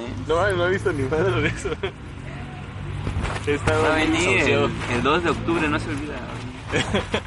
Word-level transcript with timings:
¿eh? 0.00 0.12
No, 0.26 0.50
no 0.52 0.66
he 0.66 0.70
visto 0.70 0.92
ni 0.92 1.02
madre 1.04 1.40
de 1.42 1.48
eso. 1.48 1.70
He 3.46 3.54
estado 3.54 3.82
Va 3.84 3.92
a 3.92 3.96
bien 3.96 4.12
venir 4.12 4.28
el, 4.28 4.34
desahuciado. 4.34 4.70
el 4.94 5.02
2 5.02 5.24
de 5.24 5.30
octubre, 5.30 5.68
no 5.68 5.78
se 5.78 5.88
olvida. 5.88 6.14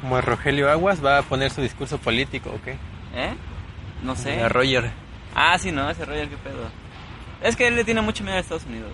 Como 0.00 0.20
Rogelio 0.20 0.70
Aguas 0.70 1.04
va 1.04 1.18
a 1.18 1.22
poner 1.22 1.50
su 1.50 1.62
discurso 1.62 1.98
político, 1.98 2.50
¿ok? 2.50 2.66
¿Eh? 3.14 3.34
No 4.02 4.14
sé. 4.16 4.42
A 4.42 4.48
Roger. 4.48 4.90
Ah, 5.34 5.58
sí, 5.58 5.72
no, 5.72 5.88
ese 5.90 6.04
Roger, 6.04 6.28
qué 6.28 6.36
pedo. 6.36 6.68
Es 7.42 7.56
que 7.56 7.66
él 7.66 7.76
le 7.76 7.84
tiene 7.84 8.00
mucho 8.02 8.22
miedo 8.24 8.36
a 8.36 8.40
Estados 8.40 8.64
Unidos. 8.66 8.92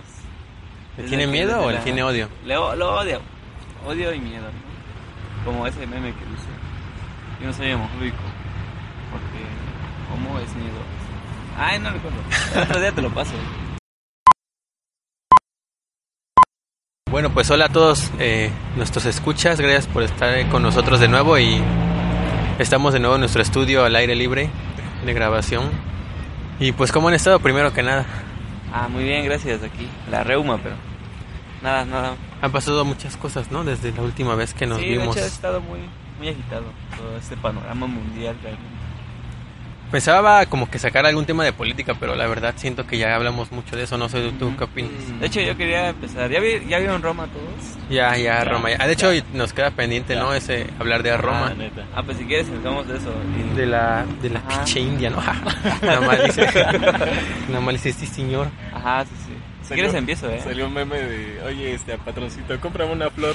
¿Le 0.96 1.05
tiene 1.05 1.27
miedo 1.27 1.61
o 1.62 1.68
le 1.71 1.79
la- 1.79 1.84
tiene 1.84 2.02
odio? 2.02 2.29
Le 2.45 2.57
o- 2.57 2.75
lo 2.77 2.95
odio. 2.96 3.21
Odio 3.87 4.12
y 4.14 4.21
miedo, 4.21 4.43
¿no? 4.45 5.45
Como 5.45 5.66
ese 5.66 5.87
meme 5.87 6.09
que 6.12 6.25
dice: 6.27 6.48
Yo 7.41 7.46
no 7.46 7.52
soy 7.52 7.73
homofóbico. 7.73 8.16
Porque 9.11 9.45
homo 10.14 10.39
es 10.39 10.55
miedo. 10.55 10.80
Ay, 11.63 11.79
no 11.79 11.91
recuerdo. 11.91 12.17
Otro 12.63 12.81
día 12.81 12.91
te 12.91 13.03
lo 13.03 13.11
paso. 13.13 13.33
Bueno, 17.11 17.31
pues 17.35 17.51
hola 17.51 17.67
a 17.67 17.68
todos 17.68 18.11
eh, 18.18 18.51
nuestros 18.77 19.05
escuchas, 19.05 19.61
gracias 19.61 19.87
por 19.87 20.03
estar 20.03 20.49
con 20.49 20.63
nosotros 20.63 21.01
de 21.01 21.09
nuevo 21.09 21.39
y 21.39 21.61
estamos 22.59 22.95
de 22.95 23.01
nuevo 23.01 23.17
en 23.17 23.21
nuestro 23.21 23.43
estudio 23.43 23.85
al 23.85 23.95
aire 23.95 24.15
libre 24.15 24.49
de 25.04 25.13
grabación. 25.13 25.68
Y 26.61 26.73
pues 26.73 26.93
cómo 26.93 27.09
han 27.09 27.15
estado 27.15 27.41
primero 27.41 27.75
que 27.75 27.82
nada. 27.82 28.07
Ah, 28.73 28.89
muy 28.89 29.04
bien, 29.04 29.25
gracias. 29.27 29.63
Aquí. 29.63 29.87
La 30.11 30.25
reuma, 30.25 30.57
pero. 30.63 30.77
Nada, 31.63 31.85
nada. 31.85 32.15
Han 32.41 32.53
pasado 32.53 32.87
muchas 32.87 33.19
cosas, 33.19 33.51
¿no? 33.51 33.65
Desde 33.65 33.92
la 33.92 34.01
última 34.01 34.34
vez 34.34 34.55
que 34.55 34.67
nos 34.67 34.79
sí, 34.79 34.87
vimos. 34.87 35.15
hecho, 35.15 35.27
ha 35.27 35.29
estado 35.29 35.61
muy, 35.61 35.81
muy 36.19 36.29
agitado 36.29 36.65
todo 36.97 37.19
este 37.19 37.37
panorama 37.37 37.87
mundial 37.87 38.39
realmente. 38.42 38.80
Pensaba 39.91 40.47
como 40.47 40.70
que 40.70 40.78
sacar 40.78 41.05
algún 41.05 41.27
tema 41.27 41.44
de 41.44 41.53
política, 41.53 41.94
pero 41.98 42.14
la 42.14 42.28
verdad 42.28 42.55
siento 42.56 42.86
que 42.86 42.97
ya 42.97 43.14
hablamos 43.17 43.50
mucho 43.50 43.75
de 43.75 43.83
eso, 43.83 43.98
no 43.98 44.08
sé 44.08 44.31
tú 44.39 44.55
qué 44.56 44.64
opinas. 44.64 44.92
De 45.19 45.27
hecho, 45.27 45.41
yo 45.41 45.56
quería 45.56 45.89
empezar. 45.89 46.31
¿Ya, 46.31 46.39
vi, 46.39 46.61
ya 46.69 46.78
vieron 46.78 47.03
Roma 47.03 47.27
todos? 47.27 47.77
Ya, 47.91 48.17
ya, 48.17 48.39
Ya, 48.39 48.45
Roma. 48.45 48.70
ya. 48.70 48.77
Ah, 48.78 48.87
de 48.87 48.92
hecho, 48.92 49.11
nos 49.34 49.53
queda 49.53 49.73
pendiente, 49.73 50.15
¿no? 50.15 50.33
Ese 50.33 50.69
hablar 50.78 51.03
de 51.03 51.17
Roma. 51.17 51.48
Ah, 51.50 51.55
neta. 51.55 51.84
Ah, 51.92 52.05
pues 52.05 52.19
si 52.19 52.25
quieres, 52.25 52.47
empezamos 52.48 52.87
de 52.87 52.98
eso. 52.98 53.12
Y- 53.37 53.56
De 53.56 53.67
la, 53.67 54.05
de 54.23 54.31
la 54.31 54.39
Ajá. 54.39 54.48
pinche 54.65 54.78
india, 54.81 55.11
¿no? 55.11 55.17
Nada 55.83 56.00
más 56.03 56.22
dice, 56.25 56.47
nada 57.48 57.61
más 57.61 57.75
dice, 57.75 57.93
sí, 57.93 58.06
señor. 58.06 58.47
Ajá, 58.72 59.05
sí, 59.06 59.11
sí. 59.27 59.33
Si 59.62 59.69
Salió- 59.70 59.75
quieres, 59.84 59.95
empiezo, 59.95 60.31
¿eh? 60.31 60.41
Salió 60.45 60.67
un 60.67 60.75
meme 60.75 60.98
de, 61.00 61.43
oye, 61.47 61.75
este, 61.75 61.98
patroncito, 61.98 62.59
cómprame 62.61 62.93
una 62.93 63.11
flor. 63.11 63.34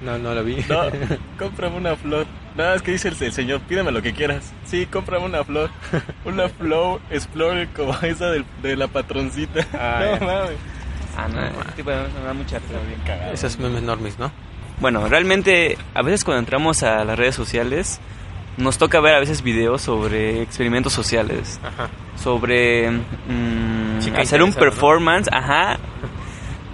No, 0.00 0.18
no 0.18 0.34
lo 0.34 0.44
vi. 0.44 0.56
No, 0.68 0.82
cómprame 1.38 1.76
una 1.76 1.96
flor. 1.96 2.26
Nada, 2.56 2.74
es 2.76 2.82
que 2.82 2.92
dice 2.92 3.08
el, 3.08 3.16
el 3.20 3.32
señor, 3.32 3.60
pídeme 3.62 3.90
lo 3.90 4.02
que 4.02 4.12
quieras. 4.12 4.52
Sí, 4.64 4.86
cómprame 4.86 5.24
una 5.26 5.44
flor. 5.44 5.70
Una 6.24 6.48
flow 6.48 7.00
explorer 7.10 7.68
como 7.68 7.94
esa 8.02 8.30
del- 8.30 8.44
de, 8.62 8.76
la 8.76 8.86
patroncita. 8.88 9.66
Ah, 9.74 10.16
no 10.20 10.26
mames. 10.26 10.56
Ah, 11.16 11.28
no, 11.28 11.40
ese 11.62 11.72
tipo 11.76 11.90
de 11.90 11.96
memes 11.96 12.12
me 12.14 12.20
da 12.24 12.34
mucha 12.34 12.58
risa. 12.58 12.72
Bien 12.86 13.00
cagado. 13.06 13.32
Esos 13.32 13.58
memes 13.58 13.82
normis, 13.82 14.18
¿no? 14.18 14.30
Bueno, 14.80 15.06
realmente, 15.08 15.78
a 15.94 16.02
veces 16.02 16.24
cuando 16.24 16.40
entramos 16.40 16.82
a 16.82 17.04
las 17.04 17.16
redes 17.18 17.34
sociales, 17.36 18.00
nos 18.56 18.78
toca 18.78 19.00
ver 19.00 19.14
a 19.14 19.20
veces 19.20 19.42
videos 19.42 19.82
sobre 19.82 20.42
experimentos 20.42 20.92
sociales. 20.92 21.60
Ajá. 21.64 21.88
sobre 22.16 22.90
mm, 22.90 24.16
hacer 24.16 24.42
un 24.42 24.50
¿no? 24.50 24.56
performance, 24.56 25.28
ajá, 25.32 25.78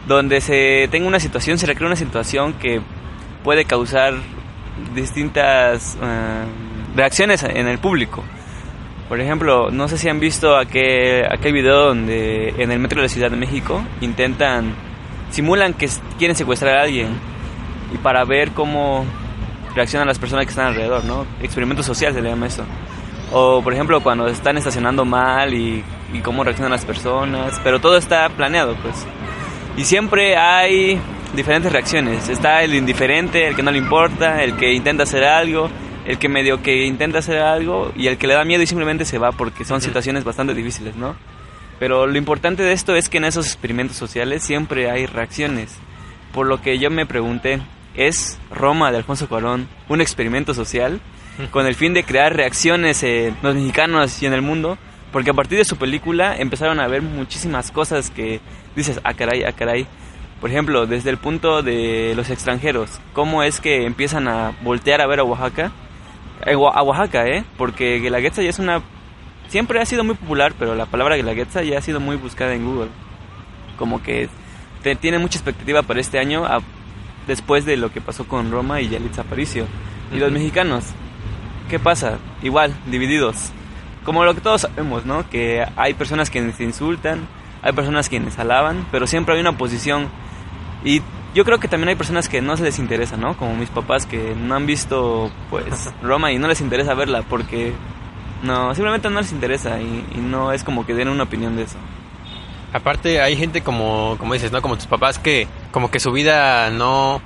donde 0.07 0.41
se 0.41 0.89
tenga 0.91 1.07
una 1.09 1.21
situación, 1.21 1.59
se 1.59 1.67
recrea 1.67 1.87
una 1.87 1.97
situación 1.97 2.55
que 2.55 2.81
puede 3.43 3.65
causar 3.65 4.15
distintas 4.95 5.97
eh, 6.01 6.45
reacciones 6.97 7.43
en 7.43 7.69
el 7.69 7.79
público. 7.79 8.23
Por 9.09 9.21
ejemplo, 9.21 9.71
no 9.71 9.89
sé 9.89 9.99
si 9.99 10.09
han 10.09 10.21
visto 10.21 10.57
aquel, 10.57 11.27
aquel 11.31 11.53
video 11.53 11.87
donde 11.87 12.55
en 12.59 12.71
el 12.71 12.79
metro 12.79 13.01
de 13.01 13.07
la 13.07 13.09
Ciudad 13.09 13.31
de 13.31 13.37
México 13.37 13.83
intentan, 14.01 14.75
simulan 15.31 15.75
que 15.75 15.89
quieren 16.17 16.37
secuestrar 16.37 16.79
a 16.79 16.83
alguien 16.83 17.09
y 17.93 17.99
para 17.99 18.25
ver 18.25 18.53
cómo 18.53 19.05
reaccionan 19.75 20.07
las 20.07 20.19
personas 20.19 20.47
que 20.47 20.51
están 20.51 20.67
alrededor, 20.67 21.05
¿no? 21.05 21.27
Experimento 21.43 21.83
social 21.83 22.15
se 22.15 22.23
le 22.23 22.31
llama 22.31 22.47
eso. 22.47 22.65
O, 23.33 23.63
por 23.63 23.73
ejemplo, 23.73 24.01
cuando 24.01 24.27
están 24.29 24.59
estacionando 24.59 25.05
mal 25.05 25.55
y, 25.55 25.85
y 26.13 26.21
cómo 26.21 26.45
reaccionan 26.45 26.73
las 26.73 26.85
personas. 26.85 27.61
Pero 27.63 27.81
todo 27.81 27.97
está 27.97 28.29
planeado, 28.29 28.77
pues. 28.77 29.07
Y 29.77 29.85
siempre 29.85 30.37
hay 30.37 31.01
diferentes 31.35 31.73
reacciones. 31.73 32.29
Está 32.29 32.63
el 32.63 32.75
indiferente, 32.75 33.49
el 33.49 33.57
que 33.57 33.63
no 33.63 33.71
le 33.71 33.79
importa, 33.79 34.43
el 34.43 34.57
que 34.57 34.73
intenta 34.73 35.05
hacer 35.05 35.25
algo, 35.25 35.71
el 36.07 36.19
que 36.19 36.29
medio 36.29 36.63
que 36.63 36.87
intenta 36.87 37.19
hacer 37.19 37.39
algo 37.39 37.93
y 37.95 38.07
el 38.07 38.19
que 38.19 38.27
le 38.27 38.35
da 38.35 38.45
miedo 38.45 38.63
y 38.63 38.67
simplemente 38.67 39.05
se 39.05 39.19
va 39.19 39.33
porque 39.33 39.65
son 39.65 39.81
situaciones 39.81 40.25
bastante 40.25 40.55
difíciles, 40.55 40.97
¿no? 40.97 41.15
Pero 41.79 42.07
lo 42.07 42.19
importante 42.19 42.63
de 42.63 42.73
esto 42.73 42.95
es 42.95 43.09
que 43.09 43.19
en 43.19 43.25
esos 43.25 43.47
experimentos 43.47 43.97
sociales 43.97 44.43
siempre 44.43 44.91
hay 44.91 45.07
reacciones. 45.07 45.79
Por 46.33 46.47
lo 46.47 46.61
que 46.61 46.79
yo 46.79 46.91
me 46.91 47.07
pregunté, 47.07 47.61
¿es 47.95 48.39
Roma 48.51 48.91
de 48.91 48.99
Alfonso 48.99 49.29
Cuarón 49.29 49.69
un 49.89 50.01
experimento 50.01 50.53
social 50.53 51.01
con 51.51 51.67
el 51.67 51.75
fin 51.75 51.95
de 51.95 52.05
crear 52.05 52.37
reacciones 52.37 53.03
en 53.03 53.37
los 53.43 53.55
mexicanos 53.55 54.23
y 54.23 54.27
en 54.27 54.35
el 54.35 54.43
mundo? 54.43 54.79
Porque 55.11 55.31
a 55.31 55.35
partir 55.35 55.59
de 55.59 55.65
su 55.65 55.77
película 55.77 56.37
empezaron 56.37 56.81
a 56.81 56.87
ver 56.87 57.03
muchísimas 57.03 57.71
cosas 57.71 58.11
que 58.11 58.41
dices, 58.77 59.01
ah 59.03 59.15
caray, 59.15 59.45
ah 59.45 59.53
caray. 59.53 59.87
Por 60.41 60.51
ejemplo, 60.51 60.87
desde 60.87 61.11
el 61.11 61.19
punto 61.19 61.63
de 61.63 62.15
los 62.17 62.31
extranjeros, 62.31 62.99
¿cómo 63.13 63.43
es 63.43 63.61
que 63.61 63.85
empiezan 63.85 64.27
a 64.27 64.53
voltear 64.63 65.01
a 65.03 65.07
ver 65.07 65.21
a 65.21 65.25
Oaxaca? 65.25 65.71
Eh, 66.47 66.55
A 66.55 66.83
Oaxaca, 66.83 67.27
¿eh? 67.27 67.45
Porque 67.59 67.99
Guelaguetza 68.01 68.43
ya 68.43 68.49
es 68.51 68.59
una... 68.59 68.81
Siempre 69.49 69.81
ha 69.81 69.85
sido 69.85 70.03
muy 70.05 70.15
popular, 70.15 70.55
pero 70.59 70.75
la 70.75 70.87
palabra 70.87 71.17
Guelaguetza 71.17 71.63
ya 71.63 71.79
ha 71.79 71.83
sido 71.83 72.01
muy 72.01 72.17
buscada 72.17 72.55
en 72.55 72.65
Google. 72.65 72.89
Como 73.77 74.03
que 74.03 74.29
te- 74.83 74.97
tiene 74.97 75.19
mucha 75.19 75.37
expectativa 75.39 75.83
para 75.83 76.01
este 76.01 76.19
año 76.19 76.47
a- 76.47 76.63
después 77.27 77.67
de 77.67 77.77
lo 77.77 77.93
que 77.93 78.01
pasó 78.01 78.27
con 78.27 78.51
Roma 78.51 78.81
y 78.81 78.89
Yalitza 78.89 79.23
Aparicio. 79.23 79.67
Y 80.15 80.19
los 80.19 80.33
mexicanos, 80.33 80.85
¿qué 81.69 81.79
pasa? 81.79 82.19
Igual, 82.43 82.75
divididos. 82.87 83.51
Como 84.05 84.25
lo 84.25 84.35
que 84.35 84.41
todos 84.41 84.63
sabemos, 84.63 85.05
¿no? 85.05 85.29
Que 85.29 85.67
hay 85.77 85.93
personas 85.93 86.31
que 86.31 86.51
se 86.53 86.65
insultan, 86.65 87.27
hay 87.63 87.73
personas 87.73 88.09
quienes 88.09 88.39
alaban, 88.39 88.87
pero 88.91 89.07
siempre 89.07 89.35
hay 89.35 89.41
una 89.41 89.57
posición. 89.57 90.09
Y 90.85 91.03
yo 91.35 91.45
creo 91.45 91.59
que 91.61 91.69
también 91.69 91.89
hay 91.91 91.95
personas 91.97 92.29
que 92.29 92.41
no 92.43 92.57
se 92.57 92.63
les 92.65 92.79
interesa, 92.79 93.17
¿no? 93.17 93.37
Como 93.37 93.55
mis 93.57 93.69
papás 93.71 94.07
que 94.07 94.35
no 94.35 94.55
han 94.55 94.67
visto, 94.67 95.31
pues, 95.51 95.91
Roma 96.03 96.33
y 96.33 96.39
no 96.39 96.49
les 96.49 96.61
interesa 96.61 96.95
verla 96.95 97.23
porque... 97.23 97.73
No, 98.43 98.75
simplemente 98.75 99.11
no 99.11 99.21
les 99.21 99.33
interesa 99.33 99.79
y, 99.83 100.07
y 100.15 100.19
no 100.19 100.53
es 100.53 100.65
como 100.65 100.87
que 100.87 100.95
den 100.95 101.09
una 101.09 101.25
opinión 101.25 101.57
de 101.57 101.65
eso. 101.65 101.77
Aparte 102.73 103.21
hay 103.21 103.37
gente 103.37 103.61
como, 103.63 104.17
como 104.19 104.33
dices, 104.35 104.53
¿no? 104.53 104.63
Como 104.63 104.77
tus 104.77 104.87
papás 104.87 105.19
que 105.19 105.49
como 105.73 105.91
que 105.91 105.99
su 106.01 106.13
vida 106.13 106.71
no, 106.71 107.21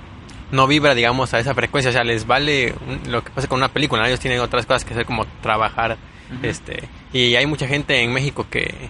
no 0.51 0.67
vibra, 0.67 0.95
digamos, 0.95 1.35
a 1.35 1.39
esa 1.39 1.55
frecuencia. 1.55 1.91
O 1.91 1.93
sea, 1.93 2.03
les 2.03 2.27
vale 2.27 2.75
un- 2.89 3.13
lo 3.13 3.23
que 3.23 3.31
pasa 3.31 3.47
con 3.47 3.59
una 3.59 3.69
película. 3.69 4.07
Ellos 4.09 4.21
tienen 4.21 4.41
otras 4.41 4.65
cosas 4.67 4.85
que 4.85 4.95
hacer 4.95 5.07
como 5.07 5.25
trabajar. 5.43 5.99
Ujú. 6.35 6.47
este 6.47 6.89
Y 7.13 7.37
hay 7.37 7.45
mucha 7.47 7.69
gente 7.69 8.03
en 8.03 8.13
México 8.13 8.47
que, 8.51 8.89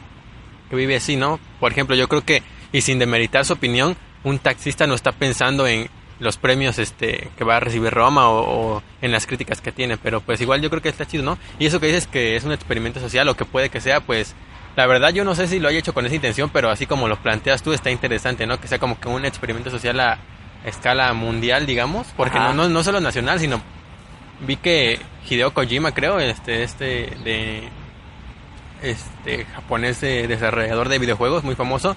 que 0.75 0.81
vive 0.81 0.97
así, 0.97 1.17
¿no? 1.17 1.39
Por 1.61 1.73
ejemplo, 1.73 1.97
yo 1.97 2.09
creo 2.09 2.25
que, 2.25 2.43
y 2.73 2.81
sin 2.81 2.99
demeritar 2.99 3.45
su 3.45 3.53
opinión, 3.53 3.97
un 4.23 4.39
taxista 4.39 4.87
no 4.87 4.95
está 4.95 5.13
pensando 5.13 5.67
en 5.67 5.89
los 6.21 6.37
premios 6.37 6.79
este 6.79 7.29
que 7.37 7.45
va 7.45 7.57
a 7.57 7.61
recibir 7.61 7.93
Roma 7.93 8.29
o, 8.29 8.77
o 8.77 8.83
en 9.03 9.13
las 9.13 9.27
críticas 9.27 9.61
que 9.61 9.73
tiene, 9.73 9.97
pero 9.97 10.21
pues 10.21 10.41
igual 10.41 10.63
yo 10.63 10.71
creo 10.71 10.81
que 10.81 10.89
está 10.89 11.07
chido, 11.07 11.25
¿no? 11.25 11.39
Y 11.59 11.67
eso 11.67 11.81
que 11.81 11.87
dices 11.87 12.07
que 12.07 12.37
es 12.37 12.45
un 12.45 12.53
experimento 12.53 13.01
social 13.01 13.29
o 13.29 13.37
que 13.37 13.45
puede 13.45 13.69
que 13.69 13.81
sea, 13.81 14.01
pues 14.01 14.35
la 14.77 14.87
verdad 14.87 15.11
yo 15.11 15.25
no 15.25 15.35
sé 15.35 15.47
si 15.47 15.59
lo 15.59 15.69
haya 15.69 15.79
hecho 15.79 15.95
con 15.95 16.07
esa 16.07 16.15
intención, 16.15 16.51
pero 16.51 16.71
así 16.71 16.87
como 16.87 17.09
lo 17.09 17.17
planteas 17.17 17.63
tú 17.63 17.73
está 17.73 17.91
interesante, 17.91 18.47
¿no? 18.47 18.61
Que 18.61 18.69
sea 18.69 18.79
como 18.79 18.99
que 18.99 19.09
un 19.09 19.25
experimento 19.25 19.71
social 19.71 19.99
a 20.01 20.19
escala 20.65 21.13
mundial, 21.13 21.67
digamos, 21.67 22.07
porque 22.17 22.39
no, 22.39 22.55
no, 22.55 22.69
no 22.69 22.83
solo 22.83 23.01
nacional, 23.01 23.39
sino 23.39 23.61
vi 24.41 24.57
que 24.57 24.99
Hideo 25.29 25.53
Kojima, 25.53 25.93
creo, 25.93 26.19
este, 26.21 26.63
este 26.63 26.85
de 27.25 27.69
este 28.85 29.45
japonés 29.47 30.01
de- 30.01 30.27
desarrollador 30.29 30.89
de 30.89 30.99
videojuegos 30.99 31.43
muy 31.45 31.55
famoso, 31.57 31.97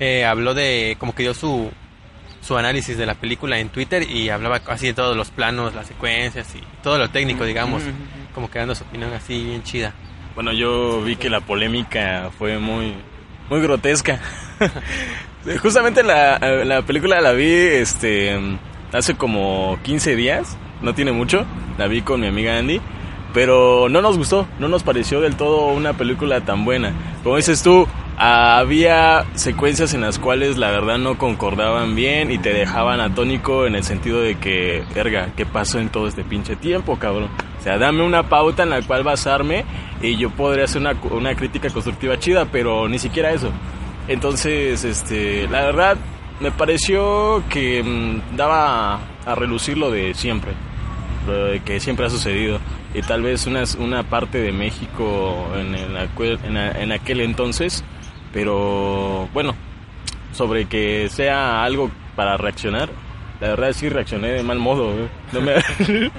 eh, 0.00 0.24
habló 0.24 0.54
de 0.54 0.96
como 0.98 1.14
que 1.14 1.22
dio 1.24 1.34
su 1.34 1.70
su 2.40 2.56
análisis 2.56 2.96
de 2.96 3.04
la 3.04 3.14
película 3.14 3.58
en 3.58 3.68
Twitter 3.68 4.08
y 4.08 4.30
hablaba 4.30 4.60
así 4.68 4.86
de 4.86 4.94
todos 4.94 5.16
los 5.16 5.30
planos, 5.30 5.74
las 5.74 5.88
secuencias 5.88 6.54
y 6.54 6.62
todo 6.82 6.96
lo 6.96 7.10
técnico, 7.10 7.44
digamos, 7.44 7.82
como 8.34 8.48
que 8.50 8.60
dando 8.60 8.74
su 8.74 8.84
opinión 8.84 9.12
así 9.12 9.42
bien 9.44 9.62
chida. 9.64 9.92
Bueno, 10.34 10.52
yo 10.52 11.02
vi 11.02 11.16
que 11.16 11.28
la 11.28 11.40
polémica 11.40 12.30
fue 12.38 12.58
muy, 12.58 12.94
muy 13.50 13.60
grotesca. 13.60 14.20
Justamente 15.62 16.02
la, 16.02 16.38
la 16.64 16.82
película 16.82 17.20
la 17.20 17.32
vi 17.32 17.50
este, 17.50 18.38
hace 18.92 19.14
como 19.16 19.78
15 19.82 20.14
días, 20.16 20.56
no 20.80 20.94
tiene 20.94 21.12
mucho, 21.12 21.44
la 21.76 21.86
vi 21.86 22.02
con 22.02 22.20
mi 22.20 22.26
amiga 22.28 22.56
Andy, 22.58 22.80
pero 23.34 23.88
no 23.88 24.02
nos 24.02 24.16
gustó, 24.16 24.46
no 24.58 24.68
nos 24.68 24.82
pareció 24.82 25.20
del 25.20 25.36
todo 25.36 25.68
una 25.68 25.92
película 25.92 26.40
tan 26.40 26.64
buena. 26.64 26.92
Como 27.22 27.36
dices 27.36 27.62
tú, 27.62 27.86
había 28.16 29.24
secuencias 29.34 29.94
en 29.94 30.00
las 30.00 30.18
cuales 30.18 30.56
la 30.56 30.70
verdad 30.70 30.98
no 30.98 31.18
concordaban 31.18 31.94
bien 31.94 32.32
y 32.32 32.38
te 32.38 32.52
dejaban 32.52 33.00
atónico 33.00 33.66
en 33.66 33.76
el 33.76 33.84
sentido 33.84 34.20
de 34.20 34.36
que, 34.36 34.82
verga, 34.94 35.28
¿qué 35.36 35.46
pasó 35.46 35.78
en 35.78 35.88
todo 35.88 36.08
este 36.08 36.24
pinche 36.24 36.56
tiempo, 36.56 36.98
cabrón? 36.98 37.28
O 37.58 37.62
sea, 37.62 37.78
dame 37.78 38.02
una 38.02 38.28
pauta 38.28 38.64
en 38.64 38.70
la 38.70 38.82
cual 38.82 39.04
basarme 39.04 39.64
y 40.02 40.16
yo 40.16 40.30
podría 40.30 40.64
hacer 40.64 40.80
una, 40.80 40.96
una 41.10 41.34
crítica 41.36 41.70
constructiva 41.70 42.18
chida, 42.18 42.46
pero 42.50 42.88
ni 42.88 42.98
siquiera 42.98 43.30
eso. 43.32 43.50
Entonces, 44.08 44.84
este, 44.84 45.46
la 45.48 45.62
verdad, 45.62 45.96
me 46.40 46.50
pareció 46.50 47.42
que 47.48 47.82
mm, 47.82 48.36
daba 48.36 49.00
a 49.26 49.34
relucir 49.34 49.76
lo 49.76 49.90
de 49.90 50.14
siempre, 50.14 50.52
que 51.64 51.80
siempre 51.80 52.06
ha 52.06 52.10
sucedido. 52.10 52.58
Y 52.94 53.02
tal 53.02 53.22
vez 53.22 53.46
una, 53.46 53.64
una 53.78 54.02
parte 54.02 54.38
de 54.38 54.52
México 54.52 55.46
en, 55.56 55.74
el 55.74 56.08
en, 56.76 56.92
aquel 56.92 57.20
entonces, 57.20 57.84
pero 58.32 59.28
bueno, 59.34 59.54
sobre 60.32 60.66
que 60.66 61.08
sea 61.10 61.62
algo 61.64 61.90
para 62.16 62.36
reaccionar, 62.36 62.88
la 63.40 63.48
verdad 63.48 63.72
sí 63.72 63.88
reaccioné 63.88 64.28
de 64.28 64.42
mal 64.42 64.58
modo. 64.58 64.90
¿eh? 64.92 65.08
No 65.32 65.40
me- 65.40 65.54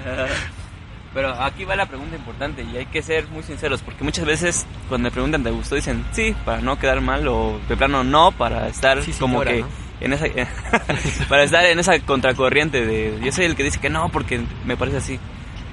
Pero 1.13 1.29
aquí 1.41 1.65
va 1.65 1.75
la 1.75 1.87
pregunta 1.87 2.15
importante 2.15 2.63
y 2.63 2.77
hay 2.77 2.85
que 2.85 3.01
ser 3.01 3.27
muy 3.29 3.41
sinceros 3.41 3.81
porque 3.81 4.03
muchas 4.03 4.25
veces 4.25 4.67
cuando 4.87 5.07
me 5.07 5.11
preguntan 5.11 5.41
te 5.43 5.49
gustó 5.49 5.73
dicen 5.73 6.05
sí 6.11 6.35
para 6.45 6.61
no 6.61 6.77
quedar 6.77 7.01
mal 7.01 7.27
o 7.27 7.59
de 7.67 7.75
plano 7.75 8.03
no 8.03 8.31
para 8.31 8.67
estar 8.67 9.01
Sí, 9.01 9.11
como 9.19 9.39
señora, 9.39 9.51
que 9.51 9.61
¿no? 9.61 9.67
En 10.01 10.13
esa 10.13 10.25
para 11.29 11.43
estar 11.43 11.65
en 11.65 11.79
esa 11.79 11.99
contracorriente 11.99 12.85
de 12.85 13.19
yo 13.23 13.31
soy 13.31 13.45
el 13.45 13.55
que 13.55 13.63
dice 13.63 13.79
que 13.79 13.89
no 13.89 14.09
porque 14.09 14.39
me 14.65 14.77
parece 14.77 14.97
así 14.97 15.19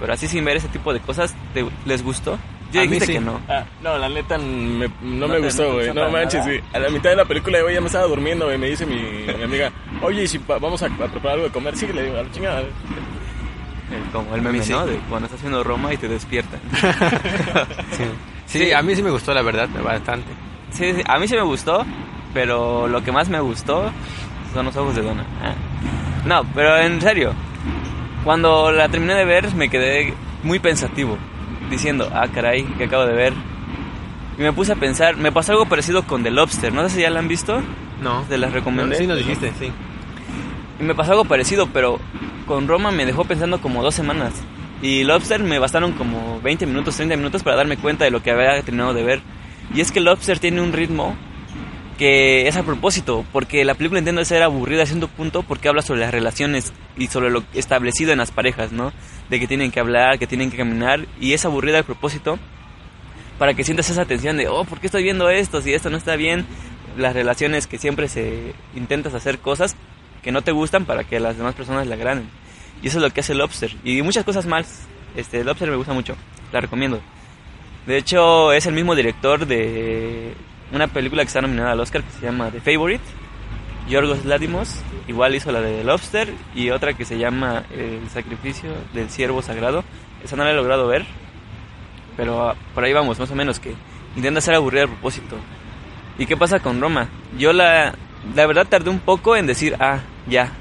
pero 0.00 0.12
así 0.12 0.26
sin 0.28 0.44
ver 0.44 0.56
ese 0.58 0.68
tipo 0.68 0.92
de 0.92 1.00
cosas 1.00 1.34
¿te- 1.54 1.64
les 1.84 2.02
gustó 2.02 2.38
yo 2.72 2.80
A 2.80 2.84
mí 2.84 2.88
dijiste 2.88 3.06
sí. 3.06 3.12
que 3.14 3.20
no 3.24 3.40
Ah, 3.48 3.64
no, 3.82 3.96
la 3.96 4.08
neta 4.08 4.36
me- 4.38 4.88
no, 5.00 5.26
No 5.26 5.28
me 5.28 5.34
te- 5.36 5.40
gustó, 5.44 5.62
no 5.68 5.72
güey. 5.74 5.86
No 5.88 5.94
para 5.94 6.08
manches, 6.08 6.44
sí. 6.44 6.60
A 6.72 6.80
la 6.80 6.88
mitad 6.90 7.10
de 7.10 7.16
la 7.16 7.24
película, 7.24 7.62
güey, 7.62 7.74
ya 7.76 7.80
me 7.80 7.86
estaba 7.86 8.06
durmiendo, 8.08 8.46
güey. 8.46 8.58
Me 8.58 8.66
dice 8.68 8.84
mi, 8.84 8.96
mi 9.36 9.44
amiga, 9.44 9.70
oye, 10.02 10.24
¿y 10.24 10.26
si 10.26 10.40
pa- 10.40 10.58
vamos 10.58 10.82
a, 10.82 10.86
a 10.86 10.88
preparar 10.88 11.34
algo 11.34 11.44
de 11.44 11.52
comer? 11.52 11.76
Sí, 11.76 11.86
le 11.86 12.02
digo, 12.02 12.18
a 12.18 12.24
la 12.24 12.30
chingada. 12.32 12.60
Eh, 12.62 12.66
como 14.12 14.34
el 14.34 14.42
meme 14.42 14.62
sí. 14.64 14.72
no 14.72 14.84
de 14.84 14.96
cuando 15.08 15.26
estás 15.26 15.38
haciendo 15.38 15.62
Roma 15.62 15.94
y 15.94 15.96
te 15.96 16.08
despiertan 16.08 16.58
Sí. 17.92 18.04
Sí, 18.46 18.72
a 18.72 18.82
mí 18.82 18.96
sí 18.96 19.02
me 19.02 19.10
gustó, 19.10 19.32
la 19.32 19.42
verdad, 19.42 19.68
bastante. 19.84 20.26
Sí, 20.72 20.92
sí, 20.92 21.02
a 21.06 21.18
mí 21.20 21.28
sí 21.28 21.36
me 21.36 21.42
gustó, 21.42 21.86
pero 22.36 22.86
lo 22.86 23.02
que 23.02 23.12
más 23.12 23.30
me 23.30 23.40
gustó 23.40 23.90
son 24.52 24.66
los 24.66 24.76
ojos 24.76 24.94
de 24.94 25.00
Donna. 25.00 25.24
Ah. 25.42 25.54
No, 26.26 26.44
pero 26.54 26.76
en 26.76 27.00
serio, 27.00 27.32
cuando 28.24 28.70
la 28.72 28.90
terminé 28.90 29.14
de 29.14 29.24
ver 29.24 29.54
me 29.54 29.70
quedé 29.70 30.12
muy 30.42 30.58
pensativo, 30.58 31.16
diciendo, 31.70 32.10
ah, 32.12 32.26
caray, 32.28 32.64
que 32.76 32.84
acabo 32.84 33.06
de 33.06 33.14
ver. 33.14 33.32
Y 34.36 34.42
me 34.42 34.52
puse 34.52 34.72
a 34.72 34.76
pensar, 34.76 35.16
me 35.16 35.32
pasó 35.32 35.52
algo 35.52 35.64
parecido 35.64 36.02
con 36.02 36.22
The 36.24 36.30
Lobster, 36.30 36.74
no 36.74 36.86
sé 36.86 36.96
si 36.96 37.00
ya 37.00 37.08
la 37.08 37.20
han 37.20 37.28
visto, 37.28 37.62
No. 38.02 38.20
te 38.28 38.36
las 38.36 38.52
recomendé. 38.52 38.96
Sí, 38.96 39.06
nos 39.06 39.16
dijiste, 39.16 39.50
sí. 39.58 39.72
Y 40.78 40.82
me 40.82 40.94
pasó 40.94 41.12
algo 41.12 41.24
parecido, 41.24 41.68
pero 41.72 41.98
con 42.46 42.68
Roma 42.68 42.90
me 42.90 43.06
dejó 43.06 43.24
pensando 43.24 43.62
como 43.62 43.82
dos 43.82 43.94
semanas. 43.94 44.34
Y 44.82 45.04
Lobster 45.04 45.42
me 45.42 45.58
bastaron 45.58 45.92
como 45.92 46.38
20 46.42 46.66
minutos, 46.66 46.96
30 46.96 47.16
minutos 47.16 47.42
para 47.42 47.56
darme 47.56 47.78
cuenta 47.78 48.04
de 48.04 48.10
lo 48.10 48.22
que 48.22 48.30
había 48.30 48.60
terminado 48.60 48.92
de 48.92 49.04
ver. 49.04 49.22
Y 49.74 49.80
es 49.80 49.90
que 49.90 50.00
Lobster 50.00 50.38
tiene 50.38 50.60
un 50.60 50.74
ritmo 50.74 51.16
que 51.96 52.46
es 52.46 52.56
a 52.56 52.62
propósito, 52.62 53.24
porque 53.32 53.64
la 53.64 53.74
película 53.74 53.98
intenta 53.98 54.24
ser 54.24 54.42
aburrida 54.42 54.82
a 54.82 54.86
cierto 54.86 55.08
punto 55.08 55.42
porque 55.42 55.68
habla 55.68 55.82
sobre 55.82 56.00
las 56.00 56.12
relaciones 56.12 56.72
y 56.96 57.06
sobre 57.06 57.30
lo 57.30 57.44
establecido 57.54 58.12
en 58.12 58.18
las 58.18 58.30
parejas, 58.30 58.72
¿no? 58.72 58.92
De 59.30 59.40
que 59.40 59.46
tienen 59.46 59.70
que 59.70 59.80
hablar, 59.80 60.18
que 60.18 60.26
tienen 60.26 60.50
que 60.50 60.56
caminar, 60.56 61.06
y 61.20 61.32
es 61.32 61.44
aburrida 61.44 61.80
a 61.80 61.82
propósito 61.82 62.38
para 63.38 63.54
que 63.54 63.64
sientas 63.64 63.90
esa 63.90 64.04
tensión 64.04 64.36
de, 64.36 64.48
oh, 64.48 64.64
¿por 64.64 64.80
qué 64.80 64.86
estoy 64.86 65.02
viendo 65.02 65.28
esto? 65.30 65.60
Si 65.60 65.72
esto 65.72 65.90
no 65.90 65.96
está 65.96 66.16
bien, 66.16 66.46
las 66.96 67.14
relaciones 67.14 67.66
que 67.66 67.78
siempre 67.78 68.08
se 68.08 68.54
intentas 68.74 69.14
hacer 69.14 69.38
cosas 69.38 69.76
que 70.22 70.32
no 70.32 70.42
te 70.42 70.52
gustan 70.52 70.86
para 70.86 71.04
que 71.04 71.20
las 71.20 71.36
demás 71.36 71.54
personas 71.54 71.86
la 71.86 71.94
agraden. 71.94 72.28
Y 72.82 72.88
eso 72.88 72.98
es 72.98 73.02
lo 73.02 73.10
que 73.10 73.20
hace 73.20 73.34
Lobster. 73.34 73.74
Y 73.84 74.02
muchas 74.02 74.24
cosas 74.24 74.46
más. 74.46 74.86
Este, 75.16 75.44
Lobster 75.44 75.70
me 75.70 75.76
gusta 75.76 75.92
mucho, 75.92 76.16
la 76.52 76.60
recomiendo. 76.60 77.00
De 77.86 77.96
hecho, 77.96 78.52
es 78.52 78.66
el 78.66 78.74
mismo 78.74 78.94
director 78.94 79.46
de 79.46 80.34
una 80.72 80.88
película 80.88 81.22
que 81.22 81.28
está 81.28 81.40
nominada 81.40 81.72
al 81.72 81.80
Oscar 81.80 82.02
que 82.02 82.10
se 82.12 82.26
llama 82.26 82.50
The 82.50 82.60
Favorite. 82.60 83.04
Yorgos 83.88 84.24
Látimos, 84.24 84.80
igual 85.06 85.36
hizo 85.36 85.52
la 85.52 85.60
de 85.60 85.84
Lobster 85.84 86.32
y 86.56 86.70
otra 86.70 86.94
que 86.94 87.04
se 87.04 87.18
llama 87.18 87.62
El 87.70 88.08
sacrificio 88.10 88.70
del 88.92 89.10
ciervo 89.10 89.42
sagrado. 89.42 89.84
Esa 90.24 90.34
no 90.34 90.42
la 90.42 90.50
he 90.50 90.54
logrado 90.54 90.88
ver, 90.88 91.06
pero 92.16 92.48
ah, 92.48 92.56
por 92.74 92.82
ahí 92.82 92.92
vamos, 92.92 93.18
más 93.20 93.30
o 93.30 93.34
menos, 93.36 93.60
que 93.60 93.74
intenta 94.16 94.40
ser 94.40 94.54
aburrida 94.54 94.84
a 94.84 94.88
propósito. 94.88 95.36
¿Y 96.18 96.26
qué 96.26 96.36
pasa 96.36 96.58
con 96.58 96.80
Roma? 96.80 97.08
Yo 97.38 97.52
la, 97.52 97.94
la 98.34 98.46
verdad 98.46 98.66
tardé 98.68 98.90
un 98.90 98.98
poco 98.98 99.36
en 99.36 99.46
decir, 99.46 99.76
ah, 99.78 100.00
ya. 100.26 100.52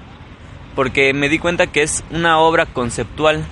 Porque 0.75 1.13
me 1.13 1.29
di 1.29 1.39
cuenta 1.39 1.67
que 1.67 1.81
es 1.81 2.03
una 2.11 2.37
obra 2.39 2.65
conceptual. 2.65 3.45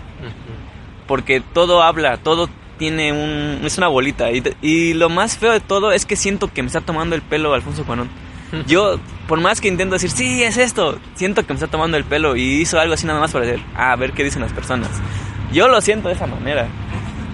Porque 1.07 1.41
todo 1.41 1.81
habla, 1.81 2.17
todo 2.17 2.49
tiene 2.77 3.11
un... 3.11 3.65
es 3.65 3.77
una 3.77 3.87
bolita. 3.87 4.31
Y, 4.31 4.43
y 4.61 4.93
lo 4.93 5.09
más 5.09 5.37
feo 5.37 5.51
de 5.51 5.59
todo 5.59 5.91
es 5.91 6.05
que 6.05 6.15
siento 6.15 6.51
que 6.51 6.61
me 6.61 6.67
está 6.67 6.81
tomando 6.81 7.15
el 7.15 7.21
pelo 7.21 7.53
Alfonso 7.53 7.85
Cuarón. 7.85 8.09
Yo, 8.67 8.99
por 9.27 9.39
más 9.39 9.61
que 9.61 9.67
intento 9.67 9.95
decir, 9.95 10.11
sí, 10.11 10.43
es 10.43 10.57
esto, 10.57 10.99
siento 11.15 11.45
que 11.45 11.53
me 11.53 11.55
está 11.55 11.67
tomando 11.67 11.97
el 11.97 12.03
pelo 12.03 12.35
y 12.35 12.61
hizo 12.61 12.79
algo 12.79 12.93
así 12.93 13.07
nada 13.07 13.19
más 13.19 13.31
para 13.31 13.45
decir, 13.45 13.63
ah, 13.75 13.91
a 13.91 13.95
ver 13.95 14.13
qué 14.13 14.23
dicen 14.23 14.41
las 14.41 14.53
personas. 14.53 14.89
Yo 15.51 15.67
lo 15.67 15.81
siento 15.81 16.07
de 16.07 16.15
esa 16.15 16.27
manera. 16.27 16.67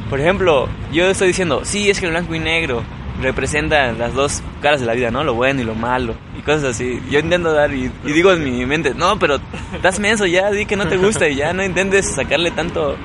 Por 0.10 0.20
ejemplo, 0.20 0.68
yo 0.92 1.06
estoy 1.08 1.28
diciendo, 1.28 1.62
sí, 1.64 1.90
es 1.90 2.00
que 2.00 2.08
el 2.08 2.12
blanco 2.12 2.34
y 2.34 2.40
negro 2.40 2.84
representa 3.22 3.92
las 3.92 4.14
dos 4.14 4.42
caras 4.62 4.80
de 4.80 4.86
la 4.86 4.94
vida, 4.94 5.12
¿no? 5.12 5.24
Lo 5.24 5.34
bueno 5.34 5.62
y 5.62 5.64
lo 5.64 5.76
malo, 5.76 6.16
y 6.38 6.42
cosas 6.42 6.64
así. 6.64 7.02
Yo 7.10 7.20
intento 7.20 7.52
dar 7.52 7.74
y, 7.74 7.92
y 8.06 8.12
digo 8.12 8.32
en 8.32 8.44
mi 8.44 8.66
mente, 8.66 8.94
no, 8.96 9.20
pero 9.20 9.40
das 9.82 10.00
menso 10.00 10.26
ya, 10.26 10.50
di 10.52 10.66
que 10.66 10.76
no 10.76 10.88
te 10.88 10.98
gusta 10.98 11.28
y 11.28 11.36
ya 11.36 11.54
no 11.54 11.64
intentes 11.64 12.16
sacarle 12.16 12.52
tanto, 12.52 12.96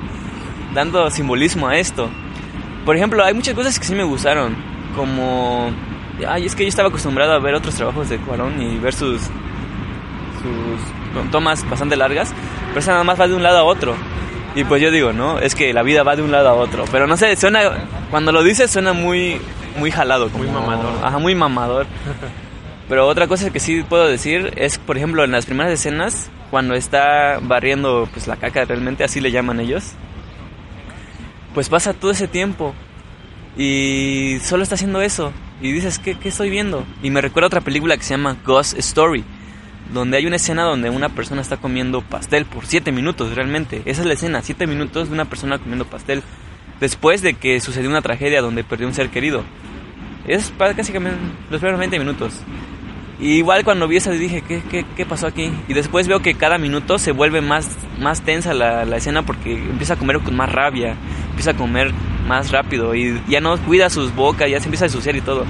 tanto 0.75 1.11
simbolismo 1.11 1.69
a 1.69 1.79
esto. 1.79 2.09
Por 2.85 2.97
ejemplo, 2.97 3.25
hay 3.25 3.33
muchas 3.35 3.55
cosas 3.55 3.79
que 3.79 3.85
sí 3.87 3.95
me 3.95 4.05
gustaron, 4.05 4.55
como... 4.97 5.71
Ay, 6.29 6.47
es 6.47 6.55
que 6.55 6.63
yo 6.65 6.69
estaba 6.69 6.89
acostumbrado 6.91 7.33
a 7.33 7.39
ver 7.39 7.55
otros 7.55 7.75
trabajos 7.75 8.09
de 8.09 8.19
Cuarón 8.19 8.61
y 8.61 8.77
ver 8.79 8.93
sus, 8.95 9.21
sus 10.43 11.31
tomas 11.31 11.69
bastante 11.69 11.97
largas, 11.97 12.33
pero 12.69 12.81
esa 12.81 12.93
nada 12.93 13.05
más 13.05 13.19
va 13.21 13.27
de 13.29 13.35
un 13.35 13.43
lado 13.43 13.59
a 13.59 13.63
otro. 13.65 13.95
Y 14.55 14.63
pues 14.65 14.81
yo 14.81 14.91
digo, 14.91 15.13
¿no? 15.13 15.39
Es 15.41 15.55
que 15.55 15.73
la 15.73 15.83
vida 15.83 16.03
va 16.05 16.15
de 16.15 16.23
un 16.23 16.31
lado 16.31 16.49
a 16.49 16.55
otro. 16.55 16.85
Pero 16.93 17.07
no 17.09 17.17
sé, 17.17 17.35
suena. 17.35 17.61
Cuando 18.11 18.31
lo 18.31 18.43
dices 18.45 18.71
suena 18.71 18.93
muy. 18.93 19.41
Muy 19.77 19.91
jalado. 19.91 20.29
Muy 20.31 20.47
como- 20.47 20.61
mamador. 20.61 20.93
Ajá, 21.03 21.19
muy 21.19 21.35
mamador. 21.35 21.87
Pero 22.89 23.09
otra 23.09 23.27
cosa 23.27 23.51
que 23.51 23.59
sí 23.59 23.83
puedo 23.83 24.07
decir 24.07 24.53
es, 24.57 24.79
por 24.79 24.97
ejemplo, 24.97 25.25
en 25.25 25.33
las 25.33 25.47
primeras 25.47 25.73
escenas, 25.73 26.31
cuando 26.53 26.75
está 26.75 27.41
barriendo 27.43 28.07
pues 28.13 28.29
la 28.29 28.37
caca 28.37 28.65
realmente, 28.65 29.03
así 29.03 29.21
le 29.21 29.33
llaman 29.33 29.59
ellos. 29.59 29.95
Pues 31.55 31.69
pasa 31.69 31.95
todo 31.95 32.11
ese 32.11 32.29
tiempo. 32.29 32.75
Y 33.57 34.39
solo 34.43 34.63
está 34.63 34.75
haciendo 34.75 35.01
eso. 35.01 35.33
Y 35.63 35.73
dices, 35.73 35.99
¿qué, 35.99 36.19
qué 36.19 36.29
estoy 36.29 36.51
viendo? 36.51 36.85
Y 37.03 37.11
me 37.11 37.21
recuerda 37.21 37.47
otra 37.47 37.61
película 37.61 37.97
que 37.97 38.03
se 38.03 38.15
llama 38.15 38.37
Ghost 38.45 38.77
Story 38.79 39.25
donde 39.93 40.17
hay 40.17 40.27
una 40.27 40.37
escena 40.37 40.63
donde 40.63 40.91
una 40.91 41.11
persona 41.11 41.43
está 41.43 41.57
comiendo 41.57 42.01
pastel 42.03 42.47
por 42.47 42.67
7 42.67 42.91
minutos 42.93 43.35
realmente. 43.35 43.83
Esa 43.85 44.03
es 44.03 44.07
la 44.07 44.15
escena, 44.15 44.43
7 44.43 44.67
minutos 44.67 45.09
de 45.09 45.15
una 45.15 45.27
persona 45.27 45.59
comiendo 45.59 45.85
pastel 45.85 46.23
después 46.81 47.23
de 47.23 47.35
que 47.35 47.61
sucedió 47.61 47.91
una 47.91 48.03
tragedia 48.03 48.41
donde 48.41 48.65
perdió 48.65 48.87
un 48.87 48.95
ser 48.95 49.11
querido. 49.11 49.43
Es 50.27 50.53
casi 50.59 50.93
los 50.93 51.61
primeros 51.61 51.79
20 51.79 51.99
minutos. 51.99 52.41
Y 53.21 53.35
igual 53.35 53.65
cuando 53.65 53.87
vi 53.87 53.97
esa 53.97 54.11
dije, 54.11 54.43
¿qué, 54.43 54.63
qué, 54.69 54.85
qué 54.97 55.07
pasó 55.07 55.27
aquí? 55.27 55.53
Y 55.69 55.75
después 55.75 56.09
veo 56.09 56.21
que 56.21 56.35
cada 56.35 56.59
minuto 56.59 56.99
se 56.99 57.13
vuelve 57.13 57.41
más, 57.41 57.69
más 58.01 58.23
tensa 58.23 58.55
la, 58.55 58.85
la 58.85 58.97
escena 58.97 59.23
porque 59.23 59.55
empieza 59.55 59.95
a 59.95 59.97
comer 59.97 60.19
con 60.21 60.35
más 60.35 60.51
rabia, 60.51 60.97
empieza 61.35 61.51
a 61.51 61.57
comer 61.57 61.93
más 62.27 62.51
rápido 62.51 62.95
y 62.95 63.21
ya 63.29 63.41
no 63.41 63.59
cuida 63.59 63.91
sus 63.91 64.15
bocas, 64.15 64.49
ya 64.49 64.61
se 64.61 64.67
empieza 64.67 64.85
a 64.85 64.89
ensuciar 64.89 65.17
y 65.17 65.21
todo. 65.21 65.45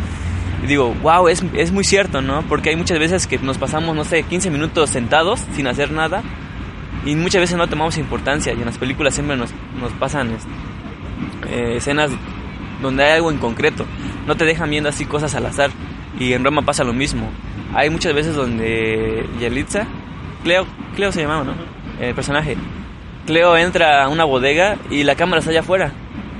Y 0.62 0.66
digo, 0.66 0.94
wow, 1.02 1.28
es, 1.28 1.44
es 1.54 1.72
muy 1.72 1.84
cierto, 1.84 2.22
¿no? 2.22 2.42
Porque 2.42 2.70
hay 2.70 2.76
muchas 2.76 2.98
veces 2.98 3.26
que 3.26 3.38
nos 3.38 3.58
pasamos, 3.58 3.94
no 3.94 4.04
sé, 4.04 4.22
15 4.22 4.50
minutos 4.50 4.90
sentados 4.90 5.40
sin 5.54 5.66
hacer 5.66 5.92
nada 5.92 6.22
y 7.04 7.16
muchas 7.16 7.40
veces 7.40 7.56
no 7.56 7.68
tomamos 7.68 7.98
importancia 7.98 8.52
y 8.54 8.60
en 8.60 8.64
las 8.64 8.78
películas 8.78 9.14
siempre 9.14 9.36
nos, 9.36 9.50
nos 9.78 9.92
pasan 9.92 10.30
este, 10.30 10.50
eh, 11.50 11.76
escenas 11.76 12.10
donde 12.80 13.04
hay 13.04 13.12
algo 13.12 13.30
en 13.30 13.38
concreto. 13.38 13.84
No 14.26 14.36
te 14.36 14.44
dejan 14.44 14.70
viendo 14.70 14.88
así 14.88 15.04
cosas 15.04 15.34
al 15.34 15.46
azar 15.46 15.70
y 16.18 16.32
en 16.32 16.44
Roma 16.44 16.62
pasa 16.62 16.82
lo 16.82 16.92
mismo. 16.92 17.30
Hay 17.74 17.90
muchas 17.90 18.14
veces 18.14 18.34
donde 18.34 19.28
Yelitza, 19.38 19.86
Cleo, 20.44 20.66
Cleo 20.94 21.12
se 21.12 21.22
llamaba, 21.22 21.44
¿no? 21.44 21.54
El 22.00 22.14
personaje. 22.14 22.56
Cleo 23.26 23.56
entra 23.56 24.04
a 24.04 24.08
una 24.08 24.24
bodega 24.24 24.76
y 24.90 25.04
la 25.04 25.14
cámara 25.14 25.38
está 25.38 25.50
allá 25.50 25.60
afuera. 25.60 25.92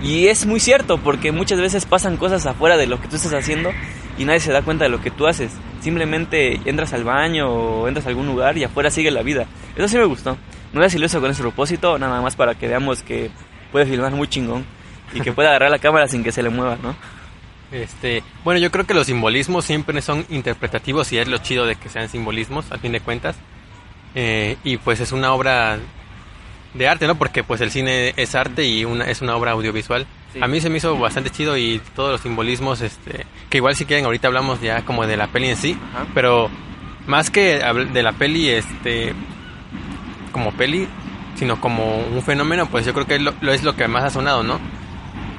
Y 0.02 0.26
es 0.26 0.44
muy 0.44 0.60
cierto, 0.60 0.98
porque 0.98 1.32
muchas 1.32 1.60
veces 1.60 1.86
pasan 1.86 2.18
cosas 2.18 2.44
afuera 2.44 2.76
de 2.76 2.86
lo 2.86 3.00
que 3.00 3.08
tú 3.08 3.16
estás 3.16 3.32
haciendo 3.32 3.70
y 4.18 4.24
nadie 4.26 4.40
se 4.40 4.52
da 4.52 4.62
cuenta 4.62 4.84
de 4.84 4.90
lo 4.90 5.00
que 5.00 5.10
tú 5.10 5.26
haces. 5.26 5.50
Simplemente 5.80 6.60
entras 6.66 6.92
al 6.92 7.04
baño 7.04 7.48
o 7.48 7.88
entras 7.88 8.06
a 8.06 8.10
algún 8.10 8.26
lugar 8.26 8.58
y 8.58 8.64
afuera 8.64 8.90
sigue 8.90 9.10
la 9.10 9.22
vida. 9.22 9.46
Eso 9.76 9.88
sí 9.88 9.96
me 9.96 10.04
gustó. 10.04 10.36
No 10.72 10.82
sé 10.82 10.90
si 10.90 10.98
lo 10.98 11.06
hizo 11.06 11.20
con 11.20 11.30
ese 11.30 11.42
propósito, 11.42 11.98
nada 11.98 12.20
más 12.20 12.36
para 12.36 12.54
que 12.54 12.68
veamos 12.68 13.02
que 13.02 13.30
puede 13.72 13.86
filmar 13.86 14.12
muy 14.12 14.28
chingón 14.28 14.64
y 15.14 15.20
que 15.20 15.32
puede 15.32 15.48
agarrar 15.48 15.70
la 15.70 15.78
cámara 15.78 16.06
sin 16.06 16.22
que 16.22 16.32
se 16.32 16.42
le 16.42 16.50
mueva, 16.50 16.76
¿no? 16.82 16.94
Este, 17.72 18.22
bueno, 18.44 18.60
yo 18.60 18.70
creo 18.70 18.86
que 18.86 18.94
los 18.94 19.06
simbolismos 19.06 19.64
siempre 19.64 20.00
son 20.02 20.26
interpretativos 20.28 21.12
y 21.12 21.18
es 21.18 21.28
lo 21.28 21.38
chido 21.38 21.66
de 21.66 21.76
que 21.76 21.88
sean 21.88 22.08
simbolismos, 22.08 22.70
a 22.70 22.78
fin 22.78 22.92
de 22.92 23.00
cuentas. 23.00 23.36
Eh, 24.14 24.56
y 24.62 24.76
pues 24.76 25.00
es 25.00 25.12
una 25.12 25.32
obra 25.32 25.78
de 26.75 26.88
arte, 26.88 27.07
¿no? 27.07 27.14
Porque 27.16 27.43
pues 27.45 27.61
el 27.61 27.71
cine 27.71 28.12
es 28.16 28.35
arte 28.35 28.64
y 28.66 28.85
una, 28.85 29.04
es 29.04 29.23
una 29.23 29.37
obra 29.37 29.52
audiovisual. 29.52 30.07
Sí. 30.33 30.40
A 30.43 30.49
mí 30.49 30.61
se 30.61 30.69
me 30.71 30.78
hizo 30.78 30.97
bastante 30.99 31.31
chido 31.31 31.57
y 31.57 31.81
todos 31.95 32.11
los 32.12 32.21
simbolismos, 32.21 32.81
este, 32.81 33.25
que 33.50 33.59
igual 33.59 33.76
si 33.76 33.85
quieren 33.85 34.04
ahorita 34.04 34.26
hablamos 34.28 34.61
ya 34.61 34.85
como 34.85 35.07
de 35.07 35.16
la 35.16 35.28
peli 35.28 35.49
en 35.50 35.57
sí, 35.57 35.78
Ajá. 35.95 36.07
pero 36.12 36.50
más 37.07 37.31
que 37.31 37.61
de 37.93 38.02
la 38.02 38.12
peli, 38.12 38.49
este, 38.50 39.14
como 40.33 40.52
peli, 40.52 40.88
sino 41.37 41.61
como 41.61 41.99
un 41.99 42.23
fenómeno, 42.23 42.66
pues 42.66 42.85
yo 42.85 42.93
creo 42.93 43.07
que 43.07 43.16
es 43.16 43.23
lo, 43.23 43.33
lo- 43.40 43.52
es 43.52 43.62
lo 43.62 43.76
que 43.76 43.87
más 43.88 44.04
ha 44.04 44.11
sonado, 44.11 44.43
¿no? 44.43 44.59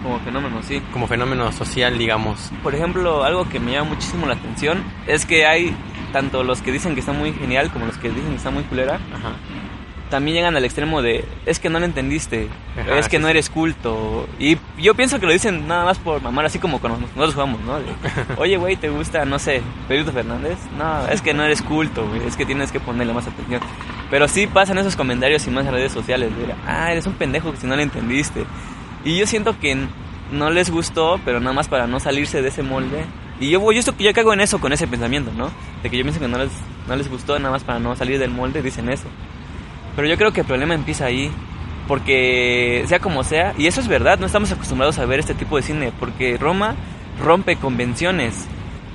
Como 0.03 0.19
fenómeno, 0.19 0.61
sí. 0.63 0.81
Como 0.93 1.07
fenómeno 1.07 1.51
social, 1.51 1.97
digamos. 1.97 2.51
Por 2.63 2.75
ejemplo, 2.75 3.23
algo 3.23 3.49
que 3.49 3.59
me 3.59 3.71
llama 3.73 3.89
muchísimo 3.91 4.27
la 4.27 4.35
atención 4.35 4.83
es 5.07 5.25
que 5.25 5.45
hay 5.47 5.75
tanto 6.13 6.43
los 6.43 6.61
que 6.61 6.71
dicen 6.71 6.93
que 6.93 6.99
está 6.99 7.11
muy 7.11 7.33
genial 7.33 7.71
como 7.71 7.87
los 7.87 7.97
que 7.97 8.09
dicen 8.09 8.29
que 8.29 8.35
está 8.35 8.51
muy 8.51 8.63
culera. 8.63 8.99
Ajá. 9.13 9.33
También 10.09 10.35
llegan 10.35 10.55
al 10.55 10.63
extremo 10.63 11.01
de, 11.01 11.25
es 11.45 11.59
que 11.59 11.69
no 11.69 11.79
lo 11.79 11.85
entendiste, 11.85 12.47
Ajá, 12.79 12.99
es 12.99 13.09
que 13.09 13.17
sí, 13.17 13.23
no 13.23 13.27
eres 13.27 13.49
culto. 13.49 14.27
Y 14.39 14.57
yo 14.77 14.93
pienso 14.93 15.19
que 15.19 15.25
lo 15.25 15.33
dicen 15.33 15.67
nada 15.67 15.83
más 15.83 15.97
por 15.97 16.21
mamar, 16.21 16.45
así 16.45 16.59
como 16.59 16.79
cuando 16.79 16.99
nosotros 16.99 17.33
jugamos, 17.33 17.59
¿no? 17.61 17.79
De, 17.79 17.85
Oye, 18.37 18.57
güey, 18.57 18.75
¿te 18.75 18.89
gusta, 18.89 19.25
no 19.25 19.39
sé, 19.39 19.61
Pedrito 19.87 20.11
Fernández? 20.11 20.57
No, 20.77 21.07
es 21.07 21.21
que 21.21 21.33
no 21.33 21.43
eres 21.43 21.61
culto, 21.63 22.07
güey, 22.07 22.25
es 22.27 22.37
que 22.37 22.45
tienes 22.45 22.71
que 22.71 22.79
ponerle 22.79 23.13
más 23.13 23.27
atención. 23.27 23.61
Pero 24.11 24.27
sí 24.27 24.45
pasan 24.45 24.77
esos 24.77 24.95
comentarios 24.95 25.45
y 25.47 25.49
más 25.49 25.65
en 25.65 25.73
redes 25.73 25.91
sociales, 25.91 26.29
de, 26.37 26.53
ah, 26.67 26.91
eres 26.91 27.07
un 27.07 27.13
pendejo 27.13 27.53
si 27.55 27.65
no 27.65 27.75
lo 27.75 27.81
entendiste. 27.81 28.45
Y 29.03 29.17
yo 29.17 29.25
siento 29.25 29.59
que 29.59 29.87
no 30.31 30.49
les 30.49 30.69
gustó, 30.69 31.19
pero 31.25 31.39
nada 31.39 31.53
más 31.53 31.67
para 31.67 31.87
no 31.87 31.99
salirse 31.99 32.41
de 32.41 32.49
ese 32.49 32.63
molde. 32.63 33.05
Y 33.39 33.49
yo, 33.49 33.71
yo, 33.71 33.81
yo 33.97 34.13
cago 34.13 34.33
en 34.33 34.41
eso 34.41 34.59
con 34.59 34.71
ese 34.71 34.87
pensamiento, 34.87 35.31
¿no? 35.35 35.51
De 35.83 35.89
que 35.89 35.97
yo 35.97 36.03
pienso 36.03 36.19
que 36.19 36.27
no 36.27 36.37
les, 36.37 36.51
no 36.87 36.95
les 36.95 37.09
gustó, 37.09 37.37
nada 37.37 37.51
más 37.51 37.63
para 37.63 37.79
no 37.79 37.95
salir 37.95 38.19
del 38.19 38.31
molde, 38.31 38.61
dicen 38.61 38.89
eso. 38.89 39.07
Pero 39.95 40.07
yo 40.07 40.17
creo 40.17 40.33
que 40.33 40.41
el 40.41 40.47
problema 40.47 40.73
empieza 40.73 41.05
ahí. 41.05 41.31
Porque 41.87 42.83
sea 42.87 42.99
como 42.99 43.23
sea, 43.23 43.53
y 43.59 43.67
eso 43.67 43.79
es 43.79 43.87
verdad, 43.87 44.17
no 44.17 44.25
estamos 44.25 44.51
acostumbrados 44.51 44.97
a 44.97 45.05
ver 45.05 45.19
este 45.19 45.35
tipo 45.35 45.55
de 45.55 45.61
cine, 45.61 45.91
porque 45.99 46.35
Roma 46.35 46.75
rompe 47.23 47.57
convenciones. 47.57 48.47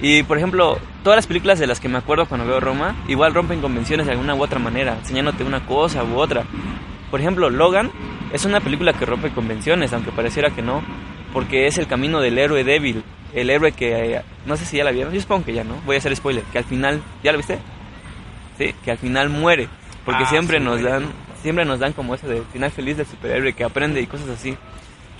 Y 0.02 0.24
por 0.24 0.38
ejemplo, 0.38 0.78
todas 1.04 1.16
las 1.16 1.28
películas 1.28 1.60
de 1.60 1.68
las 1.68 1.78
que 1.78 1.88
me 1.88 1.98
acuerdo 1.98 2.26
cuando 2.26 2.48
veo 2.48 2.58
Roma, 2.58 2.96
igual 3.06 3.32
rompen 3.32 3.60
convenciones 3.60 4.06
de 4.06 4.12
alguna 4.12 4.34
u 4.34 4.42
otra 4.42 4.58
manera, 4.58 4.96
enseñándote 4.98 5.44
una 5.44 5.64
cosa 5.66 6.02
u 6.02 6.16
otra. 6.16 6.42
Por 7.12 7.20
ejemplo, 7.20 7.48
Logan 7.48 7.92
es 8.32 8.44
una 8.44 8.60
película 8.60 8.92
que 8.92 9.06
rompe 9.06 9.30
convenciones, 9.30 9.92
aunque 9.92 10.10
pareciera 10.10 10.50
que 10.50 10.62
no, 10.62 10.82
porque 11.32 11.66
es 11.66 11.78
el 11.78 11.86
camino 11.86 12.20
del 12.20 12.38
héroe 12.38 12.64
débil, 12.64 13.04
el 13.34 13.50
héroe 13.50 13.72
que, 13.72 14.16
eh, 14.16 14.22
no 14.46 14.56
sé 14.56 14.64
si 14.64 14.78
ya 14.78 14.84
la 14.84 14.90
vieron, 14.90 15.12
yo 15.12 15.20
supongo 15.20 15.44
que 15.44 15.52
ya 15.52 15.64
no, 15.64 15.74
voy 15.86 15.96
a 15.96 15.98
hacer 15.98 16.14
spoiler, 16.16 16.44
que 16.44 16.58
al 16.58 16.64
final, 16.64 17.02
¿ya 17.22 17.32
lo 17.32 17.38
viste? 17.38 17.58
Sí, 18.58 18.74
que 18.84 18.90
al 18.90 18.98
final 18.98 19.28
muere, 19.28 19.68
porque 20.10 20.24
Ah, 20.24 20.30
siempre 20.30 20.58
sí, 20.58 20.64
nos 20.64 20.82
dan, 20.82 21.04
siempre 21.42 21.64
nos 21.64 21.78
dan 21.78 21.92
como 21.92 22.14
ese 22.14 22.26
de 22.26 22.42
final 22.52 22.70
feliz 22.70 22.96
del 22.96 23.06
superhéroe 23.06 23.52
que 23.52 23.64
aprende 23.64 24.00
y 24.00 24.06
cosas 24.06 24.28
así. 24.30 24.56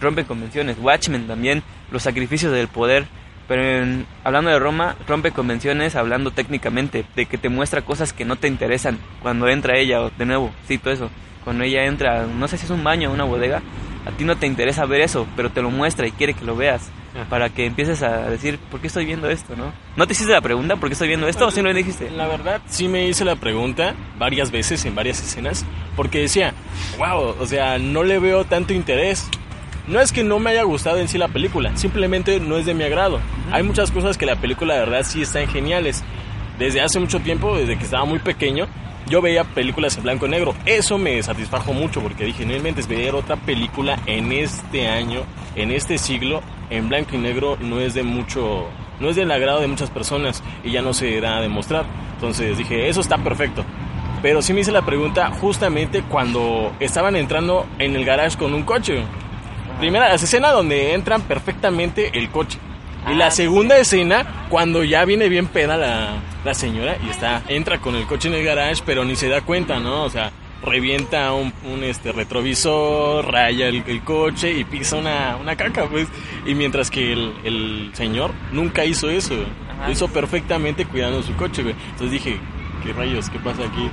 Rompen 0.01 0.25
convenciones. 0.25 0.77
Watchmen 0.81 1.27
también, 1.27 1.63
los 1.91 2.03
sacrificios 2.03 2.53
del 2.53 2.69
poder. 2.69 3.07
Pero 3.49 3.63
en- 3.83 4.07
hablando 4.23 4.51
de 4.51 4.59
Roma, 4.61 4.95
rompe 5.09 5.33
convenciones 5.33 5.97
hablando 5.97 6.31
técnicamente, 6.31 7.05
de 7.17 7.27
que 7.27 7.37
te 7.37 7.49
muestra 7.49 7.83
cosas 7.83 8.13
que 8.13 8.25
no 8.25 8.37
te 8.37 8.47
interesan 8.47 8.99
cuando 9.23 9.49
entra 9.49 9.77
ella, 9.77 10.03
o 10.03 10.11
de 10.11 10.25
nuevo, 10.25 10.53
sí, 10.69 10.79
todo 10.79 10.93
eso. 10.95 11.11
Cuando 11.45 11.65
ella 11.65 11.85
entra, 11.85 12.27
no 12.27 12.47
sé 12.47 12.57
si 12.59 12.67
es 12.67 12.71
un 12.71 12.85
baño 12.85 13.11
o 13.11 13.13
una 13.15 13.25
bodega, 13.25 13.61
a 14.07 14.11
ti 14.13 14.25
no 14.25 14.37
te 14.37 14.47
interesa 14.47 14.85
ver 14.87 15.01
eso, 15.01 15.27
pero 15.37 15.51
te 15.51 15.63
lo 15.63 15.71
muestra 15.71 16.07
y 16.07 16.13
quiere 16.13 16.35
que 16.35 16.45
lo 16.45 16.55
veas. 16.55 16.89
Ajá. 17.15 17.29
Para 17.29 17.49
que 17.49 17.67
empieces 17.67 18.03
a 18.03 18.31
decir, 18.31 18.59
¿por 18.71 18.81
qué 18.81 18.87
estoy 18.87 19.05
viendo 19.05 19.29
esto, 19.29 19.57
no? 19.57 19.73
¿No 19.97 20.07
te 20.07 20.13
hiciste 20.13 20.33
la 20.33 20.41
pregunta, 20.41 20.77
¿por 20.77 20.89
qué 20.89 20.93
estoy 20.93 21.09
viendo 21.09 21.27
esto? 21.27 21.47
¿O 21.47 21.51
sí 21.51 21.61
lo 21.61 21.73
dijiste? 21.75 22.11
La 22.11 22.29
verdad, 22.29 22.61
sí 22.67 22.89
me 22.89 23.07
hice 23.09 23.25
la 23.25 23.37
pregunta 23.37 23.95
varias 24.19 24.51
veces 24.51 24.85
en 24.85 24.95
varias 24.95 25.21
escenas, 25.21 25.65
porque 25.97 26.21
decía, 26.21 26.55
wow, 26.99 27.35
o 27.39 27.47
sea, 27.47 27.79
no 27.79 28.05
le 28.05 28.19
veo 28.19 28.45
tanto 28.45 28.73
interés. 28.73 29.29
No 29.89 30.01
es 30.01 30.13
que 30.13 30.23
no 30.23 30.39
me 30.39 30.51
haya 30.51 30.63
gustado 30.63 30.99
en 30.99 31.09
sí 31.09 31.19
la 31.19 31.29
película, 31.29 31.77
simplemente 31.77 32.39
no 32.39 32.57
es 32.57 32.67
de 32.67 32.75
mi 32.75 32.85
agrado. 32.85 33.19
Hay 33.51 33.65
muchas 33.65 33.91
cosas 33.91 34.17
que 34.17 34.27
la 34.27 34.37
película 34.37 34.75
de 34.75 34.81
verdad 34.81 35.03
sí 35.03 35.23
están 35.23 35.49
geniales. 35.49 36.05
Desde 36.61 36.81
hace 36.81 37.01
mucho 37.01 37.19
tiempo, 37.21 37.57
desde 37.57 37.77
que 37.77 37.85
estaba 37.85 38.05
muy 38.05 38.21
pequeño, 38.21 38.69
yo 39.11 39.21
veía 39.21 39.43
películas 39.43 39.97
en 39.97 40.05
blanco 40.05 40.27
y 40.27 40.31
negro. 40.31 40.55
Eso 40.65 40.97
me 40.97 41.21
satisfajo 41.23 41.73
mucho 41.73 42.01
porque 42.01 42.25
dije, 42.25 42.47
no 42.47 42.55
inventes 42.55 42.87
ver 42.87 43.15
otra 43.17 43.37
película 43.37 43.99
en 44.07 44.31
este 44.31 44.87
año, 44.87 45.23
en 45.57 45.73
este 45.73 45.99
siglo, 45.99 46.43
en 46.71 46.89
blanco 46.89 47.17
y 47.17 47.19
negro 47.19 47.59
no 47.61 47.81
es 47.81 47.93
de 47.93 48.05
mucho, 48.05 48.69
no 49.01 49.09
es 49.11 49.17
del 49.17 49.31
agrado 49.33 49.61
de 49.61 49.67
muchas 49.67 49.91
personas 49.91 50.45
y 50.63 50.71
ya 50.71 50.81
no 50.81 50.95
se 50.95 51.21
da 51.21 51.39
a 51.39 51.41
demostrar. 51.41 51.85
Entonces 52.15 52.57
dije, 52.57 52.89
eso 52.89 53.01
está 53.01 53.19
perfecto. 53.19 53.65
Pero 54.23 54.43
sí 54.43 54.53
me 54.53 54.61
hice 54.61 54.71
la 54.71 54.83
pregunta 54.83 55.31
justamente 55.41 56.03
cuando 56.03 56.73
estaban 56.79 57.17
entrando 57.17 57.67
en 57.81 57.97
el 57.97 58.05
garage 58.05 58.39
con 58.39 58.55
un 58.55 58.63
coche. 58.63 59.03
Primera 59.81 60.09
la 60.09 60.15
escena 60.15 60.53
donde 60.53 60.95
entran 60.95 61.23
perfectamente 61.23 62.17
el 62.17 62.31
coche. 62.31 62.59
Y 63.11 63.15
la 63.15 63.31
segunda 63.31 63.79
escena, 63.79 64.47
cuando 64.51 64.85
ya 64.85 65.05
viene 65.05 65.29
bien 65.29 65.47
peda 65.47 65.77
la, 65.77 66.15
la 66.45 66.55
señora 66.55 66.97
y 67.07 67.09
está, 67.11 67.43
entra 67.49 67.79
con 67.79 67.95
el 67.97 68.07
coche 68.07 68.29
en 68.29 68.35
el 68.35 68.45
garage, 68.45 68.83
pero 68.85 69.05
ni 69.05 69.17
se 69.17 69.29
da 69.29 69.41
cuenta, 69.41 69.79
¿no? 69.81 70.05
O 70.05 70.11
sea, 70.11 70.33
revienta 70.63 71.33
un, 71.33 71.53
un, 71.65 71.83
este 71.83 72.13
retrovisor, 72.13 73.25
raya 73.33 73.69
el, 73.69 73.83
el 73.87 74.03
coche 74.03 74.53
y 74.53 74.65
pisa 74.65 74.97
una, 74.97 75.37
una 75.41 75.57
caca, 75.57 75.87
pues. 75.87 76.09
Y 76.47 76.55
mientras 76.55 76.91
que 76.91 77.13
el, 77.13 77.33
el 77.45 77.91
señor 77.95 78.33
nunca 78.53 78.85
hizo 78.85 79.09
eso. 79.09 79.35
Ajá. 79.73 79.87
Lo 79.87 79.93
hizo 79.93 80.09
perfectamente 80.09 80.85
cuidando 80.85 81.23
su 81.23 81.35
coche, 81.37 81.63
güey. 81.63 81.75
Entonces 81.93 82.11
dije, 82.13 82.39
¿qué 82.85 82.93
rayos? 82.93 83.31
¿Qué 83.31 83.39
pasa 83.39 83.63
aquí? 83.63 83.89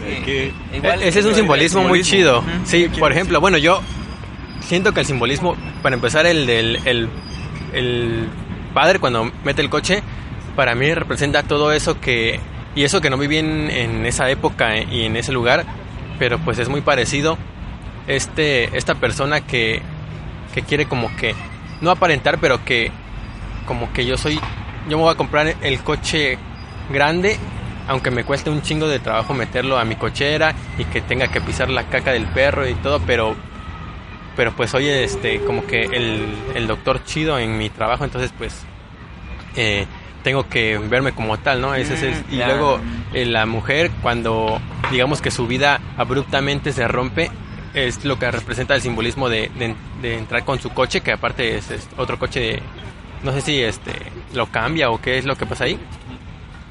Sí. 0.00 0.22
¿Qué? 0.24 0.52
Igual- 0.76 1.02
E- 1.02 1.08
Ese 1.08 1.20
es 1.20 1.26
un 1.26 1.34
simbolismo 1.34 1.82
muy 1.84 2.02
simbolismo. 2.02 2.42
chido. 2.42 2.64
Sí, 2.64 2.88
¿Qué 2.92 2.98
por 2.98 3.12
ejemplo, 3.12 3.40
bueno, 3.40 3.58
yo 3.58 3.80
siento 4.60 4.92
que 4.92 5.00
el 5.00 5.06
simbolismo, 5.06 5.56
para 5.82 5.94
empezar, 5.94 6.26
el 6.26 6.46
del 6.46 6.80
el, 6.84 7.08
el 7.72 8.28
padre 8.74 8.98
cuando 8.98 9.30
mete 9.44 9.62
el 9.62 9.70
coche, 9.70 10.02
para 10.56 10.74
mí 10.74 10.92
representa 10.92 11.42
todo 11.42 11.72
eso 11.72 12.00
que, 12.00 12.40
y 12.74 12.84
eso 12.84 13.00
que 13.00 13.10
no 13.10 13.18
viví 13.18 13.38
en, 13.38 13.70
en 13.70 14.06
esa 14.06 14.30
época 14.30 14.78
y 14.78 15.04
en 15.04 15.16
ese 15.16 15.32
lugar, 15.32 15.64
pero 16.18 16.38
pues 16.38 16.58
es 16.58 16.68
muy 16.68 16.80
parecido. 16.80 17.38
Este, 18.06 18.76
esta 18.76 18.94
persona 18.94 19.40
que, 19.40 19.82
que 20.54 20.62
quiere 20.62 20.86
como 20.86 21.14
que, 21.16 21.34
no 21.80 21.90
aparentar, 21.90 22.38
pero 22.38 22.64
que 22.64 22.90
como 23.66 23.92
que 23.92 24.04
yo 24.04 24.16
soy, 24.16 24.40
yo 24.88 24.96
me 24.96 25.04
voy 25.04 25.12
a 25.12 25.16
comprar 25.16 25.54
el 25.62 25.80
coche 25.80 26.38
grande, 26.90 27.36
aunque 27.88 28.10
me 28.10 28.24
cueste 28.24 28.50
un 28.50 28.62
chingo 28.62 28.88
de 28.88 28.98
trabajo 28.98 29.32
meterlo 29.34 29.78
a 29.78 29.84
mi 29.84 29.96
cochera 29.96 30.54
y 30.78 30.84
que 30.84 31.00
tenga 31.00 31.28
que 31.28 31.40
pisar 31.40 31.70
la 31.70 31.84
caca 31.84 32.12
del 32.12 32.26
perro 32.26 32.68
y 32.68 32.74
todo, 32.74 33.00
pero 33.06 33.36
pero 34.40 34.52
pues 34.52 34.70
soy 34.70 34.88
este 34.88 35.40
como 35.40 35.66
que 35.66 35.82
el, 35.82 36.24
el 36.54 36.66
doctor 36.66 37.04
chido 37.04 37.38
en 37.38 37.58
mi 37.58 37.68
trabajo, 37.68 38.04
entonces 38.04 38.32
pues 38.38 38.62
eh, 39.54 39.84
tengo 40.22 40.48
que 40.48 40.78
verme 40.78 41.12
como 41.12 41.38
tal, 41.38 41.60
¿no? 41.60 41.74
Ese 41.74 41.92
es 41.92 42.02
el- 42.04 42.14
Mm, 42.14 42.32
y 42.32 42.36
luego 42.36 42.80
eh, 43.12 43.26
la 43.26 43.44
mujer 43.44 43.90
cuando 44.00 44.58
digamos 44.90 45.20
que 45.20 45.30
su 45.30 45.46
vida 45.46 45.78
abruptamente 45.98 46.72
se 46.72 46.88
rompe 46.88 47.30
es 47.74 48.02
lo 48.06 48.18
que 48.18 48.30
representa 48.30 48.74
el 48.74 48.80
simbolismo 48.80 49.28
de, 49.28 49.50
de- 49.58 49.74
de 50.00 50.16
entrar 50.16 50.42
con 50.46 50.58
su 50.58 50.70
coche, 50.70 51.02
que 51.02 51.12
aparte 51.12 51.58
es, 51.58 51.70
es 51.70 51.86
otro 51.98 52.18
coche 52.18 52.40
de, 52.40 52.62
no 53.22 53.32
sé 53.32 53.42
si 53.42 53.60
este 53.60 53.92
lo 54.32 54.46
cambia 54.46 54.88
o 54.88 54.98
qué 55.02 55.18
es 55.18 55.26
lo 55.26 55.36
que 55.36 55.44
pasa 55.44 55.64
ahí. 55.64 55.78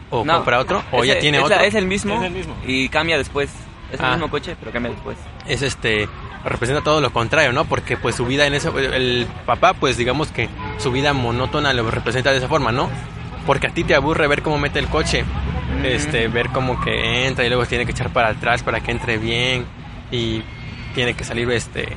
O 0.09 0.25
No, 0.25 0.37
compra 0.37 0.57
otro, 0.57 0.81
o 0.91 1.03
ese- 1.03 1.13
ya 1.13 1.19
tiene 1.19 1.37
es 1.37 1.43
otro. 1.43 1.55
la- 1.55 1.65
es 1.65 1.75
el 1.75 1.85
mismo, 1.85 2.15
Es 2.15 2.23
el 2.23 2.31
mismo. 2.33 2.55
y 2.65 2.89
cambia 2.89 3.15
después. 3.19 3.51
Es 3.91 3.99
el 3.99 4.05
Ah. 4.07 4.11
mismo 4.13 4.27
coche, 4.31 4.55
pero 4.59 4.71
cambia 4.71 4.91
después. 4.91 5.17
es 5.47 5.61
este 5.61 6.07
representa 6.43 6.81
todo 6.81 7.01
lo 7.01 7.11
contrario, 7.11 7.51
¿no? 7.51 7.65
Porque 7.65 7.97
pues 7.97 8.15
su 8.15 8.25
vida 8.25 8.45
en 8.47 8.53
ese 8.53 8.69
el 8.69 9.27
papá 9.45 9.73
pues 9.73 9.97
digamos 9.97 10.31
que 10.31 10.49
su 10.77 10.91
vida 10.91 11.13
monótona 11.13 11.73
lo 11.73 11.89
representa 11.89 12.31
de 12.31 12.37
esa 12.37 12.47
forma, 12.47 12.71
¿no? 12.71 12.89
Porque 13.45 13.67
a 13.67 13.71
ti 13.71 13.83
te 13.83 13.95
aburre 13.95 14.27
ver 14.27 14.41
cómo 14.41 14.57
mete 14.57 14.79
el 14.79 14.87
coche, 14.87 15.25
este 15.83 16.27
ver 16.27 16.49
cómo 16.49 16.79
que 16.81 17.27
entra 17.27 17.45
y 17.45 17.49
luego 17.49 17.65
tiene 17.65 17.85
que 17.85 17.91
echar 17.91 18.11
para 18.11 18.29
atrás 18.29 18.63
para 18.63 18.81
que 18.81 18.91
entre 18.91 19.17
bien 19.17 19.65
y 20.11 20.41
tiene 20.93 21.13
que 21.13 21.23
salir 21.23 21.49
este 21.51 21.89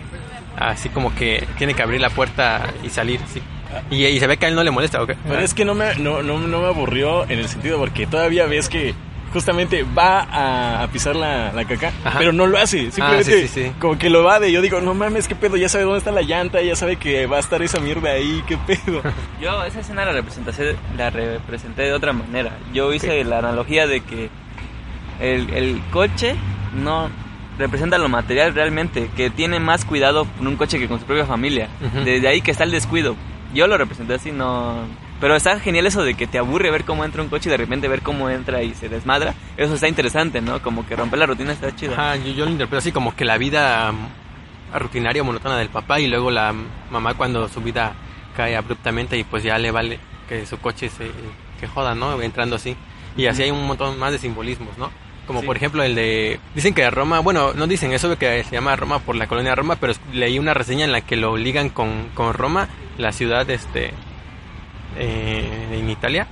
así 0.57 0.89
como 0.89 1.15
que 1.15 1.47
tiene 1.59 1.75
que 1.75 1.83
abrir 1.83 2.01
la 2.01 2.11
puerta 2.11 2.73
y 2.83 2.91
salir, 2.91 3.21
sí. 3.33 3.43
Y, 3.91 4.05
y 4.05 4.21
se 4.21 4.27
ve 4.27 4.37
que 4.37 4.47
a 4.47 4.49
él 4.49 4.55
no 4.55 4.63
le 4.63 4.71
molesta, 4.71 5.03
¿ok? 5.03 5.13
Pero 5.27 5.41
es 5.41 5.55
que 5.55 5.65
no 5.65 5.75
me, 5.75 5.95
no, 5.95 6.23
no, 6.23 6.39
no 6.39 6.61
me 6.61 6.67
aburrió 6.67 7.25
en 7.25 7.39
el 7.39 7.49
sentido 7.49 7.79
porque 7.79 8.07
todavía 8.07 8.45
ves 8.47 8.69
que 8.69 8.95
justamente 9.33 9.83
va 9.83 10.21
a, 10.21 10.83
a 10.83 10.89
pisar 10.89 11.17
la, 11.17 11.53
la 11.53 11.65
caca, 11.65 11.93
Ajá. 12.05 12.19
pero 12.19 12.33
no 12.33 12.47
lo 12.47 12.59
hace. 12.59 12.91
Simplemente 12.91 13.33
Ah, 13.33 13.37
sí, 13.43 13.49
sí, 13.49 13.65
sí. 13.65 13.73
como 13.81 13.99
que 13.99 14.11
lo 14.11 14.23
va 14.25 14.39
de. 14.41 14.53
Yo 14.53 14.61
digo, 14.61 14.81
no 14.81 14.95
mames, 14.95 15.27
qué 15.29 15.35
pedo, 15.35 15.57
ya 15.57 15.69
sabe 15.69 15.85
dónde 15.85 15.99
está 15.99 16.11
la 16.13 16.23
llanta, 16.23 16.61
ya 16.63 16.77
sabe 16.77 16.97
que 16.97 17.27
va 17.27 17.39
a 17.39 17.41
estar 17.41 17.61
esa 17.63 17.81
mierda 17.81 18.11
ahí, 18.11 18.43
qué 18.47 18.57
pedo. 18.59 19.03
Yo 19.41 19.65
esa 19.65 19.81
escena 19.81 20.05
la 20.05 20.13
representé, 20.13 20.77
la 20.97 21.11
representé 21.11 21.83
de 21.83 21.93
otra 21.93 22.13
manera. 22.13 22.53
Yo 22.73 22.93
hice 22.93 23.25
la 23.25 23.39
analogía 23.39 23.87
de 23.87 24.01
que 24.03 24.29
el, 25.21 25.51
el 25.51 25.83
coche 25.91 26.35
no 26.75 27.09
representa 27.59 27.99
lo 27.99 28.09
material 28.09 28.55
realmente, 28.55 29.11
que 29.17 29.31
tiene 29.31 29.61
más 29.61 29.85
cuidado 29.85 30.27
con 30.39 30.47
un 30.47 30.57
coche 30.57 30.79
que 30.79 30.89
con 30.89 30.99
su 31.01 31.07
propia 31.07 31.27
familia. 31.27 31.69
Desde 32.05 32.27
ahí 32.29 32.41
que 32.41 32.51
está 32.51 32.65
el 32.65 32.71
descuido. 32.71 33.15
Yo 33.55 33.67
lo 33.67 33.77
representé 33.77 34.15
así, 34.15 34.33
no... 34.33 34.79
Pero 35.23 35.37
está 35.37 35.61
genial 35.61 35.87
eso 35.87 36.03
de 36.03 36.15
que 36.15 36.27
te 36.27 36.37
aburre 36.37 36.73
ver 36.73 36.83
cómo 36.83 37.05
entra 37.05 37.23
un 37.23 37.29
coche 37.29 37.49
y 37.49 37.53
de 37.53 37.57
repente 37.57 37.87
ver 37.87 38.03
cómo 38.03 38.29
entra 38.29 38.65
y 38.65 38.75
se 38.75 38.89
desmadra. 38.89 39.35
Eso 39.57 39.75
está 39.75 39.87
interesante, 39.87 40.41
¿no? 40.41 40.61
Como 40.61 40.85
que 40.85 40.97
romper 40.97 41.21
la 41.21 41.27
rutina 41.27 41.53
está 41.53 41.73
chido. 41.77 41.93
Ajá, 41.93 42.17
yo, 42.17 42.33
yo 42.33 42.45
lo 42.45 42.51
interpreto 42.51 42.79
así 42.81 42.91
como 42.91 43.15
que 43.15 43.25
la 43.25 43.39
vida 43.39 43.93
mm, 43.93 44.77
rutinaria 44.77 45.23
monótona 45.23 45.59
del 45.59 45.69
papá 45.69 46.01
y 46.01 46.09
luego 46.09 46.33
la 46.33 46.53
mamá 46.91 47.15
cuando 47.15 47.49
su 47.49 47.61
vida 47.61 47.93
cae 48.37 48.57
abruptamente 48.57 49.17
y 49.17 49.23
pues 49.23 49.45
ya 49.45 49.59
le 49.59 49.71
vale 49.71 50.01
que 50.29 50.45
su 50.45 50.59
coche 50.59 50.89
se 50.89 51.09
que 51.61 51.69
joda, 51.69 51.95
¿no? 51.95 52.21
Entrando 52.21 52.57
así. 52.57 52.77
Y 53.17 53.27
así 53.27 53.45
hay 53.45 53.53
un 53.53 53.65
montón 53.65 53.97
más 54.01 54.11
de 54.11 54.19
simbolismos, 54.19 54.77
¿no? 54.77 54.91
Como 55.29 55.39
Sí. 55.39 55.47
por 55.47 55.57
ejemplo 55.57 55.85
el 55.85 55.95
de... 55.95 56.41
Dicen 56.57 56.75
que 56.75 56.91
Roma, 56.91 57.21
bueno, 57.21 57.53
no 57.55 57.69
dicen 57.69 57.93
eso 57.93 58.09
de 58.09 58.17
que 58.17 58.43
se 58.43 58.51
llama 58.51 58.75
Roma 58.75 58.99
por 58.99 59.15
la 59.15 59.29
colonia 59.29 59.55
Roma, 59.55 59.77
pero 59.77 59.93
leí 60.13 60.41
una 60.41 60.53
reseña 60.53 60.85
en 60.85 60.91
la 60.91 61.01
que 61.03 61.15
lo 61.15 61.37
ligan 61.37 61.69
con, 61.69 62.09
con 62.13 62.35
Roma, 62.35 62.67
la 62.99 63.13
ciudad 63.13 63.49
este 63.49 63.95
eh, 64.99 65.79
en 65.79 65.91
Italia. 65.91 66.27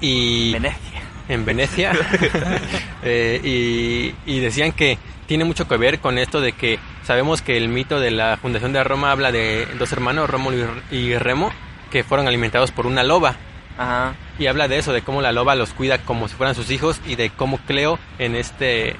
Y 0.00 0.52
Venecia. 0.52 1.00
en 1.28 1.44
Venecia 1.44 1.92
Eh, 3.04 3.40
y, 3.42 4.32
y 4.32 4.38
decían 4.40 4.72
que 4.72 4.96
tiene 5.26 5.44
mucho 5.44 5.66
que 5.66 5.76
ver 5.76 5.98
con 5.98 6.18
esto 6.18 6.40
de 6.40 6.52
que 6.52 6.78
sabemos 7.02 7.42
que 7.42 7.56
el 7.56 7.68
mito 7.68 7.98
de 7.98 8.10
la 8.12 8.36
fundación 8.36 8.72
de 8.72 8.84
Roma 8.84 9.10
habla 9.10 9.32
de 9.32 9.66
dos 9.78 9.90
hermanos, 9.92 10.30
Rómulo 10.30 10.68
y 10.90 10.96
y 10.96 11.18
Remo, 11.18 11.50
que 11.90 12.04
fueron 12.04 12.28
alimentados 12.28 12.70
por 12.70 12.86
una 12.86 13.02
loba. 13.02 13.36
Ajá. 13.76 14.14
Y 14.38 14.46
habla 14.46 14.68
de 14.68 14.78
eso, 14.78 14.92
de 14.92 15.02
cómo 15.02 15.20
la 15.22 15.32
loba 15.32 15.54
los 15.54 15.72
cuida 15.72 15.98
como 15.98 16.28
si 16.28 16.34
fueran 16.34 16.54
sus 16.54 16.70
hijos 16.70 17.00
y 17.06 17.16
de 17.16 17.30
cómo 17.30 17.58
Cleo 17.58 17.98
en 18.18 18.36
este 18.36 18.96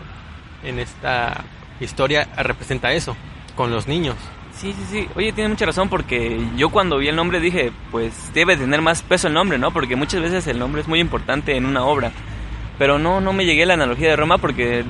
en 0.65 0.79
esta 0.79 1.45
historia 1.81 2.29
representa 2.37 2.93
eso 2.93 3.17
con 3.57 3.71
los 3.71 3.87
niños. 3.87 4.17
Sí, 4.63 4.73
sí, 4.75 4.87
sí. 4.89 5.09
Oye, 5.17 5.33
tiene 5.33 5.49
mucha 5.49 5.67
razón 5.67 5.89
porque 5.89 6.41
yo 6.57 6.69
cuando 6.69 6.99
vi 6.99 7.09
el 7.09 7.17
nombre 7.17 7.41
dije, 7.41 7.73
pues 7.91 8.33
debe 8.33 8.57
tener 8.57 8.81
más 8.81 9.03
peso 9.03 9.27
el 9.27 9.35
nombre, 9.35 9.59
¿no? 9.59 9.73
Porque 9.73 9.97
muchas 9.97 10.23
veces 10.23 10.47
el 10.47 10.61
nombre 10.61 10.83
es 10.83 10.87
muy 10.87 11.01
importante 11.01 11.57
en 11.57 11.67
una 11.67 11.85
obra. 11.85 12.13
Pero 12.79 12.97
no, 12.97 13.21
no 13.21 13.33
me 13.33 13.45
llegué 13.45 13.65
a 13.65 13.67
la 13.67 13.75
analogía 13.75 14.11
de 14.11 14.15
Roma 14.15 14.39
porque 14.39 14.85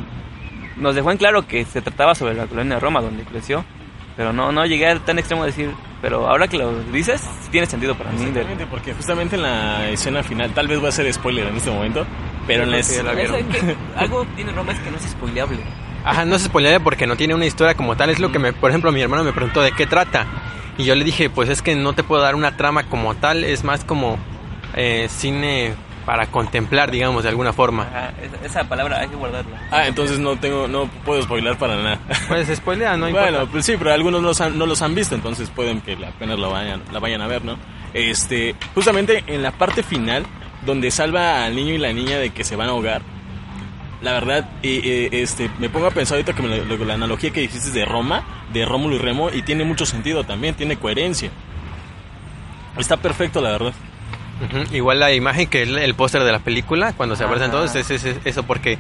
nos 0.77 0.95
dejó 0.95 1.11
en 1.11 1.17
claro 1.17 1.47
que 1.47 1.65
se 1.65 1.81
trataba 1.81 2.15
sobre 2.15 2.35
la 2.35 2.47
colonia 2.47 2.75
de 2.75 2.81
Roma 2.81 3.01
donde 3.01 3.25
creció. 3.25 3.65
Pero 4.15 4.35
no, 4.35 4.53
no 4.53 4.67
llegué 4.67 4.89
a 4.89 4.99
tan 4.99 5.19
extremo 5.19 5.43
de 5.45 5.53
decir, 5.53 5.71
pero 6.03 6.29
ahora 6.29 6.49
que 6.49 6.59
lo 6.59 6.79
dices, 6.93 7.27
tiene 7.51 7.67
sentido 7.67 7.95
para 7.95 8.11
mí. 8.11 8.25
Exactamente, 8.25 8.67
porque 8.67 8.93
justamente 8.93 9.37
en 9.37 9.43
la 9.43 9.89
escena 9.89 10.23
final, 10.23 10.53
tal 10.53 10.69
vez 10.69 10.81
voy 10.81 10.89
a 10.89 10.91
hacer 10.91 11.11
spoiler 11.15 11.47
en 11.47 11.57
este 11.57 11.71
momento, 11.71 12.05
pero 12.47 12.65
en 12.65 12.73
la 12.73 12.77
escena... 12.77 13.13
Algo 13.97 14.27
tiene 14.37 14.53
Roma 14.53 14.73
es 14.73 14.81
que 14.81 14.91
no 14.91 14.99
es 14.99 15.05
spoileable. 15.05 15.61
Ajá, 16.05 16.25
no 16.25 16.39
se 16.39 16.47
spoileré 16.47 16.81
porque 16.81 17.07
no 17.07 17.17
tiene 17.17 17.35
una 17.35 17.47
historia 17.47 17.75
como 17.75 17.97
tal. 17.97 18.11
Es 18.11 18.19
lo 18.19 18.33
que, 18.33 18.39
me, 18.39 18.53
por 18.53 18.71
ejemplo, 18.71 18.93
mi 18.93 19.01
hermano 19.01 19.25
me 19.25 19.33
preguntó 19.33 19.63
de 19.63 19.73
qué 19.73 19.87
trata. 19.87 20.27
Y 20.79 20.85
yo 20.85 20.95
le 20.95 21.05
dije, 21.05 21.31
pues 21.31 21.49
es 21.49 21.63
que 21.63 21.75
no 21.75 21.93
te 21.93 22.03
puedo 22.03 22.23
dar 22.23 22.35
una 22.35 22.57
trama 22.57 22.85
como 22.85 23.15
tal. 23.15 23.45
Es 23.45 23.65
más 23.65 23.85
como 23.85 24.19
eh, 24.75 25.07
cine 25.11 25.75
para 26.05 26.27
contemplar, 26.27 26.91
digamos, 26.91 27.23
de 27.23 27.29
alguna 27.29 27.53
forma. 27.53 27.85
Ajá, 27.85 28.13
esa, 28.43 28.65
palabra 28.65 29.01
hay 29.01 29.09
que 29.09 29.17
guardarla. 29.17 29.61
Ah, 29.71 29.87
entonces 29.87 30.19
no 30.19 30.37
tengo, 30.37 30.67
no 30.69 30.87
puedo 31.05 31.23
spoiler 31.23 31.57
para 31.57 31.77
nada. 31.77 31.99
Pues 32.29 32.49
spoilea, 32.49 32.97
no 32.97 33.07
bueno, 33.11 33.29
importa. 33.29 33.53
pues 33.53 33.67
sí, 33.67 33.75
pero 33.79 33.93
algunos 33.93 34.21
no 34.21 34.29
los, 34.29 34.41
han, 34.41 34.59
no 34.59 34.67
los 34.67 34.83
han 34.83 34.95
visto, 34.95 35.15
entonces 35.15 35.51
pueden 35.51 35.81
que 35.81 35.93
apenas 36.05 36.39
la 36.39 36.49
vayan, 36.49 36.83
la 36.93 36.99
vayan 36.99 37.21
a 37.23 37.27
ver, 37.27 37.45
¿no? 37.45 37.57
Este, 37.95 38.55
justamente 38.75 39.23
en 39.27 39.43
la 39.43 39.53
parte 39.53 39.83
final, 39.83 40.25
donde 40.65 40.91
salva 40.91 41.45
al 41.45 41.55
niño 41.55 41.75
y 41.75 41.79
la 41.79 41.93
niña 41.93 42.19
de 42.19 42.31
que 42.31 42.45
se 42.45 42.57
van 42.57 42.69
a 42.69 42.73
ahogar, 42.73 43.03
la 44.03 44.13
verdad, 44.13 44.49
eh, 44.63 44.81
eh, 44.85 45.09
este, 45.23 45.49
me 45.59 45.69
pongo 45.69 45.87
a 45.87 45.91
pensar 45.91 46.17
ahorita 46.19 46.33
que 46.35 46.85
la 46.85 46.95
analogía 46.95 47.31
que 47.31 47.41
dijiste 47.41 47.71
de 47.71 47.85
Roma, 47.85 48.23
de 48.53 48.65
Rómulo 48.67 48.97
y 48.97 48.99
Remo, 48.99 49.31
y 49.33 49.43
tiene 49.43 49.65
mucho 49.65 49.87
sentido 49.87 50.25
también, 50.25 50.55
tiene 50.55 50.77
coherencia. 50.77 51.31
Está 52.79 52.97
perfecto, 52.97 53.41
la 53.41 53.51
verdad. 53.51 53.73
Igual 54.73 54.99
la 54.99 55.13
imagen 55.13 55.47
que 55.47 55.63
es 55.63 55.69
el 55.69 55.95
póster 55.95 56.25
de 56.25 56.33
la 56.33 56.41
película, 56.41 56.93
cuando 56.95 57.15
se 57.15 57.23
Ajá. 57.23 57.31
todos, 57.53 57.75
es, 57.77 57.91
es- 57.91 58.05
es 58.05 58.17
eso 58.25 58.43
porque 58.43 58.77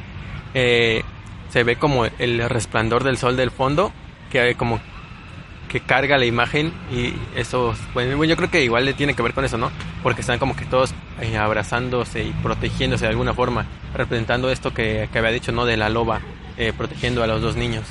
eh, 0.54 1.02
se 1.50 1.62
ve 1.62 1.76
como 1.76 2.04
el 2.18 2.48
resplandor 2.48 3.04
del 3.04 3.16
sol 3.16 3.36
del 3.36 3.50
fondo, 3.52 3.92
que 4.32 4.54
como 4.56 4.80
que 5.72 5.80
carga 5.80 6.18
la 6.18 6.26
imagen 6.26 6.70
y 6.92 7.14
eso, 7.34 7.74
bueno, 7.94 8.22
yo 8.24 8.36
creo 8.36 8.50
que 8.50 8.62
igual 8.62 8.84
le 8.84 8.92
tiene 8.92 9.14
que 9.14 9.22
ver 9.22 9.32
con 9.32 9.46
eso, 9.46 9.56
¿no? 9.56 9.72
Porque 10.02 10.20
están 10.20 10.38
como 10.38 10.54
que 10.54 10.66
todos 10.66 10.94
eh, 11.22 11.38
abrazándose 11.38 12.24
y 12.24 12.30
protegiéndose 12.42 13.06
de 13.06 13.10
alguna 13.10 13.32
forma, 13.32 13.64
representando 13.94 14.50
esto 14.50 14.74
que, 14.74 15.08
que 15.11 15.18
había 15.18 15.30
dicho, 15.30 15.50
¿no? 15.50 15.64
De 15.64 15.78
la 15.78 15.88
loba, 15.88 16.20
eh, 16.58 16.74
protegiendo 16.76 17.22
a 17.22 17.26
los 17.26 17.40
dos 17.40 17.56
niños. 17.56 17.85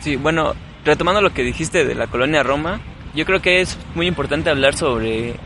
Sí, 0.00 0.16
bueno, 0.16 0.52
retomando 0.84 1.22
lo 1.22 1.32
que 1.32 1.42
dijiste 1.42 1.86
de 1.86 1.94
la 1.94 2.08
colonia 2.08 2.42
Roma, 2.42 2.80
yo 3.14 3.24
creo 3.24 3.40
que 3.40 3.62
es 3.62 3.78
muy 3.94 4.06
importante 4.06 4.50
hablar 4.50 4.76
sobre 4.76 5.36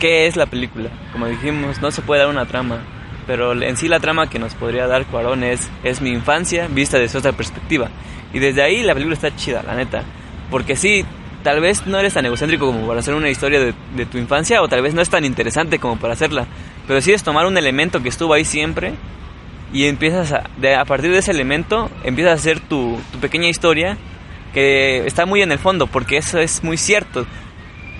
qué 0.00 0.26
es 0.26 0.34
la 0.34 0.46
película. 0.46 0.90
Como 1.12 1.26
dijimos, 1.26 1.80
no 1.80 1.92
se 1.92 2.02
puede 2.02 2.22
dar 2.22 2.30
una 2.30 2.46
trama, 2.46 2.80
pero 3.28 3.52
en 3.62 3.76
sí 3.76 3.86
la 3.86 4.00
trama 4.00 4.28
que 4.28 4.40
nos 4.40 4.54
podría 4.54 4.88
dar 4.88 5.06
Cuarón 5.06 5.44
es, 5.44 5.70
es 5.84 6.00
mi 6.00 6.10
infancia 6.10 6.66
vista 6.66 6.98
desde 6.98 7.18
otra 7.18 7.32
perspectiva. 7.32 7.90
Y 8.32 8.38
desde 8.38 8.62
ahí 8.62 8.82
la 8.82 8.94
película 8.94 9.14
está 9.14 9.34
chida, 9.34 9.62
la 9.62 9.74
neta. 9.74 10.02
Porque 10.50 10.76
sí, 10.76 11.04
tal 11.42 11.60
vez 11.60 11.86
no 11.86 11.98
eres 11.98 12.14
tan 12.14 12.26
egocéntrico 12.26 12.66
como 12.66 12.86
para 12.86 13.00
hacer 13.00 13.14
una 13.14 13.30
historia 13.30 13.60
de, 13.60 14.06
tu 14.06 14.18
infancia, 14.18 14.62
o 14.62 14.68
tal 14.68 14.82
vez 14.82 14.94
no 14.94 15.02
es 15.02 15.10
tan 15.10 15.24
interesante 15.24 15.78
como 15.78 15.96
para 15.98 16.12
hacerla. 16.12 16.46
Pero 16.86 17.00
sí 17.00 17.12
es 17.12 17.22
tomar 17.22 17.46
un 17.46 17.56
elemento 17.56 18.02
que 18.02 18.08
estuvo 18.08 18.32
ahí 18.34 18.44
siempre 18.44 18.94
y 19.72 19.86
empiezas 19.86 20.32
a, 20.32 20.44
a 20.80 20.84
partir 20.84 21.10
de 21.10 21.18
ese 21.18 21.30
elemento 21.30 21.90
empiezas 22.02 22.32
a 22.32 22.34
hacer 22.36 22.60
tu, 22.60 22.98
tu 23.12 23.18
pequeña 23.18 23.48
historia 23.48 23.98
que 24.54 25.06
está 25.06 25.26
muy 25.26 25.42
en 25.42 25.52
el 25.52 25.58
fondo 25.58 25.86
porque 25.86 26.16
eso 26.16 26.38
es 26.38 26.64
muy 26.64 26.78
cierto 26.78 27.26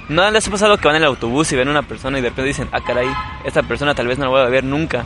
no 0.08 0.30
les 0.30 0.48
ha 0.48 0.50
pasado 0.50 0.78
que 0.78 0.88
van 0.88 0.96
en 0.96 1.02
el 1.02 1.08
autobús 1.08 1.52
y 1.52 1.56
ven 1.56 1.68
a 1.68 1.72
una 1.72 1.82
persona 1.82 2.18
y 2.18 2.22
de 2.22 2.30
repente 2.30 2.48
dicen 2.48 2.68
ah 2.72 2.80
caray 2.80 3.08
esta 3.44 3.62
persona 3.62 3.94
tal 3.94 4.06
vez 4.06 4.18
no 4.18 4.24
la 4.24 4.30
voy 4.30 4.40
a 4.40 4.46
ver 4.46 4.64
nunca 4.64 5.04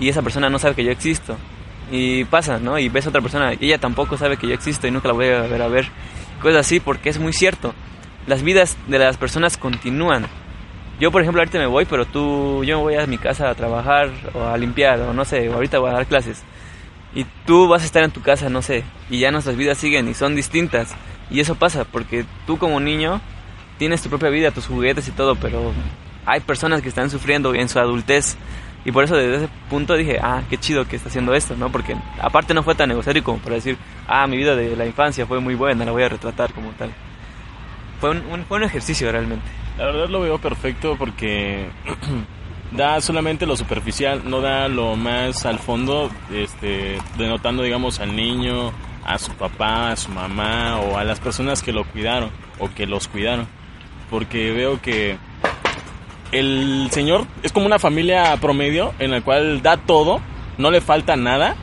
y 0.00 0.08
esa 0.08 0.22
persona 0.22 0.48
no 0.48 0.58
sabe 0.58 0.76
que 0.76 0.84
yo 0.84 0.90
existo 0.90 1.36
y 1.90 2.24
pasa 2.24 2.58
no 2.58 2.78
y 2.78 2.88
ves 2.88 3.06
a 3.06 3.08
otra 3.10 3.20
persona 3.20 3.52
ella 3.52 3.78
tampoco 3.78 4.16
sabe 4.16 4.36
que 4.36 4.46
yo 4.46 4.54
existo 4.54 4.86
y 4.86 4.90
nunca 4.90 5.08
la 5.08 5.14
voy 5.14 5.26
a 5.26 5.42
ver 5.42 5.62
a 5.62 5.68
ver 5.68 5.88
cosas 6.40 6.60
así 6.60 6.80
porque 6.80 7.08
es 7.08 7.18
muy 7.18 7.32
cierto 7.32 7.74
las 8.26 8.42
vidas 8.42 8.76
de 8.86 8.98
las 8.98 9.16
personas 9.16 9.56
continúan 9.56 10.26
yo, 11.00 11.12
por 11.12 11.22
ejemplo, 11.22 11.40
ahorita 11.40 11.58
me 11.58 11.66
voy, 11.66 11.84
pero 11.84 12.06
tú, 12.06 12.64
yo 12.64 12.78
me 12.78 12.82
voy 12.82 12.94
a 12.96 13.06
mi 13.06 13.18
casa 13.18 13.48
a 13.48 13.54
trabajar 13.54 14.10
o 14.34 14.44
a 14.44 14.58
limpiar 14.58 15.00
o 15.02 15.12
no 15.12 15.24
sé, 15.24 15.48
o 15.48 15.54
ahorita 15.54 15.78
voy 15.78 15.90
a 15.90 15.94
dar 15.94 16.06
clases. 16.06 16.42
Y 17.14 17.24
tú 17.46 17.68
vas 17.68 17.82
a 17.82 17.86
estar 17.86 18.02
en 18.02 18.10
tu 18.10 18.20
casa, 18.20 18.50
no 18.50 18.62
sé, 18.62 18.84
y 19.08 19.20
ya 19.20 19.30
nuestras 19.30 19.56
vidas 19.56 19.78
siguen 19.78 20.08
y 20.08 20.14
son 20.14 20.34
distintas. 20.34 20.94
Y 21.30 21.38
eso 21.40 21.54
pasa 21.54 21.84
porque 21.84 22.24
tú 22.46 22.58
como 22.58 22.80
niño 22.80 23.20
tienes 23.78 24.02
tu 24.02 24.08
propia 24.08 24.28
vida, 24.30 24.50
tus 24.50 24.66
juguetes 24.66 25.06
y 25.06 25.12
todo, 25.12 25.36
pero 25.36 25.72
hay 26.26 26.40
personas 26.40 26.82
que 26.82 26.88
están 26.88 27.10
sufriendo 27.10 27.54
en 27.54 27.68
su 27.68 27.78
adultez. 27.78 28.36
Y 28.84 28.92
por 28.92 29.04
eso 29.04 29.16
desde 29.16 29.36
ese 29.44 29.48
punto 29.68 29.94
dije, 29.94 30.18
ah, 30.22 30.42
qué 30.48 30.56
chido 30.56 30.86
que 30.86 30.96
está 30.96 31.08
haciendo 31.08 31.34
esto, 31.34 31.54
¿no? 31.56 31.70
Porque 31.70 31.96
aparte 32.20 32.54
no 32.54 32.62
fue 32.62 32.74
tan 32.74 32.90
egocéntrico 32.90 33.32
como 33.32 33.42
para 33.42 33.56
decir, 33.56 33.76
ah, 34.06 34.26
mi 34.26 34.36
vida 34.36 34.54
de 34.56 34.76
la 34.76 34.86
infancia 34.86 35.26
fue 35.26 35.40
muy 35.40 35.54
buena, 35.54 35.84
la 35.84 35.92
voy 35.92 36.04
a 36.04 36.08
retratar 36.08 36.52
como 36.54 36.70
tal. 36.70 36.90
Fue 38.00 38.10
un, 38.10 38.18
un- 38.30 38.44
fue 38.44 38.58
un 38.58 38.64
ejercicio 38.64 39.10
realmente. 39.10 39.44
La 39.76 39.86
verdad 39.86 40.08
lo 40.08 40.20
veo 40.20 40.38
perfecto 40.38 40.96
porque 40.98 41.68
da 42.72 43.00
solamente 43.00 43.46
lo 43.46 43.56
superficial, 43.56 44.22
no 44.24 44.40
da 44.40 44.68
lo 44.68 44.96
más 44.96 45.44
al 45.46 45.58
fondo, 45.58 46.10
este, 46.32 46.98
denotando, 47.16 47.62
digamos, 47.62 47.98
al 48.00 48.14
niño, 48.14 48.72
a 49.04 49.18
su 49.18 49.32
papá, 49.32 49.90
a 49.90 49.96
su 49.96 50.10
mamá 50.10 50.78
o 50.80 50.96
a 50.98 51.04
las 51.04 51.18
personas 51.20 51.62
que 51.62 51.72
lo 51.72 51.84
cuidaron 51.84 52.30
o 52.58 52.70
que 52.74 52.86
los 52.86 53.08
cuidaron. 53.08 53.46
Porque 54.10 54.52
veo 54.52 54.80
que 54.80 55.18
el 56.32 56.88
señor 56.90 57.26
es 57.42 57.52
como 57.52 57.66
una 57.66 57.78
familia 57.78 58.36
promedio 58.40 58.92
en 58.98 59.10
la 59.10 59.20
cual 59.20 59.62
da 59.62 59.76
todo, 59.76 60.20
no 60.58 60.70
le 60.70 60.80
falta 60.80 61.16
nada, 61.16 61.56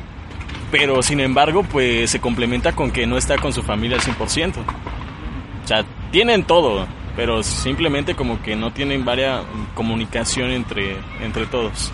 pero 0.71 1.01
sin 1.01 1.19
embargo, 1.19 1.63
pues 1.63 2.09
se 2.09 2.19
complementa 2.19 2.73
con 2.73 2.91
que 2.91 3.05
no 3.05 3.17
está 3.17 3.37
con 3.37 3.53
su 3.53 3.61
familia 3.61 3.97
al 3.97 4.03
100%. 4.03 4.55
O 5.63 5.67
sea, 5.67 5.85
tienen 6.11 6.43
todo, 6.43 6.87
pero 7.15 7.43
simplemente 7.43 8.15
como 8.15 8.41
que 8.41 8.55
no 8.55 8.71
tienen 8.71 9.05
varias 9.05 9.41
comunicación 9.73 10.51
entre, 10.51 10.97
entre 11.21 11.45
todos. 11.45 11.91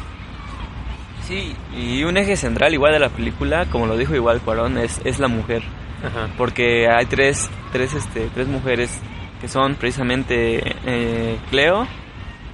Sí, 1.27 1.55
y 1.77 2.03
un 2.03 2.17
eje 2.17 2.35
central 2.35 2.73
igual 2.73 2.93
de 2.93 2.99
la 2.99 3.09
película, 3.09 3.65
como 3.67 3.85
lo 3.85 3.95
dijo 3.95 4.15
igual 4.15 4.41
Cuarón, 4.41 4.77
es, 4.77 4.99
es 5.05 5.19
la 5.19 5.27
mujer. 5.27 5.63
Ajá. 6.03 6.29
Porque 6.37 6.89
hay 6.89 7.05
tres, 7.05 7.49
tres, 7.71 7.93
este, 7.93 8.29
tres 8.33 8.47
mujeres 8.47 8.99
que 9.39 9.47
son 9.47 9.75
precisamente 9.75 10.75
eh, 10.85 11.37
Cleo, 11.49 11.87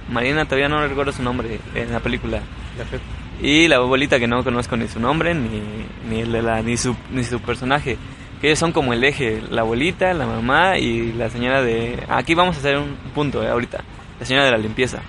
Marina, 0.08 0.44
todavía 0.44 0.68
no 0.68 0.86
recuerdo 0.86 1.12
su 1.12 1.22
nombre 1.22 1.60
en 1.74 1.92
la 1.92 2.00
película, 2.00 2.40
y 3.40 3.68
la 3.68 3.76
abuelita 3.76 4.18
que 4.18 4.26
no 4.26 4.42
conozco 4.42 4.76
ni 4.76 4.88
su 4.88 4.98
nombre 5.00 5.34
ni, 5.34 5.62
ni, 6.08 6.20
el 6.22 6.32
de 6.32 6.42
la, 6.42 6.62
ni, 6.62 6.76
su, 6.76 6.96
ni 7.10 7.24
su 7.24 7.40
personaje. 7.40 7.96
Que 8.40 8.48
ellos 8.48 8.60
son 8.60 8.70
como 8.70 8.92
el 8.92 9.02
eje, 9.02 9.42
la 9.50 9.62
abuelita, 9.62 10.14
la 10.14 10.24
mamá 10.24 10.78
y 10.78 11.12
la 11.12 11.28
señora 11.28 11.60
de... 11.60 12.00
Aquí 12.08 12.34
vamos 12.34 12.54
a 12.56 12.60
hacer 12.60 12.78
un 12.78 12.96
punto 13.12 13.42
eh, 13.42 13.48
ahorita, 13.48 13.82
la 14.20 14.26
señora 14.26 14.44
de 14.44 14.52
la 14.52 14.58
limpieza. 14.58 15.00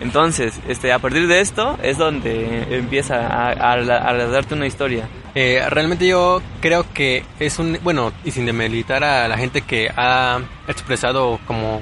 Entonces, 0.00 0.60
este, 0.68 0.92
a 0.92 0.98
partir 0.98 1.26
de 1.26 1.40
esto 1.40 1.78
es 1.82 1.96
donde 1.96 2.66
empieza 2.76 3.26
a, 3.26 3.52
a, 3.52 3.72
a 3.72 4.14
darte 4.28 4.54
una 4.54 4.66
historia. 4.66 5.08
Eh, 5.34 5.62
realmente 5.70 6.06
yo 6.06 6.42
creo 6.60 6.84
que 6.92 7.24
es 7.38 7.58
un, 7.58 7.78
bueno, 7.82 8.12
y 8.24 8.32
sin 8.32 8.44
demeritar 8.44 9.02
a 9.02 9.28
la 9.28 9.38
gente 9.38 9.62
que 9.62 9.90
ha 9.96 10.40
expresado 10.68 11.40
como 11.46 11.80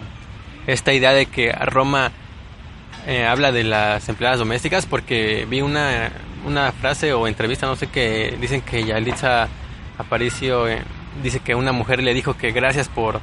esta 0.68 0.92
idea 0.92 1.12
de 1.12 1.26
que 1.26 1.52
Roma 1.52 2.12
eh, 3.06 3.24
habla 3.24 3.52
de 3.52 3.62
las 3.64 4.08
empleadas 4.08 4.38
domésticas 4.38 4.84
porque 4.84 5.46
vi 5.48 5.60
una, 5.60 6.10
una 6.44 6.72
frase 6.72 7.12
o 7.12 7.28
entrevista, 7.28 7.66
no 7.66 7.76
sé, 7.76 7.86
que 7.86 8.36
dicen 8.40 8.62
que 8.62 8.84
Yalitza 8.84 9.48
Aparicio 9.96 10.68
eh, 10.68 10.82
dice 11.22 11.40
que 11.40 11.54
una 11.54 11.72
mujer 11.72 12.02
le 12.02 12.14
dijo 12.14 12.36
que 12.36 12.50
gracias 12.50 12.88
por, 12.88 13.20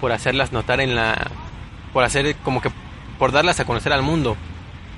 por 0.00 0.12
hacerlas 0.12 0.52
notar 0.52 0.80
en 0.80 0.94
la... 0.94 1.30
por 1.92 2.04
hacer 2.04 2.36
como 2.36 2.60
que... 2.60 2.70
por 3.18 3.32
darlas 3.32 3.58
a 3.60 3.64
conocer 3.64 3.92
al 3.92 4.02
mundo 4.02 4.36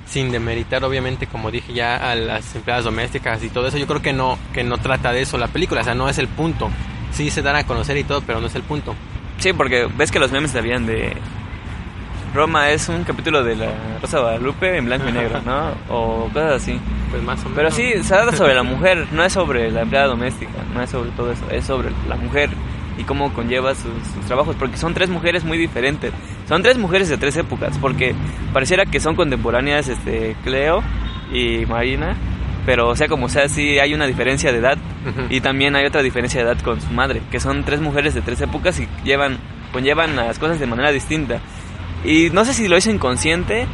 sin 0.05 0.31
demeritar 0.31 0.83
obviamente 0.83 1.27
como 1.27 1.51
dije 1.51 1.73
ya 1.73 1.95
a 1.95 2.15
las 2.15 2.55
empleadas 2.55 2.85
domésticas 2.85 3.43
y 3.43 3.49
todo 3.49 3.67
eso. 3.67 3.77
Yo 3.77 3.87
creo 3.87 4.01
que 4.01 4.13
no 4.13 4.39
que 4.53 4.63
no 4.63 4.77
trata 4.77 5.11
de 5.11 5.21
eso 5.21 5.37
la 5.37 5.47
película 5.47 5.81
o 5.81 5.83
sea 5.83 5.95
no 5.95 6.09
es 6.09 6.17
el 6.17 6.27
punto. 6.27 6.69
Sí 7.11 7.29
se 7.29 7.41
dan 7.41 7.55
a 7.55 7.65
conocer 7.65 7.97
y 7.97 8.03
todo 8.03 8.21
pero 8.21 8.39
no 8.39 8.47
es 8.47 8.55
el 8.55 8.63
punto. 8.63 8.95
Sí, 9.37 9.53
porque 9.53 9.87
ves 9.95 10.11
que 10.11 10.19
los 10.19 10.31
memes 10.31 10.51
sabían 10.51 10.85
de 10.85 11.15
Roma 12.33 12.69
es 12.69 12.89
un 12.89 13.03
capítulo 13.03 13.43
de 13.43 13.55
la 13.55 13.71
Rosa 14.01 14.19
Guadalupe 14.19 14.77
en 14.77 14.85
blanco 14.85 15.09
y 15.09 15.11
negro, 15.11 15.41
¿no? 15.45 15.71
O 15.89 16.29
cosas 16.31 16.61
así. 16.61 16.79
pues 17.09 17.23
más 17.23 17.39
o 17.39 17.49
menos 17.49 17.55
Pero 17.55 17.71
sí, 17.71 18.03
se 18.03 18.13
trata 18.13 18.35
sobre 18.35 18.53
la 18.53 18.63
mujer, 18.63 19.07
no 19.11 19.23
es 19.23 19.33
sobre 19.33 19.71
la 19.71 19.81
empleada 19.81 20.07
doméstica, 20.07 20.51
no 20.73 20.81
es 20.81 20.89
sobre 20.89 21.09
todo 21.11 21.31
eso, 21.31 21.49
es 21.51 21.65
sobre 21.65 21.89
la 22.07 22.15
mujer 22.15 22.49
y 22.97 23.03
cómo 23.03 23.33
conlleva 23.33 23.73
sus, 23.75 23.91
sus 24.13 24.25
trabajos, 24.25 24.55
porque 24.57 24.77
son 24.77 24.93
tres 24.93 25.09
mujeres 25.09 25.43
muy 25.43 25.57
diferentes. 25.57 26.11
Son 26.47 26.61
tres 26.61 26.77
mujeres 26.77 27.09
de 27.09 27.17
tres 27.17 27.37
épocas, 27.37 27.77
porque 27.79 28.13
pareciera 28.53 28.85
que 28.85 28.99
son 28.99 29.15
contemporáneas 29.15 29.87
este, 29.87 30.35
Cleo 30.43 30.83
y 31.31 31.65
Marina, 31.65 32.15
pero 32.65 32.89
o 32.89 32.95
sea 32.95 33.07
como 33.07 33.29
sea, 33.29 33.47
sí 33.47 33.79
hay 33.79 33.93
una 33.93 34.05
diferencia 34.05 34.51
de 34.51 34.59
edad 34.59 34.77
y 35.29 35.41
también 35.41 35.75
hay 35.75 35.85
otra 35.85 36.03
diferencia 36.03 36.43
de 36.43 36.51
edad 36.51 36.61
con 36.61 36.81
su 36.81 36.91
madre, 36.91 37.21
que 37.31 37.39
son 37.39 37.63
tres 37.63 37.79
mujeres 37.79 38.13
de 38.13 38.21
tres 38.21 38.41
épocas 38.41 38.79
y 38.79 38.87
llevan, 39.03 39.37
conllevan 39.71 40.15
las 40.15 40.37
cosas 40.37 40.59
de 40.59 40.67
manera 40.67 40.91
distinta. 40.91 41.39
Y 42.03 42.29
no 42.31 42.45
sé 42.45 42.53
si 42.53 42.67
lo 42.67 42.77
hizo 42.77 42.89
inconsciente 42.91 43.67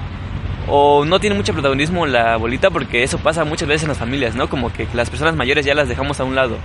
o 0.67 1.05
no 1.05 1.19
tiene 1.19 1.35
mucho 1.35 1.53
protagonismo 1.53 2.05
la 2.07 2.33
abuelita 2.33 2.71
porque 2.71 3.03
eso 3.03 3.19
pasa 3.19 3.43
muchas 3.45 3.67
veces 3.67 3.83
en 3.83 3.89
las 3.89 3.97
familias, 3.99 4.35
¿no? 4.35 4.49
Como 4.49 4.73
que 4.73 4.87
las 4.93 5.09
personas 5.09 5.35
mayores 5.35 5.65
ya 5.65 5.75
las 5.75 5.87
dejamos 5.87 6.19
a 6.19 6.23
un 6.23 6.35
lado. 6.35 6.57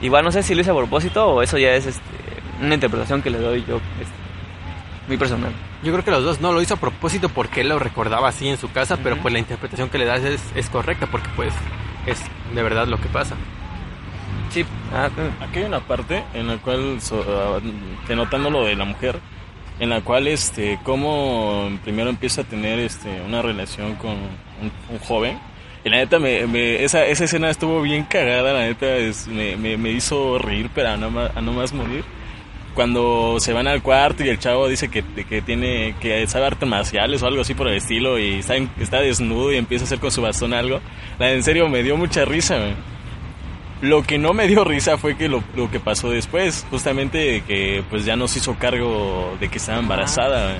Igual 0.00 0.24
no 0.24 0.32
sé 0.32 0.42
si 0.42 0.54
lo 0.54 0.62
hizo 0.62 0.72
a 0.72 0.76
propósito 0.76 1.26
o 1.26 1.42
eso 1.42 1.58
ya 1.58 1.70
es 1.74 1.86
este, 1.86 2.02
una 2.62 2.74
interpretación 2.74 3.20
que 3.22 3.30
le 3.30 3.38
doy 3.38 3.62
yo 3.68 3.76
este, 4.00 4.14
muy 5.06 5.16
personal. 5.18 5.52
Yo 5.82 5.92
creo 5.92 6.04
que 6.04 6.10
los 6.12 6.24
dos 6.24 6.40
no 6.40 6.52
lo 6.52 6.62
hizo 6.62 6.74
a 6.74 6.78
propósito 6.78 7.28
porque 7.28 7.60
él 7.60 7.68
lo 7.68 7.78
recordaba 7.78 8.28
así 8.28 8.48
en 8.48 8.56
su 8.56 8.70
casa, 8.72 8.96
pero 9.02 9.16
pues 9.18 9.32
la 9.34 9.38
interpretación 9.40 9.90
que 9.90 9.98
le 9.98 10.06
das 10.06 10.22
es, 10.22 10.42
es 10.54 10.68
correcta 10.70 11.06
porque 11.08 11.28
pues 11.36 11.52
es 12.06 12.20
de 12.54 12.62
verdad 12.62 12.86
lo 12.86 12.98
que 13.00 13.08
pasa. 13.08 13.34
Sí, 14.50 14.64
ah, 14.94 15.08
Aquí 15.42 15.58
hay 15.60 15.64
una 15.64 15.80
parte 15.80 16.24
en 16.34 16.46
la 16.48 16.56
cual, 16.56 17.00
so- 17.00 17.24
ah, 17.28 17.60
denotando 18.08 18.48
lo 18.50 18.64
de 18.64 18.76
la 18.76 18.84
mujer, 18.84 19.18
en 19.82 19.90
la 19.90 20.00
cual, 20.00 20.28
este, 20.28 20.78
como 20.84 21.68
primero 21.82 22.08
empieza 22.08 22.42
a 22.42 22.44
tener, 22.44 22.78
este, 22.78 23.20
una 23.26 23.42
relación 23.42 23.96
con 23.96 24.10
un, 24.12 24.70
un 24.90 24.98
joven. 25.00 25.38
Y 25.84 25.88
la 25.90 25.96
neta, 25.96 26.20
me, 26.20 26.46
me- 26.46 26.84
esa, 26.84 27.04
esa 27.06 27.24
escena 27.24 27.50
estuvo 27.50 27.82
bien 27.82 28.04
cagada, 28.04 28.52
la 28.52 28.60
neta, 28.60 28.96
es- 28.96 29.26
me, 29.26 29.56
me, 29.56 29.76
me 29.76 29.90
hizo 29.90 30.38
reír, 30.38 30.70
pero 30.72 30.90
a 30.90 30.96
no, 30.96 31.10
más, 31.10 31.36
a 31.36 31.40
no 31.40 31.52
más 31.52 31.72
morir. 31.72 32.04
Cuando 32.74 33.36
se 33.40 33.52
van 33.52 33.66
al 33.66 33.82
cuarto 33.82 34.24
y 34.24 34.28
el 34.28 34.38
chavo 34.38 34.66
dice 34.68 34.88
que, 34.88 35.02
que 35.28 35.42
tiene, 35.42 35.94
que 36.00 36.26
sabe 36.28 36.46
artes 36.46 36.66
marciales 36.68 37.22
o 37.22 37.26
algo 37.26 37.42
así 37.42 37.52
por 37.52 37.68
el 37.68 37.74
estilo 37.76 38.18
y 38.18 38.36
está, 38.38 38.54
está 38.80 39.00
desnudo 39.00 39.52
y 39.52 39.56
empieza 39.56 39.84
a 39.84 39.86
hacer 39.86 39.98
con 39.98 40.10
su 40.10 40.22
bastón 40.22 40.54
algo. 40.54 40.80
La, 41.18 41.32
en 41.32 41.42
serio, 41.42 41.68
me 41.68 41.82
dio 41.82 41.96
mucha 41.98 42.24
risa, 42.24 42.56
güey. 42.58 42.72
Lo 43.82 44.04
que 44.04 44.16
no 44.16 44.32
me 44.32 44.46
dio 44.46 44.62
risa 44.62 44.96
fue 44.96 45.16
que 45.16 45.28
lo, 45.28 45.42
lo 45.56 45.68
que 45.68 45.80
pasó 45.80 46.08
después, 46.08 46.64
justamente 46.70 47.42
que 47.48 47.82
pues 47.90 48.04
ya 48.04 48.14
no 48.14 48.28
se 48.28 48.38
hizo 48.38 48.54
cargo 48.54 49.36
de 49.40 49.48
que 49.48 49.58
estaba 49.58 49.80
embarazada. 49.80 50.56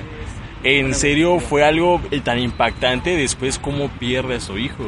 En 0.63 0.93
serio 0.93 1.39
fue 1.39 1.63
algo 1.63 2.01
eh, 2.11 2.19
tan 2.19 2.37
impactante 2.37 3.15
después 3.15 3.59
cómo 3.59 3.87
pierde 3.87 4.35
a 4.35 4.39
su 4.41 4.57
hijo. 4.57 4.83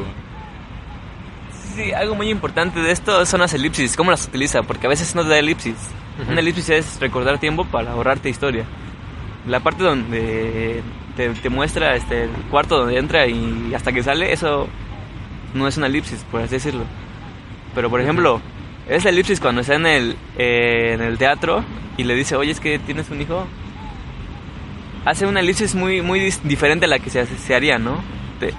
Sí, 1.74 1.92
algo 1.92 2.14
muy 2.14 2.28
importante 2.28 2.80
de 2.80 2.92
esto 2.92 3.24
son 3.24 3.40
las 3.40 3.54
elipsis, 3.54 3.96
cómo 3.96 4.10
las 4.10 4.26
utiliza, 4.26 4.62
porque 4.62 4.86
a 4.86 4.90
veces 4.90 5.14
no 5.14 5.22
te 5.22 5.30
da 5.30 5.38
elipsis. 5.38 5.76
Una 6.28 6.40
elipsis 6.40 6.68
es 6.68 7.00
recordar 7.00 7.38
tiempo 7.38 7.64
para 7.64 7.92
ahorrarte 7.92 8.28
historia. 8.28 8.64
La 9.46 9.60
parte 9.60 9.82
donde 9.82 10.82
te, 11.16 11.30
te 11.30 11.48
muestra 11.48 11.96
este, 11.96 12.24
el 12.24 12.30
cuarto 12.50 12.78
donde 12.78 12.98
entra 12.98 13.26
y 13.26 13.72
hasta 13.74 13.92
que 13.92 14.02
sale, 14.02 14.30
eso 14.30 14.68
no 15.54 15.66
es 15.66 15.78
una 15.78 15.86
elipsis, 15.86 16.22
por 16.30 16.42
así 16.42 16.56
decirlo. 16.56 16.84
Pero 17.76 17.88
por 17.90 18.00
ejemplo, 18.00 18.40
es 18.88 19.04
la 19.04 19.10
elipsis 19.10 19.38
cuando 19.38 19.60
está 19.60 19.74
en 19.76 19.86
el, 19.86 20.16
eh, 20.36 20.92
en 20.94 21.02
el 21.02 21.16
teatro 21.18 21.64
y 21.96 22.02
le 22.02 22.16
dice, 22.16 22.34
oye, 22.34 22.50
es 22.50 22.58
que 22.58 22.80
tienes 22.80 23.08
un 23.10 23.20
hijo. 23.20 23.46
Hace 25.04 25.26
una 25.26 25.38
elipsis 25.40 25.74
muy, 25.76 26.02
muy 26.02 26.18
diferente 26.42 26.86
a 26.86 26.88
la 26.88 26.98
que 26.98 27.10
se, 27.10 27.24
se 27.26 27.54
haría, 27.54 27.78
¿no? 27.78 28.02
Te- 28.40 28.52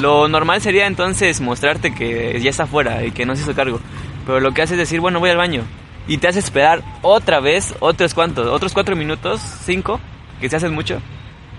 lo 0.00 0.26
normal 0.26 0.60
sería 0.60 0.86
entonces 0.86 1.40
mostrarte 1.40 1.94
que 1.94 2.40
ya 2.40 2.50
está 2.50 2.66
fuera 2.66 3.04
y 3.04 3.12
que 3.12 3.24
no 3.26 3.36
se 3.36 3.42
hizo 3.42 3.54
cargo. 3.54 3.78
Pero 4.26 4.40
lo 4.40 4.52
que 4.52 4.62
hace 4.62 4.74
es 4.74 4.78
decir, 4.78 5.00
bueno, 5.00 5.20
voy 5.20 5.30
al 5.30 5.36
baño. 5.36 5.62
Y 6.08 6.16
te 6.18 6.26
hace 6.26 6.40
esperar 6.40 6.82
otra 7.02 7.38
vez, 7.38 7.74
otros 7.78 8.14
cuantos, 8.14 8.48
otros 8.48 8.72
cuatro 8.72 8.96
minutos, 8.96 9.40
cinco, 9.64 10.00
que 10.40 10.48
se 10.48 10.56
hacen 10.56 10.74
mucho, 10.74 11.00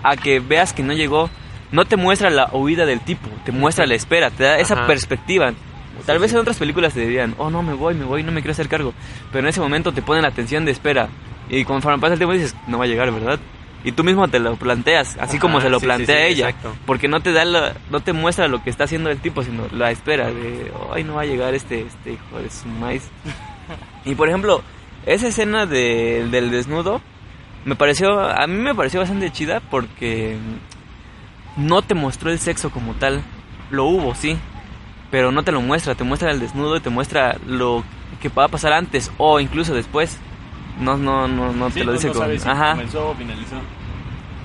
a 0.02 0.16
que 0.16 0.40
veas 0.40 0.74
que 0.74 0.82
no 0.82 0.92
llegó. 0.92 1.30
No 1.72 1.86
te 1.86 1.96
muestra 1.96 2.28
la 2.28 2.50
huida 2.52 2.84
del 2.84 3.00
tipo, 3.00 3.28
te 3.44 3.52
muestra 3.52 3.86
la 3.86 3.94
espera, 3.94 4.30
te 4.30 4.44
da 4.44 4.58
esa 4.58 4.74
Ajá. 4.74 4.86
perspectiva. 4.86 5.54
Tal 6.06 6.18
vez 6.18 6.32
en 6.32 6.38
otras 6.38 6.58
películas 6.58 6.92
te 6.94 7.00
dirían, 7.00 7.34
oh 7.38 7.50
no, 7.50 7.62
me 7.62 7.74
voy, 7.74 7.94
me 7.94 8.04
voy, 8.04 8.22
no 8.22 8.32
me 8.32 8.40
quiero 8.40 8.52
hacer 8.52 8.68
cargo. 8.68 8.92
Pero 9.32 9.40
en 9.44 9.48
ese 9.48 9.60
momento 9.60 9.92
te 9.92 10.02
ponen 10.02 10.22
la 10.22 10.28
atención 10.28 10.64
de 10.64 10.72
espera. 10.72 11.08
Y 11.48 11.64
conforme 11.64 11.98
pasa 12.00 12.14
el 12.14 12.18
tiempo 12.18 12.32
dices, 12.34 12.54
no 12.66 12.78
va 12.78 12.84
a 12.84 12.86
llegar, 12.88 13.10
¿verdad? 13.12 13.38
Y 13.84 13.92
tú 13.92 14.02
mismo 14.02 14.26
te 14.28 14.38
lo 14.38 14.56
planteas, 14.56 15.16
así 15.20 15.38
como 15.38 15.60
se 15.60 15.68
lo 15.68 15.78
sí, 15.78 15.84
plantea 15.84 16.26
ella. 16.26 16.48
exacto. 16.48 16.74
Porque 16.86 17.06
no 17.06 17.20
te 17.20 17.32
da 17.32 17.44
la- 17.44 17.74
no 17.90 18.00
te 18.00 18.14
muestra 18.14 18.48
lo 18.48 18.62
que 18.64 18.70
está 18.70 18.84
haciendo 18.84 19.10
el 19.10 19.18
tipo, 19.18 19.42
sino 19.42 19.64
la 19.72 19.90
espera 19.90 20.30
de, 20.30 20.72
ay, 20.94 21.04
no 21.04 21.14
va 21.16 21.22
a 21.22 21.26
llegar 21.26 21.52
este, 21.54 21.82
este 21.82 22.12
hijo 22.12 22.38
de 22.42 22.48
su 22.50 22.66
maíz. 22.66 23.02
y 24.06 24.14
por 24.14 24.28
ejemplo, 24.28 24.62
esa 25.04 25.28
escena 25.28 25.66
de- 25.66 26.26
del 26.30 26.50
desnudo, 26.50 27.02
me 27.66 27.76
pareció, 27.76 28.20
a 28.20 28.46
mí 28.46 28.54
me 28.56 28.74
pareció 28.74 29.00
bastante 29.00 29.30
chida 29.30 29.60
porque 29.70 30.36
no 31.56 31.82
te 31.82 31.94
mostró 31.94 32.30
el 32.30 32.38
sexo 32.38 32.70
como 32.70 32.94
tal. 32.94 33.20
Lo 33.70 33.84
hubo, 33.84 34.14
sí, 34.14 34.36
pero 35.14 35.30
no 35.30 35.44
te 35.44 35.52
lo 35.52 35.60
muestra, 35.60 35.94
te 35.94 36.02
muestra 36.02 36.32
el 36.32 36.40
desnudo 36.40 36.74
y 36.74 36.80
te 36.80 36.90
muestra 36.90 37.36
lo 37.46 37.84
que 38.20 38.28
va 38.30 38.46
a 38.46 38.48
pasar 38.48 38.72
antes 38.72 39.12
o 39.16 39.38
incluso 39.38 39.72
después. 39.72 40.18
No, 40.80 40.96
no, 40.96 41.28
no, 41.28 41.52
no 41.52 41.70
te 41.70 41.84
lo 41.84 41.92
dice 41.92 42.10
con... 42.10 42.28
Ajá. 42.48 42.72
comenzó 42.72 43.10
o 43.10 43.14
finalizó. 43.14 43.54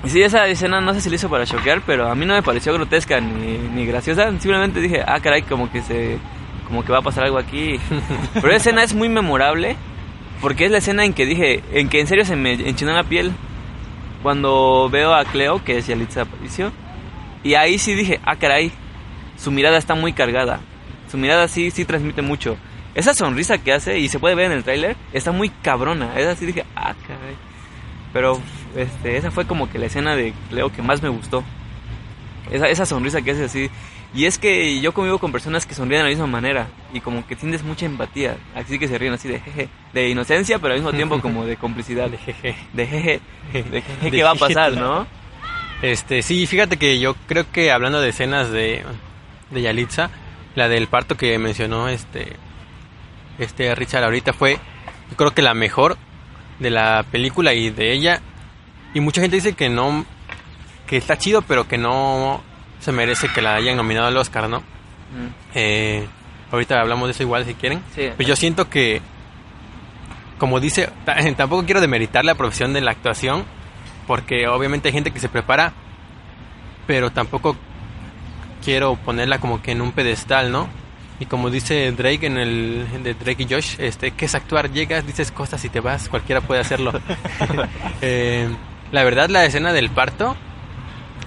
Sí, 0.06 0.22
esa 0.22 0.46
escena 0.46 0.80
no 0.80 0.94
sé 0.94 1.02
si 1.02 1.10
lo 1.10 1.16
hizo 1.16 1.28
para 1.28 1.48
choquear, 1.48 1.82
pero 1.88 2.08
a 2.08 2.14
mí 2.14 2.24
no 2.24 2.36
me 2.36 2.44
pareció 2.44 2.72
grotesca 2.72 3.20
ni, 3.20 3.58
ni 3.58 3.88
graciosa. 3.88 4.30
Simplemente 4.38 4.80
dije, 4.80 5.02
ah, 5.08 5.20
caray, 5.20 5.42
como 5.42 5.72
que 5.72 5.82
se. 5.82 6.20
como 6.68 6.86
que 6.86 6.92
va 6.92 7.00
a 7.00 7.02
pasar 7.02 7.24
algo 7.24 7.40
aquí. 7.40 7.80
Pero 8.36 8.50
esa 8.50 8.58
escena 8.58 8.84
es 8.84 8.94
muy 8.94 9.10
memorable 9.10 9.76
porque 10.40 10.66
es 10.66 10.72
la 10.72 10.78
escena 10.78 11.04
en 11.04 11.14
que 11.14 11.26
dije, 11.26 11.64
en 11.72 11.90
que 11.90 12.00
en 12.00 12.06
serio 12.06 12.26
se 12.26 12.36
me 12.36 12.54
enchinó 12.54 12.94
la 12.94 13.06
piel 13.06 13.32
cuando 14.22 14.88
veo 14.92 15.16
a 15.16 15.26
Cleo, 15.26 15.64
que 15.64 15.80
es 15.80 15.88
Yalitza 15.88 16.22
Aparicio. 16.22 16.72
Y 17.42 17.56
ahí 17.56 17.80
sí 17.80 17.96
dije, 17.96 18.20
ah, 18.24 18.36
caray, 18.36 18.72
su 19.40 19.52
mirada 19.52 19.78
está 19.78 19.96
muy 19.96 20.14
cargada. 20.14 20.60
Su 21.10 21.18
mirada 21.18 21.48
sí, 21.48 21.72
sí 21.72 21.86
transmite 21.86 22.22
mucho. 22.22 22.58
Esa 22.96 23.14
sonrisa 23.14 23.58
que 23.58 23.72
hace, 23.72 24.00
y 24.00 24.10
se 24.10 24.20
puede 24.20 24.36
ver 24.36 24.48
en 24.48 24.58
el 24.58 24.64
tráiler, 24.64 24.96
está 25.14 25.32
muy 25.32 25.50
cabrona. 25.50 26.20
Esa 26.20 26.36
sí 26.36 26.46
dije, 26.46 26.66
ah, 26.76 26.94
caray. 27.08 27.36
Pero 28.12 28.42
este, 28.76 29.18
esa 29.18 29.32
fue 29.32 29.46
como 29.46 29.70
que 29.70 29.80
la 29.80 29.86
escena 29.86 30.16
de 30.16 30.34
Cleo 30.50 30.72
que 30.72 30.82
más 30.82 31.02
me 31.02 31.10
gustó. 31.10 31.44
Esa, 32.52 32.68
esa 32.68 32.86
sonrisa 32.86 33.22
que 33.22 33.32
hace 33.32 33.46
así. 33.46 33.70
Y 34.14 34.26
es 34.26 34.40
que 34.40 34.82
yo 34.82 34.92
convivo 34.92 35.20
con 35.20 35.32
personas 35.32 35.68
que 35.68 35.76
sonríen 35.76 36.00
de 36.00 36.04
la 36.06 36.10
misma 36.10 36.28
manera. 36.28 36.68
Y 36.94 37.00
como 37.00 37.26
que 37.26 37.36
sientes 37.36 37.64
mucha 37.64 37.86
empatía. 37.86 38.38
Así 38.56 38.80
que 38.80 38.88
se 38.88 38.98
ríen 38.98 39.14
así 39.14 39.28
de 39.28 39.40
jeje. 39.40 39.70
De 39.94 40.10
inocencia, 40.10 40.58
pero 40.60 40.74
al 40.74 40.80
mismo 40.80 40.94
tiempo 40.94 41.22
como 41.22 41.46
de 41.46 41.58
complicidad. 41.58 42.10
De 42.10 42.18
jeje. 42.18 42.56
De 42.74 42.88
jeje. 42.88 43.22
De 43.54 43.82
jeje, 43.82 44.06
De 44.06 44.12
¿qué 44.12 44.24
va 44.24 44.32
a 44.32 44.36
pasar, 44.36 44.74
no? 44.74 45.08
Este, 45.82 46.22
sí, 46.24 46.46
fíjate 46.46 46.78
que 46.78 47.00
yo 47.00 47.16
creo 47.28 47.46
que 47.52 47.72
hablando 47.72 48.02
de 48.02 48.10
escenas 48.10 48.52
de, 48.52 48.84
de 49.52 49.62
Yalitza, 49.62 50.10
la 50.56 50.68
del 50.68 50.88
parto 50.88 51.16
que 51.18 51.38
mencionó 51.40 51.88
este, 51.90 52.34
este 53.40 53.74
Richard 53.76 54.04
ahorita 54.04 54.34
fue, 54.34 54.60
yo 55.10 55.16
creo 55.18 55.32
que 55.32 55.42
la 55.42 55.54
mejor 55.54 55.98
de 56.60 56.70
la 56.70 57.04
película 57.12 57.54
y 57.54 57.70
de 57.70 57.92
ella. 57.94 58.22
Y 58.94 59.00
mucha 59.00 59.22
gente 59.22 59.36
dice 59.38 59.54
que 59.54 59.70
no, 59.70 60.06
que 60.88 60.98
está 60.98 61.18
chido, 61.18 61.42
pero 61.44 61.68
que 61.68 61.78
no 61.78 62.42
se 62.80 62.92
merece 62.92 63.28
que 63.30 63.42
la 63.42 63.56
hayan 63.56 63.78
nominado 63.78 64.08
al 64.08 64.18
Oscar, 64.18 64.50
¿no? 64.50 64.60
Mm, 64.60 65.28
Eh, 65.56 66.08
ahorita 66.52 66.80
hablamos 66.82 67.08
de 67.08 67.12
eso 67.12 67.24
igual 67.24 67.46
si 67.46 67.54
quieren. 67.54 67.82
Sí. 67.96 68.10
Pues 68.16 68.28
yo 68.28 68.36
siento 68.36 68.70
que, 68.70 69.02
como 70.38 70.60
dice, 70.60 70.90
ta- 71.06 71.18
tampoco 71.38 71.66
quiero 71.66 71.82
demeritar 71.82 72.26
la 72.26 72.36
profesión 72.36 72.74
de 72.74 72.82
la 72.82 72.92
actuación, 72.92 73.46
porque 74.08 74.48
obviamente 74.48 74.88
hay 74.90 74.94
gente 74.94 75.12
que 75.12 75.20
se 75.20 75.30
prepara, 75.30 75.74
pero 76.88 77.12
tampoco 77.12 77.56
quiero 78.64 78.96
ponerla 78.96 79.40
como 79.40 79.62
que 79.62 79.72
en 79.72 79.82
un 79.82 79.92
pedestal, 79.92 80.52
¿no? 80.52 80.68
Y 81.20 81.26
como 81.26 81.50
dice 81.50 81.92
Drake 81.92 82.28
en 82.28 82.38
el 82.38 82.86
de 83.04 83.14
Drake 83.14 83.44
y 83.44 83.54
Josh, 83.54 83.76
este, 83.80 84.12
que 84.12 84.26
es 84.26 84.36
actuar, 84.36 84.72
llegas, 84.72 85.06
dices 85.06 85.32
cosas 85.32 85.64
y 85.66 85.70
te 85.70 85.82
vas, 85.82 86.08
cualquiera 86.10 86.42
puede 86.42 86.62
hacerlo. 86.62 86.92
Eh, 88.02 88.48
la 88.92 89.04
verdad 89.04 89.30
la 89.30 89.44
escena 89.46 89.74
del 89.74 89.90
parto 89.90 90.36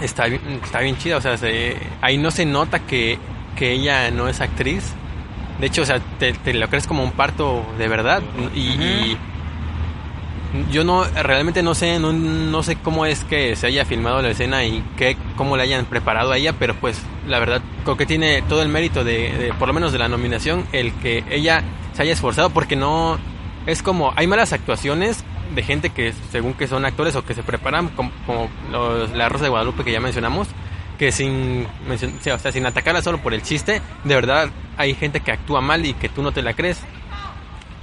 está 0.01 0.27
bien, 0.27 0.41
está 0.65 0.81
bien 0.81 0.97
chida, 0.97 1.19
o 1.19 1.21
sea, 1.21 1.37
se- 1.37 1.77
ahí 2.01 2.17
no 2.19 2.31
se 2.31 2.47
nota 2.47 2.81
que, 2.81 3.19
que 3.57 3.73
ella 3.73 4.11
no 4.11 4.29
es 4.29 4.41
actriz. 4.41 4.95
De 5.61 5.67
hecho, 5.67 5.83
o 5.83 5.87
sea, 5.87 6.01
te, 6.19 6.33
te 6.33 6.55
lo 6.55 6.69
crees 6.69 6.87
como 6.87 7.05
un 7.05 7.13
parto 7.13 7.65
de 7.79 7.87
verdad. 7.87 8.23
Y, 8.55 8.61
y 8.61 9.19
yo 10.71 10.85
no, 10.85 11.05
realmente 11.05 11.63
no 11.63 11.75
sé, 11.75 11.99
no, 11.99 12.13
no 12.13 12.63
sé 12.63 12.77
cómo 12.77 13.07
es 13.07 13.25
que 13.25 13.57
se 13.57 13.67
haya 13.67 13.85
filmado 13.85 14.21
la 14.23 14.31
escena 14.31 14.65
y 14.65 14.83
qué, 14.97 15.17
cómo 15.37 15.57
la 15.57 15.63
hayan 15.63 15.87
preparado 15.87 16.33
a 16.33 16.37
ella, 16.37 16.53
pero 16.59 16.75
pues 16.75 17.01
la 17.27 17.39
verdad 17.39 17.63
creo 17.85 17.97
que 17.97 18.07
tiene 18.07 18.43
todo 18.43 18.63
el 18.63 18.69
mérito 18.69 19.03
de, 19.05 19.33
de, 19.33 19.55
por 19.55 19.69
lo 19.69 19.75
menos 19.75 19.93
de 19.93 19.99
la 19.99 20.09
nominación, 20.09 20.67
el 20.73 20.93
que 20.95 21.25
ella 21.31 21.63
se 21.95 22.03
haya 22.03 22.13
esforzado 22.13 22.51
porque 22.51 22.77
no, 22.77 23.19
es 23.67 23.83
como, 23.83 24.13
hay 24.17 24.27
malas 24.27 24.53
actuaciones 24.53 25.25
de 25.55 25.63
gente 25.63 25.91
que 25.91 26.13
según 26.31 26.55
que 26.55 26.67
son 26.67 26.85
actores 26.85 27.15
o 27.17 27.25
que 27.25 27.35
se 27.35 27.43
preparan 27.43 27.89
como, 27.89 28.11
como 28.27 28.49
los- 28.71 29.11
la 29.13 29.29
Rosa 29.29 29.45
de 29.45 29.51
Guadalupe 29.51 29.85
que 29.85 29.93
ya 29.93 30.01
mencionamos 30.01 30.49
que 30.99 31.13
sin 31.13 31.67
o 31.91 32.39
sea, 32.39 32.53
sin 32.53 32.65
atacarla 32.65 33.03
solo 33.03 33.19
por 33.19 33.35
el 33.35 33.43
chiste 33.43 33.83
de 34.05 34.15
verdad 34.15 34.49
hay 34.77 34.95
gente 34.95 35.21
que 35.21 35.33
actúa 35.33 35.61
mal 35.61 35.85
y 35.85 35.95
que 35.95 36.09
tú 36.09 36.23
no 36.23 36.33
te 36.33 36.41
la 36.43 36.55
crees. 36.55 36.81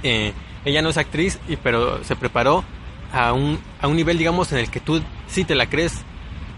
Eh, 0.02 0.32
ella 0.64 0.82
no 0.82 0.88
es 0.90 0.96
actriz 0.98 1.38
y 1.48 1.56
pero 1.56 2.02
se 2.04 2.16
preparó 2.16 2.64
a 3.12 3.32
un 3.32 3.58
a 3.80 3.88
un 3.88 3.96
nivel 3.96 4.18
digamos 4.18 4.52
en 4.52 4.58
el 4.58 4.70
que 4.70 4.80
tú 4.80 5.02
sí 5.26 5.44
te 5.44 5.54
la 5.54 5.66
crees 5.66 6.02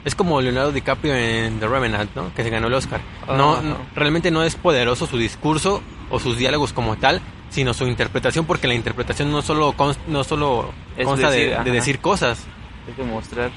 es 0.05 0.15
como 0.17 0.41
Leonardo 0.41 0.73
DiCaprio 0.73 1.15
en 1.15 1.61
The 1.61 1.69
Revenant, 1.69 2.11
¿no? 2.17 2.35
Que 2.35 2.43
se 2.43 2.51
ganó 2.51 2.67
el 2.67 2.75
Oscar. 2.75 3.01
No, 3.29 3.53
Ajá. 3.53 3.63
no- 3.63 3.77
realmente 3.95 4.33
no 4.33 4.43
es 4.43 4.57
poderoso 4.57 5.07
su 5.07 5.17
discurso 5.17 5.81
o 6.11 6.19
sus 6.19 6.37
diálogos 6.37 6.73
como 6.73 6.97
tal, 6.97 7.21
sino 7.51 7.73
su 7.73 7.87
interpretación, 7.87 8.45
porque 8.45 8.67
la 8.67 8.75
interpretación 8.75 9.31
no 9.31 9.43
solo 9.43 9.75
cons- 9.75 9.99
no 10.09 10.25
solo 10.25 10.73
Es 10.97 11.07
consta 11.07 11.31
de- 11.31 11.57
decir, 11.65 11.95
de, 11.99 12.03
cosas. 12.03 12.45
Hay 12.89 12.95
que 12.95 13.05
mostrar. 13.05 13.53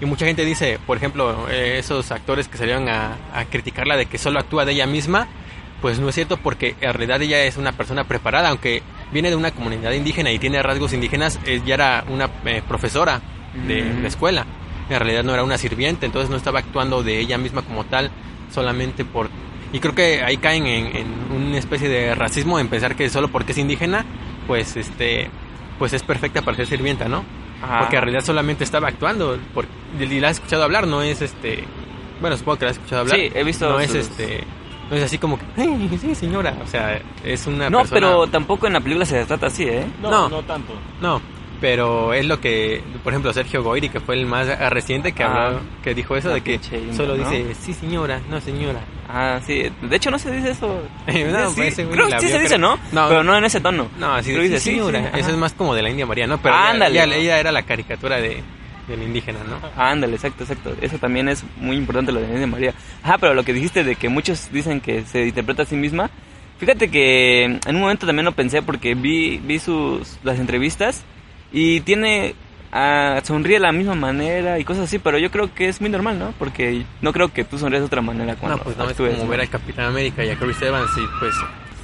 Y 0.00 0.06
mucha 0.06 0.24
gente 0.24 0.46
dice, 0.46 0.78
por 0.86 0.96
ejemplo, 0.96 1.48
eh, 1.50 1.76
esos 1.78 2.10
actores 2.12 2.48
que 2.48 2.56
salieron 2.56 2.88
a, 2.88 3.18
a 3.34 3.44
criticarla 3.44 3.96
de 3.98 4.06
que 4.06 4.16
solo 4.16 4.40
actúa 4.40 4.64
de 4.64 4.72
ella 4.72 4.86
misma, 4.86 5.28
pues 5.82 6.00
no 6.00 6.08
es 6.08 6.14
cierto 6.14 6.38
porque 6.38 6.76
en 6.80 6.94
realidad 6.94 7.20
ella 7.20 7.42
es 7.44 7.58
una 7.58 7.72
persona 7.72 8.04
preparada, 8.04 8.48
aunque 8.48 8.82
viene 9.14 9.30
de 9.30 9.36
una 9.36 9.50
comunidad 9.52 9.92
indígena 9.92 10.30
y 10.30 10.38
tiene 10.38 10.62
rasgos 10.62 10.92
indígenas, 10.92 11.40
ella 11.46 11.74
era 11.74 12.04
una 12.08 12.28
eh, 12.44 12.60
profesora 12.68 13.22
de 13.66 13.82
Mm. 13.82 14.02
la 14.02 14.08
escuela. 14.08 14.46
En 14.90 14.98
realidad 14.98 15.24
no 15.24 15.32
era 15.32 15.42
una 15.42 15.56
sirviente, 15.56 16.04
entonces 16.04 16.28
no 16.28 16.36
estaba 16.36 16.58
actuando 16.58 17.02
de 17.02 17.18
ella 17.18 17.38
misma 17.38 17.62
como 17.62 17.84
tal, 17.84 18.10
solamente 18.52 19.06
por... 19.06 19.30
Y 19.72 19.78
creo 19.80 19.94
que 19.94 20.22
ahí 20.22 20.36
caen 20.36 20.66
en, 20.66 20.94
en 20.96 21.06
una 21.34 21.56
especie 21.58 21.88
de 21.88 22.14
racismo 22.14 22.58
en 22.58 22.68
pensar 22.68 22.94
que 22.94 23.08
solo 23.08 23.28
porque 23.28 23.52
es 23.52 23.58
indígena, 23.58 24.04
pues 24.46 24.76
este 24.76 25.30
pues 25.78 25.92
es 25.92 26.02
perfecta 26.02 26.42
para 26.42 26.56
ser 26.56 26.66
sirvienta, 26.66 27.08
¿no? 27.08 27.24
Ajá. 27.62 27.80
Porque 27.80 27.96
en 27.96 28.02
realidad 28.02 28.24
solamente 28.24 28.62
estaba 28.62 28.88
actuando. 28.88 29.38
Por, 29.52 29.66
y 29.98 30.20
la 30.20 30.28
has 30.28 30.36
escuchado 30.36 30.62
hablar, 30.62 30.86
no 30.86 31.02
es 31.02 31.20
este. 31.22 31.64
Bueno, 32.20 32.36
supongo 32.36 32.58
que 32.58 32.64
la 32.66 32.70
has 32.70 32.76
escuchado 32.76 33.00
hablar. 33.02 33.16
Sí, 33.18 33.30
he 33.34 33.42
visto 33.42 33.68
No 33.68 33.80
es 33.80 33.92
este. 33.94 34.44
No 34.94 34.98
es 35.00 35.04
así 35.06 35.18
como 35.18 35.38
que. 35.38 35.44
"Ay, 35.56 35.98
sí, 36.00 36.14
señora. 36.14 36.54
O 36.62 36.66
sea, 36.66 37.00
es 37.24 37.46
una. 37.46 37.68
No, 37.70 37.78
persona- 37.80 38.00
pero 38.00 38.26
tampoco 38.28 38.66
en 38.66 38.72
la 38.74 38.80
película 38.80 39.04
se 39.06 39.24
trata 39.24 39.46
así, 39.46 39.64
¿eh? 39.64 39.84
No, 40.02 40.10
No. 40.10 40.28
no, 40.28 40.42
tanto. 40.42 40.72
No, 41.00 41.20
pero 41.60 42.12
es 42.12 42.26
lo 42.26 42.40
que. 42.40 42.82
Por 43.02 43.12
ejemplo, 43.12 43.32
Sergio 43.32 43.62
Goyri, 43.62 43.88
que 43.88 44.00
fue 44.00 44.14
el 44.16 44.26
más 44.26 44.46
reciente 44.70 45.12
que, 45.12 45.22
Ah. 45.22 45.46
habló, 45.46 45.60
que 45.82 45.94
dijo 45.94 46.16
eso 46.16 46.30
de 46.30 46.40
que 46.42 46.58
solo 46.96 47.16
¿no? 47.16 47.28
dice, 47.30 47.54
sí, 47.54 47.72
señora, 47.72 48.20
no, 48.30 48.40
señora. 48.40 48.80
Ah, 49.08 49.38
sí. 49.46 49.70
De 49.82 49.96
hecho, 49.96 50.10
no 50.10 50.18
se 50.18 50.30
dice 50.30 50.50
eso. 50.50 50.80
No, 51.06 51.12
Sí, 51.50 51.54
pues 51.56 51.68
ese 51.72 51.84
güey 51.84 51.96
creo 51.96 52.08
que 52.08 52.20
sí 52.20 52.28
se 52.28 52.38
dice. 52.38 52.58
¿no? 52.58 52.78
No. 52.92 53.08
Pero 53.08 53.22
no 53.22 53.36
en 53.36 53.44
ese 53.44 53.60
tono. 53.60 53.86
No, 53.98 54.14
así 54.14 54.32
sí, 54.34 54.38
dice, 54.40 54.58
sí, 54.60 54.70
señora. 54.72 55.00
sí, 55.00 55.06
Eso 55.14 55.18
ajá. 55.20 55.30
es 55.30 55.36
más 55.36 55.52
como 55.52 55.74
de 55.74 55.82
la 55.82 55.90
India 55.90 56.06
María, 56.06 56.26
¿no? 56.26 56.38
Pero 56.38 56.54
ella- 56.54 56.70
Ándale. 56.70 57.02
ella, 57.04 57.16
ella 57.16 57.38
era 57.40 57.52
la 57.52 57.62
caricatura 57.62 58.16
de, 58.20 58.42
del 58.88 59.02
indígena, 59.02 59.40
¿no? 59.44 59.60
Ándale, 59.80 60.14
exacto, 60.14 60.44
exacto. 60.44 60.74
Eso 60.80 60.98
también 60.98 61.28
es 61.28 61.44
muy 61.56 61.76
importante 61.76 62.12
lo 62.12 62.20
de 62.20 62.46
María. 62.46 62.74
Ajá, 63.02 63.18
pero 63.18 63.34
lo 63.34 63.44
que 63.44 63.52
dijiste 63.52 63.84
de 63.84 63.96
que 63.96 64.08
muchos 64.08 64.50
dicen 64.52 64.80
que 64.80 65.04
se 65.04 65.26
interpreta 65.26 65.62
a 65.62 65.66
sí 65.66 65.76
misma. 65.76 66.10
Fíjate 66.58 66.88
que 66.90 67.44
en 67.44 67.74
un 67.74 67.80
momento 67.80 68.06
también 68.06 68.24
lo 68.24 68.32
pensé 68.32 68.62
porque 68.62 68.94
vi, 68.94 69.38
vi 69.38 69.58
sus 69.58 70.18
las 70.22 70.38
entrevistas 70.38 71.02
y 71.52 71.80
tiene 71.80 72.34
ah, 72.72 73.20
sonríe 73.22 73.54
de 73.54 73.60
la 73.60 73.72
misma 73.72 73.94
manera 73.94 74.58
y 74.58 74.64
cosas 74.64 74.84
así, 74.84 74.98
pero 74.98 75.18
yo 75.18 75.30
creo 75.30 75.52
que 75.54 75.68
es 75.68 75.80
muy 75.80 75.90
normal, 75.90 76.18
¿no? 76.18 76.32
Porque 76.38 76.84
no 77.00 77.12
creo 77.12 77.32
que 77.32 77.44
tú 77.44 77.58
sonríes 77.58 77.82
de 77.82 77.86
otra 77.86 78.02
manera 78.02 78.36
cuando 78.36 78.58
No, 78.58 78.62
pues 78.62 78.76
no 78.76 78.88
es 78.88 78.96
como 78.96 79.24
¿no? 79.24 79.28
ver 79.28 79.40
al 79.40 79.48
Capitán 79.48 79.86
América 79.86 80.24
y 80.24 80.30
a 80.30 80.36
Chris 80.36 80.60
Evans 80.62 80.90
y 80.96 81.18
pues 81.18 81.34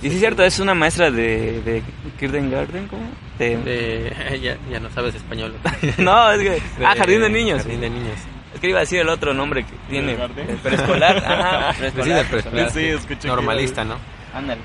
Y 0.03 0.09
sí 0.09 0.15
es 0.15 0.21
cierto, 0.21 0.43
es 0.43 0.59
una 0.61 0.75
maestra 0.75 1.11
de, 1.11 1.61
de 1.63 1.83
Kindergarten, 2.19 2.87
¿cómo? 2.89 3.03
De- 3.39 3.57
de- 3.59 4.41
ya, 4.43 4.57
ya 4.71 4.81
no 4.81 4.89
sabes 4.91 5.15
español. 5.15 5.55
no, 5.99 6.31
es 6.33 6.41
que... 6.41 6.63
Ah, 6.85 6.95
Jardín 6.97 7.21
de 7.21 7.29
Niños. 7.31 7.63
Jardín 7.63 7.81
de 7.81 7.91
niños. 7.91 8.17
Es 8.55 8.61
que 8.61 8.69
iba 8.69 8.79
a 8.79 8.81
decir 8.81 9.01
el 9.01 9.09
otro 9.09 9.33
nombre 9.35 9.63
que 9.65 9.73
tiene. 9.89 10.13
El 10.13 10.57
Preescolar. 10.59 11.17
Ajá, 11.27 11.75
Pues 11.79 11.93
sí, 11.93 12.01
preescolar. 12.01 12.27
preescolar. 12.27 12.71
Sí, 12.73 12.85
escuché 12.87 13.21
que- 13.23 13.29
Normalista, 13.29 13.85
¿no? 13.85 13.97
Ándale. 14.35 14.61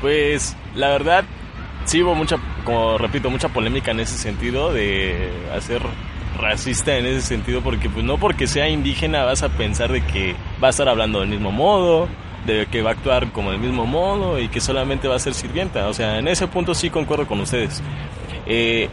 Pues 0.00 0.56
la 0.74 0.88
verdad, 0.88 1.24
sí 1.84 2.02
hubo 2.02 2.14
mucha, 2.14 2.36
como 2.64 2.98
repito, 2.98 3.30
mucha 3.30 3.48
polémica 3.48 3.90
en 3.90 4.00
ese 4.00 4.16
sentido 4.18 4.72
de 4.72 5.30
hacer 5.56 5.82
racista 6.40 6.96
en 6.96 7.06
ese 7.06 7.22
sentido 7.22 7.62
porque 7.62 7.90
pues 7.90 8.04
no 8.04 8.16
porque 8.18 8.46
sea 8.46 8.68
indígena 8.68 9.24
vas 9.24 9.42
a 9.42 9.48
pensar 9.48 9.90
de 9.90 10.02
que 10.02 10.36
va 10.62 10.68
a 10.68 10.70
estar 10.70 10.88
hablando 10.88 11.18
del 11.20 11.28
mismo 11.30 11.50
modo, 11.50 12.08
de 12.46 12.66
que 12.66 12.82
va 12.82 12.90
a 12.90 12.92
actuar 12.94 13.30
como 13.32 13.50
del 13.50 13.60
mismo 13.60 13.86
modo 13.86 14.38
y 14.38 14.48
que 14.48 14.60
solamente 14.60 15.08
va 15.08 15.16
a 15.16 15.18
ser 15.18 15.34
sirvienta. 15.34 15.88
O 15.88 15.94
sea, 15.94 16.18
en 16.18 16.28
ese 16.28 16.46
punto 16.46 16.74
sí 16.74 16.90
concuerdo 16.90 17.26
con 17.26 17.40
ustedes. 17.40 17.82
Eh, 18.46 18.88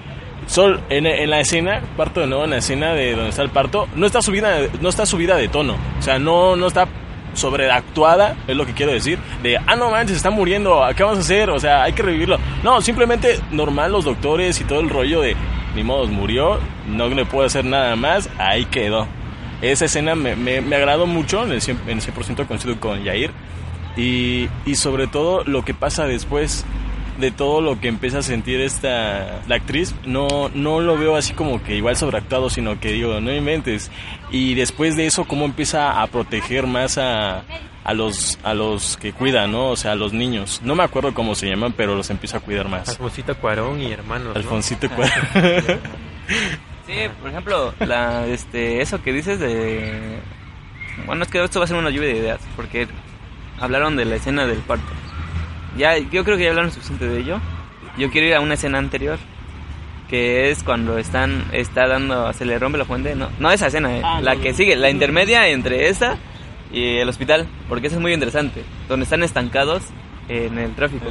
Sol, 0.48 0.80
en, 0.90 1.30
la 1.30 1.40
escena, 1.40 1.82
parto 1.98 2.20
de 2.20 2.28
nuevo 2.28 2.44
en 2.44 2.52
la 2.52 2.58
escena 2.58 2.94
de 2.94 3.16
donde 3.16 3.30
está 3.30 3.42
el 3.42 3.50
parto, 3.50 3.88
no 3.96 4.06
está 4.06 4.22
subida, 4.22 4.60
no 4.80 4.90
está 4.90 5.06
subida 5.06 5.36
de 5.38 5.48
tono. 5.48 5.76
O 5.98 6.02
sea, 6.02 6.20
no, 6.20 6.56
no 6.56 6.68
está 6.68 6.88
sobreactuada, 7.34 8.36
es 8.48 8.56
lo 8.56 8.66
que 8.66 8.74
quiero 8.74 8.92
decir, 8.92 9.18
de, 9.42 9.58
ah, 9.58 9.76
no 9.76 9.90
manches, 9.90 10.18
está 10.18 10.30
muriendo, 10.30 10.82
¿qué 10.96 11.04
vamos 11.04 11.18
a 11.18 11.22
hacer? 11.22 11.50
O 11.50 11.60
sea, 11.60 11.84
hay 11.84 11.94
que 11.94 12.04
revivirlo. 12.04 12.38
No, 12.64 12.80
simplemente 12.82 13.40
normal 13.52 13.92
los 13.92 14.06
doctores 14.06 14.62
y 14.62 14.66
todo 14.66 14.82
el 14.82 14.90
rollo 14.90 15.22
de, 15.22 15.36
ni 15.76 15.84
modos, 15.84 16.10
murió, 16.10 16.60
no 16.88 17.08
le 17.08 17.26
puedo 17.26 17.46
hacer 17.48 17.66
nada 17.66 17.96
más, 17.96 18.30
ahí 18.38 18.66
quedó. 18.66 19.08
Esa 19.62 19.86
escena 19.86 20.16
me, 20.16 20.36
me, 20.36 20.62
me 20.62 20.76
agradó 20.76 21.08
mucho, 21.08 21.44
en 21.44 21.52
el 21.52 21.62
100%, 21.62 21.78
en 21.88 21.98
el 21.98 22.02
100% 22.02 22.48
coincido 22.48 22.80
con 22.80 23.04
Yair, 23.04 23.32
y, 23.98 24.50
y 24.66 24.76
sobre 24.76 25.08
todo 25.08 25.44
lo 25.44 25.64
que 25.64 25.74
pasa 25.74 26.06
después 26.06 26.66
de 27.20 27.32
todo 27.32 27.62
lo 27.62 27.80
que 27.80 27.88
empieza 27.88 28.20
a 28.20 28.22
sentir 28.22 28.60
esta 28.60 29.42
la 29.48 29.56
actriz 29.56 29.96
no 30.06 30.50
no 30.54 30.82
lo 30.82 30.98
veo 30.98 31.16
así 31.16 31.34
como 31.34 31.64
que 31.64 31.78
igual 31.78 31.96
sobreactuado 31.96 32.50
sino 32.50 32.80
que 32.80 32.92
digo 32.92 33.22
no 33.22 33.34
inventes 33.34 33.90
y 34.32 34.54
después 34.56 34.98
de 34.98 35.06
eso 35.06 35.24
cómo 35.26 35.46
empieza 35.46 36.02
a 36.02 36.08
proteger 36.08 36.68
más 36.68 36.98
a, 36.98 37.44
a 37.86 37.94
los 37.94 38.38
a 38.44 38.54
los 38.54 38.98
que 38.98 39.14
cuidan 39.14 39.54
no 39.54 39.70
o 39.70 39.76
sea 39.78 39.94
a 39.94 39.96
los 39.96 40.12
niños 40.12 40.62
no 40.64 40.76
me 40.76 40.84
acuerdo 40.84 41.14
cómo 41.14 41.36
se 41.36 41.48
llaman 41.48 41.72
pero 41.72 41.96
los 41.96 42.10
empieza 42.10 42.38
a 42.38 42.42
cuidar 42.42 42.68
más 42.68 42.90
Alfonsito 42.90 43.36
Cuarón 43.38 43.82
y 43.82 43.92
hermanos. 43.92 44.34
¿no? 44.34 44.36
Alfonsito 44.36 44.90
Cuarón. 44.96 45.80
Sí, 46.86 46.94
por 47.20 47.30
ejemplo, 47.32 47.74
la, 47.80 48.26
este, 48.28 48.82
eso 48.82 49.02
que 49.02 49.12
dices 49.14 49.40
de... 49.40 50.20
Bueno, 51.06 51.24
es 51.24 51.30
que 51.30 51.44
esto 51.44 51.60
va 51.60 51.66
a 51.66 51.68
ser 51.68 51.78
una 51.78 51.90
lluvia 51.90 52.10
de 52.10 52.18
ideas, 52.18 52.40
porque 52.56 52.88
hablaron 53.60 53.96
de 53.96 54.06
la 54.06 54.16
escena 54.16 54.46
del 54.46 54.60
parto. 54.60 54.86
Ya, 55.78 55.98
yo 55.98 56.24
creo 56.24 56.38
que 56.38 56.44
ya 56.44 56.50
hablaron 56.52 56.72
suficiente 56.72 57.08
de 57.08 57.20
ello. 57.20 57.40
Yo 57.98 58.10
quiero 58.12 58.28
ir 58.28 58.36
a 58.36 58.40
una 58.40 58.54
escena 58.54 58.78
anterior, 58.78 59.18
que 60.10 60.52
es 60.52 60.64
cuando 60.64 60.98
están, 60.98 61.46
está 61.52 61.88
dando, 61.88 62.32
se 62.34 62.46
le 62.46 62.58
rompe 62.60 62.78
la 62.78 62.86
fuente, 62.86 63.16
no, 63.16 63.30
no 63.40 63.52
esa 63.52 63.68
escena, 63.68 63.98
eh, 63.98 64.02
Ah, 64.04 64.22
la 64.22 64.36
no, 64.36 64.42
que 64.42 64.52
no. 64.52 64.58
sigue, 64.58 64.76
la 64.76 64.90
intermedia 64.90 65.48
entre 65.48 65.90
esa 65.90 66.18
y 66.72 66.98
el 66.98 67.10
hospital, 67.10 67.48
porque 67.68 67.88
esa 67.88 67.96
es 67.98 68.02
muy 68.02 68.14
interesante, 68.14 68.64
donde 68.88 69.04
están 69.06 69.24
estancados 69.24 69.84
en 70.30 70.58
el 70.60 70.74
tráfico. 70.76 71.06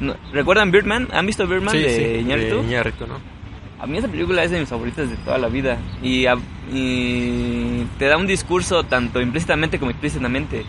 No, 0.00 0.14
¿Recuerdan 0.32 0.70
Birdman? 0.70 1.08
¿Han 1.12 1.26
visto 1.26 1.46
Birdman 1.46 1.72
Sí, 1.74 1.78
de 1.82 1.90
sí, 1.96 2.20
Iñárritu? 2.20 2.56
de 2.58 2.62
Iñárritu, 2.62 3.06
¿no? 3.06 3.18
A 3.80 3.86
mí 3.86 3.96
esa 3.98 4.08
película 4.08 4.42
es 4.42 4.50
de 4.50 4.58
mis 4.60 4.68
favoritas 4.68 5.08
de 5.08 5.16
toda 5.18 5.38
la 5.38 5.48
vida 5.48 5.78
y, 6.02 6.26
a- 6.26 6.36
y 6.72 7.84
te 7.98 8.06
da 8.06 8.16
un 8.16 8.26
discurso 8.26 8.82
tanto 8.84 9.20
implícitamente 9.20 9.78
como 9.78 9.90
explícitamente. 9.90 10.64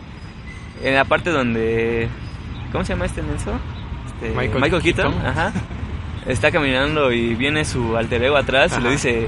En 0.83 0.95
la 0.95 1.05
parte 1.05 1.29
donde... 1.31 2.07
¿Cómo 2.71 2.85
se 2.85 2.93
llama 2.93 3.05
este 3.05 3.21
Nelson? 3.23 3.59
Este, 4.07 4.29
Michael 4.35 4.81
Keaton, 4.81 5.11
Keaton. 5.13 5.25
ajá. 5.25 5.53
Está 6.27 6.51
caminando 6.51 7.11
y 7.11 7.33
viene 7.35 7.65
su 7.65 7.97
alter 7.97 8.23
ego 8.23 8.37
atrás 8.37 8.77
y 8.79 8.83
le 8.83 8.91
dice, 8.91 9.27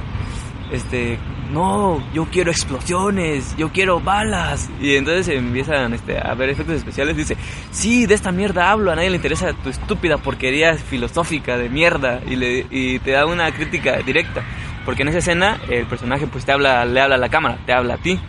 este, 0.72 1.18
no, 1.52 2.02
yo 2.14 2.26
quiero 2.32 2.50
explosiones, 2.52 3.56
yo 3.58 3.70
quiero 3.72 4.00
balas. 4.00 4.70
Y 4.82 4.96
entonces 4.96 5.28
empiezan 5.36 5.94
este, 5.94 6.18
a 6.18 6.34
ver 6.34 6.50
efectos 6.50 6.76
especiales 6.76 7.16
dice, 7.18 7.38
sí, 7.72 8.06
de 8.06 8.14
esta 8.16 8.32
mierda 8.32 8.72
hablo, 8.72 8.92
a 8.92 8.96
nadie 8.96 9.10
le 9.10 9.18
interesa 9.18 9.54
tu 9.54 9.70
estúpida 9.70 10.18
porquería 10.18 10.76
filosófica 10.76 11.58
de 11.58 11.70
mierda. 11.70 12.22
Y, 12.28 12.36
le, 12.36 12.66
y 12.72 13.00
te 13.00 13.12
da 13.12 13.26
una 13.26 13.52
crítica 13.52 13.98
directa. 13.98 14.42
Porque 14.86 15.04
en 15.04 15.10
esa 15.10 15.20
escena 15.20 15.60
el 15.70 15.86
personaje 15.86 16.26
pues 16.28 16.44
te 16.46 16.52
habla, 16.52 16.86
le 16.86 17.00
habla 17.02 17.16
a 17.16 17.20
la 17.20 17.30
cámara, 17.30 17.58
te 17.66 17.74
habla 17.74 17.96
a 17.96 17.98
ti. 17.98 18.20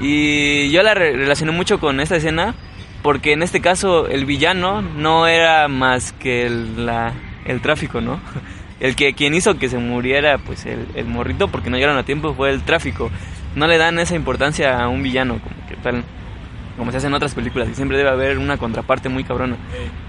Y 0.00 0.70
yo 0.70 0.82
la 0.82 0.94
re- 0.94 1.12
relacioné 1.16 1.52
mucho 1.52 1.78
con 1.80 2.00
esta 2.00 2.16
escena 2.16 2.54
porque 3.02 3.32
en 3.32 3.42
este 3.42 3.60
caso 3.60 4.08
el 4.08 4.24
villano 4.24 4.82
no 4.82 5.26
era 5.28 5.68
más 5.68 6.12
que 6.12 6.44
el, 6.46 6.90
el 7.44 7.60
tráfico, 7.60 8.00
¿no? 8.00 8.20
El 8.80 8.94
que 8.96 9.14
quien 9.14 9.34
hizo 9.34 9.58
que 9.58 9.68
se 9.68 9.78
muriera, 9.78 10.38
pues 10.38 10.66
el, 10.66 10.86
el 10.94 11.06
morrito, 11.06 11.48
porque 11.48 11.70
no 11.70 11.76
llegaron 11.76 11.96
a 11.98 12.02
tiempo, 12.04 12.34
fue 12.34 12.50
el 12.50 12.62
tráfico. 12.62 13.10
No 13.54 13.66
le 13.66 13.78
dan 13.78 13.98
esa 13.98 14.14
importancia 14.16 14.78
a 14.78 14.88
un 14.88 15.02
villano, 15.02 15.38
como 15.42 15.54
que 15.68 15.76
tal, 15.76 16.04
como 16.76 16.90
se 16.90 16.98
hace 16.98 17.06
en 17.06 17.14
otras 17.14 17.34
películas, 17.34 17.68
y 17.70 17.74
siempre 17.74 17.96
debe 17.96 18.10
haber 18.10 18.36
una 18.38 18.58
contraparte 18.58 19.08
muy 19.08 19.24
cabrona. 19.24 19.56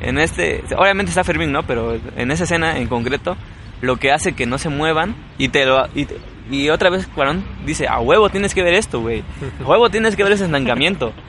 En 0.01 0.17
este, 0.17 0.63
obviamente 0.77 1.12
está 1.12 1.23
Fermín, 1.23 1.53
¿no? 1.53 1.63
Pero 1.63 1.97
en 2.17 2.30
esa 2.32 2.43
escena 2.43 2.77
en 2.77 2.88
concreto, 2.88 3.38
lo 3.80 3.95
que 3.97 4.12
hace 4.12 4.34
que 4.34 4.45
no 4.45 4.58
se 4.58 4.67
muevan 4.69 5.15
y 5.38 5.47
te 5.47 5.65
lo 5.65 5.88
y, 5.95 6.06
te- 6.06 6.17
y 6.51 6.69
otra 6.69 6.89
vez 6.89 7.08
Cuarón 7.08 7.43
dice, 7.65 7.88
"A 7.88 7.99
huevo 7.99 8.30
tienes 8.30 8.53
que 8.53 8.63
ver 8.63 8.73
esto, 8.73 8.99
güey. 9.01 9.23
A 9.63 9.67
huevo 9.67 9.89
tienes 9.89 10.15
que 10.17 10.23
ver 10.23 10.34
ese 10.34 10.45
estancamiento." 10.45 11.13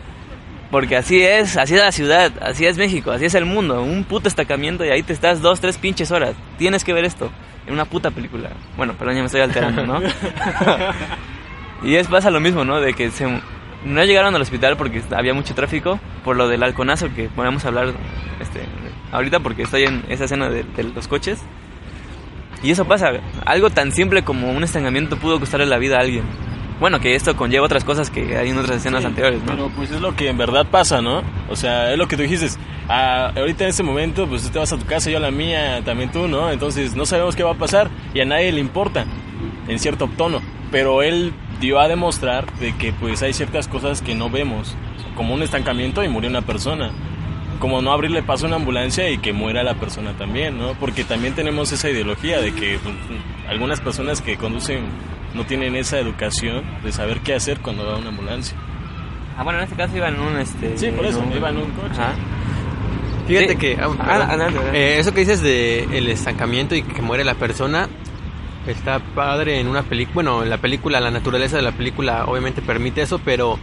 Porque 0.70 0.96
así 0.96 1.22
es, 1.22 1.57
así 1.57 1.74
es 1.74 1.81
la 1.81 1.92
ciudad, 1.92 2.33
así 2.42 2.66
es 2.66 2.76
México, 2.76 3.11
así 3.11 3.24
es 3.24 3.35
el 3.35 3.46
mundo. 3.46 3.83
Un 3.83 4.04
puto 4.04 4.28
estancamiento 4.28 4.85
y 4.85 4.90
ahí 4.90 5.02
te 5.02 5.14
estás 5.14 5.40
dos, 5.40 5.61
tres 5.61 5.78
pinches 5.78 6.11
horas. 6.11 6.35
Tienes 6.59 6.85
que 6.85 6.92
ver 6.92 7.04
esto 7.04 7.31
en 7.66 7.72
una 7.72 7.87
puta 7.87 8.11
película. 8.11 8.50
Bueno, 8.76 8.94
perdón, 8.94 9.14
ya 9.14 9.20
me 9.20 9.26
estoy 9.26 9.40
alterando, 9.40 9.87
¿no? 9.87 10.00
y 11.83 11.94
es 11.94 12.09
pasa 12.09 12.31
lo 12.31 12.40
mismo, 12.40 12.64
¿no? 12.64 12.81
De 12.81 12.92
que 12.92 13.11
se, 13.11 13.26
no 13.85 14.04
llegaron 14.04 14.35
al 14.35 14.42
hospital 14.42 14.76
porque 14.76 15.02
había 15.16 15.33
mucho 15.33 15.54
tráfico 15.54 15.98
por 16.24 16.37
lo 16.37 16.48
del 16.48 16.62
halconazo 16.62 17.14
que 17.14 17.28
podemos 17.28 17.64
hablar 17.64 17.92
este, 18.40 18.61
ahorita 19.12 19.40
porque 19.40 19.62
estoy 19.62 19.85
en 19.85 20.04
esa 20.09 20.24
escena 20.24 20.50
de, 20.50 20.64
de 20.64 20.83
los 20.83 21.09
coches. 21.09 21.40
Y 22.62 22.72
eso 22.72 22.87
pasa, 22.87 23.12
algo 23.46 23.70
tan 23.70 23.92
simple 23.92 24.24
como 24.24 24.50
un 24.50 24.64
estancamiento 24.64 25.16
pudo 25.16 25.38
costarle 25.38 25.66
la 25.66 25.78
vida 25.78 25.96
a 25.96 26.00
alguien. 26.00 26.24
Bueno, 26.80 27.00
que 27.00 27.16
esto 27.16 27.36
conlleva 27.36 27.66
otras 27.66 27.82
cosas 27.84 28.10
que 28.10 28.36
hay 28.36 28.50
en 28.50 28.58
otras 28.58 28.76
escenas 28.78 29.00
Sí, 29.00 29.06
anteriores, 29.06 29.40
¿no? 29.42 29.52
Pero 29.52 29.70
pues 29.74 29.90
es 29.90 30.00
lo 30.00 30.14
que 30.14 30.28
en 30.28 30.38
verdad 30.38 30.66
pasa, 30.70 31.02
¿no? 31.02 31.22
O 31.48 31.56
sea, 31.56 31.92
es 31.92 31.98
lo 31.98 32.06
que 32.06 32.16
tú 32.16 32.22
dijiste. 32.22 32.48
Ah, 32.88 33.32
ahorita 33.36 33.64
en 33.64 33.70
este 33.70 33.82
momento, 33.82 34.26
pues 34.28 34.44
tú 34.44 34.50
te 34.50 34.58
vas 34.60 34.72
a 34.72 34.78
tu 34.78 34.86
casa, 34.86 35.10
yo 35.10 35.16
a 35.16 35.20
la 35.20 35.32
mía, 35.32 35.82
también 35.84 36.12
tú, 36.12 36.28
¿no? 36.28 36.50
Entonces 36.50 36.94
no 36.94 37.04
sabemos 37.04 37.34
qué 37.34 37.42
va 37.42 37.52
a 37.52 37.58
pasar 37.58 37.90
y 38.14 38.20
a 38.20 38.24
nadie 38.24 38.52
le 38.52 38.60
importa, 38.60 39.06
en 39.66 39.78
cierto 39.78 40.08
tono. 40.16 40.40
Pero 40.70 41.02
él 41.02 41.32
dio 41.60 41.80
a 41.80 41.88
demostrar 41.88 42.52
de 42.58 42.76
que 42.76 42.92
pues 42.92 43.22
hay 43.22 43.32
ciertas 43.32 43.66
cosas 43.66 44.00
que 44.00 44.14
no 44.14 44.30
vemos, 44.30 44.76
como 45.16 45.34
un 45.34 45.42
estancamiento 45.42 46.04
y 46.04 46.08
murió 46.08 46.30
una 46.30 46.42
persona. 46.42 46.92
Como 47.58 47.82
no 47.82 47.90
abrirle 47.90 48.22
paso 48.22 48.46
a 48.46 48.48
una 48.48 48.56
ambulancia 48.56 49.10
y 49.10 49.18
que 49.18 49.32
muera 49.32 49.64
la 49.64 49.74
persona 49.74 50.12
también, 50.12 50.58
¿no? 50.58 50.74
Porque 50.74 51.02
también 51.02 51.34
tenemos 51.34 51.72
esa 51.72 51.90
ideología 51.90 52.40
de 52.40 52.54
que 52.54 52.78
pues, 52.80 52.94
algunas 53.48 53.80
personas 53.80 54.22
que 54.22 54.36
conducen 54.36 54.84
no 55.34 55.44
tienen 55.44 55.76
esa 55.76 55.98
educación 55.98 56.64
de 56.82 56.92
saber 56.92 57.20
qué 57.20 57.34
hacer 57.34 57.58
cuando 57.60 57.84
va 57.86 57.96
una 57.98 58.08
ambulancia. 58.08 58.56
Ah, 59.36 59.42
bueno, 59.44 59.58
en 59.60 59.64
este 59.64 59.76
caso 59.76 59.96
iba 59.96 60.08
en 60.08 60.18
un 60.20 60.36
este. 60.38 60.76
Sí, 60.76 60.88
por 60.90 61.04
eso, 61.06 61.22
en 61.22 61.32
iba 61.32 61.50
en 61.50 61.58
un 61.58 61.70
coche. 61.70 62.00
Ajá. 62.00 62.14
Fíjate 63.26 63.52
Sí. 63.52 63.56
que... 63.56 63.76
ah, 63.80 63.84
Ah, 63.84 63.88
perdón. 63.88 64.00
adelante, 64.10 64.34
adelante. 64.58 64.78
Eh, 64.78 64.98
eso 64.98 65.12
que 65.12 65.20
dices 65.20 65.42
de 65.42 65.84
el 65.96 66.08
estancamiento 66.08 66.74
y 66.74 66.82
que 66.82 67.02
muere 67.02 67.24
la 67.24 67.34
persona 67.34 67.88
está 68.66 68.98
padre 69.00 69.60
en 69.60 69.68
una 69.68 69.82
película. 69.82 70.14
Bueno, 70.14 70.42
en 70.42 70.50
la 70.50 70.58
película, 70.58 70.98
la 71.00 71.10
naturaleza 71.10 71.56
de 71.56 71.62
la 71.62 71.72
película 71.72 72.24
obviamente 72.26 72.62
permite 72.62 73.02
eso, 73.02 73.20
pero 73.24 73.58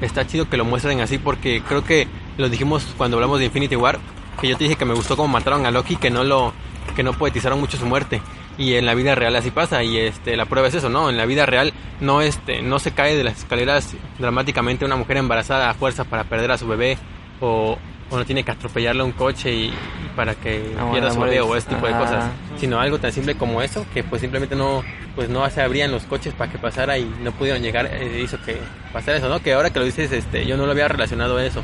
está 0.00 0.26
chido 0.26 0.48
que 0.48 0.56
lo 0.56 0.64
muestren 0.64 1.00
así 1.00 1.18
porque 1.18 1.62
creo 1.66 1.84
que 1.84 2.06
lo 2.36 2.48
dijimos 2.48 2.86
cuando 2.96 3.16
hablamos 3.16 3.38
de 3.38 3.46
Infinity 3.46 3.76
War, 3.76 3.98
que 4.40 4.48
yo 4.48 4.56
te 4.56 4.64
dije 4.64 4.76
que 4.76 4.84
me 4.84 4.94
gustó 4.94 5.16
cómo 5.16 5.28
mataron 5.28 5.66
a 5.66 5.70
Loki, 5.70 5.96
que 5.96 6.10
no 6.10 6.22
lo 6.24 6.52
que 6.96 7.02
no 7.02 7.12
poetizaron 7.14 7.58
mucho 7.60 7.76
su 7.78 7.86
muerte. 7.86 8.20
Y 8.58 8.74
en 8.74 8.84
la 8.86 8.94
vida 8.94 9.14
real 9.14 9.34
así 9.36 9.50
pasa 9.50 9.82
y 9.82 9.96
este 9.98 10.36
la 10.36 10.44
prueba 10.46 10.68
es 10.68 10.74
eso, 10.74 10.88
¿no? 10.90 11.08
En 11.08 11.16
la 11.16 11.24
vida 11.26 11.46
real 11.46 11.72
no 12.00 12.20
este 12.20 12.60
no 12.62 12.78
se 12.78 12.92
cae 12.92 13.16
de 13.16 13.24
las 13.24 13.38
escaleras 13.38 13.94
dramáticamente 14.18 14.84
una 14.84 14.96
mujer 14.96 15.16
embarazada 15.16 15.70
a 15.70 15.74
fuerza 15.74 16.04
para 16.04 16.24
perder 16.24 16.50
a 16.52 16.58
su 16.58 16.68
bebé 16.68 16.98
o, 17.40 17.78
o 18.10 18.16
no 18.18 18.24
tiene 18.26 18.44
que 18.44 18.50
atropellarle 18.50 19.00
a 19.00 19.04
un 19.04 19.12
coche 19.12 19.52
y, 19.54 19.64
y 19.68 19.74
para 20.14 20.34
que 20.34 20.62
Ah, 20.78 20.82
bueno, 20.84 20.92
pierda 20.92 21.10
su 21.12 21.20
bebé 21.20 21.40
o 21.40 21.56
ese 21.56 21.68
tipo 21.70 21.86
de 21.86 21.94
Ajá. 21.94 22.02
cosas, 22.02 22.30
sino 22.58 22.78
algo 22.78 22.98
tan 22.98 23.10
simple 23.10 23.36
como 23.36 23.62
eso 23.62 23.86
que 23.94 24.04
pues 24.04 24.20
simplemente 24.20 24.54
no 24.54 24.84
pues 25.16 25.28
no 25.30 25.48
se 25.48 25.62
abrían 25.62 25.90
los 25.90 26.04
coches 26.04 26.34
para 26.34 26.52
que 26.52 26.58
pasara 26.58 26.98
y 26.98 27.10
no 27.22 27.32
pudieron 27.32 27.62
llegar 27.62 27.86
eh, 27.90 28.20
hizo 28.22 28.38
que 28.44 28.58
pasara 28.92 29.16
eso, 29.16 29.28
¿no? 29.30 29.40
Que 29.40 29.54
ahora 29.54 29.70
que 29.70 29.78
lo 29.78 29.84
dices 29.86 30.12
este 30.12 30.44
yo 30.44 30.58
no 30.58 30.66
lo 30.66 30.72
había 30.72 30.88
relacionado 30.88 31.38
a 31.38 31.44
eso. 31.44 31.62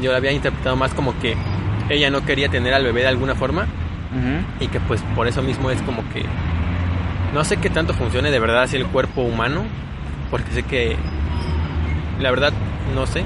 Yo 0.00 0.12
lo 0.12 0.16
había 0.16 0.30
interpretado 0.30 0.76
más 0.76 0.94
como 0.94 1.18
que 1.18 1.34
ella 1.88 2.08
no 2.08 2.24
quería 2.24 2.48
tener 2.48 2.72
al 2.72 2.84
bebé 2.84 3.00
de 3.00 3.08
alguna 3.08 3.34
forma 3.34 3.66
Y 4.60 4.68
que 4.68 4.80
pues 4.80 5.02
por 5.14 5.28
eso 5.28 5.42
mismo 5.42 5.70
es 5.70 5.80
como 5.82 6.02
que 6.10 6.24
no 7.32 7.44
sé 7.44 7.58
qué 7.58 7.70
tanto 7.70 7.94
funcione 7.94 8.30
de 8.30 8.40
verdad 8.40 8.62
así 8.62 8.76
el 8.76 8.86
cuerpo 8.86 9.22
humano 9.22 9.62
porque 10.30 10.50
sé 10.50 10.64
que 10.64 10.96
la 12.18 12.30
verdad 12.30 12.52
no 12.94 13.06
sé 13.06 13.24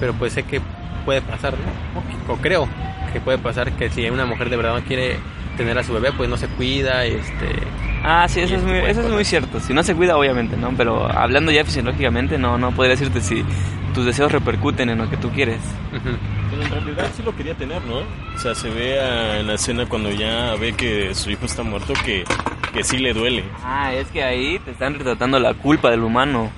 pero 0.00 0.12
pues 0.14 0.32
sé 0.32 0.42
que 0.42 0.60
puede 1.04 1.22
pasar 1.22 1.54
¿no? 1.54 2.32
o 2.32 2.36
creo 2.38 2.68
que 3.12 3.20
puede 3.20 3.38
pasar 3.38 3.70
que 3.72 3.90
si 3.90 4.10
una 4.10 4.26
mujer 4.26 4.50
de 4.50 4.56
verdad 4.56 4.74
no 4.74 4.84
quiere 4.84 5.18
tener 5.56 5.78
a 5.78 5.84
su 5.84 5.92
bebé 5.92 6.10
pues 6.16 6.28
no 6.28 6.36
se 6.36 6.48
cuida 6.48 7.04
este 7.04 7.46
Ah, 8.02 8.26
sí, 8.28 8.40
eso 8.40 8.54
es, 8.54 8.62
muy, 8.62 8.78
eso 8.78 9.00
es 9.00 9.10
muy 9.10 9.24
cierto. 9.24 9.58
Si 9.60 9.74
no 9.74 9.82
se 9.82 9.94
cuida, 9.94 10.16
obviamente, 10.16 10.56
¿no? 10.56 10.72
Pero 10.76 11.10
hablando 11.10 11.50
ya 11.50 11.64
fisiológicamente, 11.64 12.38
no, 12.38 12.56
no 12.56 12.70
podría 12.70 12.92
decirte 12.92 13.20
si 13.20 13.44
tus 13.98 14.06
deseos 14.06 14.30
repercuten 14.30 14.90
en 14.90 14.98
lo 14.98 15.10
que 15.10 15.16
tú 15.16 15.28
quieres. 15.30 15.58
Pero 15.90 16.62
en 16.62 16.70
realidad 16.70 17.10
sí 17.16 17.22
lo 17.24 17.34
quería 17.34 17.54
tener, 17.54 17.84
¿no? 17.84 17.98
O 17.98 18.38
sea, 18.38 18.54
se 18.54 18.70
ve 18.70 18.96
en 19.40 19.48
la 19.48 19.54
escena 19.54 19.86
cuando 19.86 20.12
ya 20.12 20.54
ve 20.54 20.72
que 20.72 21.16
su 21.16 21.32
hijo 21.32 21.46
está 21.46 21.64
muerto 21.64 21.94
que, 22.04 22.22
que 22.72 22.84
sí 22.84 22.98
le 22.98 23.12
duele. 23.12 23.42
Ah, 23.64 23.92
es 23.92 24.06
que 24.08 24.22
ahí 24.22 24.60
te 24.60 24.70
están 24.70 24.94
retratando 24.94 25.40
la 25.40 25.52
culpa 25.54 25.90
del 25.90 26.04
humano. 26.04 26.48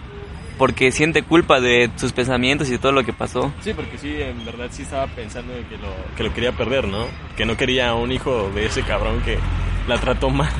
Porque 0.58 0.92
siente 0.92 1.22
culpa 1.22 1.62
de 1.62 1.90
sus 1.96 2.12
pensamientos 2.12 2.68
y 2.68 2.72
de 2.72 2.78
todo 2.78 2.92
lo 2.92 3.04
que 3.04 3.14
pasó. 3.14 3.50
Sí, 3.62 3.72
porque 3.72 3.96
sí, 3.96 4.20
en 4.20 4.44
verdad 4.44 4.66
sí 4.70 4.82
estaba 4.82 5.06
pensando 5.06 5.54
que 5.70 5.78
lo, 5.78 5.88
que 6.18 6.24
lo 6.24 6.34
quería 6.34 6.52
perder, 6.52 6.88
¿no? 6.88 7.06
Que 7.38 7.46
no 7.46 7.56
quería 7.56 7.88
a 7.88 7.94
un 7.94 8.12
hijo 8.12 8.50
de 8.54 8.66
ese 8.66 8.82
cabrón 8.82 9.22
que 9.22 9.38
la 9.88 9.96
trató 9.96 10.28
mal. 10.28 10.52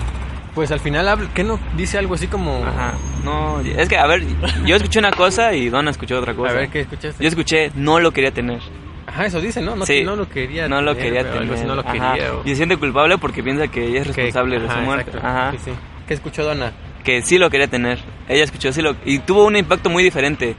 Pues 0.54 0.70
al 0.72 0.80
final 0.80 1.28
que 1.34 1.44
no 1.44 1.58
dice 1.76 1.98
algo 1.98 2.14
así 2.14 2.26
como 2.26 2.64
Ajá. 2.64 2.94
No, 3.24 3.60
es 3.60 3.88
que, 3.88 3.96
a 3.98 4.06
ver, 4.06 4.22
yo 4.64 4.76
escuché 4.76 4.98
una 4.98 5.12
cosa 5.12 5.54
y 5.54 5.68
Donna 5.68 5.90
escuchó 5.90 6.18
otra 6.18 6.34
cosa. 6.34 6.52
a 6.52 6.54
ver 6.54 6.68
qué 6.70 6.80
escuchaste 6.80 7.22
Yo 7.22 7.28
escuché, 7.28 7.70
no 7.74 8.00
lo 8.00 8.10
quería 8.12 8.30
tener. 8.32 8.60
ajá 9.06 9.26
eso 9.26 9.40
dice 9.40 9.60
no 9.60 9.76
no, 9.76 9.84
Sí. 9.86 10.02
no 10.04 10.16
lo 10.16 10.28
quería 10.28 10.68
No 10.68 10.82
lo 10.82 10.96
quería 10.96 11.20
algo 11.20 11.32
tener. 11.32 11.54
así, 11.54 11.64
no 11.64 11.74
lo 11.74 11.82
Ajá. 11.82 11.92
quería 12.14 12.34
o- 12.34 12.42
Y 12.44 12.50
se 12.50 12.56
siente 12.56 12.76
culpable 12.76 13.18
porque 13.18 13.42
piensa 13.42 13.68
que 13.68 13.84
ella 13.86 14.00
es 14.02 14.06
que- 14.08 14.12
responsable 14.22 14.58
de 14.60 14.66
ajá, 14.66 14.74
su 14.74 14.80
muerte. 14.82 15.10
exacto. 15.10 15.26
Ajá. 15.28 15.50
Sí, 15.52 15.58
sí. 15.64 15.70
¿Qué 16.06 16.14
escuchó 16.14 16.44
Donna? 16.44 16.72
que 17.04 17.22
sí 17.22 17.38
lo 17.38 17.48
quería 17.48 17.66
tener. 17.66 17.98
Ella 18.28 18.44
escuchó 18.44 18.72
sí 18.72 18.82
lo 18.82 18.94
y 19.06 19.20
tuvo 19.20 19.46
un 19.46 19.56
impacto 19.56 19.88
muy 19.88 20.02
diferente. 20.04 20.54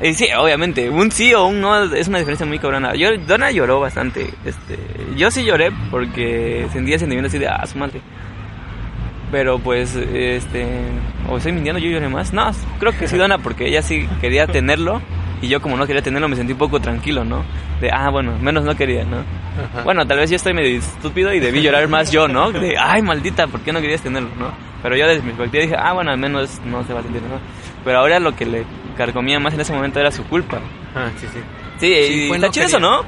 Y 0.00 0.14
sí, 0.14 0.26
obviamente, 0.36 0.88
un 0.88 1.10
sí 1.10 1.32
o 1.34 1.46
un 1.46 1.60
no 1.60 1.82
es 1.94 2.08
una 2.08 2.18
diferencia 2.18 2.46
muy 2.46 2.58
cabrona. 2.58 2.94
Yo, 2.94 3.08
Donna 3.26 3.50
lloró 3.50 3.78
bastante. 3.80 4.30
Este, 4.44 4.78
yo 5.16 5.30
sí 5.30 5.44
lloré 5.44 5.70
porque 5.90 6.66
sentía 6.72 6.98
sentimiento 6.98 7.28
así 7.28 7.38
de 7.38 7.48
ah, 7.48 7.64
su 7.66 7.76
madre. 7.78 8.00
Pero 9.32 9.58
pues, 9.58 9.96
este, 9.96 10.66
o 11.28 11.38
estoy 11.38 11.52
mintiendo, 11.52 11.80
yo 11.80 11.90
lloré 11.90 12.08
más. 12.08 12.32
No, 12.34 12.50
creo 12.78 12.92
que 12.96 13.08
sí, 13.08 13.16
Donna, 13.16 13.38
porque 13.38 13.66
ella 13.66 13.82
sí 13.82 14.06
quería 14.20 14.46
tenerlo. 14.46 15.00
Y 15.40 15.48
yo, 15.48 15.60
como 15.60 15.76
no 15.76 15.86
quería 15.88 16.02
tenerlo, 16.02 16.28
me 16.28 16.36
sentí 16.36 16.52
un 16.52 16.58
poco 16.58 16.78
tranquilo, 16.80 17.24
¿no? 17.24 17.42
De, 17.80 17.90
ah, 17.90 18.10
bueno, 18.10 18.38
menos 18.40 18.62
no 18.62 18.76
quería, 18.76 19.04
¿no? 19.04 19.16
Ajá. 19.16 19.82
Bueno, 19.82 20.06
tal 20.06 20.18
vez 20.18 20.30
yo 20.30 20.36
estoy 20.36 20.54
medio 20.54 20.78
estúpido 20.78 21.32
y 21.34 21.40
debí 21.40 21.60
llorar 21.62 21.88
más 21.88 22.12
yo, 22.12 22.28
¿no? 22.28 22.52
De, 22.52 22.76
ay, 22.78 23.02
maldita, 23.02 23.48
¿por 23.48 23.60
qué 23.62 23.72
no 23.72 23.80
querías 23.80 24.02
tenerlo, 24.02 24.28
no? 24.38 24.52
Pero 24.82 24.96
yo 24.96 25.06
desde 25.08 25.22
mi 25.22 25.32
perspectiva 25.32 25.62
dije, 25.62 25.76
ah, 25.76 25.92
bueno, 25.94 26.12
al 26.12 26.18
menos 26.18 26.60
no 26.64 26.84
se 26.84 26.92
va 26.92 27.00
a 27.00 27.02
sentir, 27.02 27.22
¿no? 27.22 27.40
Pero 27.84 27.98
ahora 27.98 28.20
lo 28.20 28.36
que 28.36 28.46
le 28.46 28.64
carcomía 28.96 29.40
más 29.40 29.54
en 29.54 29.62
ese 29.62 29.72
momento 29.72 29.98
era 29.98 30.12
su 30.12 30.22
culpa. 30.24 30.60
Ah, 30.94 31.08
sí, 31.18 31.26
sí. 31.32 31.40
Sí, 31.78 31.86
Sí, 32.06 32.12
y 32.24 32.28
fue 32.28 32.36
está 32.36 32.46
no 32.46 32.52
chido 32.52 32.66
eso. 32.66 32.78
¿no? 32.78 33.02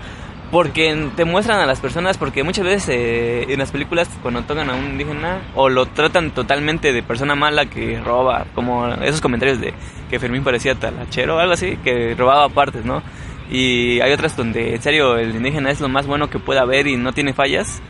Porque 0.51 1.09
te 1.17 1.25
muestran 1.25 1.59
a 1.59 1.67
las 1.67 1.81
personas, 1.81 2.17
porque 2.17 2.45
muchas 2.45 2.65
veces 2.65 2.89
eh, 2.91 3.47
en 3.53 3.59
las 3.59 3.73
películas 3.73 4.09
cuando 4.23 4.43
tocan 4.43 4.71
a 4.71 4.75
un 4.75 4.85
indígena 4.85 5.41
o 5.57 5.69
lo 5.69 5.87
tratan 5.87 6.31
totalmente 6.31 6.93
de 6.93 7.03
persona 7.03 7.35
mala 7.35 7.67
que 7.67 7.99
roba, 8.01 8.45
como 8.55 8.87
esos 8.87 9.21
comentarios 9.21 9.61
de 9.61 9.75
que 10.09 10.21
Fermín 10.21 10.45
parecía 10.45 10.77
talachero 10.77 11.37
o 11.37 11.39
algo 11.41 11.55
así, 11.55 11.77
que 11.83 12.15
robaba 12.17 12.49
partes, 12.51 12.85
¿no? 12.85 13.03
Y 13.51 14.01
hay 14.01 14.13
otras 14.13 14.37
donde 14.37 14.75
en 14.77 14.83
serio 14.83 15.17
el 15.17 15.35
indígena 15.35 15.71
es 15.71 15.81
lo 15.81 15.89
más 15.89 16.07
bueno 16.07 16.31
que 16.31 16.39
pueda 16.39 16.61
haber 16.63 16.87
y 16.87 16.97
no 16.97 17.13
tiene 17.13 17.33
fallas. 17.33 17.83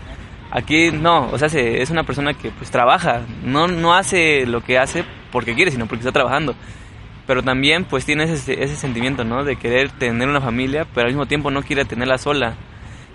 Aquí 0.50 0.90
no, 0.90 1.28
o 1.32 1.38
sea, 1.38 1.48
se- 1.50 1.82
es 1.82 1.90
una 1.90 2.04
persona 2.04 2.32
que 2.32 2.50
pues 2.50 2.70
trabaja, 2.70 3.22
no, 3.44 3.66
no 3.68 3.94
hace 3.94 4.46
lo 4.46 4.62
que 4.62 4.78
hace 4.78 5.04
porque 5.32 5.54
quiere, 5.54 5.70
sino 5.70 5.86
porque 5.86 6.00
está 6.00 6.12
trabajando 6.12 6.54
pero 7.26 7.42
también 7.42 7.84
pues 7.84 8.04
tiene 8.04 8.24
ese, 8.24 8.62
ese 8.62 8.76
sentimiento, 8.76 9.24
¿no? 9.24 9.44
De 9.44 9.56
querer 9.56 9.90
tener 9.90 10.28
una 10.28 10.40
familia, 10.40 10.86
pero 10.94 11.06
al 11.06 11.12
mismo 11.12 11.26
tiempo 11.26 11.50
no 11.50 11.62
quiere 11.62 11.84
tenerla 11.84 12.18
sola. 12.18 12.54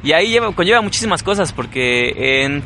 Y 0.04 0.14
ahí 0.14 0.30
lleva, 0.30 0.52
conlleva 0.54 0.82
muchísimas 0.82 1.24
cosas, 1.24 1.52
porque 1.52 2.44
en, 2.44 2.64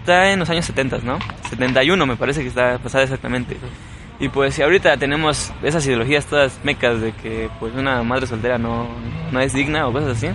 está 0.00 0.32
en 0.32 0.40
los 0.40 0.50
años 0.50 0.66
70, 0.66 0.98
¿no? 0.98 1.18
71 1.48 2.06
me 2.06 2.16
parece 2.16 2.42
que 2.42 2.48
está 2.48 2.78
pasada 2.78 3.04
exactamente. 3.04 3.56
Y 4.20 4.28
pues 4.28 4.54
si 4.54 4.62
ahorita 4.62 4.96
tenemos 4.98 5.52
esas 5.62 5.84
ideologías 5.86 6.26
todas 6.26 6.60
mecas 6.64 7.00
de 7.00 7.12
que 7.12 7.48
pues 7.58 7.74
una 7.74 8.02
madre 8.02 8.26
soltera 8.26 8.58
no, 8.58 8.88
no 9.32 9.40
es 9.40 9.52
digna 9.52 9.86
o 9.88 9.92
cosas 9.92 10.16
así, 10.16 10.28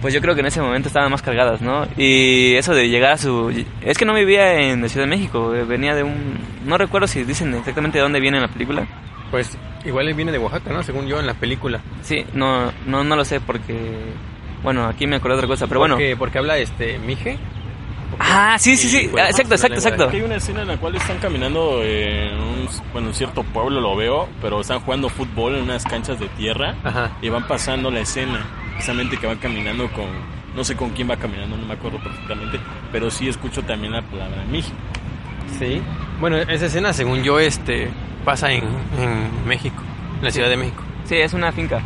pues 0.00 0.14
yo 0.14 0.20
creo 0.20 0.34
que 0.34 0.40
en 0.40 0.46
ese 0.46 0.60
momento 0.62 0.88
estaban 0.88 1.10
más 1.10 1.22
cargadas, 1.22 1.60
¿no? 1.60 1.86
Y 1.96 2.54
eso 2.54 2.74
de 2.74 2.88
llegar 2.88 3.12
a 3.12 3.18
su... 3.18 3.64
Es 3.82 3.98
que 3.98 4.04
no 4.04 4.14
vivía 4.14 4.54
en 4.54 4.82
la 4.82 4.88
Ciudad 4.88 5.06
de 5.06 5.10
México, 5.10 5.50
venía 5.68 5.94
de 5.94 6.02
un... 6.02 6.38
No 6.64 6.78
recuerdo 6.78 7.06
si 7.06 7.22
dicen 7.22 7.54
exactamente 7.54 7.98
de 7.98 8.02
dónde 8.02 8.18
viene 8.18 8.38
en 8.38 8.42
la 8.44 8.48
película. 8.48 8.86
Pues 9.30 9.56
igual 9.84 10.08
él 10.08 10.14
viene 10.14 10.32
de 10.32 10.38
Oaxaca, 10.38 10.72
¿no? 10.72 10.82
Según 10.82 11.06
yo 11.06 11.20
en 11.20 11.26
la 11.26 11.34
película. 11.34 11.80
Sí, 12.02 12.24
no, 12.34 12.72
no, 12.86 13.04
no 13.04 13.16
lo 13.16 13.24
sé 13.24 13.40
porque, 13.40 13.78
bueno, 14.62 14.86
aquí 14.86 15.06
me 15.06 15.16
acordé 15.16 15.34
de 15.34 15.38
otra 15.38 15.48
cosa, 15.48 15.66
pero 15.66 15.80
bueno, 15.80 15.94
Porque, 15.94 16.16
porque 16.16 16.38
habla 16.38 16.58
este 16.58 16.98
Mije. 16.98 17.38
Ah, 18.18 18.56
sí, 18.58 18.76
sí, 18.76 18.88
sí. 18.88 19.08
Pues, 19.08 19.22
Ah, 19.24 19.28
exacto, 19.30 19.50
la 19.50 19.54
exacto, 19.56 19.74
exacto. 19.76 20.04
Aquí 20.08 20.16
hay 20.16 20.22
una 20.22 20.34
escena 20.36 20.62
en 20.62 20.68
la 20.68 20.76
cual 20.78 20.96
están 20.96 21.18
caminando 21.18 21.80
en 21.84 22.34
un, 22.38 22.68
bueno, 22.92 23.08
en 23.08 23.14
cierto 23.14 23.44
pueblo, 23.44 23.80
lo 23.80 23.94
veo, 23.96 24.28
pero 24.42 24.60
están 24.60 24.80
jugando 24.80 25.08
fútbol 25.08 25.54
en 25.54 25.62
unas 25.62 25.84
canchas 25.84 26.18
de 26.18 26.26
tierra 26.30 26.74
Ajá. 26.82 27.12
y 27.22 27.28
van 27.28 27.46
pasando 27.46 27.90
la 27.90 28.00
escena, 28.00 28.44
precisamente 28.72 29.16
que 29.16 29.26
van 29.28 29.38
caminando 29.38 29.88
con, 29.92 30.06
no 30.56 30.64
sé 30.64 30.74
con 30.74 30.90
quién 30.90 31.08
va 31.08 31.16
caminando, 31.16 31.56
no 31.56 31.64
me 31.64 31.74
acuerdo 31.74 31.98
perfectamente, 32.02 32.58
pero 32.90 33.10
sí 33.10 33.28
escucho 33.28 33.62
también 33.62 33.92
la 33.92 34.02
palabra 34.02 34.44
Miji. 34.50 34.72
Sí. 35.58 35.80
Bueno, 36.20 36.36
esa 36.36 36.66
escena, 36.66 36.92
según 36.92 37.22
yo, 37.22 37.38
este 37.38 37.88
pasa 38.24 38.52
en, 38.52 38.64
en 38.98 39.46
México, 39.46 39.82
en 40.18 40.24
la 40.24 40.30
Ciudad 40.30 40.48
de 40.48 40.56
México. 40.56 40.82
Sí, 41.04 41.16
es 41.16 41.32
una 41.34 41.52
finca. 41.52 41.80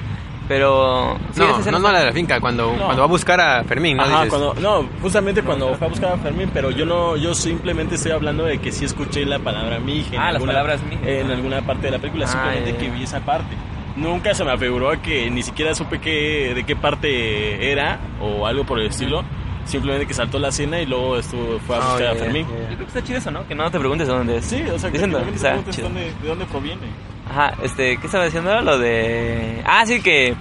Pero. 0.47 1.17
sí, 1.33 1.41
no, 1.41 1.59
no, 1.73 1.79
no 1.79 1.91
la 1.93 2.01
de 2.01 2.05
la 2.07 2.13
finca, 2.13 2.39
cuando, 2.39 2.71
No. 2.73 2.85
cuando 2.85 2.99
va 3.01 3.05
a 3.05 3.09
buscar 3.09 3.41
a 3.41 3.65
Fermín, 3.65 3.97
¿no? 3.97 4.03
Ajá, 4.03 4.29
cuando, 4.29 4.53
no, 4.61 4.87
justamente 5.01 5.43
cuando 5.43 5.75
fue 5.75 5.87
a 5.87 5.91
buscar 5.91 6.13
a 6.13 6.19
Fermín, 6.19 6.51
pero 6.53 6.71
yo 6.71 6.85
no, 6.85 7.17
yo 7.17 7.35
simplemente 7.35 7.95
estoy 7.95 8.13
hablando 8.13 8.45
de 8.45 8.59
que 8.59 8.71
sí 8.71 8.85
escuché 8.85 9.25
la 9.25 9.39
palabra 9.39 9.79
Miji. 9.79 10.15
en 10.15 10.21
Ah, 10.21 10.25
las 10.27 10.35
alguna- 10.35 10.53
palabras 10.53 10.81
Miji. 10.83 11.01
En 11.09 11.31
alguna 11.31 11.63
parte 11.63 11.87
de 11.87 11.93
la 11.93 11.99
película, 11.99 12.27
Ah, 12.27 12.29
simplemente 12.29 12.77
que 12.77 12.91
vi 12.91 13.05
esa 13.05 13.21
parte. 13.21 13.57
Nunca 13.97 14.35
se 14.35 14.45
me 14.45 14.51
afiguró 14.53 15.01
que 15.01 15.31
ni 15.31 15.43
siquiera 15.43 15.75
supe 15.75 15.99
qué, 16.01 16.53
de 16.55 16.65
qué 16.65 16.77
parte 16.77 17.71
era 17.73 18.01
o 18.21 18.47
algo 18.47 18.65
por 18.65 18.79
el 18.81 18.89
estilo. 18.89 19.23
Simplemente 19.67 20.07
que 20.07 20.15
saltó 20.15 20.39
la 20.39 20.49
escena 20.49 20.81
y 20.81 20.87
luego 20.87 21.17
estuvo, 21.19 21.59
fue 21.67 21.77
a 21.77 21.79
Ah, 21.79 21.83
buscar 21.85 22.01
ya, 22.03 22.11
a 22.11 22.15
ya, 22.15 22.21
Fermín. 22.21 22.47
Yo 22.47 22.67
creo 22.67 22.79
que 22.79 22.85
está 22.85 23.03
chido 23.03 23.19
eso, 23.19 23.31
¿no? 23.31 23.47
Que 23.49 23.55
no 23.55 23.71
te 23.71 23.79
preguntes 23.79 24.07
de 24.07 24.13
dónde 24.15 24.37
es. 24.37 24.45
Sí, 24.45 24.63
o 24.63 24.79
sea, 24.79 24.91
que 24.91 24.99
Dicen, 24.99 25.11
realmente 25.13 25.49
o 25.49 25.61
te 25.63 25.71
chido. 25.71 25.89
dónde, 25.89 26.13
de 26.23 26.29
dónde 26.29 26.45
proviene. 26.47 26.83
Ajá, 27.31 27.55
este, 27.63 27.97
¿qué 27.97 28.07
estaba 28.07 28.25
diciendo? 28.27 28.61
Lo 28.61 28.79
de... 28.79 29.63
Ah, 29.65 29.85
sí, 29.87 30.03
que 30.03 30.35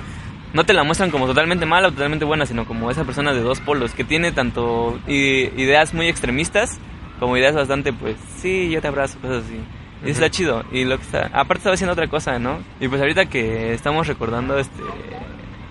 no 0.53 0.65
te 0.65 0.73
la 0.73 0.83
muestran 0.83 1.09
como 1.09 1.25
totalmente 1.25 1.65
mala 1.65 1.87
o 1.87 1.91
totalmente 1.91 2.25
buena, 2.25 2.45
sino 2.45 2.65
como 2.65 2.91
esa 2.91 3.05
persona 3.05 3.33
de 3.33 3.41
dos 3.41 3.61
polos, 3.61 3.93
que 3.93 4.03
tiene 4.03 4.31
tanto 4.33 4.99
i- 5.07 5.49
ideas 5.55 5.93
muy 5.93 6.07
extremistas 6.07 6.77
como 7.19 7.37
ideas 7.37 7.55
bastante, 7.55 7.93
pues, 7.93 8.17
sí, 8.39 8.69
yo 8.69 8.81
te 8.81 8.89
abrazo, 8.89 9.17
cosas 9.21 9.45
así. 9.45 9.55
Y 10.05 10.09
eso 10.09 10.21
está 10.21 10.29
chido. 10.29 10.65
Y 10.73 10.83
lo 10.83 10.97
que 10.97 11.03
está... 11.03 11.27
Aparte 11.27 11.59
estaba 11.59 11.75
haciendo 11.75 11.93
otra 11.93 12.07
cosa, 12.09 12.37
¿no? 12.37 12.59
Y 12.81 12.89
pues 12.89 12.99
ahorita 12.99 13.27
que 13.27 13.73
estamos 13.73 14.05
recordando, 14.05 14.57
este... 14.59 14.81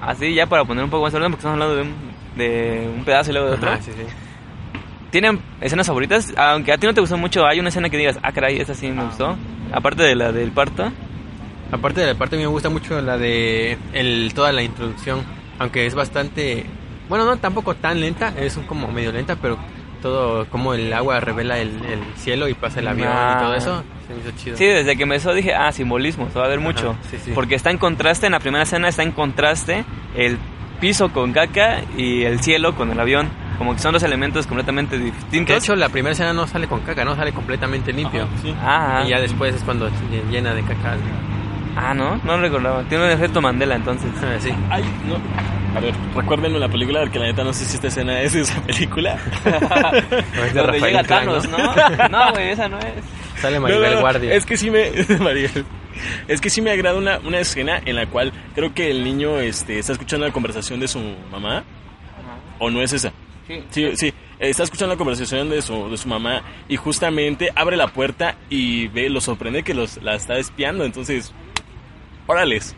Así 0.01 0.35
ya 0.35 0.47
para 0.47 0.65
poner 0.65 0.83
un 0.83 0.91
poco 0.91 1.05
más 1.05 1.15
orden, 1.15 1.31
porque 1.31 1.41
estamos 1.47 1.61
hablando 1.63 1.77
de 1.77 1.83
un, 1.83 1.95
de 2.37 2.89
un 2.97 3.05
pedazo 3.05 3.31
y 3.31 3.35
luego 3.35 3.49
de 3.49 3.55
otro. 3.57 3.71
Ajá, 3.71 3.83
sí, 3.83 3.93
sí. 3.93 4.03
¿Tienen 5.11 5.41
escenas 5.61 5.87
favoritas? 5.87 6.33
Aunque 6.37 6.73
a 6.73 6.79
ti 6.79 6.87
no 6.87 6.95
te 6.95 7.01
gustó 7.01 7.19
mucho, 7.19 7.47
hay 7.47 7.61
una 7.61 7.69
escena 7.69 7.91
que 7.91 7.99
digas, 7.99 8.19
ah, 8.23 8.33
caray, 8.33 8.59
esa 8.59 8.75
sí 8.75 8.89
me 8.91 9.05
gustó. 9.05 9.37
Aparte 9.73 10.03
de 10.03 10.15
la 10.15 10.33
del 10.33 10.51
parto. 10.53 10.91
Aparte 11.71 12.01
de 12.01 12.07
la 12.09 12.15
parte, 12.15 12.37
a 12.37 12.39
mí 12.39 12.45
me 12.45 12.51
gusta 12.51 12.69
mucho 12.71 13.01
la 13.01 13.17
de 13.19 13.77
el, 13.95 14.33
toda 14.35 14.53
la 14.53 14.63
introducción, 14.63 15.21
aunque 15.59 15.87
es 15.87 15.95
bastante, 15.95 16.67
bueno, 17.09 17.25
no 17.25 17.37
tampoco 17.39 17.75
tan 17.75 18.01
lenta, 18.01 18.33
es 18.39 18.57
un 18.59 18.65
como 18.65 18.89
medio 18.89 19.11
lenta, 19.13 19.37
pero 19.37 19.59
todo 20.03 20.47
como 20.51 20.75
el 20.75 20.93
agua 20.93 21.21
revela 21.21 21.59
el, 21.59 21.69
el 21.87 22.01
cielo 22.17 22.49
y 22.49 22.55
pasa 22.55 22.81
el 22.81 22.89
avión 22.89 23.09
Ah. 23.11 23.37
y 23.39 23.43
todo 23.43 23.55
eso, 23.55 23.85
se 24.07 24.13
me 24.15 24.21
hizo 24.21 24.31
chido. 24.37 24.57
Sí, 24.59 24.67
desde 24.67 24.97
que 24.97 25.05
empezó 25.05 25.33
dije, 25.33 25.55
ah, 25.55 25.73
simbolismo, 25.73 26.29
se 26.31 26.39
va 26.39 26.45
a 26.45 26.49
ver 26.49 26.61
mucho. 26.61 26.95
sí, 27.11 27.17
sí. 27.25 27.33
Porque 27.35 27.55
está 27.55 27.71
en 27.71 27.79
contraste, 27.79 28.27
en 28.27 28.33
la 28.33 28.41
primera 28.41 28.65
escena 28.65 28.89
está 28.89 29.03
en 29.03 29.13
contraste 29.13 29.85
el 30.15 30.37
piso 30.83 31.11
con 31.13 31.33
caca 31.33 31.81
y 31.97 32.25
el 32.25 32.41
cielo 32.41 32.75
con 32.75 32.91
el 32.91 32.99
avión. 32.99 33.29
Como 33.57 33.75
que 33.75 33.79
son 33.79 33.93
dos 33.93 34.03
elementos 34.03 34.49
completamente 34.49 34.99
distintos. 34.99 35.55
de 35.55 35.59
hecho 35.59 35.77
la 35.77 35.89
primera 35.89 36.13
escena 36.13 36.33
no 36.33 36.49
sale 36.49 36.67
con 36.67 36.81
caca, 36.81 37.05
no 37.05 37.15
sale 37.15 37.33
completamente 37.33 37.93
limpio. 37.93 38.25
Ajá, 38.25 38.33
sí. 38.43 38.55
ah, 38.61 39.03
Y 39.07 39.11
ya 39.11 39.21
después 39.21 39.55
es 39.55 39.63
cuando 39.63 39.89
llena 40.33 40.53
de 40.55 40.63
caca. 40.65 40.97
ah, 41.77 41.95
no, 41.95 42.17
no 42.25 42.37
recordaba. 42.39 42.83
Tiene 42.89 43.05
un 43.05 43.11
efecto 43.13 43.41
Mandela 43.41 43.77
entonces. 43.77 44.11
Ah, 44.21 44.35
sí. 44.41 44.51
Ay, 44.69 44.83
no. 45.07 45.19
A 45.77 45.81
ver, 45.81 45.95
recuérdenme 46.17 46.59
la 46.59 46.69
película, 46.69 47.01
porque 47.03 47.19
la 47.21 47.27
neta 47.27 47.45
no 47.45 47.53
sé 47.53 47.65
si 47.65 47.77
esta 47.77 47.87
escena 47.87 48.21
es 48.21 48.33
de 48.33 48.41
esa 48.41 48.61
película. 48.63 49.17
Es 49.45 50.53
de 50.55 50.61
Donde 50.61 50.63
Rafael 50.73 50.83
llega 50.83 51.05
Thanos, 51.05 51.49
¿no? 51.49 51.59
¿no? 51.59 52.09
No, 52.11 52.33
güey, 52.33 52.51
esa 52.51 52.69
no 52.69 52.79
es. 52.79 53.41
Sale 53.41 53.57
No, 53.57 53.63
Maribel 53.63 53.91
no, 53.91 53.95
no, 53.95 54.01
Guardia. 54.01 54.35
Es 54.35 54.45
que 54.45 54.57
sí 54.57 54.71
me. 54.71 54.91
Maribel. 55.21 55.65
Es 56.29 56.41
que 56.41 56.51
sí 56.51 56.61
me 56.63 56.71
agrada 56.71 56.99
una, 56.99 57.19
una 57.19 57.39
escena 57.41 57.81
en 57.85 57.97
la 57.97 58.07
cual 58.07 58.33
creo 58.55 58.75
que 58.75 58.91
el 58.91 59.05
niño 59.05 59.39
este, 59.41 59.79
está 59.79 59.93
escuchando 59.93 60.27
la 60.27 60.33
conversación 60.33 60.81
de 60.81 60.89
su 60.89 61.01
mamá. 61.31 61.65
¿O 62.59 62.71
no 62.71 62.81
es 62.81 62.93
esa? 62.93 63.13
Sí. 63.47 63.63
Sí, 63.71 63.97
sí. 63.97 64.15
Está 64.39 64.65
escuchando 64.65 64.95
la 64.95 64.99
conversación 64.99 65.51
de 65.51 65.63
su, 65.63 65.91
de 65.91 65.97
su 65.97 66.09
mamá 66.09 66.43
y 66.69 66.77
justamente 66.77 67.51
abre 67.55 67.77
la 67.77 67.89
puerta 67.89 68.37
y 68.51 68.89
ve, 68.89 69.09
lo 69.09 69.21
sorprende 69.21 69.63
que 69.63 69.75
los, 69.75 70.03
la 70.03 70.15
está 70.15 70.39
espiando. 70.39 70.85
Entonces, 70.85 71.33
órales. 72.27 72.75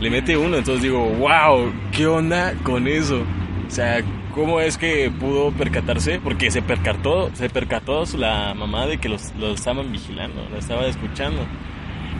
Le 0.00 0.10
mete 0.10 0.36
uno, 0.36 0.56
entonces 0.56 0.82
digo, 0.82 1.04
wow, 1.04 1.72
¿qué 1.90 2.06
onda 2.06 2.54
con 2.62 2.86
eso? 2.86 3.24
O 3.66 3.70
sea, 3.70 4.00
¿cómo 4.32 4.60
es 4.60 4.78
que 4.78 5.10
pudo 5.10 5.50
percatarse? 5.50 6.20
Porque 6.20 6.50
se 6.52 6.62
percató, 6.62 7.30
se 7.34 7.50
percató 7.50 8.04
la 8.16 8.54
mamá 8.54 8.86
de 8.86 8.98
que 8.98 9.08
los, 9.08 9.34
los 9.34 9.58
estaban 9.58 9.90
vigilando, 9.90 10.46
la 10.52 10.58
estaba 10.58 10.86
escuchando. 10.86 11.44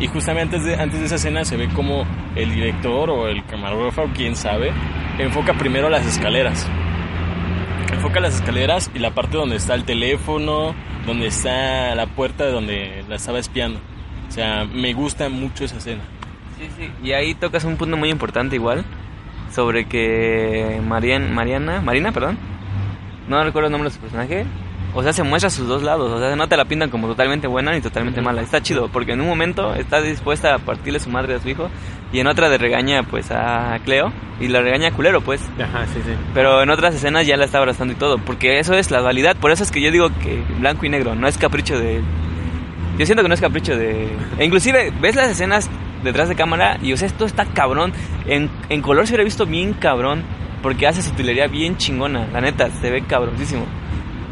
Y 0.01 0.07
justamente 0.07 0.57
antes 0.57 0.65
de, 0.65 0.81
antes 0.81 1.01
de 1.01 1.07
esa 1.07 1.17
escena 1.17 1.45
se 1.45 1.57
ve 1.57 1.69
como 1.69 2.05
el 2.37 2.55
director 2.55 3.11
o 3.11 3.27
el 3.27 3.45
camarógrafo, 3.45 4.09
quién 4.15 4.37
sabe, 4.37 4.73
enfoca 5.19 5.55
primero 5.55 5.89
las 5.89 6.07
escaleras. 6.07 6.67
Enfoca 7.93 8.21
las 8.21 8.37
escaleras 8.37 8.91
y 8.95 9.01
la 9.01 9.11
parte 9.11 9.37
donde 9.37 9.57
está 9.57 9.75
el 9.75 9.85
teléfono, 9.85 10.75
donde 11.05 11.27
está 11.27 11.95
la 11.97 12.07
puerta 12.07 12.45
de 12.45 12.53
donde 12.53 13.05
la 13.09 13.17
estaba 13.17 13.39
espiando. 13.41 13.81
O 14.29 14.31
sea, 14.31 14.65
me 14.65 14.93
gusta 14.93 15.29
mucho 15.29 15.65
esa 15.65 15.79
escena. 15.79 16.03
Sí, 16.59 16.69
sí. 16.77 16.91
Y 17.03 17.13
ahí 17.13 17.35
tocas 17.35 17.65
un 17.65 17.77
punto 17.77 17.97
muy 17.97 18.11
importante 18.11 18.57
igual. 18.57 18.85
Sobre 19.51 19.87
que 19.87 20.81
Marian, 20.87 21.35
Mariana, 21.35 21.81
Marina, 21.81 22.13
perdón. 22.13 22.39
No 23.29 23.43
recuerdo 23.43 23.67
el 23.67 23.73
nombre 23.73 23.91
de 23.91 23.95
su 23.95 24.01
personaje. 24.01 24.45
O 24.99 25.03
sea, 25.05 25.13
se 25.13 25.23
muestra 25.23 25.49
sus 25.49 25.69
dos 25.69 25.85
lados. 25.85 26.11
O 26.11 26.19
sea, 26.19 26.35
no 26.35 26.49
te 26.49 26.57
la 26.57 26.65
pintan 26.65 26.91
como 26.91 27.07
totalmente 27.07 27.47
buena 27.47 27.71
ni 27.71 27.81
totalmente 27.81 28.21
mala. 28.21 28.43
Está 28.43 28.61
chido, 28.61 28.89
porque 28.89 29.13
en 29.13 29.21
un 29.21 29.29
momento 29.29 29.73
está 29.77 30.01
dispuesta 30.01 30.57
a 30.57 30.59
partirle 30.59 30.99
su 30.99 31.09
madre 31.09 31.37
a 31.37 31.39
su 31.39 31.49
hijo. 31.49 31.71
Y 32.13 32.19
en 32.19 32.27
otra 32.27 32.49
de 32.49 32.59
regaña 32.59 33.05
pues 33.05 33.31
a 33.31 33.79
Cleo. 33.85 34.13
Y 34.41 34.49
la 34.49 34.61
regaña 34.61 34.89
a 34.89 34.91
culero 34.91 35.21
pues. 35.21 35.41
Ajá, 35.63 35.87
sí, 35.87 36.01
sí. 36.05 36.11
Pero 36.35 36.65
en 36.65 36.71
otras 36.71 36.97
escenas 36.97 37.29
ya 37.29 37.37
la 37.37 37.45
está 37.45 37.59
abrazando 37.59 37.93
y 37.93 37.97
todo. 37.97 38.19
Porque 38.19 38.59
eso 38.59 38.75
es 38.75 38.91
la 38.91 39.01
dualidad. 39.01 39.37
Por 39.37 39.53
eso 39.53 39.63
es 39.63 39.71
que 39.71 39.81
yo 39.81 39.93
digo 39.93 40.09
que 40.21 40.43
blanco 40.59 40.85
y 40.85 40.89
negro 40.89 41.15
no 41.15 41.29
es 41.29 41.39
capricho 41.39 41.79
de... 41.79 42.01
Yo 42.99 43.07
siento 43.07 43.23
que 43.23 43.29
no 43.29 43.35
es 43.35 43.41
capricho 43.41 43.77
de... 43.77 44.09
E 44.37 44.45
inclusive 44.45 44.93
ves 45.01 45.15
las 45.15 45.31
escenas 45.31 45.71
detrás 46.03 46.29
de 46.29 46.35
cámara 46.35 46.77
y 46.83 46.93
o 46.93 46.97
sea, 46.97 47.07
esto 47.07 47.25
está 47.25 47.45
cabrón. 47.45 47.93
En, 48.27 48.51
en 48.69 48.83
color 48.83 49.07
se 49.07 49.13
hubiera 49.13 49.23
visto 49.23 49.47
bien 49.47 49.75
cabrón. 49.75 50.25
Porque 50.61 50.89
hace 50.89 51.03
su 51.03 51.15
bien 51.15 51.77
chingona. 51.77 52.27
La 52.33 52.41
neta, 52.41 52.69
se 52.81 52.91
ve 52.91 53.05
cabroncísimo. 53.07 53.65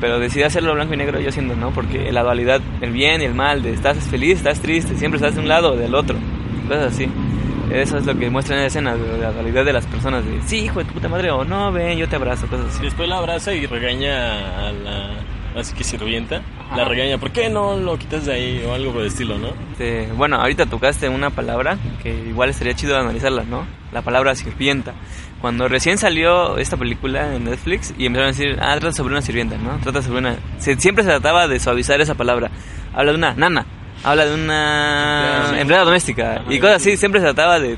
Pero 0.00 0.18
decide 0.18 0.44
hacerlo 0.44 0.74
blanco 0.74 0.94
y 0.94 0.96
negro 0.96 1.20
yo 1.20 1.32
siento, 1.32 1.56
¿no? 1.56 1.70
Porque 1.70 2.12
la 2.12 2.22
dualidad, 2.22 2.60
el 2.80 2.92
bien 2.92 3.22
y 3.22 3.24
el 3.24 3.34
mal, 3.34 3.62
de 3.62 3.72
estás 3.72 3.98
feliz, 3.98 4.38
estás 4.38 4.60
triste, 4.60 4.96
siempre 4.96 5.16
estás 5.16 5.34
de 5.34 5.40
un 5.40 5.48
lado 5.48 5.72
o 5.72 5.76
del 5.76 5.94
otro. 5.94 6.16
Cosas 6.68 6.92
así. 6.92 7.08
Eso 7.70 7.98
es 7.98 8.06
lo 8.06 8.16
que 8.16 8.30
muestra 8.30 8.54
en 8.54 8.62
la 8.62 8.66
escena, 8.68 8.94
la 8.94 9.32
dualidad 9.32 9.64
de 9.64 9.72
las 9.72 9.86
personas. 9.86 10.24
De, 10.24 10.40
sí, 10.46 10.58
hijo 10.58 10.78
de 10.78 10.84
tu 10.84 10.94
puta 10.94 11.08
madre, 11.08 11.30
o 11.30 11.44
no, 11.44 11.72
ven, 11.72 11.98
yo 11.98 12.08
te 12.08 12.16
abrazo, 12.16 12.46
cosas 12.46 12.66
así. 12.68 12.82
Después 12.82 13.08
la 13.08 13.18
abraza 13.18 13.52
y 13.52 13.66
regaña 13.66 14.68
a 14.68 14.72
la. 14.72 15.10
Así 15.56 15.74
que 15.74 15.84
sirvienta. 15.84 16.42
Ajá. 16.66 16.76
La 16.76 16.84
regaña, 16.84 17.18
¿por 17.18 17.30
qué 17.32 17.48
no 17.48 17.76
lo 17.76 17.98
quitas 17.98 18.26
de 18.26 18.34
ahí? 18.34 18.64
O 18.66 18.74
algo 18.74 18.92
por 18.92 19.00
el 19.00 19.08
estilo, 19.08 19.38
¿no? 19.38 19.48
Este, 19.72 20.06
bueno, 20.12 20.36
ahorita 20.36 20.66
tocaste 20.66 21.08
una 21.08 21.30
palabra 21.30 21.78
que 22.02 22.10
igual 22.10 22.50
estaría 22.50 22.74
chido 22.74 22.96
analizarla, 22.96 23.44
¿no? 23.44 23.66
La 23.90 24.02
palabra 24.02 24.34
sirvienta. 24.34 24.92
Cuando 25.40 25.68
recién 25.68 25.98
salió 25.98 26.56
esta 26.58 26.76
película 26.76 27.34
en 27.34 27.44
Netflix 27.44 27.92
y 27.98 28.06
empezaron 28.06 28.28
a 28.28 28.32
decir, 28.36 28.58
ah, 28.60 28.76
trata 28.80 28.92
sobre 28.92 29.12
una 29.12 29.22
sirvienta, 29.22 29.56
¿no? 29.58 29.78
Trata 29.82 30.02
sobre 30.02 30.18
una... 30.20 30.36
se- 30.58 30.76
siempre 30.80 31.04
se 31.04 31.10
trataba 31.10 31.46
de 31.46 31.60
suavizar 31.60 32.00
esa 32.00 32.14
palabra. 32.14 32.50
Habla 32.94 33.12
de 33.12 33.18
una 33.18 33.34
nana, 33.34 33.66
habla 34.02 34.24
de 34.24 34.34
una 34.34 35.36
Empleada. 35.42 35.60
empleada 35.60 35.84
doméstica 35.84 36.32
Ajá, 36.36 36.44
y 36.52 36.58
cosas 36.58 36.82
sí. 36.82 36.90
así. 36.92 36.98
Siempre 36.98 37.20
se 37.20 37.26
trataba 37.26 37.60
de 37.60 37.76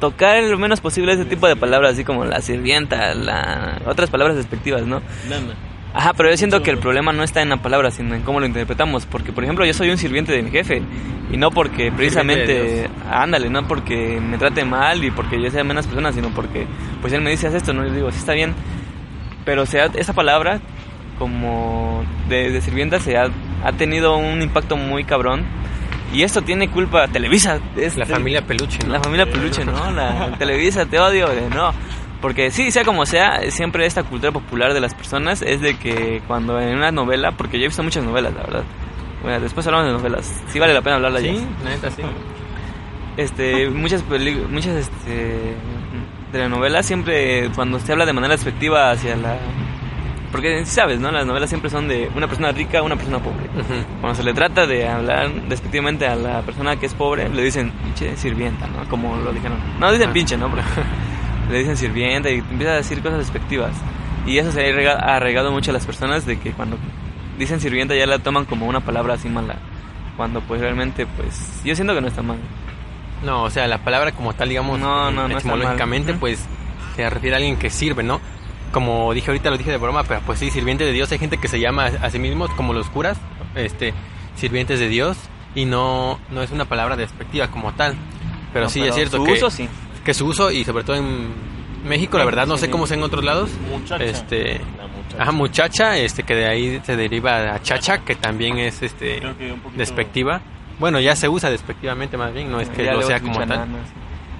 tocar 0.00 0.42
lo 0.44 0.58
menos 0.58 0.80
posible 0.80 1.12
ese 1.12 1.26
tipo 1.26 1.46
de 1.46 1.56
palabras, 1.56 1.92
así 1.92 2.04
como 2.04 2.24
la 2.24 2.40
sirvienta, 2.40 3.14
la... 3.14 3.80
otras 3.86 4.08
palabras 4.10 4.36
despectivas, 4.36 4.82
¿no? 4.82 5.02
Nana. 5.28 5.54
Ajá, 5.94 6.12
pero 6.12 6.28
yo 6.28 6.36
siento 6.36 6.60
que 6.62 6.70
el 6.72 6.78
problema 6.78 7.12
no 7.12 7.22
está 7.22 7.40
en 7.40 7.48
la 7.50 7.58
palabra, 7.58 7.90
sino 7.92 8.14
en 8.16 8.22
cómo 8.22 8.40
lo 8.40 8.46
interpretamos. 8.46 9.06
Porque, 9.06 9.32
por 9.32 9.44
ejemplo, 9.44 9.64
yo 9.64 9.72
soy 9.72 9.90
un 9.90 9.96
sirviente 9.96 10.32
de 10.32 10.42
mi 10.42 10.50
jefe. 10.50 10.82
Y 11.30 11.36
no 11.36 11.50
porque 11.50 11.90
precisamente, 11.96 12.88
ándale, 13.10 13.48
no 13.48 13.66
porque 13.68 14.20
me 14.20 14.36
trate 14.36 14.64
mal 14.64 15.02
y 15.04 15.10
porque 15.10 15.40
yo 15.40 15.50
sea 15.50 15.62
menos 15.64 15.86
persona, 15.86 16.12
sino 16.12 16.30
porque, 16.30 16.66
pues 17.00 17.12
él 17.12 17.20
me 17.22 17.30
dice, 17.30 17.46
haz 17.46 17.54
esto, 17.54 17.72
no 17.72 17.82
le 17.84 17.92
digo, 17.92 18.10
sí 18.10 18.18
está 18.18 18.32
bien. 18.34 18.54
Pero 19.44 19.66
se 19.66 19.80
ha- 19.80 19.86
esa 19.94 20.12
palabra, 20.12 20.60
como 21.18 22.04
de, 22.28 22.50
de 22.50 22.60
sirvienta, 22.60 22.98
se 23.00 23.16
ha, 23.16 23.28
ha 23.64 23.72
tenido 23.72 24.16
un 24.16 24.42
impacto 24.42 24.76
muy 24.76 25.04
cabrón. 25.04 25.42
Y 26.12 26.22
esto 26.22 26.42
tiene 26.42 26.68
culpa 26.68 27.08
Televisa. 27.08 27.58
es 27.76 27.96
La 27.96 28.06
familia 28.06 28.42
Peluche, 28.46 28.78
¿no? 28.86 28.92
la 28.92 29.00
familia 29.00 29.26
Peluche, 29.26 29.64
¿no? 29.64 29.90
La 29.90 30.32
Televisa, 30.38 30.86
te 30.86 30.98
odio, 30.98 31.28
no. 31.54 31.72
Porque 32.24 32.50
sí, 32.50 32.70
sea 32.70 32.84
como 32.86 33.04
sea, 33.04 33.50
siempre 33.50 33.84
esta 33.84 34.02
cultura 34.02 34.32
popular 34.32 34.72
de 34.72 34.80
las 34.80 34.94
personas 34.94 35.42
es 35.42 35.60
de 35.60 35.76
que 35.76 36.22
cuando 36.26 36.58
en 36.58 36.74
una 36.74 36.90
novela, 36.90 37.32
porque 37.32 37.58
yo 37.58 37.64
he 37.64 37.68
visto 37.68 37.82
muchas 37.82 38.02
novelas, 38.02 38.32
la 38.32 38.40
verdad. 38.44 38.62
Bueno, 39.22 39.40
después 39.40 39.66
hablamos 39.66 39.88
de 39.88 39.92
novelas. 39.92 40.42
Sí 40.48 40.58
vale 40.58 40.72
la 40.72 40.80
pena 40.80 40.96
hablar 40.96 41.12
de 41.12 41.20
Sí, 41.20 41.46
la 41.62 41.68
neta 41.68 41.90
sí. 41.90 42.00
Este, 43.18 43.68
muchas 43.68 44.00
peli- 44.04 44.42
muchas 44.50 44.74
este 44.74 45.54
telenovelas 46.32 46.86
siempre 46.86 47.50
cuando 47.54 47.78
se 47.78 47.92
habla 47.92 48.06
de 48.06 48.14
manera 48.14 48.32
despectiva 48.34 48.90
hacia 48.90 49.16
la 49.16 49.36
porque 50.32 50.64
sabes, 50.66 50.98
¿no? 50.98 51.12
Las 51.12 51.26
novelas 51.26 51.50
siempre 51.50 51.68
son 51.70 51.88
de 51.88 52.10
una 52.16 52.26
persona 52.26 52.50
rica, 52.52 52.82
una 52.82 52.96
persona 52.96 53.18
pobre. 53.18 53.44
Ujú. 53.54 53.84
Cuando 54.00 54.16
se 54.16 54.24
le 54.24 54.32
trata 54.32 54.66
de 54.66 54.88
hablar 54.88 55.30
despectivamente 55.48 56.06
a 56.08 56.16
la 56.16 56.40
persona 56.40 56.74
que 56.76 56.86
es 56.86 56.94
pobre, 56.94 57.28
le 57.28 57.42
dicen 57.42 57.70
pinche 57.84 58.16
sirvienta, 58.16 58.66
¿no? 58.66 58.88
Como 58.88 59.14
lo 59.16 59.30
dijeron. 59.32 59.58
No 59.78 59.92
dicen 59.92 60.08
Ah. 60.08 60.12
pinche, 60.14 60.36
¿no? 60.38 60.48
Le 61.50 61.58
dicen 61.58 61.76
sirvienta 61.76 62.30
y 62.30 62.38
empieza 62.38 62.72
a 62.72 62.76
decir 62.76 63.02
cosas 63.02 63.18
despectivas. 63.18 63.72
Y 64.26 64.38
eso 64.38 64.50
se 64.52 64.60
ha 64.64 64.68
arraiga- 64.72 64.98
ha 64.98 65.16
arraigado 65.16 65.52
mucho 65.52 65.70
a 65.70 65.74
las 65.74 65.84
personas 65.84 66.24
de 66.26 66.38
que 66.38 66.52
cuando 66.52 66.78
dicen 67.38 67.60
sirvienta 67.60 67.94
ya 67.94 68.06
la 68.06 68.18
toman 68.18 68.44
como 68.46 68.66
una 68.66 68.80
palabra 68.80 69.14
así 69.14 69.28
mala. 69.28 69.56
Cuando 70.16 70.40
pues 70.40 70.60
realmente, 70.60 71.06
pues 71.06 71.60
yo 71.64 71.74
siento 71.74 71.94
que 71.94 72.00
no 72.00 72.08
está 72.08 72.22
mal. 72.22 72.38
No, 73.24 73.42
o 73.42 73.50
sea, 73.50 73.66
la 73.66 73.78
palabra 73.78 74.12
como 74.12 74.32
tal, 74.34 74.48
digamos, 74.48 74.78
No, 74.78 75.10
no, 75.10 75.28
no 75.28 75.36
etimológicamente, 75.38 76.12
pues 76.14 76.44
se 76.96 77.08
refiere 77.10 77.34
a 77.34 77.38
alguien 77.38 77.56
que 77.56 77.68
sirve, 77.70 78.02
¿no? 78.02 78.20
Como 78.72 79.12
dije 79.14 79.30
ahorita, 79.30 79.50
lo 79.50 79.56
dije 79.58 79.70
de 79.70 79.76
broma, 79.76 80.02
pero 80.04 80.20
pues 80.26 80.38
sí, 80.38 80.50
sirviente 80.50 80.84
de 80.84 80.92
Dios. 80.92 81.10
Hay 81.12 81.18
gente 81.18 81.38
que 81.38 81.48
se 81.48 81.60
llama 81.60 81.86
a 81.86 82.10
sí 82.10 82.18
mismos 82.18 82.50
como 82.50 82.72
los 82.72 82.88
curas, 82.90 83.18
este, 83.54 83.92
sirvientes 84.36 84.78
de 84.80 84.88
Dios, 84.88 85.16
y 85.54 85.64
no, 85.64 86.18
no 86.30 86.42
es 86.42 86.50
una 86.50 86.64
palabra 86.64 86.96
despectiva 86.96 87.48
como 87.48 87.72
tal. 87.72 87.94
Pero 88.52 88.66
No, 88.66 88.70
sí, 88.70 88.82
es 88.82 88.94
cierto 88.94 89.18
su 89.18 89.24
que, 89.24 89.32
uso 89.32 89.50
sí. 89.50 89.68
Que 90.04 90.14
su 90.14 90.26
uso, 90.26 90.50
y 90.50 90.64
sobre 90.64 90.84
todo 90.84 90.96
en 90.96 91.28
México, 91.86 92.16
la 92.18 92.24
verdad, 92.24 92.46
no 92.46 92.56
sé 92.56 92.70
cómo 92.70 92.86
sea 92.86 92.96
en 92.96 93.02
otros 93.02 93.24
lados. 93.24 93.50
Muchacha. 93.70 94.02
Este, 94.04 94.60
muchacha. 94.96 95.22
ajá, 95.22 95.32
muchacha, 95.32 95.96
este, 95.98 96.22
que 96.22 96.34
de 96.34 96.46
ahí 96.46 96.80
se 96.84 96.96
deriva 96.96 97.54
a 97.54 97.62
chacha, 97.62 97.98
que 97.98 98.14
también 98.14 98.58
es 98.58 98.82
este 98.82 99.20
poquito- 99.20 99.70
despectiva. 99.76 100.40
Bueno, 100.78 100.98
ya 101.00 101.14
se 101.14 101.28
usa 101.28 101.50
despectivamente 101.50 102.16
más 102.16 102.32
bien, 102.32 102.50
no 102.50 102.60
es 102.60 102.68
que 102.68 102.84
Ya 102.84 102.92
lo 102.94 103.02
sea 103.02 103.20
como 103.20 103.38
tal. 103.40 103.48
nada. 103.48 103.66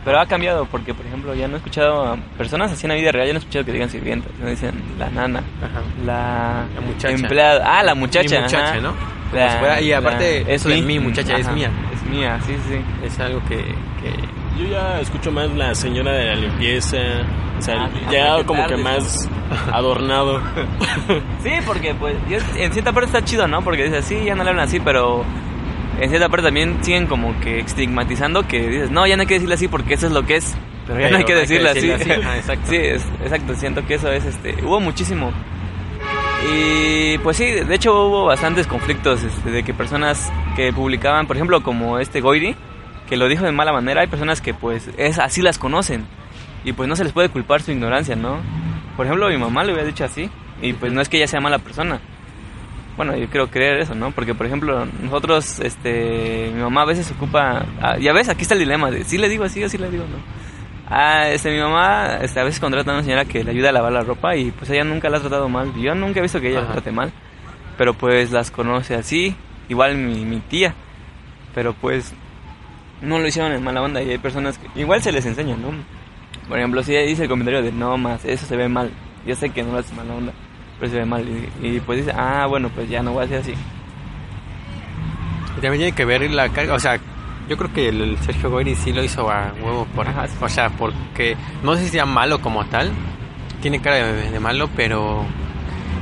Pero 0.05 0.21
ha 0.21 0.27
cambiado 0.27 0.67
porque, 0.67 0.93
por 0.93 1.07
ejemplo, 1.07 1.35
ya 1.35 1.49
no 1.49 1.55
he 1.55 1.57
escuchado 1.59 2.05
a 2.05 2.17
personas 2.37 2.71
así 2.73 2.85
en 2.85 2.91
la 2.91 2.95
vida 2.97 3.11
real, 3.11 3.27
ya 3.27 3.33
no 3.33 3.39
he 3.39 3.41
escuchado 3.41 3.65
que 3.65 3.73
digan 3.73 3.89
sirvienta, 3.89 4.29
no 4.39 4.51
dicen 4.51 4.75
la 4.99 5.09
nana, 5.09 5.39
Ajá. 5.62 5.81
la, 6.05 6.67
La 6.75 6.81
muchacha. 6.83 7.15
empleada, 7.15 7.79
ah, 7.79 7.83
la 7.83 7.95
muchacha, 7.95 8.37
Mi 8.37 8.43
muchacha, 8.43 8.71
ajá. 8.73 8.81
¿no? 8.81 8.95
La- 9.33 9.59
fuera- 9.59 9.81
y 9.81 9.93
aparte, 9.93 10.45
la- 10.45 10.51
eso 10.53 10.69
de 10.69 10.83
mi, 10.83 10.99
muchacha 10.99 11.37
es 11.39 11.49
mía. 11.53 11.71
Es 11.95 12.03
mía, 12.11 12.39
sí, 12.47 12.55
sí. 12.69 12.81
Es 13.07 13.19
algo 13.19 13.41
que, 13.49 13.57
que- 13.57 14.43
Yo 14.59 14.66
ya 14.66 15.00
escucho 15.00 15.32
más 15.32 15.50
la 15.55 15.74
señora 15.74 16.12
de 16.12 16.26
la 16.26 16.34
limpieza, 16.36 16.96
o 17.59 17.62
sea, 17.62 17.84
Ah, 17.86 17.90
ya 18.11 18.44
como 18.44 18.66
que 18.66 18.76
más 18.76 19.28
adornado. 19.72 20.40
Sí, 21.42 21.50
porque 21.66 21.94
pues 21.94 22.16
en 22.57 22.72
cierta 22.72 22.92
parte 22.92 23.07
está 23.07 23.24
chido, 23.24 23.48
¿no? 23.48 23.62
Porque 23.62 23.84
dices, 23.84 24.05
sí, 24.05 24.22
ya 24.24 24.34
no 24.36 24.44
le 24.44 24.50
hablan 24.50 24.66
así, 24.66 24.78
pero 24.80 25.24
en 26.00 26.09
cierta 26.09 26.28
parte 26.28 26.44
también 26.46 26.78
siguen 26.84 27.07
como 27.07 27.38
que 27.40 27.59
estigmatizando 27.61 28.46
que 28.46 28.68
dices, 28.68 28.90
no, 28.90 29.07
ya 29.07 29.16
no 29.16 29.22
hay 29.22 29.26
que 29.26 29.34
decirle 29.34 29.55
así 29.57 29.66
porque 29.68 29.94
eso 29.94 30.07
es 30.07 30.12
lo 30.12 30.24
que 30.24 30.36
es. 30.36 30.57
Pero 30.86 31.00
ya 31.00 31.11
no 31.11 31.16
hay 31.16 31.24
que 31.24 31.32
Pero 31.32 31.40
hay 31.40 31.46
que 31.46 31.55
decirle 31.74 31.94
así. 31.94 32.11
ajá, 32.12 32.36
exacto. 32.36 32.66
Sí, 32.70 32.76
es- 32.76 33.07
exacto, 33.22 33.55
siento 33.57 33.84
que 33.86 33.94
eso 33.94 34.11
es, 34.12 34.24
este, 34.24 34.55
hubo 34.64 34.78
muchísimo. 34.80 35.32
Y 36.52 37.18
pues 37.18 37.36
sí, 37.38 37.46
de 37.46 37.74
hecho 37.74 38.07
hubo 38.07 38.26
bastantes 38.26 38.66
conflictos 38.66 39.22
este, 39.22 39.50
de 39.50 39.62
que 39.64 39.72
personas 39.72 40.30
que 40.57 40.72
publicaban, 40.72 41.26
por 41.26 41.36
ejemplo, 41.36 41.62
como 41.62 41.98
este 41.98 42.20
Goiri, 42.20 42.55
que 43.09 43.16
lo 43.16 43.28
dijo 43.28 43.44
de 43.44 43.52
mala 43.52 43.72
manera, 43.72 44.00
hay 44.00 44.07
personas 44.07 44.40
que 44.40 44.55
pues 44.55 44.90
es 44.96 45.18
así 45.18 45.42
las 45.42 45.59
conocen 45.59 46.07
y 46.64 46.72
pues 46.72 46.88
no 46.88 46.96
se 46.96 47.05
les 47.05 47.12
puede 47.12 47.28
culpar 47.28 47.62
su 47.62 47.72
ignorancia, 47.72 48.16
¿no? 48.16 48.38
Por 48.96 49.07
ejemplo, 49.07 49.28
mi 49.28 49.36
mamá 49.36 49.64
le 49.64 49.72
hubiera 49.72 49.86
dicho 49.86 50.05
así 50.05 50.30
y 50.62 50.72
pues 50.72 50.92
no 50.92 51.00
es 51.00 51.09
que 51.09 51.18
ella 51.18 51.26
sea 51.26 51.40
mala 51.40 51.59
persona. 51.59 52.00
Bueno, 52.96 53.16
yo 53.16 53.28
quiero 53.28 53.48
creer 53.48 53.80
eso, 53.80 53.94
¿no? 53.94 54.12
Porque, 54.12 54.34
por 54.34 54.46
ejemplo, 54.46 54.86
nosotros, 55.02 55.59
este, 55.61 56.50
mi 56.55 56.62
mamá 56.62 56.82
a 56.82 56.86
veces 56.86 57.11
ocupa, 57.11 57.66
ah, 57.82 57.98
ya 57.98 58.12
ves, 58.12 58.28
aquí 58.28 58.42
está 58.42 58.55
el 58.55 58.61
dilema 58.61 58.90
de, 58.90 59.02
¿sí 59.02 59.18
le 59.18 59.28
digo 59.28 59.44
así 59.44 59.64
o 59.64 59.68
sí 59.68 59.78
le 59.78 59.90
digo 59.90 60.05
no? 60.05 60.16
Ah, 60.88 61.28
este, 61.28 61.50
mi 61.50 61.59
mamá, 61.59 62.18
este, 62.22 62.38
a 62.38 62.44
veces 62.44 62.61
contrata 62.61 62.92
a 62.92 62.94
una 62.94 63.02
señora 63.02 63.24
que 63.24 63.42
le 63.42 63.50
ayuda 63.50 63.70
a 63.70 63.72
lavar 63.72 63.92
la 63.92 64.02
ropa 64.02 64.36
y 64.36 64.52
pues 64.52 64.70
ella 64.70 64.84
nunca 64.84 65.11
la 65.11 65.16
ha 65.16 65.20
tratado 65.20 65.48
mal. 65.48 65.74
Yo 65.74 65.94
nunca 65.94 66.20
he 66.20 66.22
visto 66.22 66.40
que 66.40 66.50
ella 66.50 66.61
la 66.61 66.72
trate 66.72 66.92
mal, 66.92 67.12
pero 67.76 67.94
pues 67.94 68.30
las 68.30 68.52
conoce 68.52 68.94
así, 68.94 69.34
igual 69.68 69.96
mi, 69.96 70.24
mi 70.24 70.38
tía, 70.38 70.74
pero 71.52 71.72
pues 71.72 72.14
no 73.05 73.18
lo 73.18 73.26
hicieron 73.26 73.52
en 73.52 73.62
mala 73.62 73.82
onda 73.82 74.02
y 74.02 74.11
hay 74.11 74.18
personas 74.18 74.59
que 74.59 74.80
igual 74.80 75.02
se 75.02 75.12
les 75.12 75.26
enseña, 75.26 75.57
¿no? 75.57 75.68
Por 76.48 76.59
ejemplo, 76.59 76.82
si 76.82 76.94
dice 76.94 77.22
el 77.22 77.28
comentario 77.28 77.62
de 77.62 77.72
no 77.72 77.96
más, 77.96 78.24
eso 78.24 78.46
se 78.46 78.57
ve 78.57 78.68
mal, 78.68 78.90
yo 79.26 79.34
sé 79.34 79.50
que 79.50 79.62
no 79.62 79.72
lo 79.72 79.78
hace 79.78 79.94
mala 79.94 80.14
onda, 80.14 80.32
pero 80.78 80.90
se 80.90 80.98
ve 80.98 81.05
mal 81.05 81.24
y, 81.26 81.66
y, 81.66 81.80
pues 81.80 81.98
dice, 82.05 82.12
ah, 82.16 82.46
bueno, 82.46 82.68
pues 82.68 82.88
ya 82.88 83.02
no 83.02 83.12
voy 83.12 83.22
a 83.22 83.26
hacer 83.26 83.38
así. 83.40 83.55
y 85.57 85.61
también 85.61 85.78
tiene 85.78 85.92
que 85.92 86.05
ver 86.05 86.30
la 86.30 86.48
carga, 86.50 86.74
o 86.74 86.80
sea, 86.80 86.98
yo 87.48 87.57
creo 87.57 87.72
que 87.72 87.88
el, 87.88 88.18
Sergio 88.18 88.50
Goyri 88.50 88.74
sí 88.74 88.92
lo 88.92 89.02
hizo 89.02 89.30
a 89.30 89.52
huevo, 89.62 89.86
por, 89.94 90.09
Ajá, 90.09 90.26
sí. 90.26 90.36
o 90.40 90.48
sea, 90.48 90.70
porque 90.70 91.36
no 91.62 91.76
sé 91.76 91.84
si 91.84 91.90
sea 91.90 92.07
malo 92.07 92.40
como 92.40 92.64
tal, 92.66 92.90
tiene 93.62 93.80
cara 93.80 93.96
de, 93.96 94.30
de 94.30 94.40
malo, 94.40 94.68
pero 94.76 95.24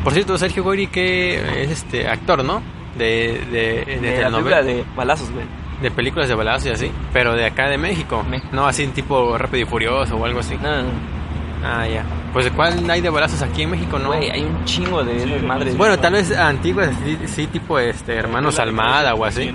por 0.03 0.13
cierto, 0.13 0.37
Sergio 0.37 0.65
Goyri 0.65 0.89
que 0.89 1.63
es 1.63 1.71
este 1.71 2.09
actor, 2.09 2.45
¿no? 2.45 2.61
De, 2.99 3.41
de, 3.51 3.85
de, 3.85 4.01
De, 4.01 4.23
la 4.23 4.31
película 4.31 4.63
de 4.63 4.85
balazos, 4.97 5.31
güey. 5.31 5.45
De 5.83 5.91
películas 5.91 6.29
de 6.29 6.35
balazos 6.35 6.67
y 6.67 6.71
así, 6.71 6.91
pero 7.13 7.35
de 7.35 7.45
acá 7.47 7.69
de 7.69 7.77
México, 7.79 8.23
México. 8.29 8.49
no 8.53 8.67
así 8.67 8.87
tipo 8.89 9.37
Rápido 9.37 9.63
y 9.63 9.67
Furioso 9.67 10.17
o 10.17 10.25
algo 10.25 10.41
así. 10.41 10.57
No. 10.57 10.69
Ah, 11.65 11.87
ya. 11.87 12.05
Pues 12.33 12.51
¿cuál 12.51 12.89
hay 12.91 13.01
de 13.01 13.11
balazos 13.11 13.41
aquí 13.43 13.63
en 13.63 13.71
México? 13.71 13.99
No. 13.99 14.09
Güey, 14.09 14.31
hay 14.31 14.43
un 14.43 14.65
chingo 14.65 15.05
de 15.05 15.17
esas 15.25 15.43
madres. 15.43 15.77
Bueno, 15.77 15.99
tal 15.99 16.15
vez 16.15 16.37
antiguas, 16.37 16.91
sí, 17.05 17.19
sí, 17.27 17.47
tipo 17.47 17.79
este 17.79 18.15
Hermanos 18.15 18.59
Almada 18.59 19.15
o 19.15 19.25
así. 19.25 19.55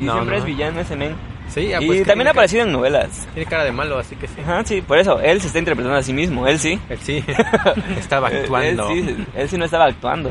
Y 0.00 0.04
No, 0.04 0.12
siempre 0.14 0.36
no. 0.36 0.40
es 0.40 0.44
villano 0.44 0.80
ese 0.80 0.96
men. 0.96 1.14
Sí, 1.48 1.72
ah, 1.72 1.78
y 1.80 1.86
pues, 1.86 1.98
también 2.00 2.06
tiene 2.16 2.28
ha 2.28 2.32
aparecido 2.32 2.62
en 2.64 2.72
novelas. 2.72 3.28
Tiene 3.34 3.48
cara 3.48 3.64
de 3.64 3.72
malo, 3.72 3.98
así 3.98 4.16
que 4.16 4.26
sí. 4.26 4.34
Ajá, 4.42 4.64
sí, 4.64 4.80
por 4.82 4.98
eso. 4.98 5.20
Él 5.20 5.40
se 5.40 5.46
está 5.46 5.58
interpretando 5.60 5.96
a 5.98 6.02
sí 6.02 6.12
mismo, 6.12 6.46
él 6.46 6.58
sí. 6.58 6.78
Él 6.88 6.98
sí, 7.00 7.24
estaba 7.98 8.28
Él- 8.30 8.38
actuando. 8.42 8.90
Él, 8.90 9.04
sí, 9.16 9.24
él 9.36 9.48
sí 9.48 9.56
no 9.58 9.64
estaba 9.64 9.84
actuando. 9.86 10.30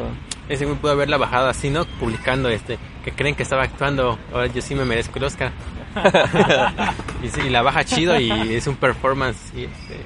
Ese 0.50 0.66
güey 0.66 0.78
pudo 0.78 0.92
haberla 0.92 1.18
bajado 1.18 1.50
así, 1.50 1.70
¿no? 1.70 1.86
Publicando 1.86 2.50
este, 2.50 2.78
que 3.04 3.12
creen 3.12 3.36
que 3.36 3.44
estaba 3.44 3.64
actuando. 3.64 4.20
Ahora 4.34 4.48
yo 4.48 4.62
sí 4.62 4.76
me 4.76 4.86
merezco 4.86 5.18
el 5.20 5.26
Oscar. 5.26 5.52
y, 7.24 7.30
sí, 7.30 7.42
y 7.46 7.50
la 7.50 7.62
baja 7.62 7.84
chido 7.84 8.20
y 8.20 8.30
es 8.54 8.68
un 8.68 8.76
performance, 8.76 9.38
y, 9.56 9.64
este, 9.64 10.06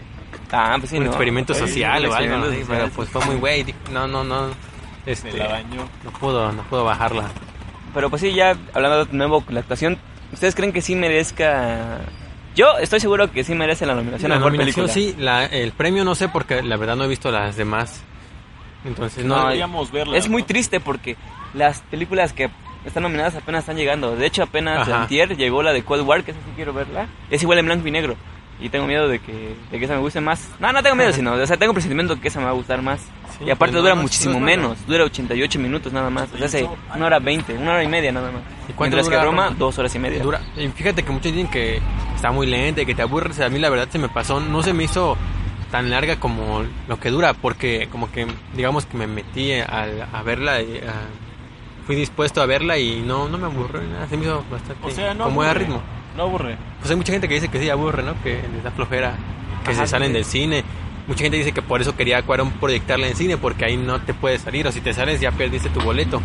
Ah, 0.52 0.76
pues 0.80 0.90
sí, 0.90 0.98
un 0.98 1.04
no. 1.04 1.10
experimento 1.12 1.54
social 1.54 2.06
o 2.06 2.14
algo. 2.14 2.48
pues 2.96 3.10
fue 3.10 3.26
muy 3.26 3.36
güey. 3.36 3.76
No, 3.92 4.08
no, 4.08 4.24
no. 4.24 4.50
Este, 5.06 5.32
la 5.38 5.48
bañó. 5.48 5.88
no 6.04 6.12
pudo, 6.12 6.52
no 6.52 6.64
pudo 6.64 6.84
bajarla. 6.84 7.26
Pero 7.94 8.10
pues 8.10 8.22
sí, 8.22 8.34
ya 8.34 8.56
hablando 8.74 9.06
de 9.06 9.14
nuevo 9.18 9.44
la 9.50 9.60
actuación, 9.62 9.98
¿ustedes 10.34 10.56
creen 10.56 10.72
que 10.74 10.82
sí 10.82 10.96
merezca...? 10.96 12.00
Yo 12.56 12.78
estoy 12.80 13.00
seguro 13.00 13.32
que 13.32 13.44
sí 13.44 13.54
merece 13.54 13.86
la 13.86 13.94
nominación 13.96 14.30
La 14.30 14.36
a 14.36 14.40
mejor 14.40 14.54
nominación 14.54 14.88
película. 14.88 15.14
sí, 15.14 15.22
la, 15.22 15.46
el 15.46 15.72
premio 15.72 16.04
no 16.04 16.16
sé 16.16 16.30
porque 16.30 16.62
la 16.62 16.78
verdad 16.78 16.96
no 16.96 17.04
he 17.06 17.08
visto 17.08 17.32
las 17.32 17.56
demás. 17.56 18.04
Entonces 18.86 19.26
no, 19.26 19.36
No, 19.36 19.42
Deberíamos 19.44 19.92
verla. 19.92 20.18
Es 20.18 20.30
muy 20.30 20.42
¿no? 20.42 20.48
triste 20.48 20.80
porque 20.80 21.16
las 21.54 21.82
películas 21.82 22.34
que 22.34 22.50
están 22.86 23.04
nominadas 23.04 23.36
apenas 23.36 23.62
están 23.64 23.78
llegando. 23.78 24.16
De 24.16 24.26
hecho, 24.26 24.44
apenas 24.44 24.88
antier 24.88 25.36
llegó 25.36 25.62
la 25.64 25.74
de 25.74 25.84
Cold 25.84 26.08
War, 26.08 26.24
que 26.24 26.32
esa 26.32 26.40
sí 26.40 26.52
quiero 26.56 26.74
verla. 26.74 27.08
Es 27.30 27.42
igual 27.44 27.60
en 27.60 27.66
blanco 27.66 27.88
y 27.88 27.92
negro. 27.92 28.16
Y 28.62 28.68
tengo 28.68 28.86
miedo 28.88 29.08
de 29.08 29.20
que, 29.20 29.56
de 29.72 29.80
que 29.80 29.86
esa 29.86 29.94
me 29.94 30.02
guste 30.02 30.20
más. 30.20 30.50
No, 30.60 30.72
no 30.74 30.84
tengo 30.84 30.96
miedo, 30.96 31.14
sino, 31.14 31.34
o 31.34 31.46
sea, 31.48 31.56
tengo 31.58 31.72
presentimiento 31.74 32.20
que 32.20 32.28
esa 32.28 32.40
me 32.40 32.46
va 32.46 32.52
a 32.52 32.56
gustar 32.56 32.82
más. 32.82 33.00
Sí, 33.38 33.46
y 33.46 33.52
aparte 33.52 33.74
pues, 33.74 33.84
dura 33.84 33.96
no, 33.96 34.02
muchísimo 34.02 34.34
no 34.40 34.46
menos. 34.46 34.86
Dura 34.86 35.06
88 35.06 35.60
minutos 35.60 35.94
nada 35.94 36.10
más. 36.10 36.30
O 36.34 36.38
sea, 36.38 36.48
hace 36.48 36.70
una 36.94 37.06
hora 37.06 37.20
20, 37.20 37.54
una 37.58 37.72
hora 37.74 37.84
y 37.84 37.88
media 37.88 38.12
nada 38.12 38.32
más. 38.32 38.42
¿Y 38.68 38.74
cuánto 38.74 38.96
Mientras 38.98 39.08
que 39.08 39.16
dura 39.16 39.24
Roma, 39.26 39.44
Roma? 39.46 39.56
dos 39.58 39.78
horas 39.80 39.96
y 39.96 40.00
media. 40.00 40.22
dura. 40.22 40.42
Y 40.58 40.68
fíjate 40.70 41.04
que 41.04 41.12
muchos 41.12 41.32
dicen 41.32 41.50
que 41.50 41.82
está 42.16 42.32
muy 42.32 42.48
lenta 42.48 42.82
y 42.82 42.86
que 42.86 42.96
te 42.96 43.02
aburres. 43.02 43.40
A 43.40 43.48
mí 43.50 43.60
la 43.60 43.70
verdad 43.70 43.88
se 43.90 43.98
me 43.98 44.10
pasó, 44.10 44.42
no 44.42 44.62
se 44.62 44.74
me 44.74 44.84
hizo 44.84 45.16
tan 45.72 45.90
larga 45.90 46.20
como 46.20 46.64
lo 46.88 47.00
que 47.00 47.10
dura 47.12 47.34
porque 47.34 47.88
como 47.92 48.12
que 48.12 48.26
digamos 48.56 48.86
que 48.86 48.98
me 48.98 49.08
metí 49.08 49.54
a, 49.54 49.88
a 50.14 50.24
verla 50.24 50.62
y, 50.62 50.80
ah, 50.88 51.08
fui 51.86 51.96
dispuesto 51.96 52.42
a 52.42 52.46
verla 52.46 52.78
y 52.78 53.02
no 53.02 53.30
no 53.30 53.38
me 53.38 53.46
aburrió 53.46 53.82
nada 53.82 54.08
se 54.08 54.18
me 54.18 54.24
hizo 54.26 54.44
bastante 54.50 54.86
O 54.86 54.92
sea, 54.92 55.14
no 55.14 55.26
como 55.26 55.42
aburre. 55.44 55.60
ritmo 55.60 55.82
No 56.18 56.24
aburre. 56.24 56.58
pues 56.80 56.90
hay 56.90 56.98
mucha 56.98 57.12
gente 57.14 57.28
que 57.28 57.36
dice 57.36 57.48
que 57.50 57.60
sí 57.60 57.70
aburre 57.70 58.04
no 58.04 58.14
que 58.24 58.42
les 58.54 58.64
da 58.64 58.72
flojera 58.72 59.14
que 59.64 59.72
Ajá, 59.72 59.82
se 59.82 59.88
salen 59.88 60.10
sí. 60.10 60.14
del 60.14 60.26
cine 60.26 60.64
mucha 61.08 61.24
gente 61.24 61.38
dice 61.38 61.52
que 61.52 61.62
por 61.62 61.82
eso 61.82 61.96
quería 61.96 62.22
Cuarón 62.24 62.52
proyectarla 62.52 63.08
en 63.08 63.16
cine 63.16 63.38
porque 63.38 63.66
ahí 63.66 63.78
no 63.78 64.00
te 64.02 64.14
puedes 64.14 64.42
salir 64.42 64.68
o 64.68 64.72
si 64.72 64.82
te 64.82 64.94
sales 64.94 65.20
ya 65.22 65.32
perdiste 65.32 65.70
tu 65.70 65.82
boleto 65.82 66.22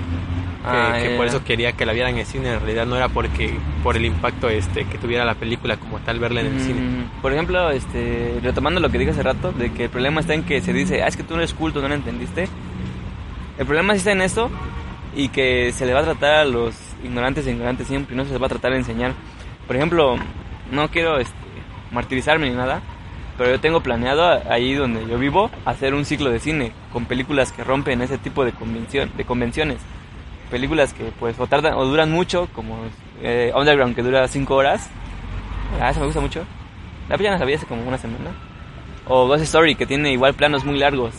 que, 0.64 0.70
Ah, 0.70 0.98
que 1.00 1.16
por 1.16 1.26
eso 1.26 1.44
quería 1.44 1.72
que 1.72 1.84
la 1.86 1.92
vieran 1.92 2.14
en 2.14 2.20
el 2.20 2.26
cine 2.26 2.52
en 2.52 2.60
realidad 2.60 2.86
no 2.86 2.96
era 2.96 3.08
porque 3.08 3.54
por 3.82 3.96
el 3.96 4.04
impacto 4.04 4.48
este 4.48 4.84
que 4.86 4.98
tuviera 4.98 5.24
la 5.24 5.34
película 5.34 5.76
como 5.76 5.98
tal 6.00 6.18
verla 6.18 6.40
en 6.40 6.46
el 6.46 6.60
cine 6.60 6.80
Mm, 6.80 7.20
Por 7.22 7.32
ejemplo, 7.32 7.70
este, 7.70 8.40
retomando 8.42 8.80
lo 8.80 8.88
que 8.90 8.98
dije 8.98 9.10
hace 9.12 9.22
rato, 9.22 9.52
de 9.52 9.70
que 9.72 9.84
el 9.84 9.90
problema 9.90 10.20
está 10.20 10.34
en 10.34 10.42
que 10.44 10.60
se 10.60 10.72
dice, 10.72 11.02
ah, 11.02 11.06
es 11.06 11.16
que 11.16 11.22
tú 11.22 11.34
no 11.34 11.40
eres 11.40 11.54
culto, 11.54 11.80
no 11.80 11.88
lo 11.88 11.94
entendiste. 11.94 12.48
El 13.58 13.66
problema 13.66 13.92
sí 13.94 13.98
está 13.98 14.12
en 14.12 14.22
esto 14.22 14.50
y 15.14 15.28
que 15.28 15.72
se 15.72 15.86
le 15.86 15.92
va 15.92 16.00
a 16.00 16.04
tratar 16.04 16.34
a 16.34 16.44
los 16.44 16.74
ignorantes 17.04 17.46
e 17.46 17.50
ignorantes 17.52 17.86
siempre 17.86 18.14
y 18.14 18.16
no 18.16 18.24
se 18.24 18.32
les 18.32 18.40
va 18.42 18.46
a 18.46 18.48
tratar 18.48 18.72
de 18.72 18.78
enseñar. 18.78 19.12
Por 19.66 19.76
ejemplo, 19.76 20.16
no 20.72 20.88
quiero 20.90 21.18
este, 21.18 21.34
martirizarme 21.92 22.48
ni 22.50 22.56
nada, 22.56 22.80
pero 23.38 23.50
yo 23.50 23.60
tengo 23.60 23.80
planeado 23.80 24.24
ahí 24.50 24.74
donde 24.74 25.06
yo 25.06 25.18
vivo 25.18 25.50
hacer 25.64 25.94
un 25.94 26.04
ciclo 26.04 26.30
de 26.30 26.40
cine 26.40 26.72
con 26.92 27.06
películas 27.06 27.52
que 27.52 27.62
rompen 27.64 28.02
ese 28.02 28.18
tipo 28.18 28.44
de, 28.44 28.52
convención, 28.52 29.10
de 29.16 29.24
convenciones. 29.24 29.78
Películas 30.54 30.94
que 30.94 31.02
pues 31.18 31.34
o 31.40 31.48
tardan 31.48 31.74
o 31.74 31.84
duran 31.84 32.12
mucho, 32.12 32.48
como 32.54 32.76
eh, 33.20 33.50
Underground 33.56 33.96
que 33.96 34.04
dura 34.04 34.28
5 34.28 34.54
horas. 34.54 34.88
Ah, 35.80 35.90
eso 35.90 35.98
me 35.98 36.06
gusta 36.06 36.20
mucho. 36.20 36.44
La 37.08 37.16
ya 37.16 37.32
la 37.32 37.38
sabía 37.38 37.56
hace 37.56 37.66
como 37.66 37.82
una 37.82 37.98
semana. 37.98 38.30
O 39.08 39.26
Ghost 39.26 39.42
Story 39.42 39.74
que 39.74 39.84
tiene 39.84 40.12
igual 40.12 40.34
planos 40.34 40.64
muy 40.64 40.78
largos. 40.78 41.12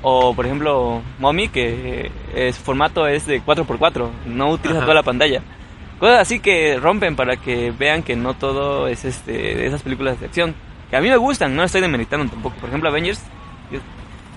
O, 0.00 0.32
por 0.34 0.46
ejemplo, 0.46 1.02
Mommy, 1.18 1.48
que 1.48 2.10
eh, 2.34 2.50
su 2.54 2.62
formato 2.62 3.06
es 3.06 3.26
de 3.26 3.42
4x4, 3.42 4.08
no 4.24 4.52
utiliza 4.52 4.78
Ajá. 4.78 4.86
toda 4.86 4.94
la 4.94 5.02
pantalla. 5.02 5.42
Cosas 6.00 6.20
así 6.20 6.40
que 6.40 6.78
rompen 6.80 7.14
para 7.14 7.36
que 7.36 7.70
vean 7.78 8.02
que 8.02 8.16
no 8.16 8.32
todo 8.32 8.88
es 8.88 9.04
este 9.04 9.32
de 9.32 9.66
esas 9.66 9.82
películas 9.82 10.18
de 10.18 10.24
acción. 10.28 10.54
Que 10.88 10.96
a 10.96 11.02
mí 11.02 11.10
me 11.10 11.16
gustan, 11.18 11.54
no 11.54 11.62
estoy 11.62 11.82
demeritando 11.82 12.26
tampoco. 12.30 12.56
Por 12.56 12.70
ejemplo, 12.70 12.88
Avengers. 12.88 13.22
yo- 13.70 13.80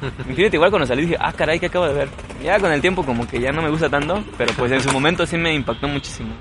Infinity 0.30 0.56
igual 0.56 0.70
cuando 0.72 0.86
salí 0.88 1.04
dije, 1.04 1.18
ah, 1.20 1.34
caray, 1.34 1.60
que 1.60 1.68
acabo 1.68 1.86
de 1.88 1.94
ver. 1.94 2.10
Ya 2.44 2.60
con 2.60 2.72
el 2.72 2.82
tiempo 2.82 3.04
como 3.04 3.28
que 3.28 3.40
ya 3.40 3.52
no 3.52 3.62
me 3.62 3.70
gusta 3.70 3.90
tanto, 3.90 4.24
pero 4.38 4.54
pues 4.54 4.72
en 4.72 4.82
su 4.82 4.92
momento 4.92 5.26
sí 5.26 5.38
me 5.38 5.54
impactó 5.54 5.88
muchísimo. 5.88 6.32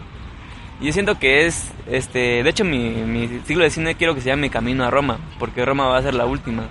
Y 0.81 0.87
yo 0.87 0.93
siento 0.93 1.19
que 1.19 1.47
es, 1.47 1.71
este, 1.91 2.43
de 2.43 2.49
hecho 2.49 2.65
mi, 2.65 2.79
mi 2.91 3.29
ciclo 3.45 3.65
de 3.65 3.71
cine 3.71 3.95
quiero 3.97 4.15
que 4.15 4.23
se 4.23 4.29
llame 4.31 4.49
Camino 4.51 4.85
a 4.85 4.91
Roma, 4.91 5.19
porque 5.39 5.65
Roma 5.65 5.87
va 5.89 5.99
a 5.99 6.03
ser 6.03 6.15
la 6.15 6.25
última. 6.27 6.65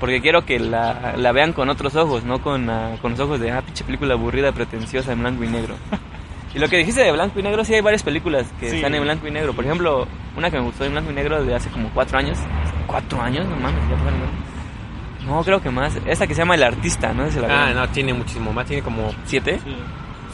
Porque 0.00 0.20
quiero 0.20 0.44
que 0.44 0.58
la, 0.60 1.14
la 1.16 1.32
vean 1.32 1.52
con 1.52 1.68
otros 1.68 1.96
ojos, 1.96 2.22
no 2.24 2.40
con, 2.40 2.68
ah, 2.70 2.96
con 3.02 3.12
los 3.12 3.20
ojos 3.20 3.40
de, 3.40 3.50
ah, 3.50 3.62
pinche 3.62 3.84
película 3.84 4.14
aburrida, 4.14 4.52
pretenciosa 4.52 5.12
en 5.12 5.20
blanco 5.20 5.42
y 5.44 5.48
negro. 5.48 5.74
y 6.54 6.58
lo 6.60 6.68
que 6.68 6.78
dijiste 6.78 7.00
de 7.02 7.10
blanco 7.12 7.38
y 7.38 7.42
negro, 7.42 7.64
sí 7.64 7.74
hay 7.74 7.80
varias 7.80 8.02
películas 8.04 8.46
que 8.60 8.70
Sí. 8.70 8.76
están 8.76 8.94
en 8.94 9.02
blanco 9.02 9.26
y 9.26 9.30
negro. 9.32 9.52
Por 9.54 9.64
ejemplo, 9.64 10.06
una 10.36 10.50
que 10.50 10.56
me 10.58 10.62
gustó 10.64 10.84
en 10.84 10.92
blanco 10.92 11.10
y 11.10 11.14
negro 11.14 11.44
de 11.44 11.52
hace 11.54 11.68
como 11.70 11.90
cuatro 11.90 12.16
años. 12.18 12.38
¿Cuatro 12.86 13.20
años? 13.20 13.44
No 13.48 13.56
mames, 13.56 13.80
ya 13.90 13.96
fueron, 13.96 14.20
¿no? 15.28 15.44
Creo 15.44 15.60
que 15.62 15.70
más. 15.70 15.96
Esta 16.06 16.26
que 16.26 16.34
se 16.34 16.40
llama 16.40 16.54
El 16.56 16.62
Artista, 16.64 17.12
no 17.12 17.24
la 17.26 17.66
Ah, 17.66 17.74
no, 17.74 17.88
tiene 17.90 18.12
muchísimo 18.12 18.52
más, 18.52 18.66
tiene 18.66 18.82
como 18.82 19.12
¿Siete? 19.26 19.60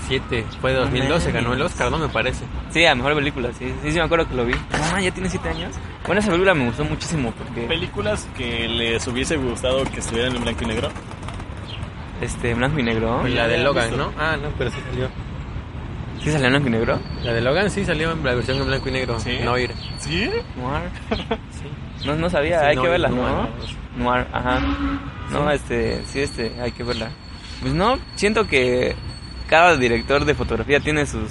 siete. 0.06 0.44
Fue 0.60 0.72
de 0.72 0.78
2012, 0.80 1.32
ganó 1.32 1.54
el 1.54 1.62
Oscar, 1.62 1.90
¿no? 1.90 1.98
Me 1.98 2.08
parece. 2.08 2.44
Sí, 2.70 2.84
a 2.84 2.94
mejor 2.94 3.14
película, 3.14 3.50
sí. 3.58 3.72
Sí, 3.82 3.90
sí 3.90 3.98
me 3.98 4.04
acuerdo 4.04 4.28
que 4.28 4.34
lo 4.34 4.44
vi. 4.44 4.54
Ah, 4.72 5.00
ya 5.00 5.10
tiene 5.10 5.28
siete 5.28 5.48
años. 5.48 5.74
Bueno, 6.06 6.20
esa 6.20 6.28
película 6.30 6.54
me 6.54 6.66
gustó 6.66 6.84
muchísimo 6.84 7.32
porque... 7.32 7.62
Películas 7.62 8.28
que 8.36 8.68
les 8.68 9.06
hubiese 9.06 9.36
gustado 9.36 9.82
que 9.84 10.00
estuvieran 10.00 10.36
en 10.36 10.42
blanco 10.42 10.64
y 10.64 10.66
negro. 10.66 10.88
Este, 12.20 12.54
blanco 12.54 12.78
y 12.78 12.82
negro. 12.82 13.26
La 13.26 13.48
de 13.48 13.58
Logan. 13.58 13.96
¿no? 13.96 14.12
Ah, 14.18 14.36
no, 14.40 14.48
pero 14.58 14.70
sí 14.70 14.76
salió. 14.90 15.08
¿Sí 16.22 16.30
salió 16.30 16.46
en 16.46 16.52
blanco 16.52 16.68
y 16.68 16.70
negro? 16.72 17.00
La 17.22 17.32
de 17.32 17.40
Logan 17.40 17.70
sí 17.70 17.84
salió 17.84 18.12
en 18.12 18.24
la 18.24 18.34
versión 18.34 18.58
en 18.58 18.66
blanco 18.66 18.88
y 18.88 18.92
negro. 18.92 19.18
¿Sí? 19.20 19.38
No 19.44 19.58
ir. 19.58 19.72
¿Sí? 19.98 20.30
Noir. 20.56 20.90
Sí. 21.50 22.06
No, 22.06 22.14
no 22.16 22.28
sabía, 22.28 22.60
Sí, 22.60 22.66
hay 22.66 22.76
no, 22.76 22.82
que 22.82 22.88
verla, 22.88 23.08
no, 23.08 23.16
¿no? 23.16 23.48
No. 23.96 24.04
Noir, 24.04 24.26
ajá. 24.32 24.60
No, 25.30 25.50
este, 25.50 26.02
sí, 26.06 26.20
este, 26.20 26.52
hay 26.60 26.72
que 26.72 26.82
verla. 26.82 27.10
Pues 27.60 27.72
no, 27.72 27.98
siento 28.14 28.46
que 28.46 28.94
cada 29.48 29.76
director 29.76 30.24
de 30.24 30.34
fotografía 30.34 30.80
tiene 30.80 31.06
sus... 31.06 31.30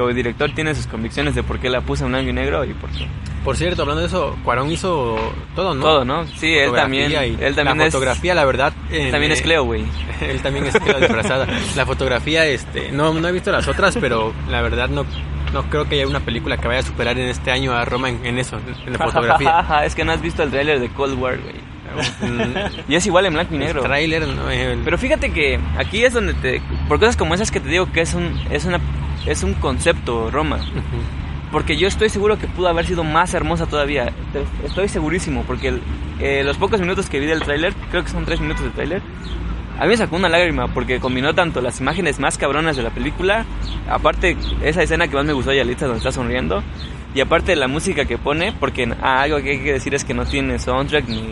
O 0.00 0.08
director 0.12 0.52
tiene 0.54 0.74
sus 0.74 0.86
convicciones 0.86 1.34
de 1.34 1.42
por 1.42 1.58
qué 1.58 1.70
la 1.70 1.80
puso 1.80 2.04
en 2.04 2.12
blanco 2.12 2.28
y 2.28 2.32
negro 2.34 2.64
y 2.64 2.74
por 2.74 2.90
qué. 2.90 3.08
Por 3.44 3.56
cierto, 3.56 3.82
hablando 3.82 4.02
de 4.02 4.08
eso, 4.08 4.36
Cuarón 4.44 4.70
hizo 4.70 5.16
todo, 5.56 5.74
¿no? 5.74 5.82
Todo, 5.82 6.04
¿no? 6.04 6.26
Sí, 6.26 6.52
él 6.52 6.72
también, 6.72 7.10
él 7.12 7.54
también 7.54 7.78
la 7.78 7.86
es... 7.86 7.92
fotografía, 7.92 8.34
la 8.34 8.44
verdad. 8.44 8.74
en, 8.90 9.10
También 9.10 9.32
es 9.32 9.40
eh, 9.40 9.42
Cleo, 9.42 9.64
güey. 9.64 9.84
Él 10.20 10.42
también 10.42 10.66
es 10.66 10.78
Cleo 10.78 11.00
disfrazada. 11.00 11.46
La 11.74 11.86
fotografía, 11.86 12.44
este, 12.44 12.92
no, 12.92 13.14
no 13.14 13.28
he 13.28 13.32
visto 13.32 13.50
las 13.50 13.66
otras, 13.66 13.96
pero 13.98 14.34
la 14.50 14.60
verdad 14.60 14.90
no, 14.90 15.06
no 15.54 15.62
creo 15.70 15.88
que 15.88 15.94
haya 15.94 16.06
una 16.06 16.20
película 16.20 16.58
que 16.58 16.68
vaya 16.68 16.80
a 16.80 16.82
superar 16.82 17.18
en 17.18 17.28
este 17.28 17.50
año 17.50 17.72
a 17.72 17.86
Roma 17.86 18.10
en, 18.10 18.24
en 18.26 18.38
eso, 18.38 18.58
en 18.86 18.92
la 18.92 18.98
fotografía. 18.98 19.64
es 19.84 19.94
que 19.94 20.04
no 20.04 20.12
has 20.12 20.20
visto 20.20 20.42
el 20.42 20.50
tráiler 20.50 20.78
de 20.78 20.90
Cold 20.90 21.18
War, 21.18 21.38
güey. 21.38 21.54
Mm, 22.20 22.90
Y 22.90 22.94
es 22.94 23.06
igual 23.06 23.26
en 23.26 23.34
blanco 23.34 23.54
y 23.54 23.58
negro. 23.58 23.80
El 23.80 23.86
tráiler, 23.86 24.26
no, 24.28 24.50
el- 24.50 24.78
Pero 24.80 24.98
fíjate 24.98 25.30
que 25.32 25.58
aquí 25.78 26.04
es 26.04 26.12
donde 26.12 26.34
te... 26.34 26.60
Por 26.88 26.98
cosas 26.98 27.16
como 27.16 27.34
esas 27.34 27.50
que 27.50 27.60
te 27.60 27.68
digo 27.68 27.90
que 27.92 28.00
es 28.02 28.14
un, 28.14 28.38
es 28.50 28.64
una, 28.64 28.80
es 29.26 29.42
un 29.42 29.54
concepto, 29.54 30.30
Roma. 30.30 30.58
Porque 31.52 31.76
yo 31.76 31.88
estoy 31.88 32.08
seguro 32.10 32.38
que 32.38 32.46
pudo 32.46 32.68
haber 32.68 32.86
sido 32.86 33.02
más 33.02 33.34
hermosa 33.34 33.66
todavía. 33.66 34.12
Estoy 34.64 34.88
segurísimo, 34.88 35.42
porque 35.46 35.68
el- 35.68 35.82
eh, 36.20 36.42
los 36.44 36.56
pocos 36.58 36.80
minutos 36.80 37.08
que 37.08 37.18
vi 37.18 37.26
del 37.26 37.42
tráiler, 37.42 37.72
creo 37.90 38.04
que 38.04 38.10
son 38.10 38.24
tres 38.24 38.40
minutos 38.40 38.62
del 38.62 38.72
tráiler, 38.72 39.02
a 39.78 39.84
mí 39.84 39.88
me 39.88 39.96
sacó 39.96 40.16
una 40.16 40.28
lágrima 40.28 40.68
porque 40.68 41.00
combinó 41.00 41.34
tanto 41.34 41.62
las 41.62 41.80
imágenes 41.80 42.20
más 42.20 42.36
cabronas 42.36 42.76
de 42.76 42.82
la 42.82 42.90
película, 42.90 43.46
aparte 43.88 44.36
esa 44.62 44.82
escena 44.82 45.08
que 45.08 45.16
más 45.16 45.24
me 45.24 45.32
gustó, 45.32 45.52
Yalitza, 45.54 45.86
donde 45.86 45.98
está 45.98 46.12
sonriendo, 46.12 46.62
y 47.14 47.20
aparte 47.20 47.56
la 47.56 47.68
música 47.68 48.04
que 48.04 48.18
pone, 48.18 48.52
porque 48.52 48.92
ah, 49.02 49.22
algo 49.22 49.42
que 49.42 49.50
hay 49.52 49.58
que 49.60 49.72
decir 49.72 49.94
es 49.94 50.04
que 50.04 50.14
no 50.14 50.24
tiene 50.26 50.58
soundtrack 50.58 51.08
ni, 51.08 51.22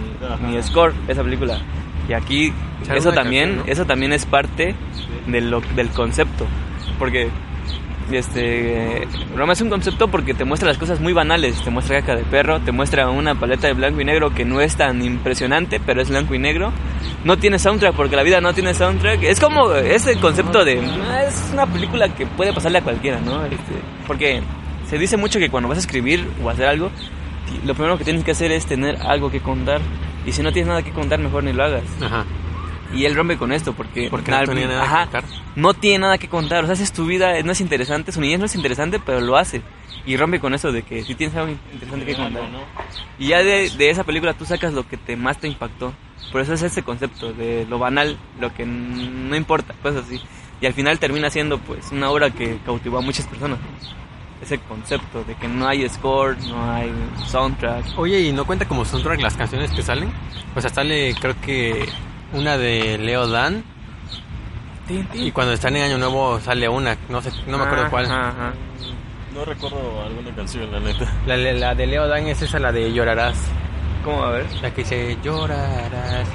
ni 0.47 0.63
score 0.63 0.95
esa 1.07 1.23
película. 1.23 1.61
Y 2.09 2.13
aquí 2.15 2.53
eso 2.95 3.13
también, 3.13 3.49
canción, 3.49 3.67
¿no? 3.67 3.73
eso 3.73 3.85
también 3.85 4.13
es 4.13 4.27
parte 4.27 4.75
de 5.27 5.41
lo, 5.41 5.61
del 5.77 5.89
concepto, 5.91 6.47
porque 6.99 7.29
este 8.11 9.07
Roma 9.37 9.53
es 9.53 9.61
un 9.61 9.69
concepto 9.69 10.09
porque 10.09 10.33
te 10.33 10.45
muestra 10.45 10.69
las 10.69 10.79
cosas 10.79 11.01
muy 11.01 11.13
banales, 11.13 11.63
te 11.63 11.71
muestra 11.71 12.01
caca 12.01 12.17
de 12.17 12.23
perro, 12.25 12.61
te 12.61 12.73
muestra 12.73 13.11
una 13.11 13.35
paleta 13.35 13.67
de 13.67 13.75
blanco 13.75 14.01
y 14.01 14.05
negro 14.05 14.31
que 14.35 14.45
no 14.45 14.61
es 14.61 14.77
tan 14.77 15.03
impresionante, 15.05 15.81
pero 15.85 16.01
es 16.01 16.09
blanco 16.09 16.35
y 16.35 16.39
negro. 16.39 16.73
No 17.25 17.37
tiene 17.37 17.59
soundtrack 17.59 17.95
porque 17.95 18.17
la 18.17 18.23
vida 18.23 18.41
no 18.41 18.55
tiene 18.55 18.73
soundtrack. 18.75 19.23
Es 19.25 19.41
como 19.41 19.73
ese 19.75 20.19
concepto 20.19 20.65
de 20.65 20.81
"Ah, 21.11 21.25
es 21.25 21.51
una 21.53 21.67
película 21.67 22.09
que 22.09 22.27
puede 22.27 22.53
pasarle 22.53 22.79
a 22.79 22.83
cualquiera, 22.83 23.21
¿no? 23.21 23.45
Este, 23.45 23.75
porque 24.07 24.41
se 24.89 24.99
dice 24.99 25.17
mucho 25.17 25.39
que 25.39 25.51
cuando 25.51 25.69
vas 25.69 25.79
a 25.79 25.81
escribir 25.81 26.29
o 26.43 26.51
hacer 26.51 26.67
algo, 26.67 26.91
lo 27.65 27.75
primero 27.75 27.99
que 27.99 28.05
tienes 28.05 28.25
que 28.25 28.31
hacer 28.33 28.53
es 28.53 28.67
tener 28.67 28.97
algo 29.03 29.31
que 29.31 29.41
contar. 29.41 29.81
Y 30.27 30.33
si 30.33 30.43
no 30.43 30.53
tienes 30.53 30.69
nada 30.69 30.83
que 30.83 30.93
contar, 30.93 31.19
mejor 31.19 31.45
ni 31.45 31.53
lo 31.53 31.65
hagas. 31.65 31.85
Ajá. 32.01 32.25
Y 32.95 33.05
él 33.05 33.15
rompe 33.15 33.37
con 33.37 33.53
esto 33.53 33.75
porque, 33.75 34.09
Porque 34.11 34.31
no 34.31 34.45
tenía 34.45 34.67
nada 34.67 34.83
que 34.83 35.19
contar. 35.19 35.25
no 35.57 35.75
tiene 35.75 35.99
nada 35.99 36.19
que 36.19 36.29
contar. 36.29 36.65
O 36.65 36.67
sea, 36.67 36.73
haces 36.73 36.93
tu 36.93 37.05
vida, 37.05 37.43
no 37.43 37.53
es 37.53 37.61
interesante, 37.61 38.13
su 38.13 38.21
niñez 38.21 38.39
no 38.39 38.47
es 38.47 38.55
interesante, 38.55 38.99
pero 38.99 39.21
lo 39.21 39.37
hace. 39.37 39.61
Y 40.07 40.17
rompe 40.17 40.41
con 40.41 40.55
eso 40.55 40.73
de 40.73 40.83
que 40.83 41.03
si 41.05 41.15
tienes 41.15 41.37
algo 41.37 41.55
interesante 41.73 42.07
que 42.07 42.15
contar. 42.15 42.43
Y 43.19 43.29
ya 43.29 43.43
de, 43.43 43.71
de 43.71 43.91
esa 43.91 44.05
película 44.05 44.33
tú 44.33 44.47
sacas 44.47 44.73
lo 44.73 44.89
que 44.89 44.97
te 44.97 45.17
más 45.17 45.39
te 45.39 45.49
impactó. 45.49 45.93
Por 46.33 46.41
eso 46.41 46.55
es 46.55 46.63
ese 46.63 46.83
concepto 46.83 47.33
de 47.35 47.67
lo 47.69 47.79
banal, 47.79 48.19
lo 48.41 48.55
que 48.55 48.65
no 48.65 49.37
importa, 49.37 49.75
pues 49.83 49.97
así. 49.97 50.21
Y 50.61 50.67
al 50.67 50.73
final 50.73 50.99
termina 50.99 51.29
siendo 51.31 51.59
pues 51.59 51.93
una 51.93 52.11
obra 52.11 52.31
que 52.31 52.59
cautivó 52.65 52.99
a 52.99 53.03
muchas 53.03 53.27
personas. 53.27 53.59
Ese 54.43 54.59
concepto 54.61 55.25
de 55.25 55.35
que 55.35 55.49
no 55.49 55.67
hay 55.67 55.89
score, 55.89 56.37
no 56.49 56.73
hay 56.73 56.93
soundtrack. 57.27 57.99
Oye, 57.99 58.21
¿y 58.21 58.33
no 58.33 58.45
cuenta 58.47 58.67
como 58.67 58.85
soundtrack 58.85 59.21
las 59.21 59.35
canciones 59.37 59.71
que 59.73 59.83
salen? 59.83 60.13
O 60.55 60.61
sea, 60.61 60.71
sale 60.71 61.15
creo 61.21 61.35
que 61.41 61.89
una 62.33 62.57
de 62.57 62.99
Leo 62.99 63.27
Dan 63.27 63.65
y 65.13 65.33
cuando 65.33 65.53
están 65.53 65.77
en 65.77 65.83
Año 65.83 65.99
Nuevo 65.99 66.41
sale 66.41 66.69
una, 66.69 66.97
no 67.09 67.21
sé, 67.21 67.31
no 67.47 67.59
me 67.59 67.65
acuerdo 67.65 67.83
Ajá, 67.83 67.91
cuál. 67.91 68.05
ajá. 68.07 68.53
No 69.35 69.45
recuerdo 69.45 70.03
alguna 70.05 70.35
canción, 70.35 70.73
la 70.73 70.81
neta. 70.81 71.07
La, 71.27 71.75
de 71.75 71.87
Leo 71.87 72.09
Dan 72.09 72.27
es 72.27 72.41
esa, 72.41 72.59
la 72.59 72.73
de 72.73 72.93
Llorarás. 72.93 73.37
¿Cómo 74.03 74.23
a 74.25 74.31
ver? 74.31 74.47
La 74.63 74.71
que 74.71 74.83
dice 74.83 75.19
Llorarás. 75.23 76.27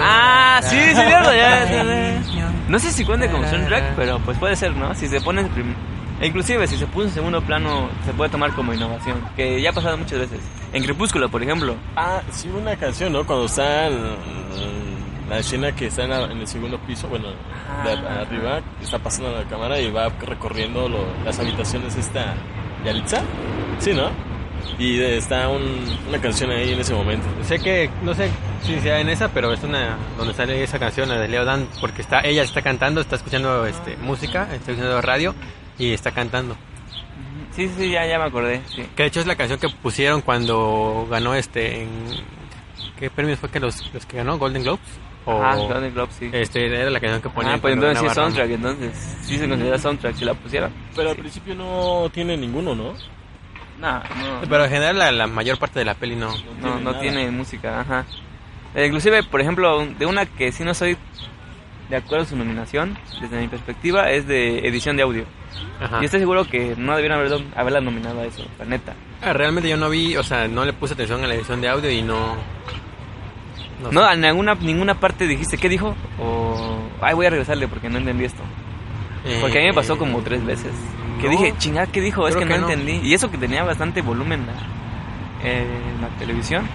Ah, 0.00 0.60
sí, 0.62 0.78
sí, 0.78 0.94
cierto, 0.94 1.32
ya, 1.34 1.64
ya, 1.64 1.82
llorarás". 1.82 2.32
ya. 2.34 2.52
No 2.68 2.78
sé 2.78 2.92
si 2.92 3.04
cuente 3.04 3.28
como 3.28 3.46
soundtrack, 3.48 3.96
pero 3.96 4.20
pues 4.20 4.38
puede 4.38 4.54
ser, 4.54 4.72
¿no? 4.76 4.94
Si 4.94 5.08
se 5.08 5.20
pone 5.20 5.48
e 6.20 6.26
inclusive 6.26 6.66
si 6.66 6.76
se 6.76 6.86
puso 6.86 7.08
en 7.08 7.14
segundo 7.14 7.40
plano, 7.42 7.88
se 8.04 8.12
puede 8.12 8.30
tomar 8.30 8.52
como 8.54 8.72
innovación, 8.74 9.16
que 9.36 9.60
ya 9.60 9.70
ha 9.70 9.72
pasado 9.72 9.96
muchas 9.98 10.18
veces. 10.20 10.40
En 10.72 10.82
Crepúsculo, 10.82 11.28
por 11.28 11.42
ejemplo. 11.42 11.74
Ah, 11.96 12.20
sí, 12.30 12.48
una 12.48 12.76
canción, 12.76 13.12
¿no? 13.12 13.24
Cuando 13.26 13.46
está 13.46 13.88
la 15.28 15.38
escena 15.38 15.72
que 15.72 15.86
está 15.86 16.04
en, 16.04 16.10
la- 16.10 16.24
en 16.26 16.38
el 16.38 16.46
segundo 16.46 16.78
piso, 16.78 17.08
bueno, 17.08 17.28
de 17.28 17.34
Ah. 17.92 18.20
arriba, 18.20 18.60
está 18.80 18.98
pasando 18.98 19.32
la 19.32 19.44
cámara 19.44 19.80
y 19.80 19.90
va 19.90 20.08
recorriendo 20.08 20.88
lo- 20.88 21.06
las 21.24 21.38
habitaciones 21.40 21.96
esta 21.96 22.34
Yalitza. 22.84 23.22
Sí, 23.80 23.92
¿no? 23.92 24.10
Y 24.78 25.00
está 25.00 25.48
un- 25.48 25.98
una 26.08 26.20
canción 26.20 26.50
ahí 26.50 26.72
en 26.72 26.80
ese 26.80 26.94
momento. 26.94 27.26
Sé 27.42 27.58
que, 27.58 27.90
no 28.02 28.14
sé 28.14 28.30
si 28.62 28.78
sea 28.80 29.00
en 29.00 29.08
esa, 29.08 29.28
pero 29.28 29.52
es 29.52 29.62
una 29.64 29.96
donde 30.16 30.32
sale 30.34 30.62
esa 30.62 30.78
canción, 30.78 31.08
la 31.08 31.16
de 31.18 31.28
Leo 31.28 31.44
Dan, 31.44 31.66
porque 31.80 32.02
está, 32.02 32.20
ella 32.20 32.42
está 32.42 32.62
cantando, 32.62 33.00
está 33.00 33.16
escuchando 33.16 33.66
este, 33.66 33.96
música, 33.98 34.42
está 34.52 34.70
escuchando 34.72 35.00
radio 35.02 35.34
y 35.78 35.92
está 35.92 36.10
cantando. 36.12 36.56
Sí, 37.52 37.70
sí, 37.76 37.90
ya, 37.90 38.06
ya 38.06 38.18
me 38.18 38.24
acordé, 38.24 38.60
sí. 38.68 38.86
Que 38.94 39.04
de 39.04 39.08
hecho 39.08 39.20
es 39.20 39.26
la 39.26 39.36
canción 39.36 39.58
que 39.58 39.68
pusieron 39.68 40.20
cuando 40.20 41.06
ganó 41.10 41.34
este 41.34 41.82
en 41.82 41.88
¿qué 42.98 43.08
premios 43.10 43.38
fue 43.38 43.48
que 43.50 43.60
los, 43.60 43.92
los 43.94 44.04
que 44.04 44.18
ganó? 44.18 44.36
Golden 44.38 44.62
Globes 44.62 44.80
o 45.24 45.42
Ah, 45.42 45.56
Golden 45.56 45.92
Globe, 45.94 46.12
sí. 46.18 46.28
este 46.32 46.66
era 46.66 46.90
la 46.90 47.00
canción 47.00 47.22
que 47.22 47.30
ponían 47.30 47.54
Ah, 47.54 47.58
pues 47.60 47.74
entonces 47.74 47.98
sí 48.00 48.06
es 48.06 48.12
soundtrack, 48.12 48.50
entonces 48.50 49.16
sí 49.22 49.38
se 49.38 49.48
considera 49.48 49.78
soundtrack 49.78 50.14
si 50.16 50.24
la 50.24 50.34
pusieran. 50.34 50.70
Pero 50.94 51.10
al 51.10 51.16
principio 51.16 51.54
no 51.54 52.08
tiene 52.12 52.36
ninguno, 52.36 52.74
¿no? 52.74 52.92
No, 53.80 53.98
no. 53.98 54.40
Pero 54.48 54.64
en 54.64 54.70
general 54.70 54.98
la, 54.98 55.12
la 55.12 55.26
mayor 55.26 55.58
parte 55.58 55.78
de 55.78 55.84
la 55.84 55.94
peli 55.94 56.14
no. 56.16 56.28
No, 56.28 56.34
tiene 56.74 56.80
no 56.82 56.98
tiene 56.98 57.30
música, 57.30 57.80
ajá. 57.80 58.04
Eh, 58.74 58.86
inclusive, 58.86 59.22
por 59.22 59.40
ejemplo, 59.40 59.86
de 59.98 60.04
una 60.06 60.26
que 60.26 60.52
sí 60.52 60.62
no 60.62 60.74
soy 60.74 60.96
de 61.90 61.96
acuerdo 61.96 62.24
a 62.24 62.28
su 62.28 62.36
nominación, 62.36 62.98
desde 63.20 63.40
mi 63.40 63.48
perspectiva, 63.48 64.10
es 64.10 64.26
de 64.26 64.66
edición 64.66 64.96
de 64.96 65.02
audio. 65.04 65.24
Ajá. 65.80 65.98
Y 66.02 66.04
estoy 66.06 66.20
seguro 66.20 66.44
que 66.44 66.74
no 66.76 66.94
debieron 66.96 67.18
haberlo- 67.20 67.44
haberla 67.56 67.80
nominado 67.80 68.20
a 68.20 68.24
eso, 68.24 68.44
la 68.58 68.64
neta. 68.64 68.94
Ah, 69.22 69.32
realmente 69.32 69.68
yo 69.68 69.76
no 69.76 69.88
vi, 69.88 70.16
o 70.16 70.22
sea, 70.22 70.48
no 70.48 70.64
le 70.64 70.72
puse 70.72 70.94
atención 70.94 71.22
a 71.24 71.26
la 71.26 71.34
edición 71.34 71.60
de 71.60 71.68
audio 71.68 71.90
y 71.90 72.02
no 72.02 72.36
no, 73.82 73.92
No, 73.92 74.06
sé. 74.08 74.14
en 74.14 74.20
ninguna, 74.22 74.54
ninguna 74.54 74.94
parte 74.94 75.26
dijiste, 75.26 75.58
¿qué 75.58 75.68
dijo? 75.68 75.94
O, 76.18 76.78
ay, 77.02 77.14
voy 77.14 77.26
a 77.26 77.30
regresarle 77.30 77.68
porque 77.68 77.88
no 77.90 77.98
entendí 77.98 78.24
esto. 78.24 78.42
Porque 79.40 79.58
a 79.58 79.60
mí 79.60 79.66
me 79.68 79.74
pasó 79.74 79.94
Eh, 79.94 79.98
como 79.98 80.20
tres 80.22 80.44
veces. 80.44 80.72
Que 81.20 81.24
no. 81.26 81.30
dije, 81.32 81.52
chingada, 81.58 81.86
¿qué 81.88 82.00
dijo? 82.00 82.26
Es 82.28 82.36
que, 82.36 82.44
que 82.46 82.54
no, 82.58 82.60
no. 82.66 82.70
entendí. 82.70 83.06
Y 83.06 83.12
eso 83.12 83.30
que 83.30 83.36
tenía 83.38 83.64
bastante 83.64 84.00
volumen 84.00 84.46
la- 84.46 85.46
en 85.50 86.00
la 86.00 86.08
televisión. 86.18 86.66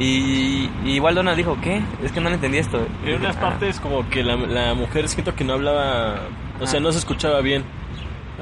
Y, 0.00 0.68
y 0.84 0.92
igual 0.94 1.14
Donald 1.14 1.36
dijo, 1.36 1.56
¿qué? 1.62 1.80
Es 2.02 2.10
que 2.10 2.20
no 2.20 2.28
le 2.30 2.36
entendí 2.36 2.58
esto. 2.58 2.84
En 3.04 3.16
unas 3.16 3.36
Ah, 3.36 3.40
partes 3.40 3.78
como 3.80 4.08
que 4.08 4.24
la, 4.24 4.34
la 4.34 4.74
mujer 4.74 5.08
siento 5.08 5.34
que 5.34 5.44
no 5.44 5.52
hablaba, 5.52 6.20
o 6.58 6.66
sea, 6.66 6.80
Ah. 6.80 6.82
no 6.82 6.90
se 6.90 6.98
escuchaba 6.98 7.40
bien. 7.42 7.64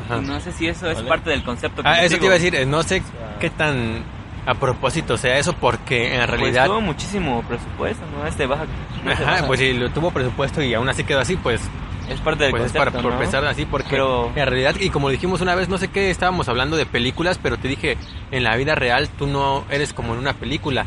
Ajá. 0.06 0.20
No 0.20 0.38
sé 0.38 0.52
si 0.52 0.68
eso 0.68 0.88
es 0.88 0.96
Vale. 0.98 1.08
parte 1.08 1.30
del 1.30 1.42
concepto. 1.42 1.82
que 1.82 1.88
Ah, 1.88 2.04
eso 2.04 2.16
te 2.16 2.24
iba 2.24 2.34
a 2.34 2.38
decir, 2.38 2.66
no 2.68 2.82
sé 2.84 3.02
qué 3.40 3.50
tan 3.50 4.04
a 4.46 4.54
propósito 4.54 5.18
sea 5.18 5.36
eso, 5.38 5.52
porque 5.54 6.14
en 6.14 6.20
Pues 6.26 6.30
realidad... 6.40 6.66
tuvo 6.66 6.80
muchísimo 6.80 7.42
presupuesto, 7.42 8.04
¿no? 8.16 8.26
Este 8.26 8.46
baja. 8.46 8.64
no 9.04 9.10
Ajá, 9.10 9.24
baja. 9.24 9.46
pues 9.48 9.58
si 9.60 9.72
lo 9.74 9.90
tuvo 9.90 10.10
presupuesto 10.12 10.62
y 10.62 10.72
aún 10.74 10.88
así 10.88 11.02
quedó 11.04 11.18
así, 11.20 11.36
pues 11.36 11.60
es 12.08 12.20
parte 12.20 12.44
del 12.44 12.52
pues 12.52 12.64
es 12.66 12.72
para 12.72 12.84
concepto, 12.92 13.02
por 13.02 13.12
¿no? 13.14 13.18
pensar 13.18 13.44
así 13.44 13.66
porque 13.66 13.88
Pero- 13.90 14.30
en 14.34 14.46
realidad 14.46 14.76
y 14.80 14.88
como 14.88 15.10
dijimos 15.10 15.42
una 15.42 15.54
vez 15.54 15.68
no 15.68 15.76
sé 15.76 15.88
qué 15.88 16.08
estábamos 16.10 16.48
hablando 16.48 16.78
de 16.78 16.86
películas 16.86 17.38
pero 17.42 17.58
te 17.58 17.68
dije 17.68 17.98
en 18.30 18.44
la 18.44 18.56
vida 18.56 18.74
real 18.74 19.10
tú 19.10 19.26
no 19.26 19.64
eres 19.68 19.92
como 19.92 20.14
en 20.14 20.20
una 20.20 20.32
película 20.32 20.86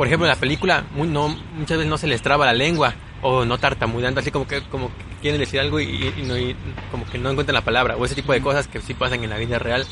por 0.00 0.06
ejemplo 0.06 0.24
en 0.26 0.30
la 0.30 0.40
película 0.40 0.84
muy- 0.94 1.08
no, 1.08 1.28
muchas 1.28 1.76
veces 1.76 1.86
no 1.90 1.98
se 1.98 2.06
les 2.06 2.22
traba 2.22 2.46
la 2.46 2.54
lengua 2.54 2.94
o 3.20 3.44
no 3.44 3.58
tartamudeando 3.58 4.20
así 4.20 4.30
como 4.30 4.46
que 4.48 4.62
como 4.62 4.88
que 4.88 4.94
quieren 5.20 5.38
decir 5.38 5.60
algo 5.60 5.78
y, 5.78 5.84
y 6.16 6.22
no, 6.22 6.38
y 6.38 6.56
como 6.90 7.04
que 7.04 7.18
no 7.18 7.28
encuentran 7.28 7.52
la 7.52 7.60
palabra 7.60 7.96
o 7.98 8.04
ese 8.06 8.14
tipo 8.14 8.32
de 8.32 8.40
cosas 8.40 8.66
que 8.66 8.80
sí 8.80 8.94
pasan 8.94 9.22
en 9.24 9.28
la 9.28 9.36
vida 9.36 9.58
real 9.58 9.84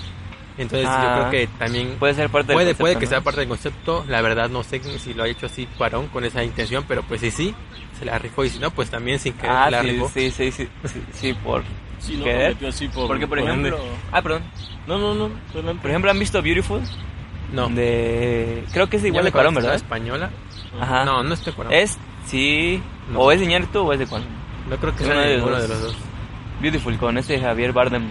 entonces 0.56 0.88
Ah, 0.90 1.02
yo 1.04 1.12
creo 1.12 1.30
que 1.30 1.46
también 1.58 1.96
Puede 1.98 2.14
ser 2.14 2.30
parte 2.30 2.46
del 2.46 2.54
puede, 2.54 2.66
concepto, 2.68 2.82
puede 2.84 2.96
que 2.96 3.04
¿no? 3.04 3.10
sea 3.10 3.20
parte 3.20 3.40
del 3.40 3.48
concepto 3.50 4.04
la 4.08 4.22
verdad 4.22 4.48
no 4.48 4.62
sé 4.62 4.80
si 4.98 5.12
lo 5.12 5.24
ha 5.24 5.28
hecho 5.28 5.44
así 5.44 5.66
Cuarón 5.76 6.06
con 6.06 6.24
esa 6.24 6.42
intención 6.42 6.86
pero 6.88 7.02
pues 7.02 7.20
sí 7.20 7.30
sí 7.30 7.54
se 7.98 8.06
la 8.06 8.18
rifó 8.18 8.46
y 8.46 8.48
si 8.48 8.58
no 8.58 8.70
pues 8.70 8.88
también 8.88 9.18
sin 9.18 9.34
querer 9.34 9.50
Ah, 9.54 9.64
se 9.66 9.70
la 9.72 9.82
sí, 9.82 9.90
rifó 9.90 10.08
sí, 10.14 10.30
sí, 10.30 10.50
sí, 10.52 10.68
sí, 10.86 11.02
sí, 11.12 11.34
por 11.34 11.64
Sí, 12.00 12.16
no, 12.16 12.24
querer. 12.24 12.56
así 12.66 12.88
por, 12.88 13.08
Porque, 13.08 13.26
por 13.26 13.40
por 13.40 13.46
ejemplo... 13.50 13.76
ende. 13.76 13.88
Ah, 14.10 14.22
perdón. 14.22 14.42
No, 14.86 14.96
no, 14.98 15.14
no, 15.14 15.30
adelante. 15.52 15.82
Por 15.82 15.90
ejemplo, 15.90 16.10
¿han 16.10 16.18
visto 16.18 16.40
Beautiful? 16.40 16.80
No 17.52 17.68
De... 17.68 18.64
Creo 18.72 18.88
que 18.88 18.96
es 18.98 19.04
igual 19.04 19.24
de 19.24 19.32
Cuarón, 19.32 19.54
¿verdad? 19.54 19.74
española? 19.74 20.30
Ajá. 20.80 21.04
No, 21.04 21.22
no 21.22 21.34
estoy 21.34 21.52
Cuarón. 21.52 21.72
Es, 21.72 21.98
sí... 22.26 22.82
No. 23.10 23.20
O 23.20 23.32
es 23.32 23.40
de 23.40 23.46
Iñárritu 23.46 23.80
o 23.80 23.92
es 23.92 23.98
de 23.98 24.06
Cuarón. 24.06 24.26
no 24.68 24.76
creo 24.76 24.94
que 24.94 25.02
es 25.02 25.08
sea 25.08 25.18
de 25.20 25.36
ninguno 25.36 25.60
de 25.60 25.68
los 25.68 25.80
dos. 25.82 25.96
Beautiful, 26.60 26.96
con 26.98 27.16
este 27.18 27.40
Javier 27.40 27.72
Bardem. 27.72 28.10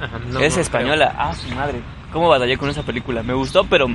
Ajá, 0.00 0.18
no, 0.30 0.40
es 0.40 0.56
no 0.56 0.60
española. 0.60 1.14
Ah, 1.16 1.34
su 1.34 1.48
madre. 1.54 1.80
¿Cómo 2.12 2.28
batallé 2.28 2.58
con 2.58 2.68
esa 2.68 2.82
película? 2.82 3.22
Me 3.22 3.32
gustó, 3.34 3.64
pero... 3.64 3.86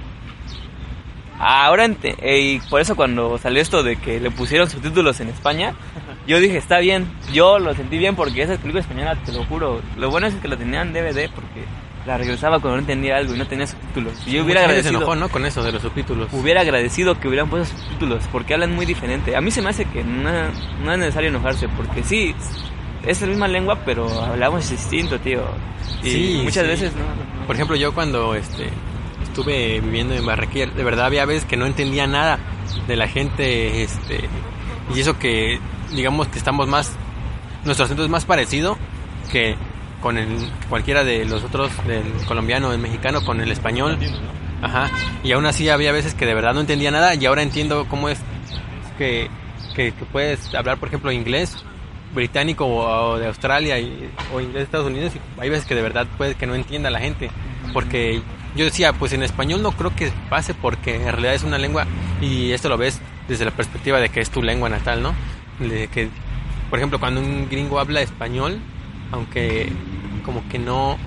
Ahora, 1.40 1.86
ente- 1.86 2.16
y 2.40 2.60
por 2.70 2.82
eso 2.82 2.96
cuando 2.96 3.38
salió 3.40 3.62
esto 3.62 3.82
de 3.82 3.96
que 3.96 4.20
le 4.20 4.30
pusieron 4.30 4.70
subtítulos 4.70 5.20
en 5.22 5.30
España, 5.30 5.74
yo 6.28 6.40
dije, 6.40 6.58
está 6.58 6.78
bien. 6.80 7.08
Yo 7.34 7.58
lo 7.58 7.74
sentí 7.74 7.98
bien 7.98 8.16
porque 8.16 8.44
esa 8.44 8.58
película 8.58 8.82
española, 8.82 9.16
te 9.26 9.32
lo 9.32 9.44
juro. 9.46 9.82
Lo 9.98 10.12
bueno 10.12 10.28
es 10.28 10.36
que 10.36 10.48
la 10.48 10.56
tenían 10.58 10.88
en 10.90 10.94
DVD 10.94 11.30
porque 11.34 11.66
la 12.06 12.18
regresaba 12.18 12.60
cuando 12.60 12.78
no 12.78 12.80
entendía 12.80 13.18
algo 13.18 13.36
y 13.36 13.38
no 13.38 13.46
tenía 13.48 13.68
subtítulos. 13.68 14.14
Y 14.26 14.32
yo 14.32 14.44
hubiera 14.44 14.62
Mucha 14.62 14.74
gente 14.74 14.84
se 14.84 14.90
agradecido... 14.90 14.98
enojó, 15.02 15.16
¿no? 15.16 15.30
Con 15.30 15.46
eso 15.46 15.62
de 15.64 15.72
los 15.72 15.82
subtítulos. 15.82 16.30
hubiera 16.34 16.62
agradecido 16.62 17.20
que 17.20 17.28
hubieran 17.28 17.50
puesto 17.50 17.78
subtítulos 17.78 18.24
porque 18.32 18.54
hablan 18.54 18.74
muy 18.76 18.86
diferente. 18.86 19.36
A 19.36 19.42
mí 19.42 19.52
se 19.52 19.62
me 19.62 19.70
hace 19.70 19.86
que 19.86 20.04
no, 20.04 20.30
no 20.84 20.94
es 20.94 20.98
necesario 21.00 21.30
enojarse 21.30 21.68
porque 21.70 22.04
sí, 22.04 22.34
es 23.06 23.22
la 23.22 23.28
misma 23.28 23.48
lengua, 23.48 23.80
pero 23.86 24.10
hablamos 24.24 24.70
distinto, 24.70 25.20
tío. 25.20 25.44
Y 26.04 26.10
Sí, 26.12 26.42
muchas 26.44 26.64
sí. 26.64 26.70
veces 26.70 26.94
no. 26.96 27.46
Por 27.48 27.56
ejemplo, 27.56 27.76
yo 27.76 27.94
cuando 27.94 28.34
este 28.36 28.70
estuve 29.24 29.80
viviendo 29.80 30.14
en 30.14 30.26
Barranquilla, 30.26 30.66
de 30.68 30.84
verdad 30.84 31.06
había 31.06 31.26
veces 31.26 31.46
que 31.46 31.56
no 31.58 31.66
entendía 31.66 32.06
nada 32.08 32.40
de 32.88 32.96
la 32.96 33.08
gente, 33.08 33.84
este, 33.84 34.28
y 34.94 35.00
eso 35.00 35.18
que 35.20 35.60
digamos 35.96 36.28
que 36.30 36.38
estamos 36.38 36.68
más, 36.68 36.94
nuestro 37.64 37.86
acento 37.86 38.04
es 38.04 38.10
más 38.10 38.26
parecido 38.26 38.78
que 39.32 39.56
con 40.02 40.18
el 40.18 40.28
cualquiera 40.70 41.04
de 41.04 41.24
los 41.26 41.44
otros, 41.44 41.72
del 41.88 42.04
colombiano, 42.28 42.72
del 42.72 42.80
mexicano, 42.80 43.24
con 43.24 43.40
el 43.42 43.52
español. 43.52 43.98
Ajá. 44.62 44.90
Y 45.24 45.32
aún 45.32 45.46
así 45.46 45.70
había 45.70 45.92
veces 45.92 46.14
que 46.14 46.26
de 46.26 46.34
verdad 46.34 46.54
no 46.54 46.60
entendía 46.62 46.92
nada 46.92 47.16
y 47.16 47.26
ahora 47.26 47.42
entiendo 47.44 47.86
cómo 47.90 48.10
es 48.10 48.20
que, 48.98 49.30
que, 49.76 49.92
que 49.94 50.06
puedes 50.06 50.54
hablar, 50.54 50.78
por 50.78 50.88
ejemplo, 50.90 51.12
inglés 51.12 51.56
británico 52.14 52.66
o, 52.66 53.12
o 53.14 53.18
de 53.18 53.28
Australia 53.28 53.80
y- 53.80 54.10
o 54.34 54.40
inglés 54.42 54.56
de 54.56 54.64
Estados 54.64 54.88
Unidos 54.88 55.14
y 55.16 55.42
hay 55.42 55.50
veces 55.50 55.66
que 55.66 55.76
de 55.76 55.82
verdad 55.82 56.06
puede 56.18 56.36
que 56.36 56.46
no 56.46 56.56
entienda 56.56 56.90
la 56.90 57.00
gente. 57.00 57.32
Porque 57.74 58.22
yo 58.56 58.66
decía, 58.66 58.94
pues 58.94 59.14
en 59.14 59.24
español 59.24 59.62
no 59.64 59.72
creo 59.72 59.96
que 59.96 60.12
pase 60.30 60.54
porque 60.54 60.96
en 60.96 61.08
realidad 61.12 61.34
es 61.36 61.44
una 61.44 61.58
lengua 61.58 61.86
y 62.22 62.52
esto 62.52 62.70
lo 62.70 62.78
ves 62.78 63.00
desde 63.28 63.46
la 63.46 63.52
perspectiva 63.52 64.00
de 64.00 64.10
que 64.10 64.20
es 64.20 64.30
tu 64.30 64.44
lengua 64.44 64.68
natal, 64.70 65.02
¿no? 65.02 65.14
De 65.60 65.88
que, 65.88 66.10
por 66.70 66.78
ejemplo, 66.80 67.00
cuando 67.00 67.22
un 67.22 67.48
gringo 67.50 67.80
habla 67.80 68.02
español, 68.02 68.60
aunque 69.12 69.72
como 70.26 70.48
que 70.50 70.60
no, 70.60 70.98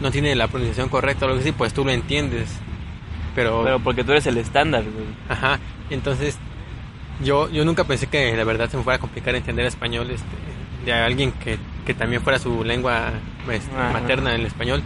no 0.00 0.10
tiene 0.10 0.34
la 0.34 0.48
pronunciación 0.48 0.88
correcta 0.88 1.26
o 1.26 1.28
algo 1.28 1.40
así, 1.40 1.52
pues 1.52 1.72
tú 1.72 1.84
lo 1.84 1.90
entiendes. 1.90 2.48
Pero, 3.34 3.62
Pero 3.64 3.80
porque 3.80 4.04
tú 4.04 4.12
eres 4.12 4.26
el 4.26 4.38
estándar, 4.38 4.84
güey. 4.84 5.06
ajá, 5.28 5.58
entonces 5.90 6.38
yo, 7.22 7.50
yo 7.50 7.64
nunca 7.64 7.84
pensé 7.84 8.06
que 8.06 8.34
de 8.36 8.44
verdad 8.44 8.68
se 8.68 8.76
me 8.76 8.82
fuera 8.82 8.96
a 8.96 9.00
complicar 9.00 9.34
entender 9.34 9.66
español 9.66 10.10
este, 10.10 10.26
de 10.84 10.92
alguien 10.92 11.32
que, 11.32 11.58
que 11.84 11.94
también 11.94 12.22
fuera 12.22 12.38
su 12.38 12.62
lengua 12.64 13.12
este, 13.50 13.72
materna 13.74 14.34
el 14.34 14.46
español. 14.46 14.82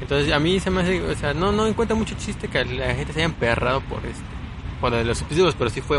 Entonces 0.00 0.32
a 0.32 0.38
mí 0.38 0.60
se 0.60 0.70
me 0.70 0.82
hace, 0.82 1.02
o 1.02 1.14
sea, 1.16 1.34
no, 1.34 1.50
no 1.50 1.66
encuentro 1.66 1.96
mucho 1.96 2.14
chiste 2.16 2.48
que 2.48 2.64
la 2.64 2.94
gente 2.94 3.12
se 3.12 3.20
haya 3.20 3.26
emperrado 3.26 3.80
por 3.80 3.98
este, 4.06 4.22
por 4.80 4.92
los 4.92 5.18
subtítulos, 5.18 5.54
pero 5.56 5.70
sí 5.70 5.80
fue, 5.80 5.98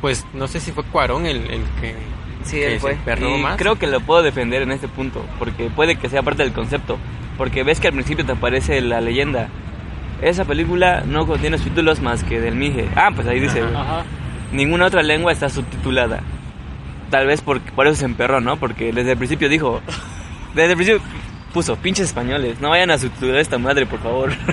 pues 0.00 0.26
no 0.34 0.46
sé 0.46 0.60
si 0.60 0.72
fue 0.72 0.84
Cuarón 0.84 1.26
el, 1.26 1.38
el 1.50 1.62
que, 1.80 1.94
Sí, 2.44 2.60
él 2.62 2.80
fue. 2.80 2.96
Y 3.20 3.42
más. 3.42 3.56
creo 3.56 3.76
que 3.76 3.86
lo 3.86 4.00
puedo 4.00 4.22
defender 4.22 4.62
en 4.62 4.72
este 4.72 4.88
punto, 4.88 5.24
porque 5.38 5.70
puede 5.70 5.96
que 5.96 6.08
sea 6.08 6.22
parte 6.22 6.42
del 6.42 6.52
concepto. 6.52 6.98
Porque 7.36 7.62
ves 7.62 7.80
que 7.80 7.88
al 7.88 7.94
principio 7.94 8.24
te 8.26 8.32
aparece 8.32 8.80
la 8.80 9.00
leyenda. 9.00 9.48
Esa 10.22 10.44
película 10.44 11.02
no 11.06 11.26
contiene 11.26 11.56
subtítulos 11.58 12.00
más 12.00 12.22
que 12.24 12.40
del 12.40 12.54
Mije. 12.54 12.88
Ah, 12.96 13.10
pues 13.14 13.26
ahí 13.26 13.40
dice, 13.40 13.62
Ajá. 13.62 14.04
ninguna 14.52 14.86
otra 14.86 15.02
lengua 15.02 15.32
está 15.32 15.48
subtitulada. 15.48 16.20
Tal 17.10 17.26
vez 17.26 17.40
por, 17.40 17.60
por 17.60 17.86
eso 17.86 17.96
se 17.96 18.04
emperró, 18.04 18.40
¿no? 18.40 18.56
Porque 18.58 18.92
desde 18.92 19.12
el 19.12 19.16
principio 19.18 19.48
dijo, 19.48 19.80
desde 20.54 20.72
el 20.72 20.76
principio 20.76 21.00
puso, 21.54 21.76
pinches 21.76 22.06
españoles, 22.06 22.60
no 22.60 22.68
vayan 22.70 22.90
a 22.90 22.98
subtitular 22.98 23.36
esta 23.36 23.58
madre, 23.58 23.86
por 23.86 24.00
favor. 24.00 24.30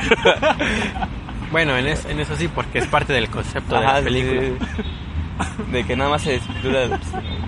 Bueno, 1.51 1.77
en, 1.77 1.87
es- 1.87 2.05
en 2.05 2.19
eso 2.19 2.35
sí, 2.35 2.49
porque 2.53 2.79
es 2.79 2.87
parte 2.87 3.13
del 3.13 3.29
concepto 3.29 3.75
de 3.75 3.81
la 3.85 4.01
película. 4.01 4.41
sí. 4.41 5.71
De 5.71 5.83
que 5.85 5.95
nada 5.95 6.09
más 6.09 6.21
se 6.23 6.39
subtitula 6.41 6.87
Mije. 6.87 6.99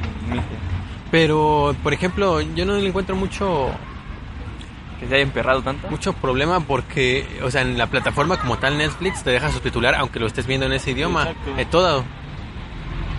Pero, 1.12 1.76
por 1.82 1.94
ejemplo, 1.94 2.40
yo 2.42 2.66
no 2.66 2.76
le 2.78 2.88
encuentro 2.88 3.16
mucho 3.16 3.70
Que 5.00 5.08
se 5.08 5.16
haya 5.16 5.24
emperrado 5.24 5.62
tanto. 5.62 5.88
mucho 5.90 6.14
problema 6.14 6.60
porque, 6.60 7.26
o 7.44 7.50
sea, 7.50 7.62
en 7.62 7.78
la 7.78 7.88
plataforma 7.88 8.38
como 8.38 8.58
tal 8.58 8.78
Netflix 8.78 9.24
te 9.24 9.32
deja 9.32 9.52
subtitular 9.52 9.96
aunque 9.96 10.20
lo 10.20 10.28
estés 10.28 10.46
viendo 10.46 10.66
en 10.66 10.74
ese 10.74 10.92
idioma, 10.92 11.24
Exacto. 11.30 11.56
de 11.56 11.66
todo. 11.66 12.04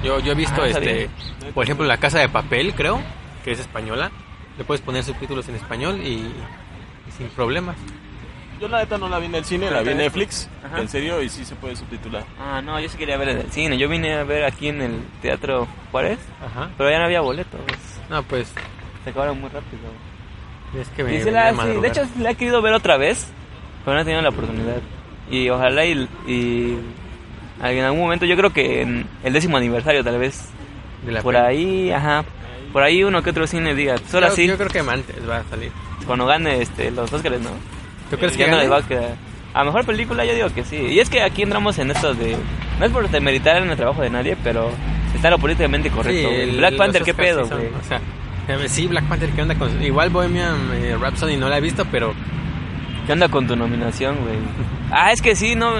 Yo, 0.05 0.21
yo 0.21 0.33
he 0.33 0.35
visto, 0.35 0.63
Ah, 0.63 0.69
este, 0.69 1.09
sabía. 1.41 1.53
por 1.55 1.65
ejemplo, 1.65 1.85
La 1.87 1.97
Casa 1.99 2.21
de 2.21 2.29
Papel, 2.29 2.75
creo, 2.75 3.01
que 3.45 3.53
es 3.53 3.59
española, 3.61 4.11
le 4.57 4.65
puedes 4.65 4.81
poner 4.83 5.03
subtítulos 5.05 5.49
en 5.49 5.57
español 5.57 6.01
y, 6.03 6.11
y 6.13 7.13
sin 7.17 7.29
problemas. 7.29 7.77
Yo 8.61 8.69
la 8.69 8.81
neta 8.81 8.99
no 8.99 9.09
la 9.09 9.19
vi 9.19 9.27
en 9.27 9.35
el 9.37 9.45
cine, 9.45 9.71
la 9.71 9.81
vi 9.83 9.91
en 9.91 9.97
Netflix, 9.99 10.49
Ajá. 10.65 10.81
en 10.83 10.89
serio, 10.89 11.23
y 11.23 11.31
sí 11.31 11.45
se 11.47 11.55
puede 11.55 11.77
subtitular. 11.77 12.25
Ah, 12.39 12.61
no, 12.61 12.79
yo 12.79 12.89
sí 12.91 12.99
quería 12.99 13.17
ver 13.17 13.31
en 13.31 13.39
el 13.39 13.51
cine. 13.51 13.79
Yo 13.79 13.89
vine 13.89 14.13
a 14.15 14.25
ver 14.25 14.45
aquí 14.45 14.69
en 14.69 14.83
el 14.83 15.03
Teatro 15.23 15.67
Juárez, 15.91 16.19
Ajá. 16.45 16.69
pero 16.77 16.91
ya 16.91 16.99
no 16.99 17.05
había 17.07 17.23
boletos. 17.23 17.61
No, 18.11 18.23
pues, 18.25 18.53
Se 19.05 19.11
acabaron 19.11 19.41
muy 19.41 19.49
rápido. 19.49 19.81
es 20.79 20.89
que 20.89 21.03
me 21.05 21.15
Y 21.15 21.19
venía 21.25 21.33
la- 21.53 21.63
a 21.63 21.67
sí, 21.67 21.81
de 21.81 21.89
hecho, 21.89 22.03
la 22.19 22.31
he 22.33 22.35
querido 22.35 22.61
ver 22.61 22.75
otra 22.75 22.99
vez, 22.99 23.29
pero 23.85 23.95
no 23.95 24.03
he 24.03 24.05
tenido 24.05 24.21
la 24.21 24.29
oportunidad. 24.29 24.77
Y 25.31 25.49
ojalá 25.49 25.87
y, 25.87 26.07
y 26.27 26.77
en 27.63 27.85
algún 27.85 28.01
momento, 28.01 28.27
yo 28.27 28.37
creo 28.37 28.53
que 28.53 28.83
en 28.83 29.07
el 29.25 29.33
décimo 29.33 29.57
aniversario 29.57 30.05
tal 30.05 30.19
vez, 30.19 30.51
De 31.07 31.13
la 31.13 31.23
por 31.23 31.35
ahí, 31.35 31.91
ajá, 31.93 32.25
por 32.75 32.83
ahí 32.83 33.03
uno 33.05 33.23
que 33.23 33.31
otro 33.31 33.47
cine 33.47 33.75
diga, 33.75 33.95
pues 33.95 34.13
ahora 34.15 34.29
Yo- 34.29 34.35
sí, 34.35 34.47
Yo 34.47 34.59
creo 34.59 34.69
que 34.69 34.81
antes 34.81 35.29
va 35.29 35.39
a 35.39 35.45
salir. 35.45 35.73
cuando 36.07 36.27
gane 36.27 36.61
este, 36.61 36.91
los 36.91 37.11
Óscares, 37.11 37.41
¿no? 37.41 37.51
¿Tú 38.11 38.17
crees 38.17 38.37
que 38.37 38.45
gane? 38.45 38.59
les 38.59 38.71
va 38.71 38.79
a 38.79 38.83
quedar. 38.83 39.15
A 39.55 39.65
mejor 39.65 39.85
película 39.85 40.25
yo 40.25 40.35
digo 40.35 40.49
que 40.55 40.65
sí. 40.65 40.77
Y 40.77 41.01
es 41.01 41.09
que 41.11 41.23
aquí 41.23 41.43
entramos 41.43 41.79
en 41.79 41.91
esto 41.91 42.15
de... 42.15 42.37
No 42.79 42.87
es 42.87 42.93
por 42.93 43.09
demeritar 43.09 43.57
en 43.63 43.71
el 43.71 43.77
trabajo 43.77 44.03
de 44.03 44.11
nadie, 44.11 44.37
pero 44.43 44.71
está 45.15 45.31
lo 45.31 45.39
políticamente 45.39 45.91
correcto. 45.91 46.29
Sí, 46.29 46.35
el- 46.35 46.57
Black 46.59 46.77
Panther, 46.77 47.03
¿qué 47.03 47.13
sí 47.13 47.17
pedo, 47.17 47.47
son- 47.47 47.59
güey? 47.59 47.71
O 47.81 47.85
sea, 47.85 48.01
eh, 48.49 48.69
sí, 48.69 48.87
Black 48.87 49.05
Panther, 49.05 49.31
¿qué 49.31 49.43
onda 49.43 49.55
con...? 49.57 49.83
Igual 49.83 50.11
Bohemian 50.11 50.71
eh, 50.75 50.97
Rhapsody 51.01 51.37
no 51.37 51.49
la 51.49 51.59
he 51.59 51.61
visto, 51.61 51.85
pero 51.91 52.15
¿Qué 53.07 53.13
onda 53.15 53.29
con 53.29 53.47
tu 53.49 53.57
nominación, 53.57 54.17
güey? 54.23 54.37
Ah, 54.93 55.11
es 55.13 55.21
que 55.21 55.35
sí, 55.35 55.57
no... 55.57 55.73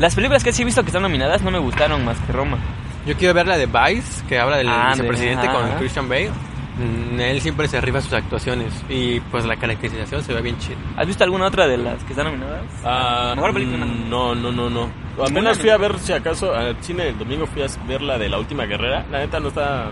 Las 0.00 0.14
películas 0.16 0.42
que 0.42 0.52
sí 0.52 0.62
he 0.62 0.64
visto 0.64 0.82
que 0.82 0.88
están 0.88 1.02
nominadas 1.02 1.42
no 1.42 1.52
me 1.52 1.58
gustaron 1.60 2.04
más 2.04 2.18
que 2.18 2.32
Roma. 2.32 2.58
Yo 3.06 3.14
quiero 3.16 3.32
ver 3.34 3.46
la 3.46 3.56
de 3.56 3.66
Vice, 3.66 4.24
que 4.28 4.40
habla 4.40 4.56
del 4.56 4.68
Ah, 4.68 4.86
de- 4.96 5.02
vicepresidente 5.02 5.46
con. 5.46 5.70
Christian 5.78 6.08
Bale. 6.08 6.30
Mm, 6.76 7.20
Él 7.20 7.40
siempre 7.40 7.68
se 7.68 7.78
arriba 7.78 8.00
sus 8.00 8.12
actuaciones 8.12 8.72
y 8.88 9.20
pues 9.20 9.44
la 9.44 9.56
caracterización 9.56 10.22
se 10.24 10.34
ve 10.34 10.42
bien 10.42 10.58
chida. 10.58 10.76
¿Has 10.96 11.06
visto 11.06 11.22
alguna 11.22 11.46
otra 11.46 11.68
de 11.68 11.76
las 11.78 12.02
que 12.02 12.12
están 12.12 12.26
nominadas? 12.26 12.62
Ah, 12.84 13.32
Mejor 13.36 13.52
película. 13.54 13.84
mm, 13.86 14.10
No, 14.10 14.34
no, 14.34 14.50
no, 14.50 14.68
no. 14.68 14.88
Apenas 15.22 15.58
fui 15.58 15.70
a 15.70 15.76
ver, 15.76 15.98
si 16.00 16.12
acaso, 16.12 16.52
al 16.52 16.76
cine 16.82 17.08
el 17.10 17.18
domingo 17.18 17.46
fui 17.46 17.62
a 17.62 17.66
ver 17.86 18.02
la 18.02 18.18
de 18.18 18.28
la 18.28 18.38
última 18.38 18.64
guerrera. 18.66 19.06
La 19.12 19.20
neta 19.20 19.38
no 19.38 19.48
está. 19.48 19.84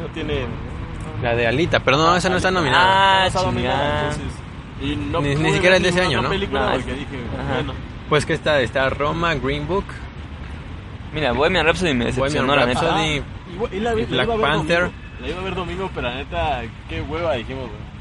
No 0.00 0.06
tiene. 0.14 0.46
La 1.22 1.34
de 1.34 1.46
Alita, 1.46 1.80
pero 1.80 1.96
no, 1.96 2.14
esa 2.16 2.28
no 2.28 2.36
está 2.36 2.50
nominada. 2.52 2.84
Ah, 2.86 3.20
no 3.22 3.26
está 3.26 3.42
nominada, 3.42 3.78
chingada. 3.78 4.00
entonces. 4.12 4.32
Y 4.80 4.96
no 4.96 5.20
Ni- 5.20 5.52
siquiera 5.54 5.76
es 5.76 5.82
de 5.82 5.88
ese 5.88 6.00
año, 6.02 6.22
¿no? 6.22 6.28
película 6.28 6.66
No, 6.66 6.72
porque 6.72 6.90
es- 6.92 6.98
dije, 6.98 7.16
ajá. 7.40 7.54
bueno. 7.54 7.74
Pues 8.08 8.26
que 8.26 8.34
está, 8.34 8.60
está 8.60 8.88
Roma, 8.90 9.34
Green 9.34 9.66
Book, 9.66 9.84
Mira, 11.14 11.32
Bohemian 11.32 11.66
Rhapsody 11.66 11.92
me 11.94 12.06
decepcionó, 12.06 12.56
la 12.56 12.64
neta. 12.66 12.80
Ah, 12.96 13.06
y, 13.06 13.22
y 13.76 13.80
la, 13.80 13.92
vi- 13.94 14.06
la 14.08 14.24
Black 14.24 14.40
Panther. 14.40 14.90
La 15.22 15.28
iba 15.28 15.40
a 15.40 15.44
ver 15.44 15.54
domingo, 15.54 15.90
pero 15.94 16.08
la 16.08 16.16
neta, 16.16 16.62
qué 16.88 17.00
hueva 17.00 17.34
dijimos, 17.34 17.68
güey. 17.68 17.92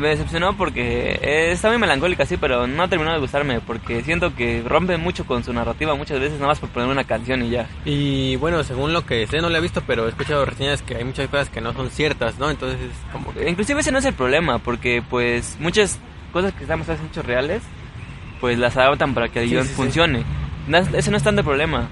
Me 0.00 0.06
decepcionó 0.10 0.56
porque 0.56 1.18
eh, 1.20 1.50
está 1.50 1.68
muy 1.68 1.78
melancólica, 1.78 2.24
sí, 2.24 2.36
pero 2.36 2.68
no 2.68 2.84
ha 2.84 2.88
terminado 2.88 3.16
de 3.16 3.20
gustarme 3.22 3.58
porque 3.60 4.04
siento 4.04 4.36
que 4.36 4.62
rompe 4.64 4.96
mucho 4.98 5.26
con 5.26 5.42
su 5.42 5.52
narrativa 5.52 5.96
muchas 5.96 6.20
veces 6.20 6.34
nada 6.38 6.46
más 6.46 6.60
por 6.60 6.68
poner 6.68 6.88
una 6.88 7.02
canción 7.02 7.42
y 7.42 7.50
ya. 7.50 7.66
Y 7.84 8.36
bueno, 8.36 8.62
según 8.62 8.92
lo 8.92 9.04
que 9.04 9.26
sé, 9.26 9.40
no 9.40 9.48
lo 9.48 9.56
he 9.56 9.60
visto, 9.60 9.82
pero 9.84 10.06
he 10.06 10.10
escuchado 10.10 10.44
reseñas 10.44 10.82
que 10.82 10.94
hay 10.94 11.02
muchas 11.02 11.26
cosas 11.28 11.50
que 11.50 11.60
no 11.60 11.72
son 11.72 11.90
ciertas, 11.90 12.38
¿no? 12.38 12.50
Entonces, 12.50 12.78
como 13.10 13.34
que... 13.34 13.50
Inclusive 13.50 13.80
ese 13.80 13.90
no 13.90 13.98
es 13.98 14.04
el 14.04 14.14
problema 14.14 14.58
porque 14.60 15.02
pues 15.10 15.56
muchas 15.58 15.98
cosas 16.32 16.52
que 16.54 16.62
estamos 16.62 16.88
haciendo 16.88 17.10
hechos 17.10 17.24
reales 17.26 17.62
pues 18.40 18.56
las 18.60 18.76
adaptan 18.76 19.12
para 19.12 19.28
que 19.28 19.40
el 19.40 19.46
Sí, 19.46 19.50
guion 19.54 19.64
sí, 19.64 19.70
sí. 19.70 19.74
funcione. 19.74 20.22
No 20.68 20.78
ese 20.78 21.10
no 21.10 21.16
es 21.16 21.22
tanto 21.24 21.40
el 21.40 21.44
problema. 21.46 21.88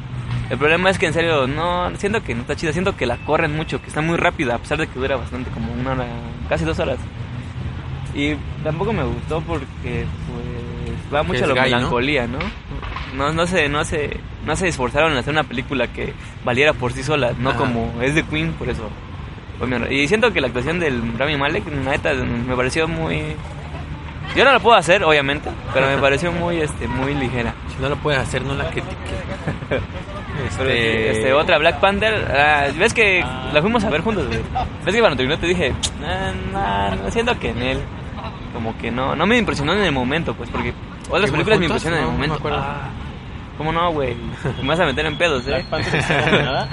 El 0.50 0.56
problema 0.56 0.88
es 0.88 0.98
que 0.98 1.06
en 1.06 1.12
serio 1.12 1.46
no 1.46 1.90
siento 1.96 2.22
que 2.22 2.34
no 2.34 2.40
está 2.42 2.56
chida, 2.56 2.72
siento 2.72 2.96
que 2.96 3.06
la 3.06 3.18
corren 3.18 3.54
mucho, 3.54 3.80
que 3.82 3.88
está 3.88 4.00
muy 4.00 4.16
rápida 4.16 4.54
a 4.54 4.58
pesar 4.58 4.78
de 4.78 4.86
que 4.86 4.98
dura 4.98 5.16
bastante 5.16 5.50
como 5.50 5.72
una 5.72 5.92
hora, 5.92 6.06
casi 6.48 6.64
dos 6.64 6.78
horas. 6.78 6.98
Y 8.14 8.34
tampoco 8.64 8.92
me 8.92 9.04
gustó 9.04 9.42
porque 9.42 10.06
pues 10.26 11.14
va 11.14 11.22
mucho 11.22 11.44
a 11.44 11.48
la 11.48 11.54
gay, 11.54 11.70
¿no? 11.70 11.76
melancolía, 11.76 12.26
¿no? 12.26 12.38
No, 13.14 13.32
no 13.32 13.46
se, 13.46 13.68
no 13.68 13.84
se, 13.84 14.18
no 14.46 14.56
se 14.56 14.68
esforzaron 14.68 15.12
en 15.12 15.18
hacer 15.18 15.32
una 15.32 15.44
película 15.44 15.86
que 15.88 16.14
valiera 16.44 16.72
por 16.72 16.92
sí 16.92 17.02
sola, 17.02 17.32
no 17.38 17.50
Ajá. 17.50 17.58
como 17.58 17.92
es 18.00 18.14
de 18.14 18.22
Queen, 18.24 18.52
por 18.52 18.68
eso. 18.68 18.88
Pues, 19.58 19.90
Y 19.90 20.08
siento 20.08 20.32
que 20.32 20.40
la 20.40 20.46
actuación 20.46 20.80
del 20.80 21.18
Rami 21.18 21.36
Malek, 21.36 21.64
la 21.84 21.92
neta, 21.92 22.14
me 22.14 22.54
pareció 22.56 22.88
muy... 22.88 23.36
Yo 24.36 24.44
no 24.44 24.52
lo 24.52 24.60
puedo 24.60 24.76
hacer, 24.76 25.02
obviamente, 25.04 25.50
pero 25.74 25.86
me 25.88 25.96
pareció 26.00 26.32
muy, 26.32 26.60
este, 26.60 26.86
muy 26.86 27.14
ligera. 27.14 27.54
Si 27.74 27.82
no 27.82 27.88
lo 27.88 27.96
puedes 27.96 28.20
hacer, 28.20 28.42
no 28.42 28.54
la 28.54 28.70
critiques. 28.70 28.96
Pero, 30.56 30.70
este, 30.70 31.32
otra, 31.32 31.58
Black 31.58 31.80
Panther, 31.80 32.14
ah, 32.36 32.66
ves 32.76 32.94
que 32.94 33.24
la 33.52 33.60
fuimos 33.60 33.84
a 33.84 33.90
ver 33.90 34.00
juntos, 34.02 34.26
güey. 34.26 34.40
Ves 34.84 34.94
que 34.94 35.00
cuando 35.00 35.16
terminó 35.16 35.38
te 35.38 35.46
dije, 35.46 35.72
"Ah, 36.04 36.32
nah, 36.52 36.94
no, 36.96 37.10
siento 37.10 37.38
que 37.38 37.50
en 37.50 37.62
él, 37.62 37.78
como 38.52 38.76
que 38.78 38.90
no, 38.90 39.14
no 39.16 39.26
me 39.26 39.36
impresionó 39.38 39.72
en 39.74 39.82
el 39.82 39.92
momento, 39.92 40.34
pues, 40.34 40.48
porque 40.50 40.72
otras 41.08 41.30
¿Vimos 41.30 41.30
películas 41.32 41.58
me 41.58 41.66
impresionan 41.66 41.98
en 42.00 42.04
el 42.04 42.10
No, 42.10 42.12
no 42.12 42.18
me 42.18 42.26
momento. 42.28 42.34
acuerdo. 42.48 42.58
Ah, 42.60 42.88
¿Cómo 43.56 43.72
no, 43.72 43.90
güey? 43.92 44.14
Me 44.62 44.68
vas 44.68 44.78
a 44.80 44.84
meter 44.86 45.04
en 45.06 45.16
pedos, 45.18 45.44
Black 45.44 45.62
eh. 45.62 45.66
Panther 45.68 45.94
está 45.96 46.20
dominada. 46.30 46.68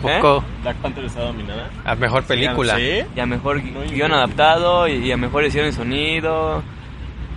Poco 0.00 0.44
Black 0.62 0.76
Panther 0.76 1.04
está 1.04 1.20
dominada. 1.24 1.68
a 1.84 1.94
mejor 1.94 2.22
película. 2.24 2.76
¿Sí? 2.76 3.00
Y 3.14 3.20
a 3.20 3.26
mejor 3.26 3.62
No, 3.62 3.80
guion 3.90 4.12
adaptado, 4.12 4.88
y, 4.88 4.92
y 5.06 5.12
a 5.12 5.16
mejor 5.18 5.42
edición 5.44 5.66
de 5.66 5.72
sonido. 5.72 6.62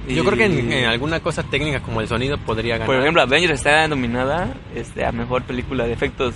Y- 0.07 0.15
Yo 0.15 0.23
creo 0.25 0.37
que 0.37 0.45
en, 0.45 0.71
en 0.71 0.85
alguna 0.85 1.19
cosa 1.19 1.43
técnica 1.43 1.79
como 1.81 2.01
el 2.01 2.07
sonido 2.07 2.37
podría 2.37 2.75
ganar. 2.75 2.87
Por 2.87 2.95
ejemplo, 2.99 3.21
Avengers 3.21 3.53
está 3.59 3.87
nominada 3.87 4.53
este, 4.75 5.05
a 5.05 5.11
mejor 5.11 5.43
película 5.43 5.85
de 5.85 5.93
efectos. 5.93 6.35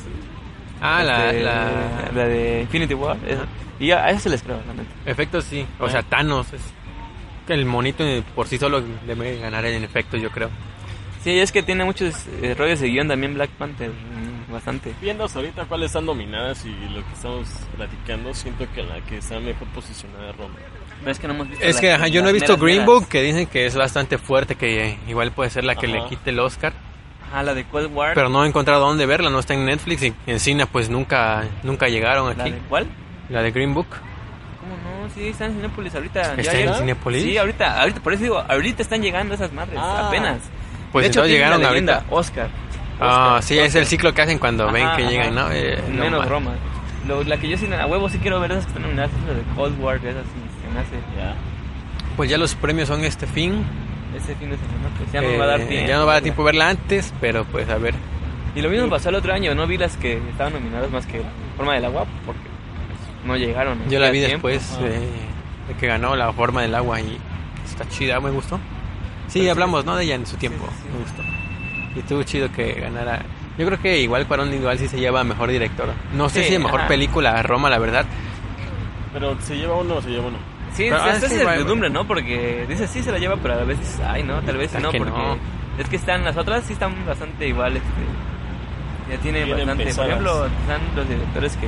ah, 0.82 1.04
la, 1.04 1.28
este, 1.32 1.44
la- 1.44 2.12
la 2.14 2.26
de 2.28 2.62
Infinity 2.62 2.94
War. 2.94 3.18
Y 3.80 3.92
a, 3.92 4.10
eso 4.10 4.22
se 4.22 4.30
les 4.30 4.42
creo, 4.42 4.58
neta. 4.58 4.90
efectos 5.06 5.44
sí. 5.46 5.66
O 5.80 5.90
sea, 5.90 6.02
Thanos 6.04 6.52
es 6.54 6.62
que 7.46 7.54
el 7.54 7.66
monito 7.66 8.04
por 8.36 8.48
sí 8.48 8.58
solo 8.58 8.82
debe 9.06 9.38
ganar 9.40 9.66
en 9.66 9.84
efectos, 9.84 10.22
yo 10.22 10.30
creo. 10.32 10.50
Sí, 11.24 11.38
es 11.40 11.52
que 11.52 11.62
tiene 11.62 11.84
muchos 11.84 12.26
eh, 12.42 12.56
rollos 12.58 12.80
de 12.80 12.90
guion 12.90 13.08
también 13.08 13.34
Black 13.34 13.50
Panther, 13.52 13.90
mm, 13.90 14.52
bastante. 14.52 14.94
Viendo 15.02 15.26
ahorita 15.34 15.66
cuáles 15.66 15.88
están 15.88 16.06
dominadas 16.06 16.66
y 16.66 16.70
lo 16.90 17.06
que 17.06 17.14
estamos 17.14 17.48
platicando, 17.76 18.34
siento 18.34 18.66
que 18.74 18.82
la 18.84 19.02
que 19.02 19.18
está 19.18 19.40
mejor 19.40 19.68
posicionada 19.70 20.30
es 20.32 20.38
Roma. 20.38 20.56
Pero 21.00 21.12
es 21.12 21.20
que 21.20 21.28
no 21.28 21.34
hemos 21.34 21.50
visto 21.50 21.64
Es 21.66 21.76
las- 21.76 21.82
que 21.82 21.92
ajá, 21.94 22.08
yo 22.08 22.22
no 22.24 22.30
he 22.30 22.34
visto 22.34 22.54
meras, 22.54 22.62
Green 22.64 22.78
meras. 22.80 22.88
Book, 22.88 23.08
que 23.08 23.22
dicen 23.22 23.48
que 23.48 23.66
es 23.66 23.76
bastante 23.76 24.18
fuerte, 24.18 24.56
que 24.56 24.88
eh, 24.88 25.00
igual 25.08 25.32
puede 25.32 25.50
ser 25.50 25.64
la 25.64 25.76
que 25.76 25.86
Ajá. 25.88 25.96
le 25.98 26.06
quite 26.10 26.30
el 26.32 26.40
Oscar. 26.40 26.74
Ajá, 27.32 27.44
la 27.44 27.54
de 27.54 27.66
Cold 27.66 27.94
War. 27.94 28.14
Pero 28.14 28.30
no 28.30 28.44
he 28.44 28.48
encontrado 28.48 28.86
dónde 28.86 29.06
verla, 29.06 29.30
no 29.30 29.40
está 29.40 29.54
en 29.54 29.66
Netflix 29.66 30.02
y 30.04 30.14
en 30.28 30.40
cine 30.40 30.66
pues 30.66 30.90
nunca 30.90 31.44
nunca 31.64 31.88
llegaron 31.88 32.36
¿La 32.38 32.44
aquí. 32.44 32.52
de 32.54 32.60
cuál? 32.70 32.88
La 33.30 33.42
de 33.42 33.52
Green 33.52 33.74
Book. 33.74 33.88
¿Cómo 33.90 34.74
no? 34.76 35.10
Sí, 35.14 35.28
está 35.30 35.46
en 35.46 35.54
Cinépolis 35.56 35.94
ahorita. 35.96 36.22
¿Está 36.22 36.42
¿Ya 36.42 36.52
en 36.54 36.58
llegó? 36.66 36.74
Cinépolis? 36.80 37.24
Sí, 37.24 37.38
ahorita, 37.38 37.82
ahorita, 37.82 38.00
por 38.02 38.14
eso 38.14 38.24
digo, 38.24 38.44
ahorita 38.48 38.82
están 38.82 39.02
llegando 39.02 39.34
esas 39.36 39.52
madres, 39.54 39.78
Ah. 39.82 40.08
apenas. 40.08 40.40
Pues 40.92 41.04
de 41.04 41.08
hecho, 41.10 41.20
entonces 41.20 41.34
llegaron 41.34 41.62
la 41.62 41.70
leyenda, 41.70 41.96
ahorita. 41.96 42.16
Oscar. 42.16 42.50
Ah, 43.00 43.40
sí, 43.44 43.60
es 43.60 43.76
el 43.76 43.86
ciclo 43.86 44.14
que 44.14 44.22
hacen 44.24 44.40
cuando 44.40 44.66
ven 44.72 44.88
que 44.96 45.04
ajá. 45.04 45.10
llegan, 45.12 45.36
¿no? 45.36 45.52
Eh, 45.52 45.82
no 45.90 46.04
Menos 46.06 46.20
ma- 46.22 46.26
Roma. 46.26 46.52
Lo- 47.08 47.24
la 47.24 47.38
que 47.38 47.48
yo 47.48 47.58
sí, 47.58 47.68
a 47.72 47.86
huevo 47.86 48.10
sí 48.10 48.18
quiero 48.20 48.40
ver 48.40 48.52
esas 48.52 48.66
que 48.66 48.70
están 48.70 48.84
nominadas, 48.84 49.12
es 49.12 49.28
la 49.28 49.34
de 49.36 49.42
Cold 49.56 49.80
War, 49.82 49.96
esas 49.98 50.24
sí 50.24 50.32
se 50.47 50.47
Ya. 51.18 51.36
Pues 52.16 52.30
ya 52.30 52.38
los 52.38 52.56
premios 52.56 52.88
son 52.88 53.04
este 53.04 53.28
fin. 53.28 53.64
Ese 54.16 54.36
fin 54.36 54.50
de 54.50 54.56
semana, 54.58 54.90
pues 54.98 55.12
ya 55.12 55.22
no 55.22 55.28
Eh, 55.28 55.38
va 55.38 55.44
a 55.44 55.48
dar 55.48 55.60
tiempo. 55.62 55.88
ya 55.88 55.98
no 55.98 56.06
va 56.06 56.12
a 56.14 56.16
dar 56.16 56.24
tiempo 56.24 56.44
verla 56.44 56.70
antes, 56.70 57.14
pero 57.22 57.44
pues 57.46 57.70
a 57.70 57.78
ver. 57.78 57.94
Y 58.56 58.62
lo 58.62 58.70
mismo 58.70 58.90
pasó 58.90 59.10
el 59.10 59.16
otro 59.16 59.34
año, 59.34 59.54
no 59.54 59.68
vi 59.68 59.78
las 59.78 59.98
que 59.98 60.18
estaban 60.30 60.54
nominadas 60.54 60.90
más 60.90 61.06
que 61.06 61.22
Forma 61.58 61.74
del 61.76 61.86
Agua, 61.86 62.06
porque 62.26 62.42
pues, 62.42 63.26
no 63.28 63.36
llegaron. 63.36 63.78
Yo 63.90 64.00
la 64.00 64.10
vi 64.10 64.26
tiempo. 64.26 64.48
después 64.48 64.78
Ah. 64.80 64.86
eh, 64.88 65.10
de 65.68 65.74
que 65.80 65.88
ganó 65.88 66.16
la 66.16 66.32
forma 66.34 66.62
del 66.62 66.74
agua 66.74 67.00
y 67.02 67.18
está 67.66 67.88
chida, 67.90 68.20
me 68.20 68.30
gustó. 68.32 68.60
Sí, 69.28 69.40
Pero 69.40 69.52
hablamos, 69.52 69.84
¿no? 69.86 69.96
De 69.96 70.06
ella 70.06 70.16
en 70.16 70.26
su 70.26 70.38
tiempo, 70.38 70.66
sí, 70.72 70.84
sí. 70.84 70.90
me 70.94 71.00
gustó. 71.04 71.22
Y 71.96 72.00
estuvo 72.00 72.24
chido 72.24 72.52
que 72.52 72.74
ganara. 72.74 73.22
Yo 73.58 73.66
creo 73.66 73.80
que 73.82 74.00
igual 74.00 74.26
Cuarón 74.28 74.54
igual 74.54 74.80
sí 74.80 74.88
se 74.88 75.00
lleva 75.00 75.20
a 75.22 75.24
mejor 75.24 75.50
director. 75.52 75.90
No 76.14 76.30
sé 76.30 76.42
Sí, 76.42 76.48
si 76.48 76.54
de 76.54 76.60
mejor 76.60 76.80
ajá. 76.82 76.88
película 76.88 77.42
Roma, 77.44 77.70
la 77.70 77.80
verdad. 77.80 78.06
Pero 79.14 79.36
se 79.42 79.56
lleva 79.58 79.76
uno 79.76 79.96
o 79.96 80.02
se 80.02 80.10
lleva 80.10 80.28
uno. 80.28 80.38
Sí, 80.78 80.84
Pero, 80.90 81.02
ah, 81.02 81.10
es 81.10 81.24
incertidumbre, 81.24 81.90
¿no? 81.90 82.06
Porque 82.08 82.66
dices 82.70 82.90
sí 82.90 83.02
se 83.02 83.12
la 83.12 83.18
lleva, 83.18 83.36
pero 83.38 83.56
a 83.56 83.58
la 83.58 83.64
vez 83.64 83.80
dices, 83.80 84.00
ay, 84.08 84.22
no, 84.24 84.40
tal 84.42 84.58
vez 84.58 84.72
no, 84.80 84.92
que 84.92 85.00
porque 85.00 85.12
no. 85.12 85.38
es 85.80 85.90
que 85.90 85.96
están 85.96 86.24
las 86.24 86.38
otras 86.38 86.64
sí 86.66 86.74
están 86.74 87.04
bastante 87.06 87.48
iguales. 87.48 87.82
ya 89.10 89.18
tienen 89.18 89.46
Bien 89.46 89.58
bastante. 89.58 89.84
empezadas. 89.84 90.10
Por 90.10 90.28
ejemplo, 90.28 90.46
están 90.62 90.82
los 90.96 91.10
directores 91.10 91.58
que 91.58 91.68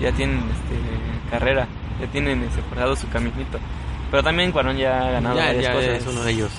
ya 0.00 0.12
tienen 0.12 0.36
este, 0.38 1.30
carrera, 1.30 1.66
ya 2.00 2.06
tienen 2.06 2.42
este, 2.44 2.62
forjado 2.62 2.94
su 2.96 3.08
caminito. 3.08 3.58
Pero 4.10 4.22
también 4.22 4.52
Cuarón 4.52 4.76
ya 4.76 5.08
ha 5.08 5.10
ganado 5.10 5.36
Ya, 5.36 5.46
varias 5.46 5.64
ya 5.64 5.72
cosas. 5.72 5.88
es 5.90 6.06
uno 6.06 6.22
de 6.22 6.30
ellos. 6.30 6.52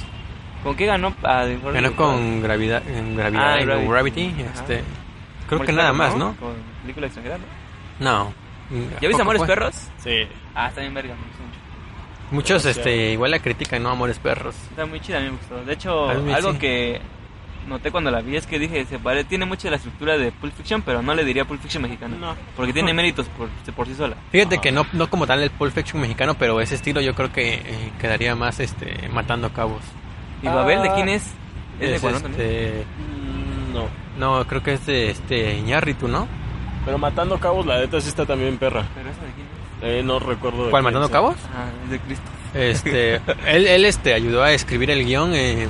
¿Con 0.63 0.75
qué 0.75 0.85
ganó? 0.87 1.13
Ah, 1.23 1.45
de 1.45 1.55
mejor 1.55 1.73
Ganó 1.73 1.95
con 1.95 2.41
gravidad, 2.41 2.83
en 2.89 3.15
gravidad, 3.15 3.53
Ah, 3.53 3.61
Gravity. 3.61 3.87
Gravity. 3.87 4.35
Este, 4.53 4.83
creo 5.47 5.61
que 5.61 5.71
nada 5.71 5.93
más, 5.93 6.17
¿no? 6.17 6.35
Con 6.35 6.53
película 6.81 7.05
extranjera, 7.05 7.37
¿no? 7.37 8.23
No. 8.25 8.33
¿Ya 8.99 9.07
viste 9.07 9.21
Amores 9.21 9.39
Fue- 9.41 9.47
Perros? 9.47 9.75
Sí. 9.99 10.27
Ah, 10.55 10.69
está 10.69 10.81
bien 10.81 10.93
verga. 10.95 11.13
Muchos 12.31 12.65
este, 12.65 13.11
igual 13.11 13.31
la 13.31 13.39
critican, 13.39 13.83
¿no? 13.83 13.89
Amores 13.89 14.19
Perros. 14.19 14.55
Está 14.69 14.85
muy 14.85 14.99
chida, 14.99 15.17
a 15.17 15.21
mí 15.21 15.27
me 15.27 15.31
gustó. 15.37 15.63
De 15.63 15.73
hecho, 15.73 16.07
mí 16.23 16.33
algo 16.33 16.53
sí. 16.53 16.57
que 16.59 17.01
noté 17.67 17.91
cuando 17.91 18.11
la 18.11 18.21
vi 18.21 18.35
es 18.35 18.45
que 18.47 18.59
dije, 18.59 18.85
se 18.85 18.99
pare, 18.99 19.23
tiene 19.23 19.45
mucha 19.45 19.63
de 19.63 19.71
la 19.71 19.77
estructura 19.77 20.17
de 20.17 20.31
Pulp 20.31 20.53
Fiction, 20.55 20.81
pero 20.81 21.01
no 21.01 21.13
le 21.15 21.23
diría 21.23 21.45
Pulp 21.45 21.61
Fiction 21.61 21.83
mexicano. 21.83 22.15
No. 22.17 22.35
Porque 22.55 22.73
tiene 22.73 22.93
méritos 22.93 23.27
por, 23.29 23.49
por 23.73 23.87
sí 23.87 23.95
sola. 23.95 24.15
Fíjate 24.31 24.55
Ajá. 24.55 24.61
que 24.61 24.71
no, 24.71 24.85
no 24.93 25.09
como 25.09 25.25
tal 25.27 25.41
el 25.41 25.51
Pulp 25.51 25.73
Fiction 25.73 26.01
mexicano, 26.01 26.35
pero 26.35 26.59
ese 26.61 26.75
estilo 26.75 26.99
yo 27.01 27.13
creo 27.15 27.31
que 27.31 27.53
eh, 27.55 27.91
quedaría 27.99 28.35
más 28.35 28.59
este 28.59 29.07
matando 29.09 29.51
cabos. 29.53 29.81
¿Y 30.41 30.47
Babel 30.47 30.81
de 30.83 30.89
Ah, 30.89 30.93
quién 30.95 31.09
es? 31.09 31.23
¿Es 31.79 31.91
de 31.91 31.99
Cuarón 31.99 32.31
este, 32.31 32.85
Mm, 32.99 33.73
No. 33.73 33.87
no, 34.39 34.47
creo 34.47 34.61
que 34.63 34.73
es 34.73 34.85
de 34.85 35.09
este 35.11 35.55
Iñárritu, 35.57 36.07
¿no? 36.07 36.27
Pero 36.85 36.97
Matando 36.99 37.39
Cabos, 37.39 37.65
la 37.65 37.79
neta 37.79 37.99
sí 37.99 38.09
está 38.09 38.27
también 38.27 38.57
perra. 38.57 38.85
¿Pero 38.93 39.09
esa 39.09 39.21
de 39.21 39.31
quién 39.33 39.47
es? 39.47 39.54
Eh, 39.81 40.01
no 40.03 40.19
recuerdo. 40.19 40.69
¿Cuál 40.69 40.83
sea. 41.07 41.13
cabos? 41.13 41.35
Ah, 41.55 41.67
es 41.85 41.91
de 41.91 41.99
Cristo. 41.99 42.25
Este, 42.53 43.15
él, 43.47 43.67
él 43.67 43.85
este 43.85 44.13
ayudó 44.13 44.43
a 44.43 44.51
escribir 44.53 44.89
el 44.91 45.05
guion. 45.05 45.31
eh, 45.35 45.67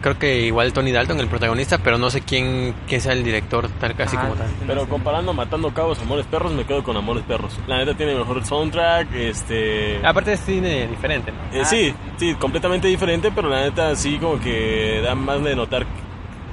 creo 0.00 0.18
que 0.18 0.42
igual 0.42 0.72
Tony 0.74 0.92
Dalton, 0.92 1.18
el 1.18 1.28
protagonista, 1.28 1.78
pero 1.78 1.96
no 1.96 2.10
sé 2.10 2.20
quién, 2.20 2.74
quién 2.86 3.00
sea 3.00 3.12
el 3.14 3.24
director, 3.24 3.68
tal 3.80 3.94
casi 3.96 4.16
Ah, 4.18 4.20
como 4.20 4.34
tal. 4.34 4.48
Pero 4.66 4.86
comparando 4.86 5.32
Matando 5.32 5.72
Cabos, 5.72 5.98
Amores 6.00 6.26
Perros, 6.26 6.52
me 6.52 6.64
quedo 6.64 6.82
con 6.84 6.94
Amores 6.96 7.24
Perros. 7.24 7.58
La 7.66 7.78
neta 7.78 7.94
tiene 7.96 8.14
mejor 8.14 8.44
soundtrack, 8.44 9.14
este... 9.14 10.06
Aparte 10.06 10.34
es 10.34 10.40
cine 10.40 10.86
diferente, 10.88 11.32
¿no? 11.32 11.58
Eh, 11.58 11.62
Ah, 11.62 11.64
sí, 11.64 11.94
sí, 12.18 12.28
sí, 12.32 12.34
completamente 12.34 12.86
diferente, 12.86 13.32
pero 13.34 13.48
la 13.48 13.62
neta 13.62 13.96
sí 13.96 14.18
como 14.18 14.38
que 14.38 15.00
da 15.02 15.14
más 15.14 15.42
de 15.42 15.56
notar 15.56 15.86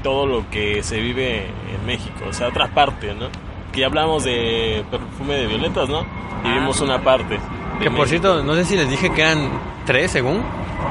todo 0.02 0.26
lo 0.26 0.50
que 0.50 0.82
se 0.82 1.02
vive 1.02 1.48
en 1.48 1.86
México, 1.86 2.24
o 2.30 2.34
sea, 2.34 2.48
otra 2.48 2.68
parte, 2.70 3.14
¿no? 3.14 3.28
Que 3.72 3.82
ya 3.82 3.88
hablamos 3.88 4.24
de 4.24 4.84
perfume 4.92 5.36
de 5.36 5.48
violetas, 5.48 5.88
¿no? 5.90 6.02
Y 6.02 6.48
Ah, 6.48 6.54
vimos 6.56 6.80
una 6.82 7.00
parte. 7.02 7.38
Que 7.80 7.86
por 7.90 8.00
México. 8.02 8.06
cierto, 8.08 8.44
no 8.44 8.54
sé 8.56 8.66
si 8.66 8.76
les 8.76 8.90
dije 8.90 9.12
que 9.12 9.22
eran 9.22 9.50
tres 9.86 10.12
según 10.12 10.42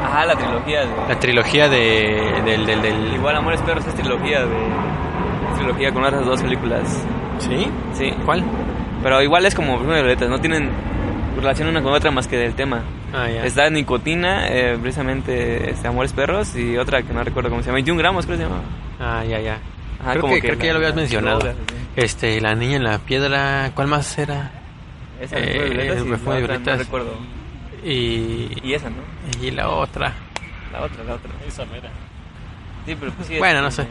Ajá, 0.05 0.25
la 0.27 0.35
trilogía 0.37 0.81
de... 0.81 0.89
la 1.09 1.19
trilogía 1.21 1.69
de, 1.69 2.43
del, 2.45 2.65
del, 2.67 2.83
del- 2.83 3.15
Igual 3.15 3.37
Amores 3.37 3.61
Perros 3.63 3.87
es 3.87 3.95
trilogía 3.95 4.41
de... 4.45 4.57
es 5.53 5.59
trilogía 5.59 5.93
con 5.93 6.05
otras 6.05 6.25
dos 6.25 6.41
películas. 6.43 7.05
¿Sí? 7.39 7.67
Sí. 7.95 8.13
¿Cuál? 8.25 8.43
Pero 9.03 9.23
igual 9.23 9.45
es 9.47 9.55
como 9.55 9.73
Perfume 9.77 9.97
de 9.97 10.03
Violetas, 10.03 10.29
no 10.29 10.41
tienen 10.41 10.71
relación 11.37 11.69
una 11.69 11.83
con 11.83 11.93
otra 11.93 12.11
más 12.11 12.27
que 12.29 12.37
del 12.37 12.55
tema. 12.55 12.83
Ah, 13.13 13.29
ya. 13.29 13.45
Está 13.45 13.69
Nicotina, 13.71 14.47
eh, 14.49 14.77
precisamente 14.81 15.71
este, 15.71 15.89
Amores 15.89 16.13
Perros, 16.13 16.55
y 16.57 16.77
otra 16.77 17.03
que 17.03 17.13
no 17.13 17.23
recuerdo 17.25 17.51
cómo 17.51 17.63
se 17.63 17.67
llama, 17.67 17.77
21 17.77 17.99
gramos 17.99 18.27
creo 18.27 18.39
que 18.39 18.45
se 18.45 18.49
llama. 18.51 18.63
Ah, 19.01 19.25
ya, 19.25 19.41
ya. 19.41 19.59
Ajá, 20.01 20.11
creo 20.13 20.23
como 20.23 20.35
que, 20.35 20.41
creo 20.41 20.59
que 20.59 20.67
ya 20.67 20.73
la- 20.73 20.79
lo 20.79 20.85
habías 20.87 20.97
mencionado. 20.97 21.55
Este, 21.97 22.41
la 22.41 22.55
niña 22.55 22.77
en 22.77 22.85
la 22.85 22.99
piedra, 22.99 23.73
¿cuál 23.75 23.89
más 23.89 24.17
era? 24.19 24.51
Esa 25.21 25.37
Eh, 25.39 25.43
y 26.05 26.09
Perfume 26.09 26.41
de 26.41 26.49
la 26.49 26.55
otra. 26.57 26.73
No 26.77 26.79
recuerdo. 26.79 27.15
Y, 27.85 28.57
Y 28.63 28.75
esa, 28.75 28.89
¿no? 28.91 28.97
y 29.43 29.51
la 29.51 29.69
otra. 29.69 30.13
La 30.73 30.83
otra, 30.83 31.05
la 31.05 31.15
otra. 31.15 31.31
Esa 31.47 31.65
mera. 31.67 31.91
Sí, 32.87 32.97
pero 32.99 33.13
pues 33.13 33.29
sí. 33.29 33.39
Bueno, 33.39 33.59
es- 33.59 33.65
no 33.65 33.71
sé. 33.71 33.87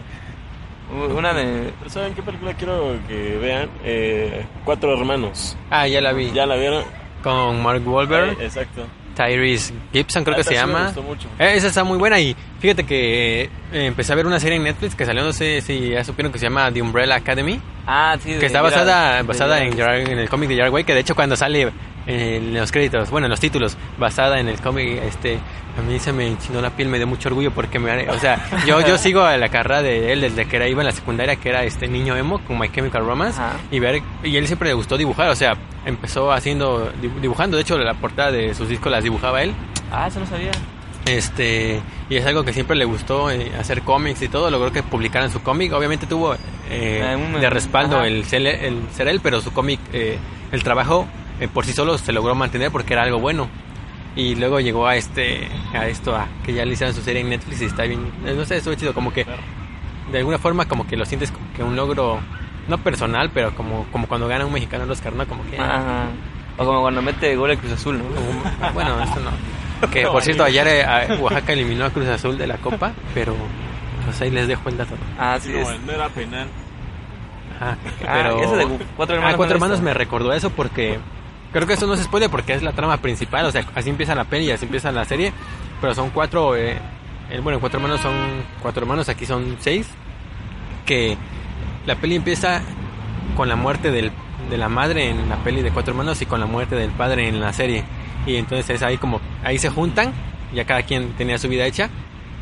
Una 1.15 1.33
de... 1.33 1.71
Pero 1.77 1.89
¿saben 1.91 2.15
qué 2.15 2.23
película 2.23 2.53
quiero 2.55 2.95
que 3.07 3.37
vean? 3.37 3.69
Eh, 3.83 4.43
Cuatro 4.65 4.97
Hermanos. 4.97 5.55
Ah, 5.69 5.87
ya 5.87 6.01
la 6.01 6.13
vi. 6.13 6.31
¿Ya 6.31 6.47
la 6.47 6.55
vieron? 6.55 6.83
Con 7.21 7.61
Mark 7.61 7.87
Wahlberg, 7.87 8.39
Eh, 8.39 8.45
exacto. 8.45 8.87
Tyrese 9.25 9.73
Gibson 9.91 10.23
creo 10.23 10.35
Ah, 10.35 10.37
que 10.37 10.43
se 10.43 10.49
sí 10.49 10.55
me 10.55 10.61
llama. 10.61 10.85
gustó 10.85 11.03
mucho. 11.03 11.27
Eh, 11.39 11.53
esa 11.55 11.67
está 11.67 11.83
muy 11.83 11.97
buena 11.97 12.19
y 12.19 12.35
fíjate 12.59 12.85
que 12.85 13.43
eh, 13.43 13.49
empecé 13.85 14.13
a 14.13 14.15
ver 14.15 14.25
una 14.25 14.39
serie 14.39 14.55
en 14.57 14.63
Netflix 14.63 14.95
que 14.95 15.05
salió, 15.05 15.23
no 15.23 15.33
sé 15.33 15.61
si 15.61 15.89
ya 15.89 16.03
supieron 16.03 16.31
que 16.31 16.39
se 16.39 16.45
llama 16.45 16.71
The 16.71 16.81
Umbrella 16.81 17.15
Academy, 17.15 17.59
Ah, 17.85 18.15
sí. 18.23 18.35
que 18.39 18.45
está 18.45 18.61
basada 18.61 19.21
basada 19.23 19.59
en, 19.63 19.73
el 20.19 20.29
cómic 20.29 20.47
de 20.49 20.57
Jared 20.57 20.71
Way, 20.71 20.83
que 20.85 20.93
de 20.93 20.99
hecho 21.01 21.15
cuando 21.15 21.35
sale 21.35 21.71
en 22.09 22.53
los 22.55 22.71
créditos, 22.71 23.11
bueno, 23.11 23.27
en 23.27 23.29
los 23.31 23.39
títulos, 23.39 23.77
basada 23.99 24.39
en 24.39 24.49
el 24.49 24.59
cómic, 24.59 24.99
este, 25.03 25.37
a 25.77 25.81
mí 25.87 25.99
se 25.99 26.11
me 26.11 26.27
enchinó 26.27 26.59
la 26.59 26.71
piel, 26.71 26.87
me 26.89 26.97
dio 26.97 27.05
mucho 27.05 27.29
orgullo 27.29 27.51
porque 27.51 27.77
me, 27.77 28.09
o 28.09 28.19
sea, 28.19 28.43
yo 28.65 28.81
yo 28.81 28.97
sigo 28.97 29.21
a 29.21 29.37
la 29.37 29.49
carrera 29.49 29.83
de 29.83 30.11
él 30.11 30.21
desde 30.21 30.47
que 30.47 30.55
era 30.55 30.67
iba 30.67 30.81
en 30.81 30.87
la 30.87 30.91
secundaria, 30.91 31.35
que 31.35 31.49
era 31.49 31.63
este 31.65 31.87
niño 31.87 32.15
emo 32.17 32.39
con 32.39 32.57
My 32.57 32.67
Chemical 32.69 33.05
Romance 33.05 33.39
Ajá. 33.39 33.57
y 33.69 33.79
ver 33.79 34.01
y 34.23 34.35
él 34.37 34.47
siempre 34.47 34.69
le 34.69 34.73
gustó 34.73 34.97
dibujar, 34.97 35.29
o 35.29 35.35
sea, 35.35 35.55
empezó 35.85 36.31
haciendo 36.31 36.91
dibu- 37.01 37.19
dibujando, 37.21 37.57
de 37.57 37.61
hecho 37.61 37.77
la 37.77 37.93
portada 37.93 38.31
de 38.31 38.55
sus 38.55 38.67
discos 38.67 38.91
las 38.91 39.03
dibujaba 39.03 39.43
él. 39.43 39.53
Ah, 39.91 40.07
eso 40.07 40.19
no 40.19 40.25
sabía. 40.25 40.51
Este, 41.05 41.79
y 42.09 42.15
es 42.17 42.25
algo 42.25 42.43
que 42.43 42.53
siempre 42.53 42.75
le 42.75 42.85
gustó 42.85 43.31
eh, 43.31 43.51
hacer 43.59 43.81
cómics 43.81 44.21
y 44.21 44.27
todo, 44.29 44.51
logró 44.51 44.71
que 44.71 44.83
publicaran 44.83 45.31
su 45.31 45.41
cómic. 45.41 45.73
Obviamente 45.73 46.05
tuvo 46.05 46.35
eh, 46.69 47.17
de 47.39 47.49
respaldo 47.49 47.97
ajá. 47.97 48.07
el 48.07 48.25
ser, 48.25 48.45
el 48.45 48.79
ser 48.93 49.07
él, 49.07 49.19
pero 49.23 49.41
su 49.41 49.51
cómic, 49.51 49.79
eh, 49.93 50.17
el 50.51 50.63
trabajo 50.63 51.07
eh, 51.39 51.47
por 51.47 51.65
sí 51.65 51.73
solo 51.73 51.97
se 51.97 52.11
logró 52.13 52.35
mantener 52.35 52.71
porque 52.71 52.93
era 52.93 53.03
algo 53.03 53.19
bueno. 53.19 53.47
Y 54.15 54.35
luego 54.35 54.59
llegó 54.59 54.87
a 54.87 54.95
este, 54.95 55.47
a 55.73 55.87
esto, 55.87 56.15
a 56.15 56.27
que 56.43 56.53
ya 56.53 56.65
le 56.65 56.73
hicieron 56.73 56.93
su 56.95 57.01
serie 57.01 57.21
en 57.21 57.29
Netflix 57.29 57.61
y 57.61 57.65
está 57.65 57.83
bien, 57.83 58.11
eh, 58.25 58.33
no 58.35 58.43
sé, 58.43 58.57
estuvo 58.57 58.73
chido, 58.73 58.93
como 58.93 59.13
que 59.13 59.25
de 60.11 60.17
alguna 60.17 60.39
forma 60.39 60.67
como 60.67 60.87
que 60.87 60.97
lo 60.97 61.05
sientes 61.05 61.31
como 61.31 61.45
que 61.53 61.63
un 61.63 61.75
logro, 61.75 62.19
no 62.67 62.77
personal, 62.79 63.29
pero 63.33 63.53
como, 63.55 63.85
como 63.91 64.07
cuando 64.07 64.27
gana 64.27 64.45
un 64.45 64.51
mexicano 64.53 64.83
el 64.85 64.91
Oscar, 64.91 65.13
¿no? 65.13 65.25
Como 65.27 65.45
que... 65.49 65.57
Ajá. 65.59 66.07
O 66.57 66.65
como 66.65 66.81
cuando 66.81 67.01
mete 67.01 67.35
gol 67.35 67.51
el 67.51 67.57
Cruz 67.59 67.73
Azul, 67.73 67.99
¿no? 67.99 68.03
como- 68.03 68.73
bueno, 68.73 69.01
eso 69.01 69.19
no. 69.21 69.31
Que 69.91 70.05
por 70.07 70.21
cierto, 70.23 70.43
ayer 70.43 70.67
eh, 70.67 70.83
a- 70.83 71.15
Oaxaca 71.21 71.53
eliminó 71.53 71.85
a 71.85 71.89
Cruz 71.91 72.07
Azul 72.07 72.37
de 72.37 72.47
la 72.47 72.57
Copa, 72.57 72.91
pero 73.13 73.33
pues 74.03 74.19
ahí 74.21 74.31
les 74.31 74.47
dejo 74.49 74.67
el 74.67 74.75
dato. 74.77 74.95
Ah, 75.17 75.37
sí. 75.39 75.53
No, 75.53 75.59
es- 75.71 75.81
no 75.83 75.91
era 75.93 76.09
penal. 76.09 76.47
Ajá, 77.55 77.77
Ah, 78.05 78.13
pero... 78.23 78.43
eso 78.43 78.57
de 78.57 78.65
Cuatro 78.97 79.15
Hermanos 79.15 79.33
Ah, 79.35 79.37
Cuatro 79.37 79.55
Hermanos 79.55 79.81
me 79.81 79.93
recordó 79.93 80.33
eso 80.33 80.49
porque 80.49 80.99
creo 81.51 81.67
que 81.67 81.73
eso 81.73 81.87
no 81.87 81.95
se 81.95 82.03
spoiler 82.03 82.29
porque 82.29 82.53
es 82.53 82.63
la 82.63 82.73
trama 82.73 82.97
principal, 82.97 83.45
o 83.45 83.51
sea, 83.51 83.65
así 83.75 83.89
empieza 83.89 84.15
la 84.15 84.25
peli 84.25 84.51
así 84.51 84.65
empieza 84.65 84.91
la 84.91 85.05
serie, 85.05 85.33
pero 85.81 85.95
son 85.95 86.09
cuatro, 86.11 86.55
eh, 86.55 86.77
bueno, 87.43 87.59
Cuatro 87.59 87.79
Hermanos 87.79 88.01
son 88.01 88.13
cuatro 88.61 88.81
hermanos, 88.81 89.09
aquí 89.09 89.25
son 89.25 89.57
seis, 89.59 89.87
que 90.85 91.17
la 91.85 91.95
peli 91.95 92.15
empieza 92.15 92.61
con 93.35 93.49
la 93.49 93.55
muerte 93.55 93.91
del, 93.91 94.11
de 94.49 94.57
la 94.57 94.69
madre 94.69 95.09
en 95.09 95.29
la 95.29 95.37
peli 95.37 95.61
de 95.61 95.71
Cuatro 95.71 95.91
Hermanos 95.91 96.21
y 96.21 96.25
con 96.25 96.39
la 96.39 96.45
muerte 96.45 96.75
del 96.75 96.91
padre 96.91 97.27
en 97.27 97.39
la 97.39 97.53
serie, 97.53 97.83
y 98.25 98.35
entonces 98.35 98.69
es 98.69 98.81
ahí 98.83 98.97
como, 98.97 99.21
ahí 99.43 99.57
se 99.57 99.69
juntan, 99.69 100.13
ya 100.53 100.65
cada 100.65 100.83
quien 100.83 101.13
tenía 101.13 101.37
su 101.37 101.47
vida 101.47 101.65
hecha, 101.65 101.89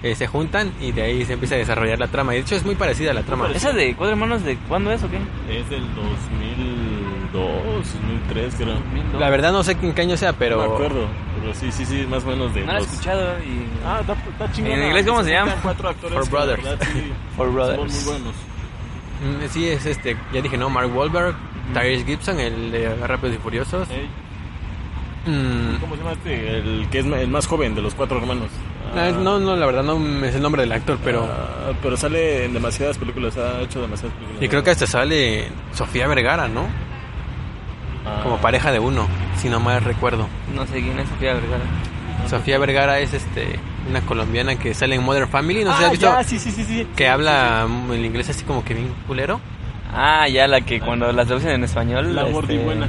eh, 0.03 0.15
se 0.15 0.27
juntan 0.27 0.71
y 0.79 0.91
de 0.91 1.01
ahí 1.01 1.25
se 1.25 1.33
empieza 1.33 1.55
a 1.55 1.57
desarrollar 1.57 1.99
la 1.99 2.07
trama, 2.07 2.33
y 2.33 2.37
de 2.37 2.41
hecho 2.43 2.55
es 2.55 2.65
muy 2.65 2.75
parecida 2.75 3.11
a 3.11 3.13
la 3.13 3.23
trama. 3.23 3.49
¿Esa 3.53 3.73
de 3.73 3.95
Cuatro 3.95 4.11
Hermanos 4.11 4.43
de 4.43 4.57
cuándo 4.67 4.91
es 4.91 5.03
o 5.03 5.09
qué? 5.09 5.17
Es 5.49 5.69
del 5.69 5.83
2002, 7.33 7.93
2003 7.93 8.55
creo. 8.55 9.19
La 9.19 9.29
verdad 9.29 9.51
no 9.51 9.63
sé 9.63 9.73
en 9.81 9.93
qué 9.93 10.01
año 10.01 10.17
sea, 10.17 10.33
pero... 10.33 10.57
No 10.61 10.67
me 10.69 10.73
acuerdo, 10.75 11.07
pero 11.39 11.53
sí, 11.53 11.71
sí, 11.71 11.85
sí, 11.85 12.05
más 12.09 12.23
o 12.23 12.27
menos 12.27 12.53
de 12.53 12.61
No 12.65 12.73
la 12.73 12.79
he 12.79 12.81
escuchado 12.81 13.39
y... 13.39 13.67
Ah, 13.85 13.99
está, 14.01 14.13
está. 14.45 14.61
¿En 14.61 14.83
inglés 14.87 15.05
cómo 15.05 15.23
se 15.23 15.31
llama? 15.31 15.49
Están 15.51 15.63
Cuatro 15.63 15.89
actores 15.89 16.15
la 16.17 16.29
Brothers. 16.29 16.63
verdad 16.63 16.87
sí 16.93 17.11
For 17.37 17.51
Brothers. 17.51 17.93
Son 17.93 18.05
muy 18.05 18.19
buenos. 18.21 18.35
Mm, 19.43 19.49
Sí, 19.49 19.67
es 19.67 19.85
este, 19.85 20.15
ya 20.33 20.41
dije, 20.41 20.57
no, 20.57 20.69
Mark 20.69 20.95
Wahlberg, 20.95 21.35
Tyrese 21.73 22.05
Gibson, 22.05 22.39
el 22.39 22.71
de 22.71 22.95
Rápidos 23.07 23.35
y 23.35 23.39
Furiosos. 23.39 23.87
Mm, 25.25 25.75
¿Cómo 25.81 25.95
se 25.95 26.01
llama 26.01 26.13
este? 26.13 26.57
El 26.59 26.87
que 26.89 26.99
es 26.99 27.05
el 27.05 27.27
más 27.27 27.47
joven 27.47 27.75
de 27.75 27.81
los 27.81 27.93
cuatro 27.95 28.17
hermanos. 28.17 28.49
ah, 28.95 29.09
no, 29.11 29.39
no, 29.39 29.55
la 29.57 29.65
verdad 29.65 29.83
no 29.83 29.97
es 30.25 30.33
el 30.35 30.41
nombre 30.41 30.61
del 30.61 30.71
actor, 30.71 30.97
pero... 31.03 31.25
Ah, 31.25 31.73
pero 31.81 31.97
sale 31.97 32.45
en 32.45 32.53
demasiadas 32.53 32.97
películas, 32.97 33.35
ha 33.37 33.59
hecho 33.61 33.81
demasiadas 33.81 34.15
películas. 34.15 34.41
Y 34.43 34.47
creo 34.47 34.63
que 34.63 34.69
hasta 34.71 34.87
sale 34.87 35.49
Sofía 35.73 36.07
Vergara, 36.07 36.47
¿no? 36.47 36.67
Ah, 38.07 38.21
Como 38.23 38.37
pareja 38.37 38.71
de 38.71 38.79
uno, 38.79 39.07
si 39.37 39.49
no 39.49 39.59
mal 39.59 39.81
recuerdo. 39.83 40.27
No 40.55 40.65
sé 40.65 40.81
quién 40.81 40.97
es 40.99 41.07
Sofía 41.09 41.33
Vergara. 41.33 41.63
Sofía 42.29 42.57
Vergara 42.59 42.99
es 42.99 43.13
este 43.13 43.59
una 43.89 44.01
colombiana 44.01 44.55
que 44.57 44.73
sale 44.73 44.95
en 44.95 45.03
Modern 45.03 45.29
Family, 45.29 45.63
no 45.63 45.71
sé 45.71 45.77
si 45.77 45.83
Ah, 45.83 45.85
has 45.87 45.91
visto 45.91 46.05
ya, 46.07 46.23
sí, 46.23 46.39
sí, 46.39 46.51
sí, 46.51 46.63
sí. 46.65 46.87
que 46.95 47.07
habla 47.07 47.65
el 47.91 48.05
inglés 48.05 48.29
así 48.29 48.43
como 48.43 48.63
que 48.65 48.73
bien 48.73 48.93
culero. 49.07 49.39
Ah, 49.93 50.27
ya 50.27 50.47
la 50.47 50.59
que 50.61 50.79
cuando 50.81 51.09
las 51.13 51.27
traducen 51.27 51.51
en 51.51 51.63
español... 51.63 52.13
La 52.13 52.21
este, 52.23 52.33
gordibuena. 52.33 52.87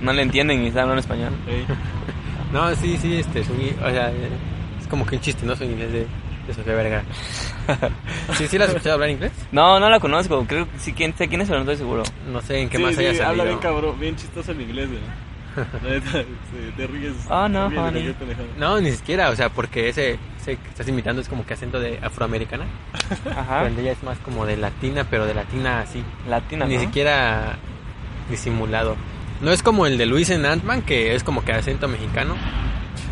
No 0.00 0.12
le 0.14 0.22
entienden 0.22 0.62
y 0.64 0.68
están 0.68 0.84
hablando 0.88 0.94
en 0.94 0.98
español. 1.00 1.32
No, 2.52 2.74
sí, 2.76 2.96
sí, 2.96 3.16
este, 3.18 3.44
su, 3.44 3.52
o 3.52 3.90
sea, 3.90 4.10
es 4.80 4.86
como 4.88 5.04
que 5.04 5.16
un 5.16 5.20
chiste, 5.20 5.44
¿no? 5.44 5.54
Su 5.54 5.64
inglés 5.64 5.92
de, 5.92 6.06
de 6.48 6.54
Sofía 6.54 6.74
Vergara. 6.74 7.04
¿Sí, 8.36 8.48
sí 8.48 8.58
la 8.58 8.64
has 8.64 8.70
escuchado 8.70 8.94
hablar 8.94 9.10
inglés? 9.10 9.32
No, 9.52 9.78
no 9.78 9.88
la 9.88 10.00
conozco. 10.00 10.44
Creo 10.48 10.68
que 10.70 10.78
sí 10.78 10.92
quién, 10.92 11.14
sé 11.16 11.28
quién 11.28 11.40
es, 11.42 11.48
pero 11.48 11.62
no 11.62 11.70
estoy 11.70 11.76
seguro. 11.84 12.02
No 12.32 12.40
sé 12.42 12.60
en 12.60 12.68
qué 12.68 12.78
Sí, 12.78 12.82
más 12.82 12.94
sí, 12.96 13.00
haya 13.06 13.10
Habla 13.28 13.44
salido. 13.44 13.44
bien 13.44 13.58
cabrón, 13.58 14.00
bien 14.00 14.16
chistoso 14.16 14.52
el 14.52 14.60
inglés, 14.62 14.88
güey. 14.88 15.00
La 15.82 15.90
neta, 15.90 16.10
sí, 16.22 16.72
te 16.76 16.86
ríes. 16.86 17.14
Oh, 17.28 17.48
no, 17.48 17.68
ríes 17.68 17.80
de 17.82 17.88
honey. 17.88 18.12
pendejada. 18.14 18.48
No, 18.58 18.80
ni 18.80 18.92
siquiera, 18.92 19.30
o 19.30 19.36
sea, 19.36 19.48
porque 19.48 19.88
ese, 19.88 20.18
ese 20.40 20.56
que 20.56 20.68
estás 20.68 20.86
imitando 20.88 21.20
es 21.20 21.28
como 21.28 21.44
que 21.44 21.54
acento 21.54 21.80
de 21.80 21.98
afroamericana. 22.02 22.64
Ajá. 23.36 23.60
Cuando 23.60 23.80
ella 23.80 23.92
es 23.92 24.02
más 24.02 24.18
como 24.18 24.46
de 24.46 24.56
latina, 24.56 25.04
pero 25.10 25.26
de 25.26 25.34
latina 25.34 25.80
así. 25.80 26.02
Latina, 26.28 26.64
Ni 26.66 26.76
¿no? 26.76 26.80
siquiera 26.80 27.56
disimulado. 28.30 28.96
No 29.40 29.50
es 29.52 29.62
como 29.62 29.86
el 29.86 29.98
de 29.98 30.06
Luis 30.06 30.30
en 30.30 30.44
Ant-Man, 30.46 30.82
que 30.82 31.14
es 31.14 31.22
como 31.24 31.44
que 31.44 31.52
acento 31.52 31.88
mexicano. 31.88 32.36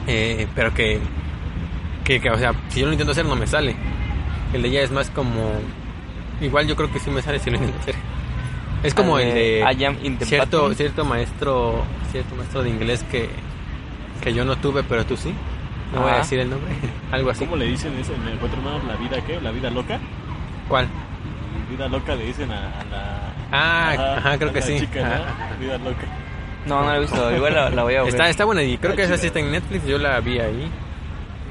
eh, 0.07 0.47
pero 0.55 0.73
que, 0.73 1.01
que, 2.07 2.21
que, 2.21 2.31
o 2.31 2.39
sea, 2.39 2.55
si 2.69 2.81
yo 2.81 2.87
lo 2.87 2.93
intento 2.93 3.13
hacer 3.13 3.27
no 3.27 3.35
me 3.35 3.47
sale. 3.49 3.75
El 4.53 4.63
de 4.63 4.69
ella 4.69 4.83
es 4.83 4.93
más 4.93 5.11
como... 5.11 5.53
Igual 6.41 6.69
yo 6.69 6.77
creo 6.77 6.93
que 6.93 7.01
sí 7.01 7.11
me 7.11 7.21
sale 7.21 7.41
si 7.41 7.51
lo 7.51 7.57
intento 7.57 7.79
hacer. 7.81 7.97
Es 8.85 8.95
como 8.95 9.19
el 9.19 9.35
de... 9.35 9.59
I 9.61 9.85
am 9.85 9.99
in 10.03 10.17
the 10.17 10.25
cierto, 10.25 10.59
bathroom. 10.59 10.75
cierto 10.77 11.05
maestro 11.05 11.85
cierto 12.13 12.37
maestro 12.37 12.63
de 12.63 12.71
inglés 12.71 13.05
que, 13.11 13.29
que 14.23 14.33
yo 14.33 14.45
no 14.45 14.57
tuve, 14.57 14.85
pero 14.85 15.05
tú 15.05 15.17
sí. 15.17 15.35
No 15.93 16.03
voy 16.03 16.13
a 16.13 16.19
decir 16.19 16.39
el 16.39 16.49
nombre. 16.49 16.73
Algo 17.11 17.31
así. 17.31 17.45
¿Cómo 17.45 17.57
le 17.57 17.67
dicen 17.67 17.93
eso 17.99 18.15
en 18.15 18.29
el 18.29 18.39
cuatro 18.39 18.59
hermanos? 18.59 18.85
¿La 18.85 18.95
vida 18.97 19.21
qué? 19.27 19.41
¿La 19.41 19.51
vida 19.51 19.71
loca? 19.71 19.99
¿Cuál? 20.69 20.87
Vida 21.69 21.89
loca 21.89 22.15
le 22.15 22.27
dicen 22.27 22.53
a, 22.53 22.81
a 22.81 22.85
la... 22.85 23.33
Ah, 23.51 24.17
ajá, 24.19 24.39
creo 24.39 24.51
a 24.51 24.53
que 24.53 24.61
la 24.61 24.67
sí. 24.67 24.79
chica, 24.79 25.01
¿no? 25.03 25.59
Vida 25.59 25.79
loca. 25.79 26.07
No, 26.67 26.83
no 26.83 26.91
la 26.91 26.97
he 26.97 27.01
visto. 27.01 27.35
Igual 27.35 27.55
la, 27.55 27.71
la 27.71 27.83
voy 27.83 27.95
a 27.97 28.03
ver. 28.03 28.11
Está, 28.11 28.29
está 28.29 28.45
buena 28.45 28.63
y 28.63 28.79
creo 28.79 28.93
Está 28.93 29.03
que 29.03 29.07
esa 29.07 29.21
sí 29.21 29.27
está 29.27 29.41
en 29.41 29.51
Netflix. 29.51 29.85
Yo 29.87 29.99
la 29.99 30.21
vi 30.21 30.39
ahí. 30.39 30.71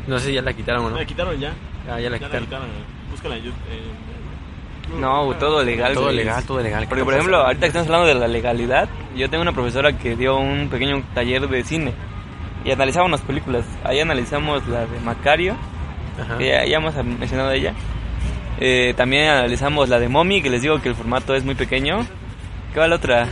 No 0.08 0.20
sé 0.20 0.28
si 0.28 0.34
ya 0.34 0.42
la 0.42 0.54
quitaron 0.54 0.86
o 0.86 0.90
no. 0.90 0.98
La 0.98 1.06
quitaron 1.06 1.40
ya. 1.40 1.54
Ah, 1.90 2.00
ya 2.00 2.10
la 2.10 2.18
Ya 2.18 2.28
la 2.28 2.40
quitaron. 2.40 2.68
Búscala 3.12 3.38
en 3.38 3.44
YouTube. 3.44 3.62
No, 5.00 5.34
todo 5.36 5.64
legal. 5.64 5.94
Todo 5.94 6.06
güey. 6.06 6.16
legal, 6.18 6.44
todo 6.46 6.62
legal. 6.62 6.86
Porque, 6.88 7.04
por 7.04 7.14
ejemplo, 7.14 7.38
ahorita 7.38 7.62
que 7.62 7.68
estamos 7.68 7.88
hablando 7.88 8.08
de 8.08 8.16
la 8.16 8.28
legalidad, 8.28 8.88
yo 9.16 9.30
tengo 9.30 9.42
una 9.42 9.52
profesora 9.52 9.98
que 9.98 10.16
dio 10.16 10.38
un 10.38 10.70
pequeño 10.70 11.04
taller 11.14 11.48
de 11.48 11.64
cine 11.64 11.94
y 12.64 12.72
analizábamos 12.72 13.22
películas. 13.22 13.66
Ahí 13.84 14.00
analizamos 14.00 14.68
la 14.68 14.82
de 14.86 15.00
Macario, 15.00 15.56
Ajá. 16.22 16.38
que 16.38 16.48
ya, 16.50 16.66
ya 16.66 16.78
hemos 16.78 16.96
mencionado 17.04 17.52
ella. 17.52 17.74
Eh, 18.60 18.94
también 18.96 19.28
analizamos 19.30 19.90
la 19.90 20.00
de 20.00 20.08
Mommy, 20.08 20.42
que 20.42 20.50
les 20.50 20.62
digo 20.62 20.82
que 20.82 20.90
el 20.90 20.96
formato 20.96 21.36
es 21.36 21.44
muy 21.44 21.56
pequeño. 21.56 22.06
¿Qué 22.74 22.80
va 22.80 22.88
la 22.88 22.96
otra? 22.96 23.28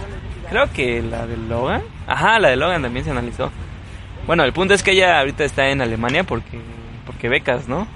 Creo 0.50 0.72
que 0.72 1.02
la 1.02 1.26
de 1.26 1.38
Logan. 1.38 1.82
Ajá, 2.08 2.40
la 2.40 2.50
de 2.50 2.56
Logan 2.56 2.82
también 2.82 3.06
se 3.06 3.12
analizó. 3.12 3.52
Bueno, 4.28 4.44
el 4.44 4.54
punto 4.54 4.74
es 4.74 4.84
que 4.84 4.92
ella 4.92 5.20
ahorita 5.20 5.44
está 5.44 5.70
en 5.70 5.82
Alemania 5.82 6.24
porque, 6.24 6.60
porque 7.06 7.28
becas, 7.30 7.68
¿no? 7.68 7.88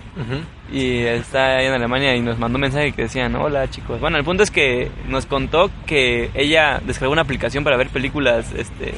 Y 0.71 0.99
está 1.03 1.57
ahí 1.57 1.67
en 1.67 1.73
Alemania 1.73 2.15
y 2.15 2.21
nos 2.21 2.38
mandó 2.38 2.57
un 2.57 2.61
mensaje 2.61 2.91
que 2.91 3.03
decían, 3.03 3.36
hola 3.36 3.69
chicos. 3.69 3.99
Bueno, 4.01 4.17
el 4.17 4.23
punto 4.23 4.43
es 4.43 4.51
que 4.51 4.91
nos 5.07 5.25
contó 5.25 5.69
que 5.86 6.30
ella 6.34 6.82
descargó 6.86 7.13
una 7.13 7.21
aplicación 7.21 7.63
para 7.63 7.78
ver 7.78 7.89
películas, 7.89 8.51
este, 8.53 8.93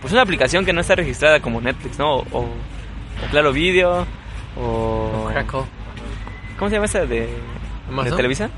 pues 0.00 0.12
una 0.12 0.22
aplicación 0.22 0.64
que 0.64 0.72
no 0.72 0.80
está 0.80 0.96
registrada 0.96 1.40
como 1.40 1.60
Netflix, 1.60 1.98
¿no? 1.98 2.16
O, 2.16 2.24
o 2.32 2.48
Claro 3.30 3.52
Video, 3.52 4.06
o... 4.56 5.28
Crackle. 5.30 5.62
¿Cómo 6.58 6.68
se 6.68 6.76
llama 6.76 6.86
esa 6.86 7.06
de. 7.06 7.28
Televisa? 8.16 8.50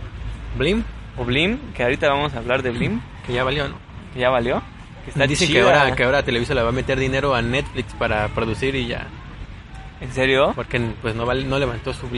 Blim, 0.56 0.84
O 1.18 1.24
Blim, 1.24 1.58
que 1.74 1.82
ahorita 1.82 2.08
vamos 2.08 2.34
a 2.34 2.38
hablar 2.38 2.62
de 2.62 2.70
Blim, 2.70 3.00
que 3.26 3.32
ya 3.32 3.44
valió, 3.44 3.68
¿no? 3.68 3.74
que 4.14 4.20
ya 4.20 4.30
valió. 4.30 4.62
Que 5.04 5.10
está 5.10 5.26
Dicen 5.26 5.52
que 5.52 5.60
ahora, 5.60 5.94
que 5.94 6.04
ahora 6.04 6.22
Televisa 6.22 6.54
le 6.54 6.62
va 6.62 6.70
a 6.70 6.72
meter 6.72 6.98
dinero 6.98 7.34
a 7.34 7.42
Netflix 7.42 7.94
para 7.94 8.28
producir 8.28 8.74
y 8.74 8.86
ya. 8.86 9.06
¿En 10.00 10.12
serio? 10.12 10.52
Porque 10.54 10.80
pues 11.02 11.14
no, 11.14 11.24
no 11.24 11.58
levantó 11.58 11.92
su 11.92 12.08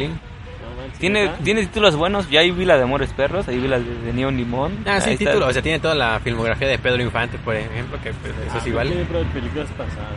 manches, 0.76 0.98
Tiene, 0.98 1.28
tiene 1.42 1.62
títulos 1.62 1.96
buenos, 1.96 2.28
ya 2.30 2.40
ahí 2.40 2.50
vi 2.50 2.64
la 2.64 2.76
de 2.76 2.82
Amores 2.82 3.10
Perros, 3.12 3.48
ahí 3.48 3.58
vi 3.58 3.68
la 3.68 3.78
de, 3.78 3.84
de 3.84 4.12
Neon 4.12 4.36
Limón. 4.36 4.78
Ah, 4.86 5.00
sí, 5.00 5.10
está. 5.10 5.24
título. 5.24 5.46
O 5.46 5.52
sea, 5.52 5.62
tiene 5.62 5.78
toda 5.80 5.94
la 5.94 6.20
filmografía 6.20 6.68
de 6.68 6.78
Pedro 6.78 7.02
Infante, 7.02 7.38
por 7.38 7.54
ejemplo, 7.56 7.98
que 8.02 8.12
pues, 8.12 8.32
eso 8.46 8.60
sí 8.62 8.70
Ah, 8.72 8.76
vale. 8.76 8.92
Siempre 8.92 9.24
películas 9.32 9.68
pasadas. 9.70 10.14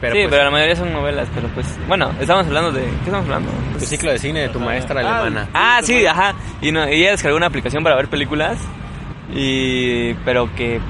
Pero 0.00 0.14
sí, 0.14 0.20
pues, 0.22 0.30
pero 0.30 0.44
la 0.44 0.50
mayoría 0.50 0.76
son 0.76 0.92
novelas, 0.92 1.28
pero 1.32 1.48
pues... 1.48 1.66
Bueno, 1.86 2.10
estamos 2.20 2.44
hablando 2.46 2.72
de... 2.72 2.82
¿Qué 2.82 3.04
estamos 3.04 3.24
hablando? 3.24 3.50
tu 3.78 3.84
ciclo 3.84 4.10
de 4.10 4.18
cine 4.18 4.40
de 4.40 4.48
tu 4.48 4.58
maestra 4.58 5.00
Ah, 5.00 5.20
alemana. 5.20 5.48
Ah, 5.54 5.80
sí, 5.82 6.04
ajá. 6.04 6.34
Y, 6.60 6.72
no, 6.72 6.88
y 6.88 6.94
ella 7.02 7.12
descargó 7.12 7.36
una 7.36 7.46
aplicación 7.46 7.84
para 7.84 7.94
ver 7.94 8.08
películas. 8.08 8.58
Y... 9.32 10.14
Pero 10.24 10.52
que... 10.56 10.80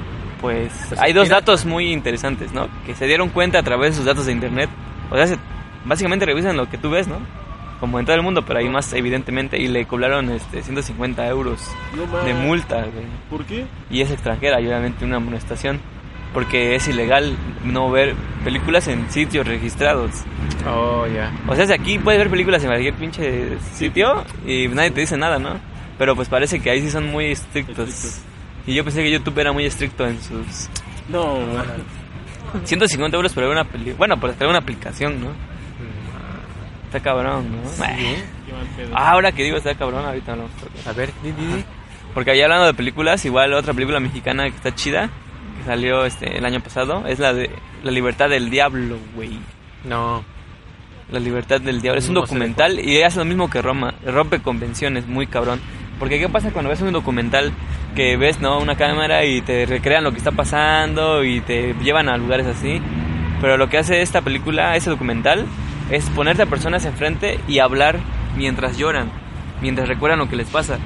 Pues... 0.42 0.70
Pues, 0.88 1.00
hay 1.00 1.14
dos 1.14 1.30
datos 1.30 1.64
muy 1.64 1.90
interesantes, 1.92 2.52
¿no? 2.52 2.68
Que 2.84 2.94
se 2.94 3.06
dieron 3.06 3.30
cuenta 3.30 3.60
a 3.60 3.62
través 3.62 3.92
de 3.92 3.96
sus 3.96 4.04
datos 4.04 4.26
de 4.26 4.32
internet. 4.32 4.68
O 5.10 5.16
sea, 5.16 5.26
se- 5.26 5.38
básicamente 5.86 6.26
revisan 6.26 6.56
lo 6.58 6.68
que 6.68 6.76
tú 6.76 6.90
ves, 6.90 7.08
¿no? 7.08 7.16
Como 7.80 7.98
en 7.98 8.04
todo 8.04 8.14
el 8.16 8.22
mundo, 8.22 8.44
pero 8.44 8.58
hay 8.58 8.68
más 8.68 8.92
evidentemente. 8.92 9.58
Y 9.58 9.68
le 9.68 9.86
cobraron 9.86 10.30
este, 10.30 10.62
150 10.62 11.26
euros 11.28 11.60
No 11.96 12.24
de 12.24 12.34
multa, 12.34 12.76
güey. 12.82 13.06
¿Por 13.30 13.44
qué? 13.46 13.64
Y 13.90 14.02
es 14.02 14.10
extranjera, 14.10 14.60
y 14.60 14.66
obviamente 14.66 15.04
una 15.04 15.16
amonestación. 15.16 15.80
Porque 16.34 16.74
es 16.76 16.88
ilegal 16.88 17.36
no 17.64 17.90
ver 17.90 18.14
películas 18.42 18.88
en 18.88 19.10
sitios 19.10 19.46
registrados. 19.46 20.10
Oh, 20.66 21.06
ya. 21.06 21.30
O 21.46 21.54
sea, 21.54 21.66
si 21.66 21.72
aquí 21.72 21.98
puedes 21.98 22.18
ver 22.18 22.30
películas 22.30 22.62
en 22.62 22.68
cualquier 22.70 22.94
pinche 22.94 23.58
sitio 23.74 24.24
y 24.46 24.66
nadie 24.68 24.90
te 24.92 25.00
dice 25.02 25.16
nada, 25.18 25.38
¿no? 25.38 25.60
Pero 25.98 26.16
pues 26.16 26.28
parece 26.28 26.60
que 26.60 26.70
ahí 26.70 26.80
sí 26.80 26.90
son 26.90 27.10
muy 27.10 27.26
estrictos. 27.26 27.88
Estrictos. 27.88 28.22
Y 28.66 28.74
yo 28.74 28.84
pensé 28.84 29.02
que 29.02 29.10
YouTube 29.10 29.38
era 29.38 29.52
muy 29.52 29.64
estricto 29.64 30.06
en 30.06 30.20
sus 30.22 30.68
No, 31.08 31.36
man. 31.54 31.66
150 32.64 33.16
euros 33.16 33.32
por 33.32 33.44
ver 33.44 33.52
una 33.52 33.64
película. 33.64 33.96
Bueno, 33.96 34.20
por 34.20 34.36
ver 34.36 34.48
una 34.48 34.58
aplicación, 34.58 35.20
¿no? 35.20 35.28
Está 36.86 37.00
cabrón, 37.00 37.46
¿no? 37.50 37.62
Pedo. 38.76 38.92
Ah, 38.94 39.12
ahora 39.12 39.32
que 39.32 39.42
digo 39.44 39.56
está 39.56 39.74
cabrón, 39.74 40.04
ahorita 40.04 40.32
hablamos. 40.32 40.52
A 40.86 40.92
ver, 40.92 41.10
di, 41.22 41.32
di, 41.32 41.46
di. 41.46 41.64
Porque 42.12 42.32
ahí 42.32 42.42
hablando 42.42 42.66
de 42.66 42.74
películas, 42.74 43.24
igual 43.24 43.54
otra 43.54 43.72
película 43.72 43.98
mexicana 43.98 44.44
que 44.50 44.56
está 44.56 44.74
chida, 44.74 45.08
que 45.58 45.64
salió 45.64 46.04
este 46.04 46.36
el 46.36 46.44
año 46.44 46.60
pasado, 46.60 47.06
es 47.06 47.18
la 47.18 47.32
de 47.32 47.50
La 47.82 47.90
Libertad 47.90 48.28
del 48.28 48.50
Diablo, 48.50 48.98
güey. 49.14 49.38
No. 49.84 50.22
La 51.10 51.18
libertad 51.18 51.60
del 51.60 51.82
diablo. 51.82 51.98
Es 51.98 52.08
un 52.08 52.14
No 52.14 52.22
documental 52.22 52.80
y 52.80 53.02
hace 53.02 53.18
lo 53.18 53.24
mismo 53.24 53.50
que 53.50 53.60
Roma. 53.60 53.94
Rompe 54.04 54.40
convenciones, 54.40 55.06
muy 55.06 55.26
cabrón. 55.26 55.60
Porque 55.98 56.18
¿qué 56.18 56.28
pasa 56.28 56.50
cuando 56.52 56.70
ves 56.70 56.80
un 56.80 56.92
documental 56.92 57.52
que 57.94 58.16
ves, 58.16 58.40
no, 58.40 58.58
una 58.58 58.76
cámara 58.76 59.24
y 59.24 59.40
te 59.42 59.66
recrean 59.66 60.04
lo 60.04 60.12
que 60.12 60.18
está 60.18 60.32
pasando 60.32 61.24
y 61.24 61.40
te 61.40 61.74
llevan 61.82 62.08
a 62.08 62.16
lugares 62.16 62.46
así? 62.46 62.80
Pero 63.40 63.56
lo 63.56 63.68
que 63.68 63.78
hace 63.78 64.02
esta 64.02 64.22
película, 64.22 64.76
ese 64.76 64.90
documental, 64.90 65.46
es 65.90 66.08
ponerte 66.10 66.42
a 66.42 66.46
personas 66.46 66.84
enfrente 66.84 67.40
y 67.48 67.58
hablar 67.58 67.98
mientras 68.36 68.76
lloran, 68.78 69.10
mientras 69.60 69.88
recuerdan 69.88 70.18
lo 70.20 70.28
que 70.28 70.36
les 70.36 70.48
pasa. 70.48 70.78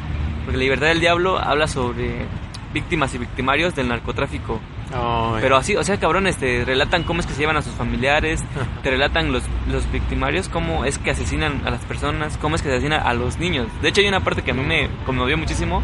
Porque 0.44 0.56
la 0.56 0.64
libertad 0.64 0.86
del 0.86 1.00
diablo 1.00 1.38
habla 1.38 1.66
sobre 1.66 2.26
víctimas 2.72 3.14
y 3.14 3.18
victimarios 3.18 3.74
del 3.74 3.88
narcotráfico. 3.88 4.60
Oh. 4.94 5.36
Pero 5.40 5.56
así, 5.56 5.76
o 5.76 5.82
sea, 5.82 5.98
cabrones, 5.98 6.36
te 6.36 6.64
relatan 6.64 7.02
cómo 7.02 7.20
es 7.20 7.26
que 7.26 7.32
se 7.32 7.40
llevan 7.40 7.56
a 7.56 7.62
sus 7.62 7.72
familiares, 7.72 8.44
te 8.82 8.90
relatan 8.90 9.32
los, 9.32 9.42
los 9.70 9.90
victimarios, 9.90 10.48
cómo 10.48 10.84
es 10.84 10.98
que 10.98 11.10
asesinan 11.10 11.62
a 11.64 11.70
las 11.70 11.80
personas, 11.82 12.36
cómo 12.38 12.56
es 12.56 12.62
que 12.62 12.68
asesinan 12.68 13.02
a 13.04 13.14
los 13.14 13.38
niños. 13.38 13.66
De 13.82 13.88
hecho, 13.88 14.00
hay 14.00 14.08
una 14.08 14.20
parte 14.20 14.42
que 14.42 14.52
a 14.52 14.54
mí 14.54 14.62
me 14.62 14.88
conmovió 15.04 15.36
muchísimo, 15.36 15.82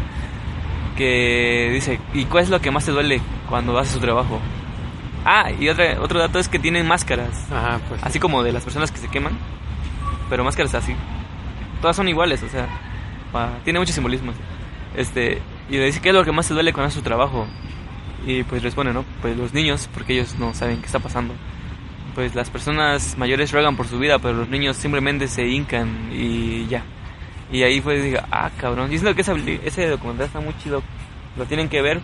que 0.95 1.69
dice, 1.73 1.99
¿y 2.13 2.25
cuál 2.25 2.43
es 2.43 2.49
lo 2.49 2.59
que 2.61 2.71
más 2.71 2.85
te 2.85 2.91
duele 2.91 3.21
cuando 3.49 3.73
vas 3.73 3.89
a 3.89 3.93
su 3.93 3.99
trabajo? 3.99 4.39
Ah, 5.25 5.51
y 5.57 5.69
otra, 5.69 6.01
otro 6.01 6.19
dato 6.19 6.39
es 6.39 6.49
que 6.49 6.59
tienen 6.59 6.85
máscaras, 6.87 7.49
Ajá, 7.51 7.79
pues. 7.87 8.03
así 8.03 8.19
como 8.19 8.43
de 8.43 8.51
las 8.51 8.63
personas 8.63 8.91
que 8.91 8.97
se 8.99 9.07
queman, 9.07 9.37
pero 10.29 10.43
máscaras 10.43 10.73
así. 10.75 10.93
Todas 11.81 11.95
son 11.95 12.07
iguales, 12.09 12.43
o 12.43 12.49
sea, 12.49 12.67
pa- 13.31 13.51
tiene 13.63 13.79
mucho 13.79 13.93
simbolismo. 13.93 14.33
Este, 14.95 15.41
y 15.69 15.77
le 15.77 15.85
dice, 15.85 16.01
¿qué 16.01 16.09
es 16.09 16.15
lo 16.15 16.23
que 16.25 16.31
más 16.31 16.47
te 16.47 16.53
duele 16.53 16.73
cuando 16.73 16.87
haces 16.87 16.99
su 16.99 17.03
trabajo? 17.03 17.47
Y 18.25 18.43
pues 18.43 18.63
responde, 18.63 18.93
¿no? 18.93 19.03
Pues 19.21 19.37
los 19.37 19.53
niños, 19.53 19.89
porque 19.93 20.13
ellos 20.13 20.35
no 20.39 20.53
saben 20.53 20.79
qué 20.79 20.85
está 20.85 20.99
pasando. 20.99 21.33
Pues 22.15 22.35
las 22.35 22.49
personas 22.49 23.17
mayores 23.17 23.51
ruegan 23.51 23.75
por 23.75 23.87
su 23.87 23.97
vida, 23.99 24.19
pero 24.19 24.33
los 24.33 24.49
niños 24.49 24.77
simplemente 24.77 25.27
se 25.27 25.47
hincan 25.47 26.09
y 26.13 26.67
ya. 26.67 26.83
Y 27.53 27.63
ahí 27.63 27.79
fue, 27.79 28.01
diga, 28.01 28.27
ah, 28.31 28.49
cabrón. 28.57 28.91
Y 28.91 28.97
siento 28.97 29.15
que 29.15 29.21
ese 29.63 29.87
documental 29.87 30.25
está 30.27 30.39
muy 30.41 30.53
chido. 30.57 30.83
Lo 31.37 31.45
tienen 31.45 31.69
que 31.69 31.81
ver, 31.81 32.01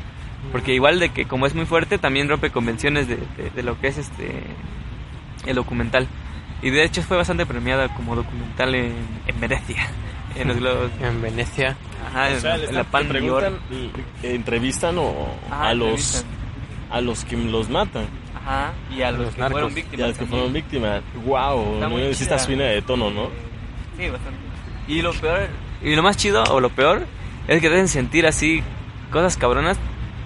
porque 0.52 0.74
igual 0.74 1.00
de 1.00 1.10
que 1.10 1.26
como 1.26 1.46
es 1.46 1.54
muy 1.56 1.66
fuerte, 1.66 1.98
también 1.98 2.30
rompe 2.30 2.52
convenciones 2.52 3.08
de, 3.08 3.18
de- 3.18 3.50
de 3.54 3.64
lo 3.64 3.80
que 3.82 3.88
es 3.88 3.98
este 3.98 4.44
el 5.46 5.56
documental. 5.56 6.08
Y 6.62 6.70
de 6.70 6.84
hecho 6.84 7.02
fue 7.02 7.18
bastante 7.18 7.46
premiada 7.46 7.94
como 7.96 8.16
documental 8.16 8.76
en, 8.76 8.94
en 9.28 9.40
Venecia, 9.40 9.88
en 10.36 10.48
los 10.50 10.58
globos. 10.58 10.92
En 11.02 11.22
Venecia. 11.22 11.76
Ajá, 12.10 12.26
O 12.26 12.28
en, 12.30 12.42
sea, 12.42 12.58
le 12.58 12.66
en 12.70 12.76
la 12.76 12.84
Pan 12.84 13.08
eh, 13.12 13.90
entrevistan 14.24 14.98
o 14.98 15.28
Ajá, 15.50 15.70
a 15.70 15.74
los 15.74 15.88
entrevistan. 15.88 16.26
a 16.92 17.02
los 17.02 17.26
que 17.26 17.38
los 17.38 17.70
matan, 17.70 18.06
Ajá, 18.36 18.74
y 18.96 19.02
a 19.02 19.12
los, 19.12 19.22
Los 19.22 19.36
que 19.36 19.42
narcos. 19.42 19.54
fueron 19.54 19.72
y 19.72 19.76
víctimas. 19.76 20.04
a 20.04 20.08
los 20.08 20.18
que 20.18 20.20
también. 20.26 20.30
fueron 20.40 20.54
víctimas. 20.54 21.02
Wow, 21.26 21.74
Está 21.76 21.86
no 21.86 21.90
muy 21.90 22.14
sí 22.14 22.24
está 22.24 22.36
de 22.46 22.82
tono, 22.82 23.10
¿no? 23.12 23.30
Sí, 23.98 24.10
bastante. 24.10 24.49
Y 24.90 25.04
lo 25.04 25.14
peor, 25.14 25.48
y 25.84 25.96
lo 25.96 26.02
más 26.02 26.18
chido 26.18 26.44
o 26.46 26.60
lo 26.60 26.70
peor 26.70 27.06
es 27.48 27.62
que 27.62 27.70
te 27.70 27.88
sentir 27.88 28.26
así 28.26 28.64
cosas 29.12 29.38
cabronas 29.38 29.78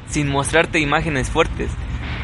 sin 0.08 0.30
mostrarte 0.30 0.80
imágenes 0.80 1.30
fuertes. 1.30 1.70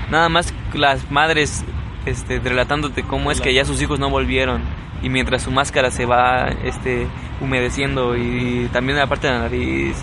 Nada 0.10 0.30
más 0.30 0.54
las 0.74 1.12
madres 1.12 1.66
este 2.06 2.40
relatándote 2.40 3.04
cómo 3.04 3.30
es 3.32 3.42
que 3.42 3.54
ya 3.54 3.66
sus 3.66 3.82
hijos 3.82 4.00
no 4.00 4.10
volvieron 4.10 4.62
y 5.02 5.10
mientras 5.10 5.44
su 5.44 5.52
máscara 5.52 5.92
se 5.92 6.06
va 6.06 6.48
este 6.64 7.08
humedeciendo 7.42 8.16
y 8.16 8.70
también 8.72 8.98
en 8.98 9.02
la 9.02 9.08
parte 9.08 9.28
de 9.28 9.34
la 9.34 9.40
nariz 9.40 9.98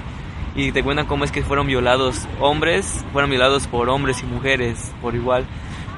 y 0.54 0.72
te 0.72 0.82
cuentan 0.82 1.06
cómo 1.06 1.24
es 1.24 1.32
que 1.32 1.42
fueron 1.42 1.66
violados 1.66 2.28
hombres, 2.38 3.02
fueron 3.12 3.30
violados 3.30 3.66
por 3.66 3.88
hombres 3.88 4.22
y 4.22 4.26
mujeres 4.26 4.92
por 5.00 5.14
igual 5.14 5.46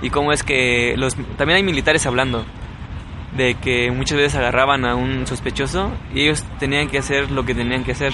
y 0.02 0.10
cómo 0.10 0.32
es 0.32 0.44
que 0.44 0.94
los 0.96 1.16
también 1.36 1.56
hay 1.56 1.62
militares 1.64 2.06
hablando 2.06 2.44
de 3.36 3.54
que 3.54 3.90
muchas 3.90 4.18
veces 4.18 4.36
agarraban 4.36 4.84
a 4.84 4.94
un 4.94 5.26
sospechoso 5.26 5.92
y 6.14 6.22
ellos 6.22 6.44
tenían 6.58 6.88
que 6.88 6.98
hacer 6.98 7.30
lo 7.30 7.44
que 7.44 7.54
tenían 7.54 7.84
que 7.84 7.92
hacer, 7.92 8.12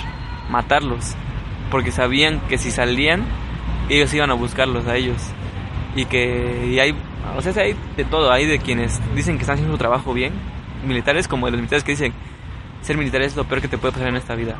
matarlos, 0.50 1.14
porque 1.70 1.92
sabían 1.92 2.40
que 2.48 2.58
si 2.58 2.70
salían 2.70 3.24
ellos 3.88 4.12
iban 4.14 4.30
a 4.30 4.34
buscarlos 4.34 4.86
a 4.86 4.96
ellos 4.96 5.20
y 5.94 6.06
que 6.06 6.68
y 6.70 6.78
hay, 6.78 6.94
o 7.36 7.42
sea, 7.42 7.52
hay 7.62 7.76
de 7.96 8.04
todo, 8.04 8.32
hay 8.32 8.46
de 8.46 8.58
quienes 8.58 9.00
dicen 9.14 9.36
que 9.36 9.42
están 9.42 9.54
haciendo 9.54 9.74
su 9.74 9.78
trabajo 9.78 10.12
bien, 10.14 10.32
militares 10.86 11.28
como 11.28 11.46
de 11.46 11.52
los 11.52 11.60
militares 11.60 11.84
que 11.84 11.92
dicen 11.92 12.12
ser 12.82 12.98
militar 12.98 13.22
es 13.22 13.34
lo 13.36 13.44
peor 13.44 13.62
que 13.62 13.68
te 13.68 13.78
puede 13.78 13.92
pasar 13.92 14.08
en 14.08 14.16
esta 14.16 14.34
vida. 14.34 14.56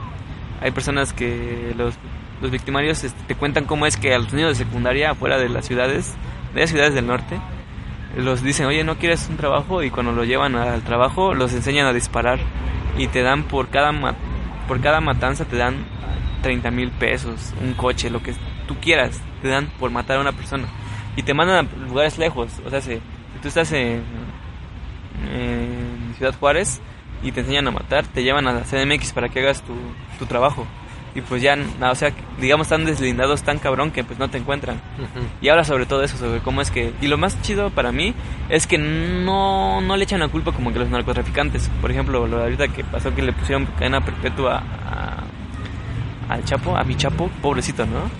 Hay 0.60 0.70
personas 0.70 1.12
que 1.12 1.74
los, 1.76 1.94
los 2.40 2.50
victimarios 2.50 3.04
este, 3.04 3.22
te 3.26 3.34
cuentan 3.34 3.64
cómo 3.64 3.84
es 3.86 3.98
que 3.98 4.14
a 4.14 4.18
los 4.18 4.32
niños 4.32 4.56
de 4.56 4.64
secundaria 4.64 5.10
afuera 5.10 5.38
de 5.38 5.50
las 5.50 5.66
ciudades, 5.66 6.14
de 6.54 6.60
las 6.60 6.70
ciudades 6.70 6.94
del 6.94 7.06
norte, 7.06 7.38
los 8.16 8.42
dicen, 8.42 8.66
oye, 8.66 8.84
¿no 8.84 8.96
quieres 8.96 9.26
un 9.28 9.36
trabajo? 9.36 9.82
Y 9.82 9.90
cuando 9.90 10.12
lo 10.12 10.24
llevan 10.24 10.54
al 10.56 10.82
trabajo, 10.82 11.34
los 11.34 11.52
enseñan 11.52 11.86
a 11.86 11.92
disparar. 11.92 12.38
Y 12.96 13.08
te 13.08 13.22
dan 13.22 13.42
por 13.44 13.68
cada, 13.68 13.92
ma- 13.92 14.14
por 14.68 14.80
cada 14.80 15.00
matanza, 15.00 15.44
te 15.44 15.56
dan 15.56 15.84
30 16.42 16.70
mil 16.70 16.90
pesos, 16.90 17.52
un 17.60 17.74
coche, 17.74 18.10
lo 18.10 18.22
que 18.22 18.34
tú 18.68 18.76
quieras, 18.80 19.20
te 19.42 19.48
dan 19.48 19.66
por 19.80 19.90
matar 19.90 20.18
a 20.18 20.20
una 20.20 20.32
persona. 20.32 20.64
Y 21.16 21.22
te 21.22 21.34
mandan 21.34 21.66
a 21.66 21.86
lugares 21.88 22.18
lejos. 22.18 22.52
O 22.64 22.70
sea, 22.70 22.80
si, 22.80 22.92
si 22.94 23.00
tú 23.42 23.48
estás 23.48 23.72
en, 23.72 24.02
en 25.32 26.14
Ciudad 26.16 26.34
Juárez 26.38 26.80
y 27.22 27.32
te 27.32 27.40
enseñan 27.40 27.68
a 27.68 27.70
matar, 27.70 28.06
te 28.06 28.22
llevan 28.22 28.46
a 28.48 28.52
la 28.52 28.60
CDMX 28.62 29.12
para 29.12 29.28
que 29.28 29.40
hagas 29.40 29.62
tu, 29.62 29.74
tu 30.18 30.26
trabajo. 30.26 30.66
Y 31.14 31.20
pues 31.20 31.42
ya, 31.42 31.56
o 31.80 31.94
sea, 31.94 32.12
digamos, 32.40 32.66
están 32.66 32.84
deslindados 32.84 33.44
tan 33.44 33.58
cabrón 33.58 33.92
que 33.92 34.02
pues 34.02 34.18
no 34.18 34.28
te 34.28 34.38
encuentran. 34.38 34.80
Y 35.40 35.48
habla 35.48 35.62
sobre 35.62 35.86
todo 35.86 36.02
eso, 36.02 36.16
sobre 36.16 36.40
cómo 36.40 36.60
es 36.60 36.72
que... 36.72 36.92
Y 37.00 37.06
lo 37.06 37.16
más 37.16 37.40
chido 37.42 37.70
para 37.70 37.92
mí 37.92 38.14
es 38.48 38.66
que 38.66 38.78
no, 38.78 39.80
no 39.80 39.96
le 39.96 40.04
echan 40.04 40.18
la 40.18 40.28
culpa 40.28 40.50
como 40.50 40.72
que 40.72 40.80
los 40.80 40.88
narcotraficantes. 40.90 41.70
Por 41.80 41.92
ejemplo, 41.92 42.26
lo 42.26 42.38
de 42.38 42.42
ahorita 42.42 42.68
que 42.68 42.82
pasó 42.82 43.14
que 43.14 43.22
le 43.22 43.32
pusieron 43.32 43.66
cadena 43.78 44.00
perpetua 44.00 44.60
a, 44.88 45.22
al 46.32 46.44
Chapo, 46.44 46.76
a 46.76 46.82
mi 46.82 46.96
Chapo, 46.96 47.30
pobrecito, 47.40 47.86
¿no? 47.86 48.10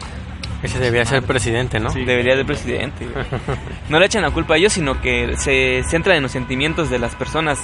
Ese 0.62 0.78
debería 0.78 1.04
ser 1.04 1.22
presidente, 1.24 1.80
¿no? 1.80 1.90
Sí. 1.90 2.04
Debería 2.04 2.36
de 2.36 2.44
presidente. 2.44 3.06
No 3.90 3.98
le 3.98 4.06
echan 4.06 4.22
la 4.22 4.30
culpa 4.30 4.54
a 4.54 4.56
ellos, 4.56 4.72
sino 4.72 5.00
que 5.00 5.36
se 5.36 5.82
centran 5.86 6.16
en 6.16 6.22
los 6.22 6.32
sentimientos 6.32 6.88
de 6.90 6.98
las 6.98 7.14
personas 7.16 7.60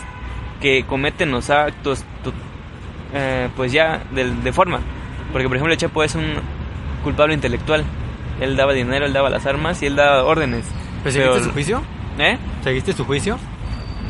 que 0.61 0.85
cometen 0.85 1.31
los 1.31 1.49
actos, 1.49 2.05
eh, 3.15 3.49
pues 3.57 3.73
ya 3.73 4.03
de, 4.11 4.31
de 4.31 4.53
forma. 4.53 4.81
Porque, 5.33 5.47
por 5.49 5.57
ejemplo, 5.57 5.73
el 5.73 5.79
Chapo 5.79 6.03
es 6.03 6.15
un 6.15 6.35
culpable 7.05 7.35
intelectual. 7.35 7.85
Él 8.41 8.57
daba 8.57 8.73
dinero, 8.73 9.07
él 9.07 9.13
daba 9.13 9.31
las 9.31 9.47
armas 9.47 9.83
y 9.83 9.87
él 9.87 9.97
daba 9.97 10.25
órdenes. 10.25 10.65
¿Pero 11.03 11.13
seguiste 11.13 11.33
Pero- 11.35 11.45
su 11.45 11.51
juicio? 11.53 11.83
¿Eh? 12.19 12.39
¿Seguiste 12.65 12.93
su 12.93 13.05
juicio? 13.05 13.39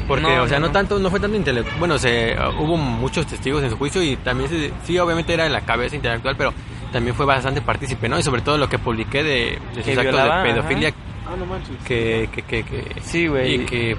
Porque, 0.09 0.22
No, 0.22 0.42
o 0.42 0.48
sea, 0.48 0.59
no, 0.59 0.62
no, 0.62 0.66
no. 0.68 0.72
tanto, 0.72 0.98
no 0.98 1.10
fue 1.10 1.20
tanto 1.20 1.36
intelectual. 1.36 1.78
Bueno, 1.78 1.98
se, 1.98 2.34
uh, 2.36 2.62
hubo 2.62 2.76
muchos 2.76 3.26
testigos 3.26 3.62
en 3.62 3.70
su 3.70 3.76
juicio 3.76 4.02
y 4.02 4.16
también, 4.16 4.48
se- 4.51 4.72
sí, 4.84 4.98
obviamente 4.98 5.32
era 5.32 5.47
en 5.47 5.52
la 5.52 5.60
cabeza 5.60 5.94
intelectual, 5.94 6.34
pero 6.36 6.52
también 6.92 7.14
fue 7.14 7.26
bastante 7.26 7.60
partícipe, 7.60 8.09
¿no? 8.09 8.18
Y 8.18 8.22
sobre 8.22 8.42
todo 8.42 8.59
lo 8.59 8.68
que 8.68 8.78
publiqué 8.78 9.22
de, 9.22 9.59
de 9.74 9.82
sus 9.84 9.88
actos 9.88 10.02
violaba, 10.02 10.42
de 10.42 10.51
pedofilia, 10.52 10.92
Ah, 11.28 11.36
no 11.38 11.47
manches. 11.47 11.76
que, 11.84 12.28
que, 12.32 12.42
que, 12.42 12.64
que- 12.64 13.01
Sí, 13.02 13.28
güey. 13.28 13.55
y 13.55 13.59
que, 13.60 13.66
que, 13.66 13.97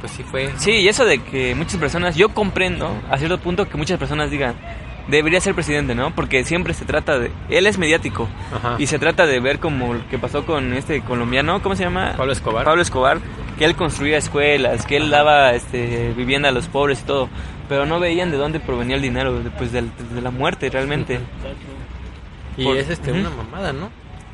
pues 0.00 0.12
sí 0.12 0.24
fue. 0.24 0.50
Sí, 0.56 0.72
y 0.72 0.88
eso 0.88 1.04
de 1.04 1.20
que 1.22 1.54
muchas 1.54 1.76
personas, 1.76 2.16
yo 2.16 2.30
comprendo 2.30 2.90
a 3.08 3.18
cierto 3.18 3.38
punto 3.38 3.68
que 3.68 3.76
muchas 3.76 3.98
personas 4.00 4.30
digan, 4.32 4.56
debería 5.08 5.40
ser 5.40 5.54
presidente, 5.54 5.94
¿no? 5.94 6.14
Porque 6.14 6.44
siempre 6.44 6.74
se 6.74 6.84
trata 6.84 7.18
de, 7.18 7.30
él 7.48 7.66
es 7.66 7.78
mediático 7.78 8.28
Ajá. 8.54 8.76
y 8.78 8.86
se 8.86 8.98
trata 8.98 9.26
de 9.26 9.40
ver 9.40 9.58
como 9.58 9.94
lo 9.94 10.08
que 10.08 10.18
pasó 10.18 10.44
con 10.46 10.72
este 10.74 11.00
colombiano, 11.02 11.62
¿cómo 11.62 11.74
se 11.76 11.84
llama? 11.84 12.14
Pablo 12.16 12.32
Escobar. 12.32 12.64
Pablo 12.64 12.82
Escobar, 12.82 13.18
que 13.58 13.64
él 13.64 13.74
construía 13.74 14.18
escuelas, 14.18 14.84
que 14.86 14.96
él 14.96 15.10
daba 15.10 15.52
este, 15.54 16.12
vivienda 16.16 16.50
a 16.50 16.52
los 16.52 16.68
pobres 16.68 17.00
y 17.00 17.04
todo, 17.04 17.28
pero 17.68 17.86
no 17.86 17.98
veían 18.00 18.30
de 18.30 18.36
dónde 18.36 18.60
provenía 18.60 18.96
el 18.96 19.02
dinero, 19.02 19.38
después 19.40 19.72
de, 19.72 19.82
de 19.82 20.20
la 20.22 20.30
muerte 20.30 20.68
realmente. 20.70 21.18
Y 22.56 22.64
Por- 22.64 22.76
es 22.76 22.90
este 22.90 23.12
una 23.12 23.30
mamada, 23.30 23.72
¿no? 23.72 23.90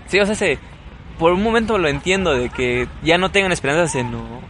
Sí, 0.06 0.18
o 0.18 0.26
sea, 0.26 0.34
se- 0.34 0.58
por 1.18 1.32
un 1.32 1.42
momento 1.42 1.78
lo 1.78 1.88
entiendo 1.88 2.34
de 2.34 2.48
que 2.50 2.88
ya 3.02 3.18
no 3.18 3.30
tengan 3.30 3.52
esperanzas 3.52 3.94
en, 3.94 4.12
lo- 4.12 4.40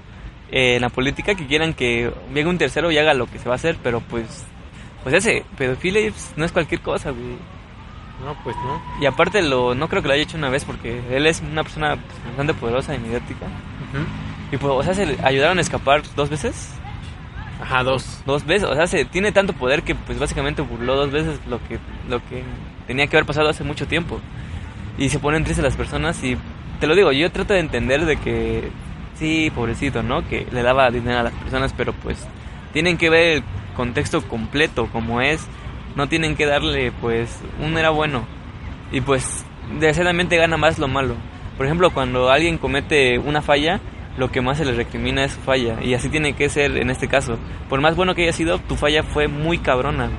en 0.50 0.80
la 0.80 0.88
política, 0.88 1.34
que 1.34 1.46
quieran 1.46 1.74
que 1.74 2.10
venga 2.32 2.48
un 2.50 2.58
tercero 2.58 2.90
y 2.92 2.98
haga 2.98 3.14
lo 3.14 3.26
que 3.26 3.38
se 3.38 3.48
va 3.48 3.54
a 3.54 3.56
hacer, 3.56 3.76
pero 3.82 4.00
pues, 4.00 4.44
pues 5.04 5.14
ese 5.14 5.44
pedofilia 5.56 6.10
no 6.36 6.44
es 6.44 6.50
cualquier 6.50 6.80
cosa, 6.80 7.10
güey. 7.10 7.36
No, 8.24 8.34
pues 8.42 8.56
no. 8.56 8.80
Y 9.00 9.06
aparte 9.06 9.42
lo, 9.42 9.74
no 9.74 9.88
creo 9.88 10.00
que 10.00 10.08
lo 10.08 10.14
haya 10.14 10.22
hecho 10.22 10.38
una 10.38 10.48
vez 10.48 10.64
porque 10.64 11.00
él 11.10 11.26
es 11.26 11.42
una 11.42 11.62
persona 11.62 11.98
bastante 12.26 12.54
poderosa 12.54 12.94
y 12.94 12.98
mediática. 12.98 13.46
Ujú. 13.46 14.04
Y 14.50 14.56
pues, 14.56 14.72
o 14.72 14.82
sea, 14.82 14.94
se 14.94 15.06
le 15.06 15.18
ayudaron 15.22 15.58
a 15.58 15.60
escapar 15.60 16.02
dos 16.16 16.30
veces. 16.30 16.70
Ajá, 17.60 17.82
dos. 17.82 18.22
Dos 18.24 18.46
veces, 18.46 18.68
o 18.68 18.74
sea, 18.74 18.86
se, 18.86 19.04
tiene 19.04 19.30
tanto 19.30 19.52
poder 19.52 19.82
que 19.82 19.94
pues 19.94 20.18
básicamente 20.18 20.62
burló 20.62 20.96
dos 20.96 21.10
veces 21.10 21.38
lo 21.48 21.58
que, 21.68 21.78
lo 22.08 22.18
que 22.28 22.42
tenía 22.86 23.06
que 23.06 23.16
haber 23.16 23.26
pasado 23.26 23.48
hace 23.48 23.62
mucho 23.62 23.86
tiempo. 23.86 24.20
Y 24.96 25.10
se 25.10 25.18
ponen 25.18 25.44
tristes 25.44 25.64
las 25.64 25.76
personas 25.76 26.22
y 26.24 26.38
te 26.80 26.86
lo 26.86 26.94
digo, 26.94 27.12
yo 27.12 27.30
trato 27.30 27.52
de 27.52 27.60
entender 27.60 28.06
de 28.06 28.16
que 28.16 28.70
sí, 29.18 29.52
pobrecito, 29.54 30.02
¿no? 30.02 30.26
Que 30.28 30.46
le 30.50 30.62
daba 30.62 30.90
dinero 30.90 31.18
a 31.18 31.24
las 31.24 31.32
personas, 31.34 31.74
pero 31.76 31.92
pues 31.92 32.26
tienen 32.72 32.96
que 32.96 33.10
ver 33.10 33.42
contexto 33.74 34.22
completo 34.22 34.88
como 34.92 35.20
es. 35.20 35.46
No 35.96 36.08
tienen 36.08 36.36
que 36.36 36.46
darle 36.46 36.92
pues 37.00 37.40
un 37.60 37.76
era 37.78 37.90
bueno. 37.90 38.26
Y 38.90 39.00
pues 39.00 39.44
desgraciadamente 39.72 40.36
gana 40.36 40.56
más 40.56 40.78
lo 40.78 40.88
malo. 40.88 41.14
Por 41.56 41.66
ejemplo, 41.66 41.90
cuando 41.90 42.30
alguien 42.30 42.58
comete 42.58 43.18
una 43.18 43.42
falla, 43.42 43.80
lo 44.16 44.30
que 44.30 44.40
más 44.40 44.58
se 44.58 44.64
le 44.64 44.72
recrimina 44.72 45.24
es 45.24 45.32
su 45.32 45.40
falla. 45.40 45.82
Y 45.82 45.94
así 45.94 46.08
tiene 46.08 46.34
que 46.34 46.48
ser 46.48 46.76
en 46.76 46.90
este 46.90 47.08
caso. 47.08 47.38
Por 47.68 47.80
más 47.80 47.96
bueno 47.96 48.14
que 48.14 48.22
haya 48.22 48.32
sido, 48.32 48.58
tu 48.58 48.76
falla 48.76 49.02
fue 49.02 49.28
muy 49.28 49.58
cabrona. 49.58 50.10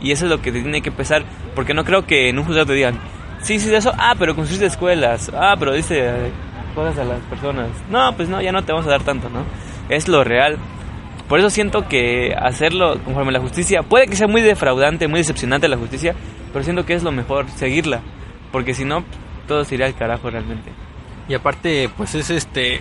Y 0.00 0.12
eso 0.12 0.24
es 0.24 0.30
lo 0.30 0.40
que 0.40 0.52
te 0.52 0.62
tiene 0.62 0.82
que 0.82 0.90
pesar. 0.90 1.24
Porque 1.54 1.74
no 1.74 1.84
creo 1.84 2.06
que 2.06 2.28
en 2.28 2.38
un 2.38 2.44
juzgado 2.44 2.66
te 2.66 2.74
digan, 2.74 2.98
sí, 3.40 3.58
sí, 3.58 3.72
eso, 3.74 3.92
ah, 3.98 4.14
pero 4.18 4.34
construiste 4.34 4.66
escuelas, 4.66 5.30
ah, 5.34 5.56
pero 5.58 5.74
dice 5.74 5.98
eh, 6.00 6.32
cosas 6.74 6.98
a 6.98 7.04
las 7.04 7.20
personas. 7.22 7.68
No, 7.90 8.14
pues 8.16 8.28
no, 8.28 8.40
ya 8.40 8.52
no 8.52 8.64
te 8.64 8.72
vamos 8.72 8.86
a 8.86 8.90
dar 8.90 9.02
tanto, 9.02 9.28
¿no? 9.28 9.44
Es 9.88 10.08
lo 10.08 10.24
real. 10.24 10.58
Por 11.30 11.38
eso 11.38 11.48
siento 11.48 11.86
que 11.86 12.34
hacerlo 12.36 12.98
conforme 13.04 13.30
la 13.30 13.38
justicia 13.38 13.84
puede 13.84 14.08
que 14.08 14.16
sea 14.16 14.26
muy 14.26 14.42
defraudante, 14.42 15.06
muy 15.06 15.20
decepcionante 15.20 15.68
la 15.68 15.76
justicia, 15.76 16.16
pero 16.52 16.64
siento 16.64 16.84
que 16.84 16.94
es 16.94 17.04
lo 17.04 17.12
mejor 17.12 17.48
seguirla, 17.50 18.00
porque 18.50 18.74
si 18.74 18.84
no 18.84 19.04
todo 19.46 19.64
se 19.64 19.76
iría 19.76 19.86
al 19.86 19.94
carajo 19.94 20.28
realmente. 20.28 20.72
Y 21.28 21.34
aparte, 21.34 21.88
pues 21.96 22.16
es 22.16 22.30
este. 22.30 22.80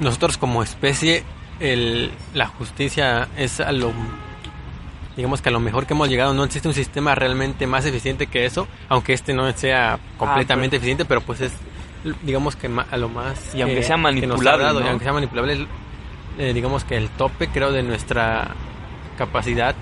Nosotros 0.00 0.38
como 0.38 0.62
especie, 0.62 1.24
el, 1.60 2.10
la 2.32 2.46
justicia 2.46 3.28
es 3.36 3.60
a 3.60 3.70
lo. 3.70 3.92
Digamos 5.14 5.42
que 5.42 5.50
a 5.50 5.52
lo 5.52 5.60
mejor 5.60 5.84
que 5.84 5.92
hemos 5.92 6.08
llegado, 6.08 6.32
no 6.32 6.44
existe 6.44 6.68
un 6.68 6.74
sistema 6.74 7.14
realmente 7.14 7.66
más 7.66 7.84
eficiente 7.84 8.28
que 8.28 8.46
eso, 8.46 8.66
aunque 8.88 9.12
este 9.12 9.34
no 9.34 9.52
sea 9.52 9.98
completamente 10.16 10.76
eficiente, 10.76 11.04
pero 11.04 11.20
pues 11.20 11.42
es, 11.42 11.52
digamos 12.22 12.56
que 12.56 12.70
a 12.90 12.96
lo 12.96 13.10
más. 13.10 13.54
Y 13.54 13.60
aunque 13.60 13.80
eh, 13.80 13.82
sea 13.82 13.96
que 13.96 14.00
nos 14.00 14.40
ha 14.40 14.44
manipulable, 14.44 14.64
dado, 14.64 14.80
y 14.80 14.84
¿no? 14.84 14.88
aunque 14.88 15.04
sea 15.04 15.12
manipulable, 15.12 15.52
es, 15.52 15.60
eh, 16.38 16.52
digamos 16.54 16.84
que 16.84 16.96
el 16.96 17.08
tope, 17.10 17.48
creo, 17.48 17.72
de 17.72 17.82
nuestra 17.82 18.48
capacidad 19.18 19.74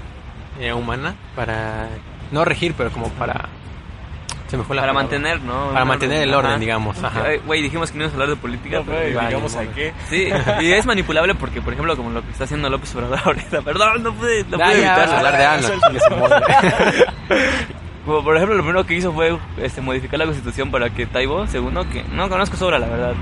eh, 0.61 0.73
humana 0.73 1.15
para. 1.37 1.89
No 2.33 2.45
regir, 2.45 2.75
pero 2.77 2.91
como 2.91 3.09
para. 3.11 3.49
Se 4.49 4.57
me 4.57 4.65
fue 4.65 4.75
la 4.75 4.83
Para 4.83 4.93
palabra. 4.93 4.93
mantener, 5.17 5.41
¿no? 5.43 5.71
Para 5.73 5.85
mantener 5.85 6.23
el 6.23 6.35
orden, 6.35 6.51
Ajá. 6.53 6.59
digamos, 6.61 6.97
Güey, 7.47 7.63
dijimos 7.63 7.93
que 7.93 7.99
no 7.99 8.05
íbamos 8.05 8.13
a 8.19 8.23
hablar 8.23 8.37
de 8.37 8.43
política, 8.43 8.79
No, 8.79 8.85
pero 8.85 9.09
digamos 9.29 9.55
a 9.55 9.63
qué. 9.67 9.93
Sí, 10.09 10.29
y 10.61 10.73
es 10.73 10.87
manipulable 10.87 11.37
porque, 11.37 11.63
por 11.63 11.73
ejemplo, 11.73 11.97
como 11.97 12.11
lo 12.11 12.21
que 12.23 12.33
está 12.33 12.45
haciendo 12.45 12.69
López 12.69 12.93
Obrador 12.97 13.21
ahorita. 13.25 13.63
Perdón, 13.63 14.03
no 14.03 14.13
pude, 14.13 14.45
no 14.51 14.59
Ya, 14.59 14.65
pude 14.67 14.75
evitarlo. 14.79 15.17
hablar 15.17 15.61
de 15.61 16.17
muere. 16.17 17.07
Como, 18.07 18.25
por 18.25 18.35
ejemplo, 18.35 18.57
lo 18.57 18.63
primero 18.65 18.87
que 18.87 18.95
hizo 18.95 19.13
fue 19.13 19.37
este, 19.59 19.81
modificar 19.83 20.19
la 20.19 20.25
constitución 20.25 20.71
para 20.71 20.89
que 20.91 21.07
Taibo, 21.07 21.47
segundo, 21.47 21.89
que 21.89 22.03
no 22.05 22.29
conozco 22.29 22.57
su 22.57 22.65
obra, 22.67 22.79
la 22.79 22.89
verdad. 22.89 23.13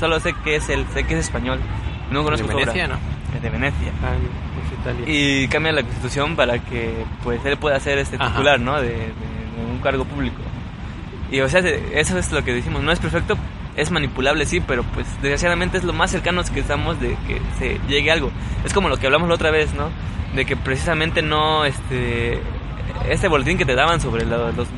Solo 0.00 0.18
sé 0.20 0.34
que 0.42 0.56
es 0.56 0.68
el, 0.70 0.86
sé 0.94 1.04
que 1.04 1.14
es 1.14 1.20
español. 1.20 1.60
No 2.14 2.24
conozco 2.24 2.46
De 2.48 2.54
Venecia, 2.54 2.84
obra. 2.86 2.94
¿no? 2.96 3.36
Es 3.36 3.42
de 3.42 3.50
Venecia. 3.50 3.92
Ah, 4.02 4.12
es 4.66 4.78
Italia. 4.80 5.04
Y 5.06 5.48
cambia 5.48 5.72
la 5.72 5.82
constitución 5.82 6.36
para 6.36 6.58
que 6.58 7.04
pues 7.22 7.44
él 7.44 7.56
pueda 7.56 7.78
ser 7.80 7.98
este 7.98 8.16
Ajá. 8.16 8.30
titular, 8.30 8.60
¿no? 8.60 8.80
De, 8.80 8.88
de- 8.88 8.96
de 8.96 9.70
un 9.70 9.78
cargo 9.78 10.04
público. 10.04 10.36
Y 11.30 11.40
o 11.40 11.48
sea, 11.48 11.60
eso 11.60 12.18
es 12.18 12.32
lo 12.32 12.44
que 12.44 12.52
decimos, 12.54 12.82
no 12.82 12.92
es 12.92 12.98
perfecto, 13.00 13.36
es 13.76 13.90
manipulable 13.90 14.46
sí, 14.46 14.60
pero 14.60 14.82
pues 14.84 15.06
desgraciadamente 15.20 15.78
es 15.78 15.84
lo 15.84 15.92
más 15.92 16.10
cercanos 16.10 16.50
que 16.50 16.60
estamos 16.60 17.00
de 17.00 17.16
que 17.26 17.40
se 17.58 17.80
llegue 17.88 18.10
a 18.10 18.14
algo. 18.14 18.30
Es 18.64 18.72
como 18.72 18.88
lo 18.88 18.96
que 18.98 19.06
hablamos 19.06 19.28
la 19.28 19.34
otra 19.34 19.50
vez, 19.50 19.72
¿no? 19.74 19.90
De 20.34 20.44
que 20.44 20.56
precisamente 20.56 21.22
no 21.22 21.64
este 21.64 22.38
este 23.08 23.28
boletín 23.28 23.58
que 23.58 23.64
te 23.64 23.74
daban 23.74 24.00
sobre 24.00 24.24
la- 24.24 24.52
los 24.52 24.68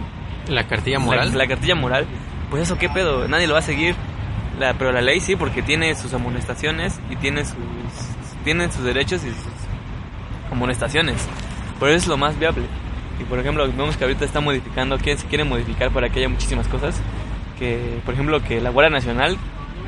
La 0.49 0.65
cartilla 0.67 0.99
la- 0.99 1.05
moral. 1.05 1.37
La, 1.37 1.47
cartilla 1.47 1.75
moral, 1.75 2.07
pues 2.51 2.63
eso 2.63 2.79
qué 2.79 2.89
pedo, 2.89 3.29
nadie 3.29 3.47
lo 3.47 3.53
va 3.55 3.59
a 3.61 3.63
seguir. 3.63 3.95
La, 4.59 4.75
pero 4.75 4.93
la 4.93 5.03
ley 5.03 5.21
sí, 5.21 5.37
porque 5.37 5.63
tiene 5.63 5.95
sus 5.95 6.15
amonestaciones 6.15 6.99
y 7.11 7.17
tiene 7.17 7.45
sus, 7.45 7.57
tiene 8.45 8.71
sus 8.71 8.85
derechos 8.85 9.23
y 9.25 9.29
sus 9.29 10.51
amonestaciones. 10.51 11.17
Por 11.79 11.91
eso 11.91 11.99
es 11.99 12.07
lo 12.07 12.17
más 12.17 12.39
viable. 12.39 12.65
Y 13.21 13.25
por 13.25 13.39
ejemplo, 13.39 13.67
vemos 13.67 13.97
que 13.97 14.05
ahorita 14.05 14.25
está 14.25 14.41
modificando, 14.41 14.99
que 14.99 15.17
se 15.17 15.27
quiere 15.27 15.45
modificar 15.45 15.91
para 15.91 16.09
que 16.09 16.21
haya 16.21 16.29
muchísimas 16.29 16.69
cosas. 16.69 17.01
Que, 17.59 18.01
por 18.05 18.15
ejemplo, 18.15 18.43
que 18.43 18.61
la 18.61 18.71
Guardia 18.71 18.91
Nacional 18.91 19.37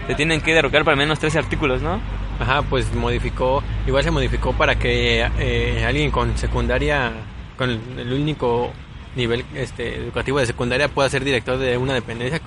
te 0.07 0.15
tienen 0.15 0.41
que 0.41 0.55
derrocar 0.55 0.85
para 0.85 0.97
menos 0.97 1.19
13 1.19 1.39
artículos, 1.39 1.83
¿no? 1.83 2.01
Ajá, 2.41 2.63
pues 2.63 2.95
modificó, 2.95 3.63
igual 3.87 4.05
se 4.05 4.11
modificó 4.11 4.53
para 4.53 4.79
que 4.79 5.27
eh, 5.39 5.85
alguien 5.87 6.11
con 6.11 6.37
secundaria, 6.39 7.13
con 7.57 7.71
el, 7.71 8.13
único 8.13 8.71
nivel 9.17 9.45
este, 9.55 9.97
educativo 9.97 10.39
de 10.39 10.47
secundaria 10.47 10.89
pueda 10.89 11.11
ser 11.11 11.25
director 11.25 11.59
de 11.59 11.77
una 11.77 11.95
dependencia 11.95 12.41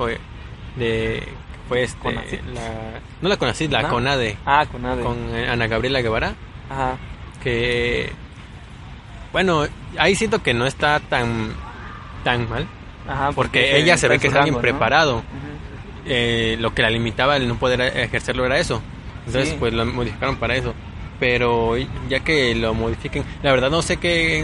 de 0.78 1.28
fue 1.72 1.84
este, 1.84 2.42
la, 2.54 3.00
no 3.22 3.30
la 3.30 3.38
CONACYT, 3.38 3.72
la 3.72 3.82
¿No? 3.84 3.90
CONADE, 3.90 4.38
Ah, 4.46 4.66
con 4.72 4.82
nada. 4.82 5.02
con 5.02 5.18
eh, 5.36 5.48
Ana 5.50 5.68
Gabriela 5.68 6.02
Guevara, 6.02 6.34
Ajá. 6.70 6.98
que 7.44 8.12
bueno, 9.32 9.66
ahí 9.98 10.16
siento 10.16 10.44
que 10.44 10.54
no 10.54 10.66
está 10.66 11.00
tan 11.00 11.54
tan 12.24 12.50
mal, 12.50 12.68
Ajá, 13.08 13.32
porque 13.32 13.78
ella 13.78 13.98
se 13.98 14.08
ve 14.08 14.20
que 14.20 14.28
es 14.28 14.36
alguien 14.36 14.60
preparado. 14.60 15.24
Eh, 16.06 16.58
lo 16.60 16.74
que 16.74 16.82
la 16.82 16.90
limitaba 16.90 17.38
el 17.38 17.48
no 17.48 17.56
poder 17.58 17.80
ejercerlo 17.82 18.46
era 18.46 18.58
eso. 18.60 18.82
Entonces, 19.26 19.50
Sí. 19.50 19.56
pues 19.60 19.72
lo 19.74 19.86
modificaron 19.86 20.36
para 20.38 20.56
eso. 20.56 20.74
Pero 21.20 21.76
ya 22.10 22.20
que 22.22 22.56
lo 22.56 22.74
modifiquen, 22.74 23.24
la 23.44 23.52
verdad 23.52 23.70
no 23.70 23.82
sé 23.84 23.98
qué, 23.98 24.44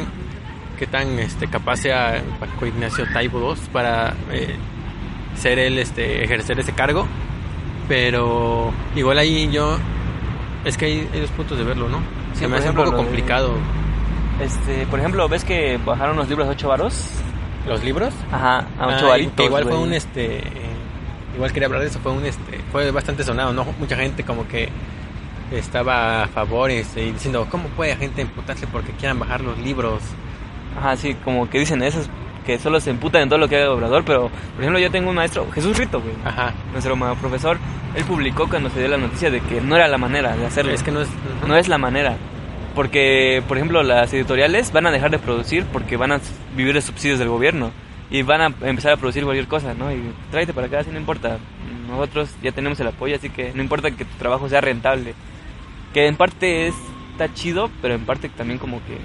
qué 0.77 0.85
tan 0.85 1.17
este, 1.19 1.47
capaz 1.47 1.77
sea 1.77 2.21
Paco 2.39 2.67
Ignacio 2.67 3.05
Taibo 3.11 3.53
II 3.55 3.61
para 3.73 4.13
eh, 4.31 4.55
ser 5.37 5.59
él, 5.59 5.77
este, 5.79 6.23
ejercer 6.23 6.59
ese 6.59 6.73
cargo. 6.73 7.07
Pero 7.87 8.71
igual 8.95 9.17
ahí 9.17 9.49
yo, 9.51 9.77
es 10.65 10.77
que 10.77 10.85
hay, 10.85 11.09
hay 11.13 11.21
dos 11.21 11.31
puntos 11.31 11.57
de 11.57 11.63
verlo, 11.63 11.87
¿no? 11.87 11.99
Sí, 12.33 12.39
Se 12.41 12.47
me 12.47 12.57
hace 12.57 12.69
un 12.69 12.75
poco 12.75 12.91
de- 12.91 12.97
complicado. 12.97 13.51
Este, 14.41 14.85
por 14.87 14.99
ejemplo, 14.99 15.27
¿ves 15.29 15.43
que 15.43 15.79
bajaron 15.83 16.17
los 16.17 16.27
libros 16.29 16.47
a 16.47 16.51
8 16.51 16.67
varos? 16.67 17.09
¿Los 17.67 17.83
libros? 17.83 18.13
Ajá, 18.31 18.65
a 18.79 18.87
8 18.87 19.05
Ah, 19.05 19.07
varitos. 19.09 19.45
igual 19.45 19.63
fue 19.63 19.77
un 19.77 19.93
este 19.93 20.41
igual 21.35 21.51
quería 21.51 21.67
hablar 21.67 21.81
de 21.81 21.87
eso 21.89 21.99
fue 21.99 22.11
un 22.13 22.25
este 22.25 22.59
fue 22.71 22.89
bastante 22.89 23.23
sonado 23.23 23.53
no 23.53 23.63
mucha 23.79 23.95
gente 23.95 24.23
como 24.23 24.47
que 24.47 24.69
estaba 25.51 26.23
a 26.23 26.27
favor 26.27 26.71
este, 26.71 27.03
y 27.05 27.11
diciendo 27.11 27.45
cómo 27.51 27.67
puede 27.69 27.95
gente 27.95 28.21
emputarse 28.21 28.65
porque 28.67 28.91
quieran 28.93 29.19
bajar 29.19 29.41
los 29.41 29.57
libros 29.59 30.01
Ajá, 30.79 30.95
sí, 30.95 31.15
como 31.23 31.49
que 31.49 31.59
dicen 31.59 31.83
esos 31.83 32.09
que 32.47 32.57
solo 32.57 32.79
se 32.79 32.89
emputan 32.89 33.21
en 33.21 33.29
todo 33.29 33.37
lo 33.37 33.47
que 33.47 33.57
haga 33.57 33.71
Obrador, 33.71 34.03
pero 34.03 34.29
por 34.55 34.61
ejemplo 34.61 34.79
yo 34.79 34.89
tengo 34.89 35.09
un 35.11 35.15
maestro, 35.17 35.45
Jesús 35.51 35.77
Rito, 35.77 36.01
güey. 36.01 36.15
ajá 36.25 36.53
Nuestro 36.71 36.95
profesor, 37.21 37.59
él 37.95 38.03
publicó 38.05 38.49
cuando 38.49 38.69
se 38.71 38.79
dio 38.79 38.87
la 38.87 38.97
noticia 38.97 39.29
de 39.29 39.41
que 39.41 39.61
no 39.61 39.75
era 39.75 39.87
la 39.87 39.99
manera 39.99 40.35
de 40.35 40.45
hacerlo. 40.47 40.71
es 40.71 40.81
que 40.81 40.91
no 40.91 41.01
es 41.01 41.09
no 41.45 41.55
es 41.55 41.67
la 41.67 41.77
manera. 41.77 42.15
Porque, 42.73 43.41
por 43.47 43.57
ejemplo, 43.57 43.81
las 43.83 44.13
editoriales 44.13 44.71
van 44.71 44.85
a 44.87 44.91
dejar 44.91 45.09
de 45.11 45.17
producir 45.19 45.65
porque 45.73 45.97
van 45.97 46.11
a 46.11 46.19
vivir 46.55 46.73
de 46.75 46.81
subsidios 46.81 47.17
del 47.19 47.27
gobierno. 47.27 47.71
Y 48.11 48.21
van 48.21 48.41
a 48.41 48.45
empezar 48.67 48.93
a 48.93 48.97
producir 48.97 49.23
cualquier 49.23 49.47
cosa, 49.47 49.73
¿no? 49.73 49.91
Y 49.91 49.99
tráete 50.31 50.53
para 50.53 50.67
acá, 50.67 50.83
si 50.83 50.91
no 50.91 50.99
importa. 50.99 51.39
Nosotros 51.89 52.29
ya 52.43 52.51
tenemos 52.51 52.79
el 52.79 52.87
apoyo, 52.87 53.15
así 53.15 53.29
que 53.29 53.51
no 53.53 53.61
importa 53.63 53.89
que 53.91 54.05
tu 54.05 54.15
trabajo 54.17 54.47
sea 54.47 54.61
rentable. 54.61 55.15
Que 55.93 56.05
en 56.07 56.15
parte 56.15 56.67
es- 56.67 56.75
está 57.13 57.33
chido, 57.33 57.69
pero 57.81 57.95
en 57.95 58.05
parte 58.05 58.29
también 58.29 58.59
como 58.59 58.77
que... 58.85 58.97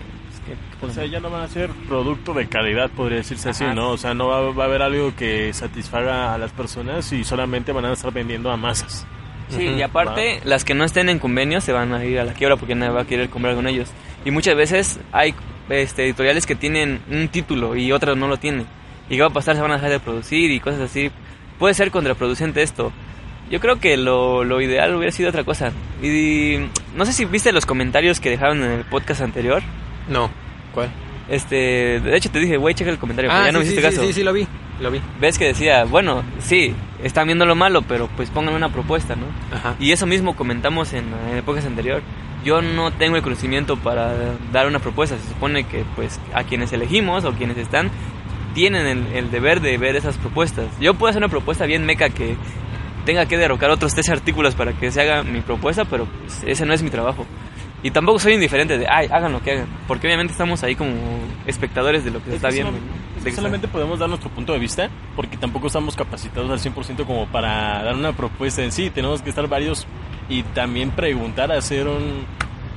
que- 0.47 0.86
O 0.86 0.90
sea, 0.90 1.06
ya 1.06 1.20
no 1.20 1.31
van 1.31 1.43
a 1.43 1.48
ser 1.48 1.70
producto 1.89 2.35
de 2.35 2.47
calidad, 2.48 2.90
podría 2.90 3.19
decirse 3.19 3.51
así. 3.51 3.64
¿no? 3.74 3.90
O 3.90 3.97
sea, 3.97 4.14
no 4.14 4.28
va, 4.28 4.40
va 4.52 4.64
a 4.64 4.66
haber 4.66 4.82
algo 4.82 5.14
que 5.16 5.52
satisfaga 5.52 6.35
a 6.35 6.39
las 6.39 6.51
personas 6.52 7.12
y 7.12 7.24
solamente 7.24 7.73
van 7.73 7.85
a 7.85 7.93
estar 7.93 8.12
vendiendo 8.12 8.51
a 8.51 8.56
masas. 8.56 9.06
Sí, 9.48 9.64
y 9.66 9.82
aparte, 9.82 10.40
las 10.44 10.64
que 10.64 10.73
no 10.74 10.82
estén 10.85 11.09
en 11.10 11.19
convenio 11.19 11.60
se 11.60 11.73
van 11.73 11.93
a 11.93 12.02
ir 12.05 12.19
a 12.19 12.24
la 12.24 12.32
quiebra 12.32 12.56
porque 12.56 12.74
nadie 12.74 12.93
va 12.93 13.02
a 13.02 13.06
querer 13.06 13.28
comprar 13.28 13.55
con 13.55 13.66
ellos. 13.66 13.90
Y 14.24 14.31
muchas 14.31 14.56
veces 14.56 14.98
hay 15.12 15.35
este, 15.69 16.05
editoriales 16.05 16.47
que 16.47 16.55
tienen 16.55 17.01
un 17.10 17.28
título 17.28 17.77
y 17.77 17.93
otras 17.93 18.16
no 18.16 18.28
lo 18.28 18.39
tienen. 18.39 18.66
¿Y 19.10 19.16
qué 19.16 19.20
va 19.23 19.28
a 19.28 19.32
pasar? 19.32 19.55
Se 19.56 19.60
van 19.60 19.70
a 19.73 19.74
dejar 19.74 19.90
de 19.90 20.01
producir 20.01 20.51
y 20.51 20.59
cosas 20.59 20.81
así. 20.81 21.10
Puede 21.59 21.74
ser 21.74 21.90
contraproducente 21.90 22.62
esto. 22.62 22.93
Yo 23.51 23.60
creo 23.60 23.78
que 23.78 23.98
lo, 23.98 24.43
lo 24.44 24.62
ideal 24.62 24.94
hubiera 24.94 25.12
sido 25.12 25.28
otra 25.28 25.44
cosa. 25.44 25.70
Y 26.02 26.56
no 26.97 27.05
sé 27.05 27.12
si 27.12 27.27
viste 27.27 27.52
los 27.52 27.66
comentarios 27.66 28.20
que 28.20 28.31
dejaron 28.31 28.62
en 28.62 28.70
el 28.70 28.85
podcast 28.85 29.20
anterior. 29.20 29.62
No, 30.08 30.30
¿cuál? 30.74 30.90
Este, 31.28 32.00
de 32.00 32.16
hecho 32.16 32.30
te 32.30 32.40
dije, 32.40 32.56
güey, 32.56 32.74
checa 32.74 32.90
el 32.90 32.98
comentario, 32.98 33.30
pero 33.30 33.42
Ah, 33.42 33.46
ya 33.46 33.52
no 33.52 33.60
sí, 33.60 33.64
me 33.64 33.70
sí, 33.70 33.72
hiciste 33.78 33.90
sí, 33.90 33.96
caso. 33.96 34.06
sí, 34.08 34.12
sí, 34.12 34.22
lo 34.22 34.32
vi, 34.32 34.46
lo 34.80 34.90
vi. 34.90 35.00
Ves 35.20 35.38
que 35.38 35.46
decía, 35.46 35.84
bueno, 35.84 36.22
sí, 36.40 36.74
están 37.02 37.26
viendo 37.26 37.46
lo 37.46 37.54
malo, 37.54 37.82
pero 37.82 38.08
pues 38.16 38.30
pongan 38.30 38.54
una 38.54 38.68
propuesta, 38.70 39.14
¿no? 39.16 39.26
Ajá. 39.56 39.76
Y 39.78 39.92
eso 39.92 40.06
mismo 40.06 40.34
comentamos 40.36 40.92
en, 40.92 41.04
en 41.30 41.38
épocas 41.38 41.64
anterior. 41.64 42.02
Yo 42.44 42.60
no 42.60 42.90
tengo 42.92 43.16
el 43.16 43.22
conocimiento 43.22 43.76
para 43.76 44.12
dar 44.52 44.66
una 44.66 44.80
propuesta. 44.80 45.16
Se 45.16 45.28
supone 45.28 45.64
que 45.64 45.84
pues 45.94 46.18
a 46.34 46.42
quienes 46.42 46.72
elegimos 46.72 47.24
o 47.24 47.32
quienes 47.32 47.56
están 47.56 47.88
tienen 48.52 48.86
el, 48.86 49.06
el 49.14 49.30
deber 49.30 49.60
de 49.60 49.78
ver 49.78 49.94
esas 49.94 50.18
propuestas. 50.18 50.66
Yo 50.80 50.94
puedo 50.94 51.10
hacer 51.10 51.20
una 51.22 51.28
propuesta 51.30 51.64
bien 51.66 51.86
meca 51.86 52.10
que 52.10 52.34
tenga 53.06 53.26
que 53.26 53.38
derrocar 53.38 53.70
otros 53.70 53.94
tres 53.94 54.08
artículos 54.10 54.54
para 54.56 54.72
que 54.72 54.90
se 54.90 55.00
haga 55.00 55.22
mi 55.22 55.40
propuesta, 55.40 55.84
pero 55.84 56.04
pues, 56.06 56.42
ese 56.44 56.66
no 56.66 56.74
es 56.74 56.82
mi 56.82 56.90
trabajo. 56.90 57.24
Y 57.84 57.90
tampoco 57.90 58.18
soy 58.20 58.34
indiferente 58.34 58.78
de, 58.78 58.86
ay, 58.88 59.09
hagan 59.10 59.32
lo 59.32 59.42
que 59.42 59.52
hagan. 59.52 59.66
Porque 59.88 60.06
obviamente 60.06 60.32
estamos 60.32 60.62
ahí 60.62 60.76
como 60.76 60.92
espectadores 61.46 62.04
de 62.04 62.10
lo 62.12 62.18
que 62.20 62.26
se 62.26 62.30
Es 62.30 62.36
está 62.36 62.48
que 62.48 62.54
viendo. 62.54 62.72
es 63.18 63.24
que 63.24 63.30
que 63.30 63.36
solamente 63.36 63.66
podemos 63.68 63.98
dar 63.98 64.09
nuestro 64.09 64.30
punto 64.30 64.52
de 64.52 64.59
vista 64.60 64.88
porque 65.16 65.36
tampoco 65.36 65.66
estamos 65.66 65.96
capacitados 65.96 66.48
al 66.50 66.59
100% 66.72 67.04
como 67.06 67.26
para 67.26 67.82
dar 67.82 67.94
una 67.94 68.12
propuesta 68.12 68.62
en 68.62 68.70
sí. 68.72 68.90
Tenemos 68.90 69.20
que 69.22 69.30
estar 69.30 69.48
varios 69.48 69.86
y 70.28 70.42
también 70.44 70.90
preguntar, 70.92 71.50
hacer 71.50 71.88
un, 71.88 72.24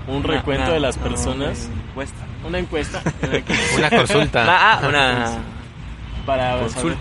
un 0.07 0.15
Una- 0.15 0.27
recuento 0.27 0.63
una- 0.65 0.73
de 0.73 0.79
las 0.79 0.97
no, 0.97 1.03
personas. 1.03 1.69
una 1.69 1.89
encuesta. 1.89 2.25
Una 2.47 2.59
encuesta 2.59 3.01
Una 3.77 3.89
consulta. 3.91 4.45
Ah, 4.47 4.79
ah, 4.83 4.87
una 4.87 5.31
para 6.25 6.57
consulta. 6.59 6.79
saber. 6.81 6.97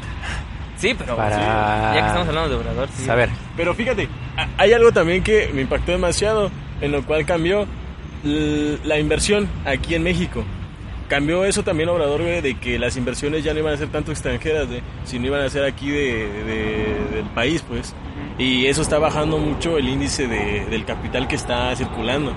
Sí, 0.76 0.94
pero 0.98 1.16
Para- 1.16 1.36
sí, 1.36 1.42
ya 1.42 2.00
que 2.02 2.06
estamos 2.08 2.28
hablando 2.28 2.48
de 2.50 2.56
Obrador, 2.56 2.88
sí. 2.94 3.08
A 3.08 3.14
ver, 3.14 3.30
Pero 3.56 3.74
fíjate, 3.74 4.08
hay 4.58 4.72
algo 4.74 4.92
también 4.92 5.22
que 5.22 5.50
me 5.54 5.62
impactó 5.62 5.92
demasiado, 5.92 6.50
en 6.80 6.92
lo 6.92 7.02
cual 7.04 7.24
cambió 7.24 7.66
la 8.24 8.98
inversión 8.98 9.48
aquí 9.64 9.94
en 9.94 10.02
México. 10.02 10.42
Cambió 11.08 11.44
eso 11.44 11.62
también 11.62 11.90
Obrador, 11.90 12.22
de 12.22 12.54
que 12.58 12.78
las 12.78 12.96
inversiones 12.96 13.44
ya 13.44 13.52
no 13.52 13.60
iban 13.60 13.74
a 13.74 13.76
ser 13.76 13.88
tanto 13.88 14.10
extranjeras, 14.10 14.68
de, 14.70 14.80
sino 15.04 15.26
iban 15.26 15.42
a 15.42 15.50
ser 15.50 15.64
aquí 15.64 15.90
de, 15.90 16.28
de- 16.44 17.16
del 17.16 17.26
país, 17.34 17.62
pues. 17.68 17.94
Y 18.38 18.66
eso 18.66 18.80
está 18.82 18.98
bajando 18.98 19.36
mucho 19.38 19.76
el 19.76 19.86
índice 19.88 20.26
de- 20.26 20.64
del 20.70 20.84
capital 20.86 21.28
que 21.28 21.36
está 21.36 21.76
circulando. 21.76 22.32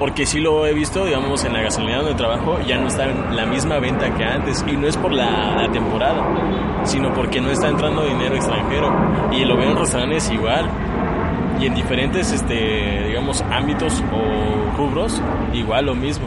Porque 0.00 0.26
sí 0.26 0.40
lo 0.40 0.66
he 0.66 0.74
visto, 0.74 1.04
digamos, 1.06 1.44
en 1.44 1.52
la 1.52 1.62
gasolinera 1.62 1.98
donde 2.02 2.14
trabajo, 2.16 2.58
ya 2.66 2.76
no 2.78 2.88
está 2.88 3.04
en 3.08 3.36
la 3.36 3.46
misma 3.46 3.78
venta 3.78 4.12
que 4.16 4.24
antes. 4.24 4.64
Y 4.66 4.72
no 4.72 4.88
es 4.88 4.96
por 4.96 5.12
la, 5.12 5.62
la 5.62 5.70
temporada, 5.70 6.82
sino 6.84 7.14
porque 7.14 7.40
no 7.40 7.50
está 7.52 7.68
entrando 7.68 8.04
dinero 8.04 8.34
extranjero. 8.34 8.92
Y 9.30 9.44
lo 9.44 9.56
veo 9.56 9.70
en 9.70 9.76
restaurantes 9.78 10.28
igual. 10.32 10.68
Y 11.62 11.66
en 11.66 11.74
diferentes, 11.76 12.32
este, 12.32 13.04
digamos, 13.06 13.40
ámbitos 13.42 14.02
o 14.12 14.76
rubros, 14.76 15.22
igual 15.52 15.86
lo 15.86 15.94
mismo. 15.94 16.26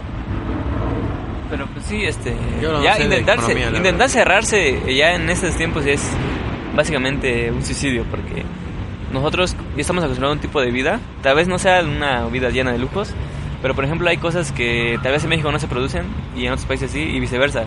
Pero 1.49 1.67
pues 1.67 1.85
sí, 1.85 2.05
este. 2.05 2.33
Yo 2.61 2.71
no 2.71 2.81
ya 2.81 2.93
sé 2.93 2.99
de 2.99 3.17
intentar, 3.17 3.39
economía, 3.39 3.69
intentar 3.75 4.09
cerrarse 4.09 4.95
ya 4.95 5.13
en 5.13 5.29
estos 5.29 5.53
tiempos 5.57 5.85
es 5.85 6.09
básicamente 6.73 7.51
un 7.51 7.63
suicidio 7.63 8.05
porque 8.09 8.43
nosotros 9.11 9.57
ya 9.75 9.81
estamos 9.81 10.05
acostumbrados 10.05 10.35
a 10.35 10.37
un 10.37 10.41
tipo 10.41 10.61
de 10.61 10.71
vida. 10.71 11.01
Tal 11.21 11.35
vez 11.35 11.49
no 11.49 11.59
sea 11.59 11.81
una 11.83 12.25
vida 12.27 12.49
llena 12.49 12.71
de 12.71 12.77
lujos, 12.77 13.13
pero 13.61 13.75
por 13.75 13.83
ejemplo 13.83 14.07
hay 14.07 14.17
cosas 14.17 14.53
que 14.53 14.97
tal 15.03 15.11
vez 15.11 15.23
en 15.25 15.31
México 15.31 15.51
no 15.51 15.59
se 15.59 15.67
producen 15.67 16.05
y 16.37 16.45
en 16.45 16.53
otros 16.53 16.65
países 16.65 16.91
sí 16.91 17.01
y 17.01 17.19
viceversa. 17.19 17.65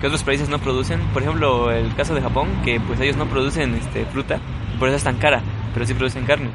Que 0.00 0.08
otros 0.08 0.24
países 0.24 0.48
no 0.48 0.58
producen. 0.58 1.00
Por 1.12 1.22
ejemplo, 1.22 1.70
el 1.70 1.94
caso 1.94 2.12
de 2.12 2.20
Japón, 2.20 2.48
que 2.64 2.80
pues 2.80 2.98
ellos 2.98 3.16
no 3.16 3.26
producen 3.26 3.72
este, 3.76 4.04
fruta, 4.06 4.40
por 4.80 4.88
eso 4.88 4.96
es 4.96 5.04
tan 5.04 5.16
cara, 5.16 5.42
pero 5.72 5.86
sí 5.86 5.94
producen 5.94 6.24
carne. 6.24 6.50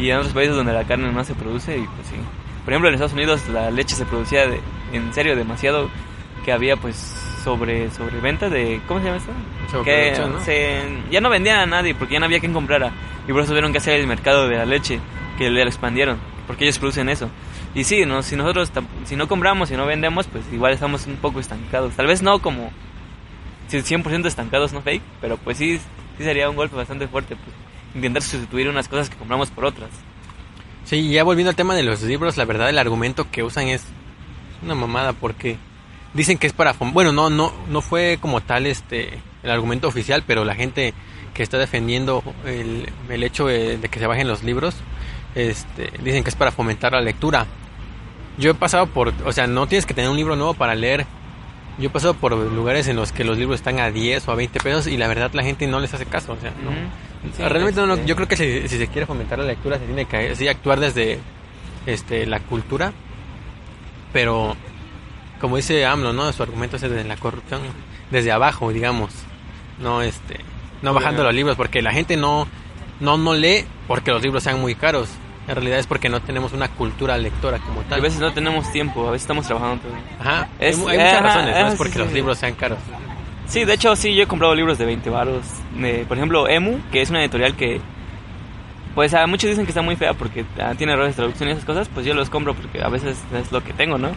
Y 0.00 0.10
en 0.10 0.18
otros 0.18 0.32
países 0.32 0.56
donde 0.56 0.72
la 0.72 0.84
carne 0.84 1.10
no 1.12 1.24
se 1.24 1.34
produce 1.34 1.76
y 1.76 1.82
pues 1.82 2.08
sí. 2.08 2.16
Por 2.64 2.72
ejemplo, 2.72 2.88
en 2.88 2.94
Estados 2.94 3.12
Unidos 3.12 3.48
la 3.48 3.70
leche 3.70 3.94
se 3.96 4.04
producía 4.06 4.46
de- 4.46 4.60
en 4.92 5.12
serio 5.14 5.36
demasiado 5.36 5.88
que 6.44 6.52
había 6.52 6.76
pues 6.76 6.96
sobre 7.44 7.90
sobreventa 7.90 8.48
de 8.48 8.80
¿cómo 8.86 9.00
se 9.00 9.06
llama 9.06 9.16
esto? 9.18 9.32
Que 9.84 10.12
¿no? 10.28 10.40
se, 10.44 10.82
ya 11.10 11.20
no 11.20 11.30
vendían 11.30 11.58
a 11.58 11.66
nadie 11.66 11.94
porque 11.94 12.14
ya 12.14 12.20
no 12.20 12.26
había 12.26 12.40
quien 12.40 12.52
comprara 12.52 12.92
y 13.26 13.32
por 13.32 13.42
eso 13.42 13.50
tuvieron 13.50 13.72
que 13.72 13.78
hacer 13.78 13.98
el 14.00 14.06
mercado 14.06 14.48
de 14.48 14.56
la 14.56 14.66
leche 14.66 15.00
que 15.38 15.50
le 15.50 15.62
expandieron 15.62 16.18
porque 16.46 16.64
ellos 16.64 16.78
producen 16.78 17.08
eso. 17.08 17.28
Y 17.74 17.84
sí, 17.84 18.04
no, 18.04 18.22
si 18.22 18.34
nosotros 18.36 18.72
si 19.04 19.14
no 19.16 19.28
compramos 19.28 19.70
y 19.70 19.76
no 19.76 19.86
vendemos, 19.86 20.26
pues 20.26 20.44
igual 20.52 20.72
estamos 20.72 21.06
un 21.06 21.16
poco 21.16 21.38
estancados. 21.40 21.94
Tal 21.94 22.06
vez 22.08 22.20
no 22.22 22.40
como 22.40 22.70
si 23.68 23.78
100% 23.78 24.26
estancados, 24.26 24.72
no 24.72 24.80
fake, 24.82 25.02
pero 25.20 25.36
pues 25.36 25.56
sí 25.58 25.78
sí 26.18 26.24
sería 26.24 26.50
un 26.50 26.56
golpe 26.56 26.74
bastante 26.76 27.06
fuerte 27.06 27.36
pues 27.36 27.54
intentar 27.94 28.22
sustituir 28.22 28.68
unas 28.68 28.88
cosas 28.88 29.10
que 29.10 29.16
compramos 29.16 29.50
por 29.50 29.64
otras. 29.64 29.90
Sí, 30.84 31.10
ya 31.10 31.24
volviendo 31.24 31.50
al 31.50 31.56
tema 31.56 31.74
de 31.74 31.82
los 31.82 32.02
libros, 32.02 32.36
la 32.36 32.44
verdad 32.44 32.68
el 32.68 32.78
argumento 32.78 33.30
que 33.30 33.42
usan 33.42 33.68
es 33.68 33.84
una 34.62 34.74
mamada 34.74 35.12
porque 35.12 35.56
dicen 36.14 36.38
que 36.38 36.46
es 36.46 36.52
para 36.52 36.72
bueno, 36.72 37.12
no 37.12 37.30
no 37.30 37.52
no 37.68 37.80
fue 37.80 38.18
como 38.20 38.40
tal 38.40 38.66
este 38.66 39.20
el 39.42 39.50
argumento 39.50 39.88
oficial, 39.88 40.24
pero 40.26 40.44
la 40.44 40.54
gente 40.54 40.94
que 41.34 41.42
está 41.42 41.58
defendiendo 41.58 42.22
el, 42.44 42.90
el 43.08 43.22
hecho 43.22 43.46
de, 43.46 43.78
de 43.78 43.88
que 43.88 44.00
se 44.00 44.06
bajen 44.06 44.26
los 44.26 44.42
libros 44.42 44.74
este 45.34 45.90
dicen 46.02 46.24
que 46.24 46.30
es 46.30 46.36
para 46.36 46.50
fomentar 46.50 46.92
la 46.92 47.00
lectura. 47.00 47.46
Yo 48.38 48.52
he 48.52 48.54
pasado 48.54 48.86
por, 48.86 49.12
o 49.24 49.32
sea, 49.32 49.46
no 49.46 49.66
tienes 49.66 49.86
que 49.86 49.94
tener 49.94 50.10
un 50.10 50.16
libro 50.16 50.34
nuevo 50.36 50.54
para 50.54 50.74
leer. 50.74 51.06
Yo 51.78 51.86
he 51.86 51.90
pasado 51.90 52.14
por 52.14 52.32
lugares 52.36 52.88
en 52.88 52.96
los 52.96 53.12
que 53.12 53.24
los 53.24 53.38
libros 53.38 53.60
están 53.60 53.78
a 53.80 53.90
10 53.90 54.28
o 54.28 54.32
a 54.32 54.34
20 54.34 54.60
pesos 54.60 54.86
y 54.86 54.96
la 54.96 55.08
verdad 55.08 55.30
la 55.32 55.42
gente 55.42 55.66
no 55.66 55.80
les 55.80 55.94
hace 55.94 56.06
caso, 56.06 56.32
o 56.32 56.40
sea, 56.40 56.50
no. 56.62 56.70
Sí, 57.36 57.42
Realmente 57.42 57.80
no, 57.86 57.94
este, 57.94 58.06
yo 58.06 58.16
creo 58.16 58.28
que 58.28 58.36
si, 58.36 58.68
si 58.68 58.78
se 58.78 58.88
quiere 58.88 59.06
fomentar 59.06 59.38
la 59.38 59.44
lectura 59.44 59.78
se 59.78 59.86
tiene 59.86 60.06
que 60.06 60.34
sí, 60.36 60.48
actuar 60.48 60.80
desde 60.80 61.18
este, 61.86 62.26
la 62.26 62.40
cultura, 62.40 62.92
pero 64.12 64.56
como 65.40 65.56
dice 65.56 65.84
AMLO, 65.86 66.12
¿no? 66.12 66.32
Su 66.32 66.42
argumento 66.42 66.76
es 66.76 66.82
desde 66.82 67.04
la 67.04 67.16
corrupción, 67.16 67.62
desde 68.10 68.32
abajo, 68.32 68.72
digamos, 68.72 69.12
no 69.78 70.02
este, 70.02 70.40
no 70.82 70.94
bajando 70.94 71.24
los 71.24 71.34
libros, 71.34 71.56
porque 71.56 71.82
la 71.82 71.92
gente 71.92 72.16
no, 72.16 72.46
no, 73.00 73.16
no 73.16 73.34
lee 73.34 73.64
porque 73.88 74.10
los 74.10 74.22
libros 74.22 74.42
sean 74.42 74.60
muy 74.60 74.74
caros. 74.74 75.08
En 75.50 75.56
realidad 75.56 75.80
es 75.80 75.86
porque 75.88 76.08
no 76.08 76.20
tenemos 76.20 76.52
una 76.52 76.68
cultura 76.68 77.18
lectora 77.18 77.58
como 77.58 77.80
A 77.80 77.84
tal. 77.84 78.00
veces 78.00 78.20
no 78.20 78.32
tenemos 78.32 78.70
tiempo, 78.70 79.08
a 79.08 79.10
veces 79.10 79.22
estamos 79.24 79.46
trabajando 79.46 79.82
todo. 79.82 79.92
Ajá, 80.20 80.48
Es- 80.60 80.78
hay, 80.78 80.86
hay 80.86 80.98
muchas 80.98 81.14
ajá, 81.14 81.22
razones, 81.22 81.58
no 81.58 81.66
es 81.68 81.74
porque 81.74 81.92
sí, 81.94 81.98
los 81.98 82.08
sí. 82.08 82.14
libros 82.14 82.38
sean 82.38 82.54
caros. 82.54 82.78
Sí, 83.46 83.64
de 83.64 83.74
hecho 83.74 83.96
sí, 83.96 84.14
yo 84.14 84.22
he 84.22 84.26
comprado 84.28 84.54
libros 84.54 84.78
de 84.78 84.84
20 84.84 85.10
varos. 85.10 85.42
de, 85.76 86.04
por 86.06 86.16
ejemplo, 86.16 86.48
Emu, 86.48 86.78
que 86.92 87.02
es 87.02 87.10
una 87.10 87.20
editorial 87.20 87.56
que, 87.56 87.80
pues 88.94 89.12
a 89.12 89.26
muchos 89.26 89.50
dicen 89.50 89.64
que 89.66 89.72
está 89.72 89.82
muy 89.82 89.96
fea 89.96 90.14
porque 90.14 90.44
ah, 90.62 90.72
tiene 90.78 90.92
errores 90.92 91.12
de 91.12 91.16
traducción 91.16 91.48
y 91.48 91.52
esas 91.52 91.64
cosas, 91.64 91.88
pues 91.92 92.06
yo 92.06 92.14
los 92.14 92.30
compro 92.30 92.54
porque 92.54 92.80
a 92.80 92.88
veces 92.88 93.18
es 93.34 93.50
lo 93.50 93.64
que 93.64 93.72
tengo, 93.72 93.98
¿no? 93.98 94.10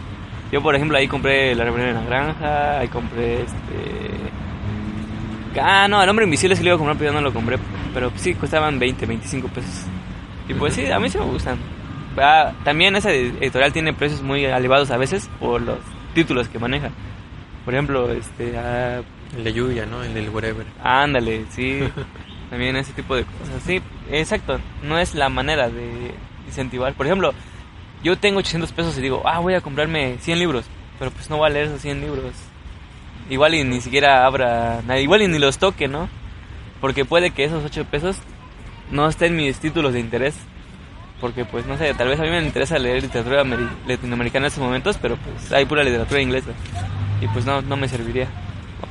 Yo, 0.52 0.62
por 0.62 0.76
ejemplo, 0.76 0.96
ahí 0.96 1.08
compré 1.08 1.52
La 1.56 1.64
Rebelión 1.64 1.88
en 1.88 1.94
la 1.96 2.04
Granja, 2.04 2.78
ahí 2.78 2.86
compré 2.86 3.42
este... 3.42 5.60
Ah, 5.60 5.86
no, 5.88 6.00
El 6.02 6.08
Hombre 6.08 6.24
Invisible 6.26 6.54
sí 6.54 6.62
lo 6.62 6.68
iba 6.70 6.74
a 6.74 6.78
comprar, 6.78 6.96
pero 6.96 7.10
yo 7.12 7.20
no 7.20 7.22
lo 7.22 7.32
compré. 7.32 7.58
Pero 7.92 8.12
sí, 8.16 8.34
costaban 8.34 8.78
20, 8.78 9.06
25 9.06 9.48
pesos. 9.48 9.84
Y 10.48 10.54
pues 10.54 10.74
sí, 10.74 10.90
a 10.90 10.98
mí 10.98 11.08
sí 11.08 11.18
me 11.18 11.24
gustan. 11.24 11.58
Ah, 12.18 12.52
también 12.64 12.94
esa 12.96 13.10
editorial 13.12 13.72
tiene 13.72 13.92
precios 13.92 14.22
muy 14.22 14.44
elevados 14.44 14.90
a 14.90 14.96
veces 14.96 15.28
por 15.40 15.60
los 15.60 15.78
títulos 16.14 16.48
que 16.48 16.58
maneja. 16.58 16.90
Por 17.64 17.74
ejemplo, 17.74 18.10
este... 18.12 18.56
ah, 18.58 19.02
El 19.36 19.44
de 19.44 19.52
Yuya, 19.52 19.86
¿no? 19.86 20.02
El 20.02 20.14
del 20.14 20.28
whatever. 20.30 20.66
Ándale, 20.82 21.44
sí. 21.50 21.80
También 22.50 22.76
ese 22.76 22.92
tipo 22.92 23.16
de 23.16 23.24
cosas. 23.24 23.62
Sí, 23.64 23.80
exacto. 24.10 24.60
No 24.82 24.98
es 24.98 25.14
la 25.14 25.28
manera 25.28 25.68
de 25.68 26.14
incentivar. 26.46 26.92
Por 26.94 27.06
ejemplo, 27.06 27.32
yo 28.02 28.16
tengo 28.18 28.38
800 28.38 28.70
pesos 28.72 28.98
y 28.98 29.00
digo, 29.00 29.22
ah, 29.24 29.40
voy 29.40 29.54
a 29.54 29.60
comprarme 29.60 30.18
100 30.20 30.38
libros. 30.38 30.66
Pero 30.98 31.10
pues 31.10 31.30
no 31.30 31.38
voy 31.38 31.46
a 31.48 31.52
leer 31.52 31.66
esos 31.66 31.80
100 31.80 32.00
libros. 32.00 32.32
Igual 33.30 33.54
y 33.54 33.64
ni 33.64 33.80
siquiera 33.80 34.26
abra 34.26 34.82
nada. 34.86 35.00
Igual 35.00 35.22
y 35.22 35.28
ni 35.28 35.38
los 35.38 35.58
toque, 35.58 35.88
¿no? 35.88 36.08
Porque 36.80 37.04
puede 37.04 37.30
que 37.30 37.44
esos 37.44 37.64
8 37.64 37.86
pesos 37.90 38.18
no 38.90 39.08
estén 39.08 39.36
mis 39.36 39.58
títulos 39.58 39.92
de 39.92 40.00
interés. 40.00 40.34
Porque 41.20 41.44
pues 41.44 41.64
no 41.66 41.78
sé, 41.78 41.94
tal 41.94 42.08
vez 42.08 42.18
a 42.20 42.22
mí 42.24 42.28
me 42.28 42.42
interesa 42.42 42.78
leer 42.78 43.02
literatura 43.02 43.42
ameri- 43.44 43.70
latinoamericana 43.86 44.46
en 44.46 44.48
estos 44.48 44.62
momentos, 44.62 44.98
pero 45.00 45.16
pues 45.16 45.52
hay 45.52 45.64
pura 45.64 45.82
literatura 45.82 46.20
inglesa. 46.20 46.50
Y 47.20 47.28
pues 47.28 47.46
no, 47.46 47.62
no 47.62 47.76
me 47.76 47.88
serviría. 47.88 48.26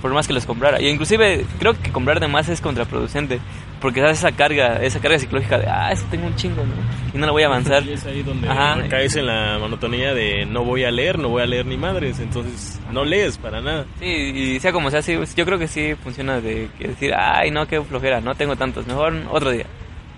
Por 0.01 0.13
más 0.13 0.25
que 0.27 0.33
los 0.33 0.45
comprara. 0.45 0.81
Y 0.81 0.87
inclusive 0.87 1.45
creo 1.59 1.79
que 1.79 1.91
comprar 1.91 2.19
de 2.19 2.27
más 2.27 2.49
es 2.49 2.59
contraproducente. 2.61 3.39
Porque 3.79 3.99
das 4.01 4.17
esa 4.19 4.31
carga, 4.31 4.77
esa 4.81 4.99
carga 5.01 5.19
psicológica 5.19 5.57
de, 5.59 5.67
ah, 5.67 5.91
es 5.91 6.01
que 6.03 6.11
tengo 6.11 6.25
un 6.27 6.35
chingo, 6.37 6.63
¿no? 6.63 6.71
Y 7.13 7.17
no 7.17 7.25
lo 7.27 7.33
voy 7.33 7.43
a 7.43 7.47
avanzar. 7.47 7.83
Y 7.87 7.91
es 7.91 8.05
ahí 8.05 8.23
donde 8.23 8.49
Ajá. 8.49 8.79
caes 8.89 9.15
en 9.17 9.25
la 9.27 9.57
monotonía 9.59 10.13
de 10.13 10.45
no 10.45 10.63
voy 10.63 10.85
a 10.85 10.91
leer, 10.91 11.19
no 11.19 11.27
voy 11.27 11.43
a 11.43 11.45
leer 11.45 11.65
ni 11.65 11.75
madres, 11.75 12.19
entonces 12.21 12.79
no 12.91 13.03
lees 13.03 13.37
para 13.37 13.59
nada. 13.61 13.85
Sí, 13.99 14.05
y 14.05 14.59
sea 14.61 14.71
como 14.71 14.89
sea, 14.89 15.01
sí, 15.01 15.19
yo 15.35 15.45
creo 15.45 15.59
que 15.59 15.67
sí 15.67 15.95
funciona 16.01 16.39
de 16.39 16.69
que 16.79 16.87
decir, 16.87 17.13
ay, 17.13 17.51
no, 17.51 17.67
qué 17.67 17.81
flojera, 17.81 18.21
no 18.21 18.33
tengo 18.35 18.55
tantos, 18.55 18.87
mejor 18.87 19.13
otro 19.29 19.51
día. 19.51 19.65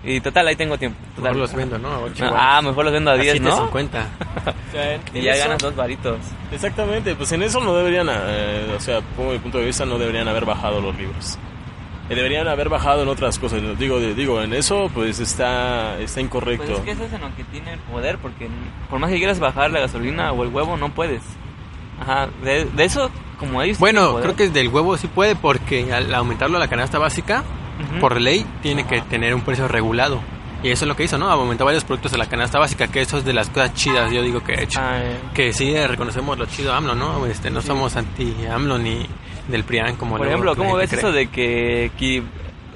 Y 0.06 0.20
total, 0.20 0.46
ahí 0.46 0.56
tengo 0.56 0.78
tiempo. 0.78 0.98
Total. 1.16 1.22
Mejor 1.34 1.36
los 1.36 1.54
vendo, 1.54 1.78
¿no? 1.78 1.88
A 1.88 1.98
ocho 1.98 2.24
No, 2.24 2.30
varos. 2.32 2.46
ah, 2.48 2.62
mejor 2.62 2.84
los 2.84 2.92
vendo 2.94 3.10
a 3.10 3.16
10, 3.16 3.40
¿no? 3.40 3.70
7.50. 3.70 4.06
O 4.68 4.72
sea, 4.72 4.94
en 4.94 5.00
Y 5.14 5.22
ya 5.22 5.32
eso- 5.32 5.44
ganas 5.44 5.58
dos 5.58 5.74
varitos. 5.76 6.18
Exactamente, 6.52 7.14
pues 7.16 7.32
en 7.32 7.42
eso 7.42 7.60
no 7.60 7.74
deberían, 7.74 8.08
eh, 8.10 8.72
o 8.76 8.80
sea, 8.80 9.00
pongo 9.16 9.32
mi 9.32 9.38
punto 9.40 9.58
de 9.58 9.64
vista, 9.66 9.84
no 9.84 9.98
deberían 9.98 10.28
haber 10.28 10.44
bajado 10.44 10.80
los 10.80 10.96
libros. 10.96 11.36
Eh, 12.08 12.14
Deberían 12.14 12.46
haber 12.46 12.68
bajado 12.68 13.02
en 13.02 13.08
otras 13.08 13.36
cosas. 13.36 13.60
¿no? 13.60 13.74
Digo, 13.74 13.98
digo, 13.98 14.40
en 14.40 14.52
eso 14.54 14.88
pues 14.94 15.18
está 15.18 15.98
está 15.98 16.20
incorrecto. 16.20 16.64
Pues 16.66 16.78
es 16.78 16.84
que 16.84 16.90
eso 16.92 17.04
es 17.04 17.12
en 17.12 17.20
lo 17.22 17.34
que 17.34 17.42
tiene 17.42 17.72
el 17.72 17.80
poder, 17.80 18.18
porque 18.18 18.48
por 18.88 19.00
más 19.00 19.10
que 19.10 19.16
quieras 19.16 19.40
bajar 19.40 19.72
la 19.72 19.80
gasolina 19.80 20.30
o 20.30 20.44
el 20.44 20.50
huevo, 20.50 20.76
no 20.76 20.90
puedes. 20.90 21.22
Ajá, 22.00 22.28
de, 22.44 22.64
de 22.66 22.84
eso, 22.84 23.10
como 23.40 23.60
ellos... 23.60 23.78
Bueno, 23.80 24.20
creo 24.20 24.36
que 24.36 24.48
del 24.50 24.68
huevo 24.68 24.96
sí 24.98 25.08
puede 25.08 25.34
porque 25.34 25.92
al 25.92 26.14
aumentarlo 26.14 26.58
a 26.58 26.60
la 26.60 26.68
canasta 26.68 26.98
básica, 26.98 27.42
Por 28.00 28.20
ley, 28.20 28.46
tiene 28.62 28.86
que 28.86 29.00
tener 29.02 29.34
un 29.34 29.42
precio 29.42 29.68
regulado. 29.68 30.20
Y 30.62 30.70
eso 30.70 30.84
es 30.84 30.88
lo 30.88 30.96
que 30.96 31.04
hizo, 31.04 31.18
¿no? 31.18 31.28
Aumentó 31.30 31.64
varios 31.64 31.84
productos 31.84 32.12
de 32.12 32.18
la 32.18 32.26
canasta 32.26 32.58
básica, 32.58 32.88
que 32.88 33.02
eso 33.02 33.18
es 33.18 33.24
de 33.24 33.32
las 33.34 33.50
cosas 33.50 33.74
chidas, 33.74 34.10
yo 34.10 34.22
digo 34.22 34.42
que 34.42 34.52
ha 34.54 34.62
hecho. 34.62 34.80
Ah, 34.82 34.98
eh, 34.98 35.16
Que 35.34 35.52
sí 35.52 35.74
eh, 35.74 35.86
reconocemos 35.86 36.38
lo 36.38 36.46
chido 36.46 36.72
AMLO, 36.74 36.94
¿no? 36.94 37.26
Este, 37.26 37.50
no 37.50 37.60
somos 37.60 37.94
anti-AMLO 37.96 38.78
ni 38.78 39.06
del 39.48 39.64
PRIAN 39.64 39.96
como 39.96 40.16
por 40.16 40.26
ejemplo, 40.26 40.56
¿cómo 40.56 40.74
ves 40.76 40.88
cree. 40.90 40.98
eso 41.00 41.12
de 41.12 41.26
que, 41.28 41.90
que- 41.98 42.22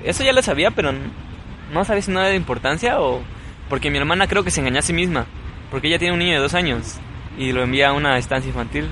Eso 0.05 0.23
ya 0.23 0.33
lo 0.33 0.43
sabía, 0.43 0.71
pero 0.71 0.93
no 1.73 1.85
sabía 1.85 2.03
si 2.03 2.11
no 2.13 2.21
era 2.21 2.29
de 2.29 2.37
importancia 2.37 3.01
o... 3.01 3.21
Porque 3.69 3.91
mi 3.91 3.99
hermana 3.99 4.27
creo 4.27 4.45
que 4.45 4.51
se 4.51 4.61
engañó 4.61 4.79
a 4.81 4.83
sí 4.83 4.93
misma. 4.93 5.27
Porque 5.71 5.89
ella 5.89 5.99
tiene 5.99 6.13
un 6.13 6.19
niño 6.21 6.33
de 6.35 6.41
dos 6.41 6.55
años 6.55 6.99
y 7.39 7.53
lo 7.53 7.63
envía 7.63 7.89
a 7.89 7.93
una 7.93 8.19
estancia 8.19 8.49
infantil. 8.49 8.89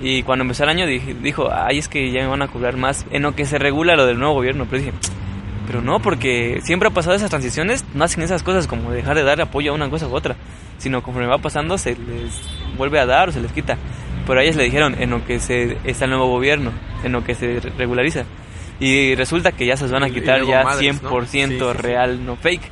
Y 0.00 0.22
cuando 0.24 0.42
empezó 0.42 0.64
el 0.64 0.70
año 0.70 0.86
dije- 0.86 1.14
dijo, 1.14 1.48
ay, 1.52 1.78
es 1.78 1.88
que 1.88 2.10
ya 2.10 2.20
me 2.22 2.26
van 2.28 2.42
a 2.42 2.48
cobrar 2.48 2.76
más 2.76 3.06
en 3.10 3.22
lo 3.22 3.34
que 3.34 3.44
se 3.46 3.58
regula 3.58 3.94
lo 3.96 4.04
del 4.06 4.18
nuevo 4.18 4.34
gobierno. 4.34 4.66
Pero 4.68 4.82
dije, 4.82 4.92
pero 5.66 5.82
no, 5.82 6.00
porque 6.00 6.60
siempre 6.62 6.88
ha 6.88 6.92
pasado 6.92 7.16
esas 7.16 7.30
transiciones, 7.30 7.84
no 7.94 8.04
hacen 8.04 8.22
esas 8.22 8.42
cosas 8.42 8.66
como 8.66 8.90
dejar 8.92 9.16
de 9.16 9.22
dar 9.24 9.40
apoyo 9.40 9.72
a 9.72 9.74
una 9.74 9.90
cosa 9.90 10.06
u 10.08 10.14
otra, 10.14 10.36
sino 10.78 11.02
conforme 11.02 11.28
va 11.28 11.38
pasando 11.38 11.76
se 11.78 11.90
les 11.96 12.32
vuelve 12.76 12.98
a 13.00 13.06
dar 13.06 13.28
o 13.28 13.32
se 13.32 13.40
les 13.40 13.52
quita. 13.52 13.76
Pero 14.26 14.40
a 14.40 14.42
ellas 14.42 14.56
le 14.56 14.64
dijeron 14.64 14.96
en 14.98 15.10
lo 15.10 15.24
que 15.24 15.38
se 15.38 15.76
está 15.84 16.04
el 16.06 16.10
nuevo 16.10 16.28
gobierno, 16.28 16.72
en 17.04 17.12
lo 17.12 17.22
que 17.24 17.34
se 17.34 17.60
re- 17.60 17.72
regulariza. 17.78 18.24
Y 18.80 19.14
resulta 19.14 19.52
que 19.52 19.66
ya 19.66 19.76
se 19.76 19.84
los 19.84 19.92
van 19.92 20.02
a 20.04 20.10
quitar 20.10 20.44
ya 20.44 20.64
madres, 20.64 21.00
¿no? 21.02 21.10
100% 21.10 21.26
Sí, 21.26 21.38
sí, 21.48 21.58
sí. 21.58 21.64
real, 21.82 22.26
no 22.26 22.36
fake. 22.36 22.70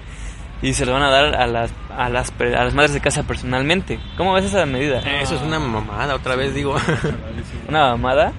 Y 0.63 0.73
se 0.75 0.85
los 0.87 0.95
van 0.95 1.03
a 1.03 1.11
dar 1.11 1.35
a 1.37 1.47
las, 1.47 1.73
a 1.97 2.09
las, 2.09 2.33
a 2.41 2.65
las 2.65 2.75
madres 2.75 2.93
de 2.95 3.01
casa 3.01 3.23
personalmente. 3.23 3.99
¿Cómo 4.17 4.33
ves 4.35 4.47
esa 4.47 4.67
medida? 4.67 5.01
Eh, 5.01 5.21
Eso 5.23 5.37
es 5.37 5.43
una 5.43 5.59
mamada, 5.59 6.15
otra 6.15 6.37
vez 6.37 6.55
digo. 6.55 6.75
una 7.69 7.91
mamada 7.91 8.33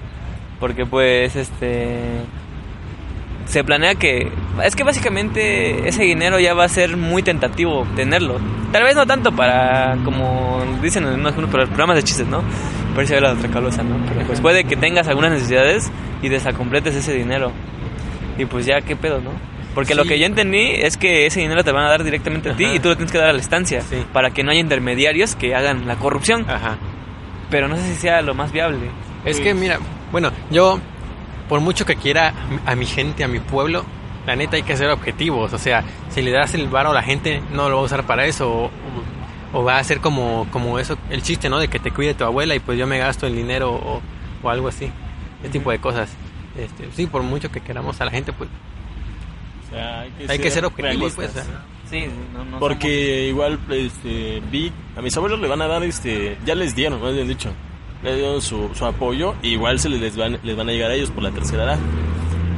porque 0.60 0.86
pues 0.86 1.36
este 1.36 1.98
se 3.46 3.64
planea 3.64 3.94
que 3.94 4.30
es 4.64 4.76
que 4.76 4.82
básicamente 4.84 5.88
ese 5.88 6.02
dinero 6.02 6.38
ya 6.38 6.52
va 6.54 6.64
a 6.64 6.68
ser 6.68 6.96
muy 6.96 7.22
tentativo 7.22 7.80
obtenerlo. 7.80 8.38
Tal 8.72 8.82
vez 8.82 8.94
no 8.96 9.06
tanto 9.06 9.32
para 9.32 9.96
como 10.04 10.62
dicen 10.82 11.04
en 11.04 11.14
unos 11.20 11.32
algunos 11.32 11.50
programas 11.50 11.96
de 11.96 12.02
chistes 12.02 12.26
no 12.26 12.42
pero 12.94 13.06
si 13.06 13.14
la 13.14 13.32
otra 13.32 13.48
calosa 13.50 13.82
no 13.82 13.96
pero 14.08 14.26
pues 14.26 14.40
puede 14.40 14.64
que 14.64 14.76
tengas 14.76 15.06
algunas 15.08 15.30
necesidades 15.32 15.90
y 16.22 16.28
desacompletes 16.28 16.94
ese 16.94 17.14
dinero. 17.14 17.52
Y 18.38 18.44
pues 18.44 18.66
ya 18.66 18.80
qué 18.82 18.96
pedo 18.96 19.20
no 19.20 19.30
porque 19.74 19.94
lo 19.94 20.04
que 20.04 20.18
yo 20.18 20.24
entendí 20.26 20.70
es 20.72 20.96
que 20.96 21.26
ese 21.26 21.40
dinero 21.40 21.62
te 21.62 21.70
van 21.70 21.84
a 21.84 21.90
dar 21.90 22.02
directamente 22.02 22.50
a 22.50 22.56
ti 22.56 22.64
y 22.64 22.78
tú 22.78 22.88
lo 22.88 22.96
tienes 22.96 23.12
que 23.12 23.18
dar 23.18 23.28
a 23.28 23.32
la 23.34 23.40
estancia 23.40 23.82
Sí. 23.82 23.96
para 24.12 24.30
que 24.30 24.42
no 24.42 24.50
haya 24.50 24.60
intermediarios 24.60 25.36
que 25.36 25.54
hagan 25.54 25.86
la 25.86 25.96
corrupción. 25.96 26.46
Ajá. 26.48 26.78
pero 27.50 27.68
no 27.68 27.76
sé 27.76 27.82
si 27.82 27.94
sea 27.94 28.22
lo 28.22 28.34
más 28.34 28.50
viable. 28.52 28.90
Es 29.24 29.38
que 29.38 29.54
mira, 29.54 29.78
bueno, 30.10 30.32
yo 30.50 30.80
por 31.48 31.60
mucho 31.60 31.84
que 31.84 31.96
quiera 31.96 32.34
a 32.64 32.74
mi 32.74 32.86
gente, 32.86 33.24
a 33.24 33.28
mi 33.28 33.40
pueblo, 33.40 33.84
la 34.26 34.36
neta 34.36 34.56
hay 34.56 34.62
que 34.62 34.76
ser 34.76 34.90
objetivos. 34.90 35.52
O 35.52 35.58
sea, 35.58 35.84
si 36.10 36.22
le 36.22 36.30
das 36.32 36.54
el 36.54 36.68
varo 36.68 36.90
a 36.90 36.94
la 36.94 37.02
gente, 37.02 37.42
no 37.52 37.68
lo 37.68 37.76
va 37.76 37.82
a 37.82 37.84
usar 37.84 38.04
para 38.04 38.26
eso. 38.26 38.50
O, 38.50 38.70
o 39.52 39.64
va 39.64 39.78
a 39.78 39.84
ser 39.84 40.00
como, 40.00 40.46
como 40.50 40.78
eso, 40.78 40.98
el 41.10 41.22
chiste, 41.22 41.48
¿no? 41.48 41.58
De 41.58 41.68
que 41.68 41.78
te 41.78 41.90
cuide 41.90 42.14
tu 42.14 42.24
abuela 42.24 42.54
y 42.54 42.58
pues 42.58 42.78
yo 42.78 42.86
me 42.86 42.98
gasto 42.98 43.26
el 43.26 43.36
dinero 43.36 43.72
o, 43.72 44.02
o 44.42 44.50
algo 44.50 44.68
así. 44.68 44.90
Ese 45.42 45.50
tipo 45.50 45.70
de 45.70 45.78
cosas. 45.78 46.10
Este, 46.58 46.90
sí, 46.92 47.06
por 47.06 47.22
mucho 47.22 47.50
que 47.50 47.60
queramos 47.60 48.00
a 48.00 48.06
la 48.06 48.10
gente, 48.10 48.32
pues 48.32 48.48
O 49.66 49.70
sea, 49.70 50.00
hay 50.00 50.10
que 50.10 50.32
hay 50.32 50.38
que 50.38 50.50
ser 50.50 50.64
objetivos, 50.64 51.14
pues. 51.14 51.30
sea. 51.30 51.44
Sí, 51.90 52.06
no, 52.32 52.44
no 52.44 52.58
Porque 52.58 53.28
igual 53.28 53.60
este, 53.70 54.42
vi, 54.50 54.72
a 54.96 55.02
mis 55.02 55.16
abuelos 55.16 55.38
le 55.38 55.46
van 55.46 55.62
a 55.62 55.68
dar, 55.68 55.84
este, 55.84 56.36
ya 56.44 56.54
les 56.56 56.74
dieron, 56.74 57.00
más 57.00 57.14
bien 57.14 57.28
dicho, 57.28 57.50
le 58.02 58.14
dieron 58.16 58.40
su, 58.42 58.70
su 58.74 58.84
apoyo, 58.84 59.34
y 59.42 59.48
igual 59.50 59.78
se 59.78 59.88
les 59.88 60.16
van, 60.16 60.38
les 60.42 60.56
van 60.56 60.68
a 60.68 60.72
llegar 60.72 60.90
a 60.90 60.94
ellos 60.94 61.10
por 61.10 61.22
la 61.22 61.30
tercera 61.30 61.64
edad. 61.64 61.78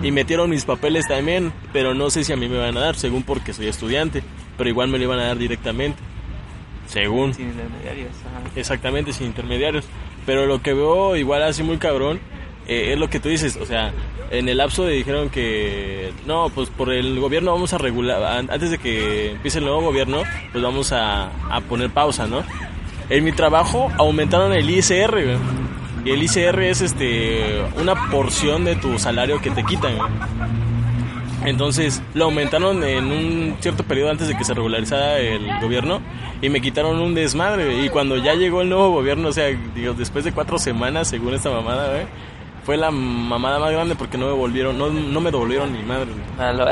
Y 0.02 0.12
metieron 0.12 0.48
mis 0.50 0.64
papeles 0.64 1.06
también, 1.08 1.52
pero 1.72 1.92
no 1.94 2.10
sé 2.10 2.22
si 2.24 2.32
a 2.32 2.36
mí 2.36 2.48
me 2.48 2.58
van 2.58 2.76
a 2.76 2.80
dar, 2.80 2.94
según 2.96 3.22
porque 3.24 3.52
soy 3.52 3.66
estudiante, 3.66 4.22
pero 4.56 4.70
igual 4.70 4.88
me 4.88 4.98
lo 4.98 5.04
iban 5.04 5.18
a 5.18 5.24
dar 5.26 5.38
directamente, 5.38 5.98
según. 6.86 7.34
Sin 7.34 7.48
intermediarios. 7.48 8.10
ajá. 8.26 8.50
Exactamente, 8.56 9.12
sin 9.12 9.26
intermediarios. 9.26 9.84
Pero 10.26 10.46
lo 10.46 10.62
que 10.62 10.74
veo 10.74 11.16
igual 11.16 11.42
así 11.42 11.62
muy 11.62 11.78
cabrón 11.78 12.20
eh, 12.66 12.90
es 12.92 12.98
lo 12.98 13.08
que 13.10 13.18
tú 13.18 13.28
dices. 13.28 13.56
O 13.56 13.66
sea, 13.66 13.92
en 14.30 14.48
el 14.48 14.58
lapso 14.58 14.84
de 14.84 14.92
dijeron 14.94 15.30
que 15.30 16.12
no, 16.26 16.48
pues 16.54 16.70
por 16.70 16.92
el 16.92 17.18
gobierno 17.18 17.52
vamos 17.52 17.72
a 17.72 17.78
regular, 17.78 18.22
an- 18.22 18.50
antes 18.50 18.70
de 18.70 18.78
que 18.78 19.32
empiece 19.32 19.58
el 19.58 19.64
nuevo 19.64 19.80
gobierno, 19.82 20.22
pues 20.52 20.62
vamos 20.62 20.92
a, 20.92 21.30
a 21.50 21.60
poner 21.62 21.90
pausa, 21.90 22.26
¿no? 22.26 22.42
En 23.10 23.24
mi 23.24 23.32
trabajo 23.32 23.90
aumentaron 23.96 24.52
el 24.52 24.68
ISR. 24.68 25.38
Y 26.04 26.10
el 26.10 26.22
ISR 26.22 26.62
es 26.62 26.80
este 26.80 27.62
una 27.80 28.10
porción 28.10 28.64
de 28.64 28.76
tu 28.76 28.98
salario 28.98 29.40
que 29.40 29.50
te 29.50 29.64
quitan. 29.64 29.94
Entonces 31.44 32.02
lo 32.14 32.26
aumentaron 32.26 32.82
en 32.84 33.06
un 33.06 33.56
cierto 33.60 33.84
periodo 33.84 34.10
antes 34.10 34.28
de 34.28 34.36
que 34.36 34.44
se 34.44 34.54
regularizara 34.54 35.18
el 35.18 35.60
gobierno 35.60 36.00
y 36.42 36.48
me 36.48 36.60
quitaron 36.60 37.00
un 37.00 37.14
desmadre. 37.14 37.84
Y 37.84 37.88
cuando 37.88 38.16
ya 38.16 38.34
llegó 38.34 38.60
el 38.60 38.68
nuevo 38.68 38.90
gobierno, 38.90 39.28
o 39.28 39.32
sea, 39.32 39.46
digo, 39.74 39.94
después 39.94 40.24
de 40.24 40.32
cuatro 40.32 40.58
semanas, 40.58 41.08
según 41.08 41.34
esta 41.34 41.50
mamada, 41.50 42.06
fue 42.64 42.76
la 42.76 42.90
mamada 42.90 43.58
más 43.58 43.72
grande 43.72 43.94
porque 43.94 44.18
no 44.18 44.26
me 44.26 44.32
volvieron, 44.32 44.76
no, 44.76 44.90
no 44.90 45.20
me 45.20 45.30
devolvieron 45.30 45.72
ni 45.72 45.82
madre. 45.82 46.10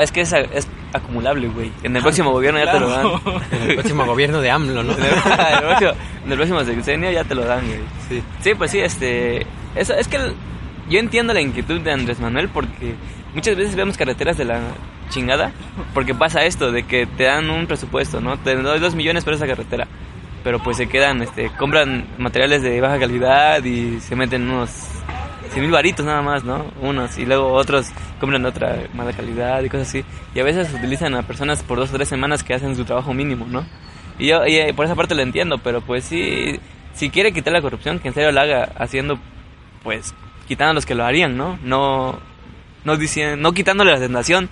Es 0.01 0.11
que 0.11 0.21
es, 0.21 0.33
es 0.33 0.67
acumulable, 0.93 1.47
güey. 1.49 1.71
En 1.83 1.95
el 1.95 2.01
próximo 2.01 2.31
gobierno 2.31 2.63
ya 2.63 2.71
te 2.71 2.79
lo 2.79 2.89
dan. 2.89 3.07
En 3.51 3.69
el 3.69 3.75
próximo 3.75 4.05
gobierno 4.05 4.41
de 4.41 4.51
AMLO, 4.51 4.83
¿no? 4.83 4.93
En 4.93 4.99
el, 4.99 5.05
en 5.05 5.13
el 5.13 5.61
próximo, 5.61 5.91
en 6.25 6.31
el 6.31 6.37
próximo 6.37 6.63
sexenio 6.63 7.11
ya 7.11 7.23
te 7.23 7.35
lo 7.35 7.45
dan, 7.45 7.65
güey. 7.67 7.79
Sí. 8.09 8.23
Sí, 8.41 8.53
pues 8.55 8.71
sí, 8.71 8.79
este... 8.79 9.45
Eso, 9.75 9.93
es 9.93 10.07
que 10.07 10.17
el- 10.17 10.33
yo 10.89 10.99
entiendo 10.99 11.33
la 11.33 11.41
inquietud 11.41 11.81
de 11.81 11.91
Andrés 11.91 12.19
Manuel 12.19 12.47
porque 12.49 12.95
muchas 13.33 13.55
veces 13.57 13.75
vemos 13.75 13.97
carreteras 13.97 14.37
de 14.37 14.45
la 14.45 14.59
chingada 15.09 15.51
porque 15.93 16.15
pasa 16.15 16.45
esto, 16.45 16.71
de 16.71 16.83
que 16.83 17.05
te 17.05 17.23
dan 17.25 17.49
un 17.49 17.67
presupuesto, 17.67 18.21
¿no? 18.21 18.37
Te 18.37 18.55
doy 18.55 18.79
dos 18.79 18.95
millones 18.95 19.23
para 19.25 19.35
esa 19.35 19.47
carretera. 19.47 19.85
Pero 20.43 20.59
pues 20.63 20.77
se 20.77 20.87
quedan, 20.87 21.21
este, 21.21 21.49
compran 21.57 22.05
materiales 22.17 22.61
de 22.61 22.79
baja 22.79 22.97
calidad 22.99 23.61
y 23.65 23.99
se 23.99 24.15
meten 24.15 24.49
unos 24.49 24.69
100 25.49 25.61
mil 25.61 25.71
varitos 25.71 26.05
nada 26.05 26.21
más, 26.21 26.43
¿no? 26.43 26.65
Unos 26.81 27.17
y 27.17 27.25
luego 27.25 27.53
otros 27.53 27.87
compran 28.19 28.45
otra 28.45 28.83
mala 28.93 29.13
calidad 29.13 29.61
y 29.63 29.69
cosas 29.69 29.89
así. 29.89 30.03
Y 30.35 30.39
a 30.39 30.43
veces 30.43 30.73
utilizan 30.73 31.15
a 31.15 31.23
personas 31.23 31.63
por 31.63 31.77
dos 31.79 31.89
o 31.91 31.93
tres 31.93 32.07
semanas 32.09 32.43
que 32.43 32.53
hacen 32.53 32.75
su 32.75 32.85
trabajo 32.85 33.13
mínimo, 33.13 33.45
¿no? 33.47 33.65
Y 34.19 34.27
yo 34.27 34.45
y, 34.45 34.55
eh, 34.57 34.73
por 34.73 34.85
esa 34.85 34.95
parte 34.95 35.15
lo 35.15 35.21
entiendo, 35.21 35.57
pero 35.59 35.81
pues 35.81 36.03
sí, 36.05 36.59
si 36.93 37.09
quiere 37.09 37.31
quitar 37.33 37.53
la 37.53 37.61
corrupción, 37.61 37.99
que 37.99 38.07
en 38.07 38.13
serio 38.13 38.31
la 38.31 38.41
haga 38.41 38.69
haciendo, 38.77 39.19
pues, 39.83 40.13
quitando 40.47 40.71
a 40.71 40.73
los 40.73 40.85
que 40.85 40.95
lo 40.95 41.05
harían, 41.05 41.37
¿no? 41.37 41.59
No, 41.63 42.19
no, 42.83 42.97
diciendo, 42.97 43.37
no 43.37 43.53
quitándole 43.53 43.91
la 43.91 43.99
tentación, 43.99 44.49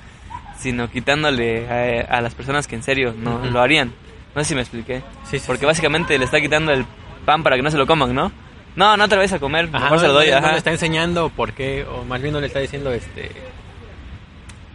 sino 0.58 0.90
quitándole 0.90 1.68
a, 2.08 2.18
a 2.18 2.22
las 2.22 2.36
personas 2.36 2.68
que 2.68 2.76
en 2.76 2.84
serio 2.84 3.14
no 3.18 3.38
Ujú. 3.38 3.46
lo 3.52 3.62
harían. 3.62 3.94
No 4.36 4.44
sé 4.44 4.50
si 4.50 4.56
me 4.56 4.62
expliqué. 4.62 5.02
Sí, 5.24 5.40
sí, 5.40 5.44
Porque 5.48 5.62
sí. 5.62 5.66
básicamente 5.66 6.18
le 6.20 6.26
está 6.26 6.40
quitando 6.42 6.72
el 6.72 6.86
pan 7.26 7.42
para 7.42 7.56
que 7.56 7.62
no 7.62 7.72
se 7.72 7.78
lo 7.78 7.88
coman, 7.88 8.14
¿no? 8.14 8.32
No, 8.76 8.98
no 8.98 9.08
te 9.08 9.16
lo 9.16 9.22
a 9.24 9.40
comer, 9.40 9.70
Ajá, 9.72 9.84
mejor 9.86 10.00
se 10.00 10.08
lo 10.08 10.14
no, 10.14 10.20
doy, 10.20 10.30
no, 10.32 10.38
ajá. 10.38 10.48
no 10.48 10.52
le 10.54 10.58
está 10.58 10.72
enseñando 10.72 11.30
por 11.30 11.54
qué, 11.54 11.86
o 11.86 12.04
más 12.04 12.22
bien 12.22 12.34
no 12.34 12.42
le 12.42 12.48
está 12.48 12.60
diciendo, 12.60 12.92
este... 12.92 13.32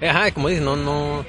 Ajá, 0.08 0.30
como 0.32 0.48
dices, 0.48 0.64
no, 0.64 0.76
no, 0.76 1.24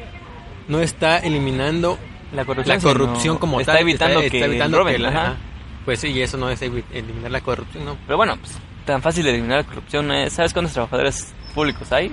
no 0.68 0.80
está 0.80 1.18
eliminando 1.20 1.98
La 2.34 2.46
corrupción, 2.46 2.78
la 2.78 2.82
corrupción 2.84 3.38
como 3.38 3.60
está 3.60 3.74
tal. 3.74 3.82
evitando 3.82 4.22
que 4.22 4.68
roben, 4.70 5.02
la- 5.04 5.10
ajá. 5.10 5.36
Pues 5.84 6.00
sí, 6.00 6.10
y 6.10 6.22
eso 6.22 6.38
no 6.38 6.50
es 6.50 6.62
eliminar 6.62 7.32
la 7.32 7.42
corrupción, 7.42 7.84
¿no? 7.86 7.98
Pero 8.06 8.16
bueno, 8.16 8.38
pues, 8.38 8.58
tan 8.86 9.02
fácil 9.02 9.24
de 9.24 9.32
eliminar 9.32 9.58
la 9.58 9.64
corrupción 9.64 10.08
no 10.08 10.14
es. 10.14 10.32
¿Sabes 10.32 10.54
cuántos 10.54 10.74
trabajadores 10.74 11.34
públicos 11.56 11.92
hay? 11.92 12.12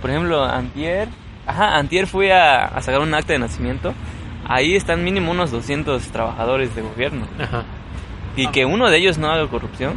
Por 0.00 0.08
ejemplo, 0.10 0.44
Antier. 0.44 1.08
Ajá, 1.44 1.76
Antier 1.78 2.06
fui 2.06 2.30
a, 2.30 2.64
a 2.66 2.80
sacar 2.80 3.00
un 3.00 3.12
acta 3.12 3.32
de 3.32 3.40
nacimiento. 3.40 3.92
Ahí 4.46 4.76
están 4.76 5.02
mínimo 5.02 5.32
unos 5.32 5.50
200 5.50 6.00
trabajadores 6.12 6.74
de 6.76 6.82
gobierno. 6.82 7.26
Ajá. 7.40 7.64
Y 8.36 8.46
que 8.48 8.64
uno 8.64 8.88
de 8.90 8.96
ellos 8.98 9.18
no 9.18 9.30
haga 9.30 9.46
corrupción. 9.48 9.94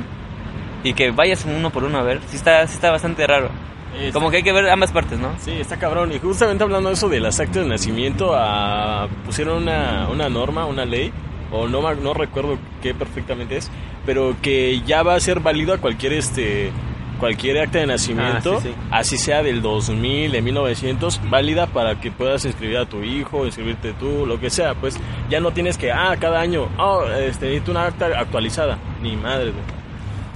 Y 0.83 0.93
que 0.93 1.11
vayas 1.11 1.45
uno 1.45 1.69
por 1.71 1.83
uno 1.83 1.97
a 1.97 2.03
ver. 2.03 2.19
Sí 2.27 2.35
está, 2.35 2.65
sí 2.67 2.73
está 2.75 2.91
bastante 2.91 3.25
raro. 3.25 3.49
Este- 3.97 4.11
Como 4.11 4.29
que 4.29 4.37
hay 4.37 4.43
que 4.43 4.51
ver 4.51 4.69
ambas 4.69 4.91
partes, 4.91 5.17
¿no? 5.19 5.29
Sí, 5.39 5.51
está 5.51 5.77
cabrón. 5.77 6.11
Y 6.11 6.19
justamente 6.19 6.63
hablando 6.63 6.89
de 6.89 6.95
eso 6.95 7.07
de 7.09 7.19
las 7.21 7.39
actas 7.39 7.63
de 7.63 7.69
nacimiento, 7.69 8.33
ah, 8.35 9.07
pusieron 9.25 9.63
una, 9.63 10.07
una 10.11 10.27
norma, 10.29 10.65
una 10.65 10.85
ley, 10.85 11.11
o 11.51 11.67
no, 11.67 11.93
no 11.95 12.13
recuerdo 12.13 12.57
qué 12.81 12.93
perfectamente 12.93 13.57
es, 13.57 13.71
pero 14.05 14.35
que 14.41 14.81
ya 14.85 15.01
va 15.03 15.15
a 15.15 15.19
ser 15.19 15.39
válido 15.39 15.73
a 15.73 15.77
cualquier 15.77 16.13
este 16.13 16.71
cualquier 17.15 17.59
acta 17.59 17.79
de 17.79 17.87
nacimiento, 17.87 18.55
Ah, 18.57 18.61
sí, 18.61 18.69
sí. 18.69 18.75
así 18.91 19.17
sea 19.17 19.43
del 19.43 19.61
2000, 19.61 20.31
de 20.31 20.41
1900, 20.41 21.21
válida 21.29 21.67
para 21.67 21.99
que 21.99 22.11
puedas 22.11 22.45
inscribir 22.45 22.77
a 22.77 22.85
tu 22.85 23.03
hijo, 23.03 23.45
inscribirte 23.45 23.93
tú, 23.93 24.25
lo 24.25 24.39
que 24.39 24.49
sea. 24.49 24.73
Pues 24.75 24.97
ya 25.29 25.39
no 25.39 25.51
tienes 25.51 25.77
que, 25.77 25.91
ah, 25.91 26.15
cada 26.19 26.39
año, 26.39 26.67
oh, 26.77 27.03
este, 27.03 27.45
necesito 27.47 27.71
una 27.71 27.85
acta 27.85 28.07
actualizada. 28.19 28.77
Ni 29.01 29.15
madre, 29.15 29.51
güey. 29.51 29.63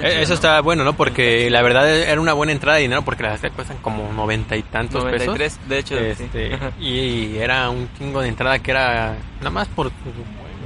Eh, 0.02 0.22
Eso 0.22 0.34
está 0.34 0.62
bueno, 0.62 0.86
¿no? 0.86 0.94
Porque 0.94 1.50
la 1.50 1.62
verdad 1.62 1.90
era 1.90 2.22
una 2.22 2.32
buena 2.32 2.54
entrada 2.54 2.78
de 2.78 2.84
dinero 2.84 3.02
porque 3.02 3.22
las 3.24 3.34
actas 3.34 3.52
cuestan 3.52 3.78
como 3.82 4.14
noventa 4.14 4.56
y 4.56 4.64
tantos 4.64 5.04
93, 5.04 5.38
pesos. 5.58 5.70
de 5.70 5.78
hecho. 5.80 5.98
Este, 5.98 6.58
y 6.80 7.36
era 7.36 7.70
un 7.70 7.90
chingo 7.98 8.22
de 8.22 8.30
entrada 8.30 8.60
que 8.60 8.72
era 8.72 9.18
nada 9.40 9.50
más 9.50 9.68
por 9.68 9.92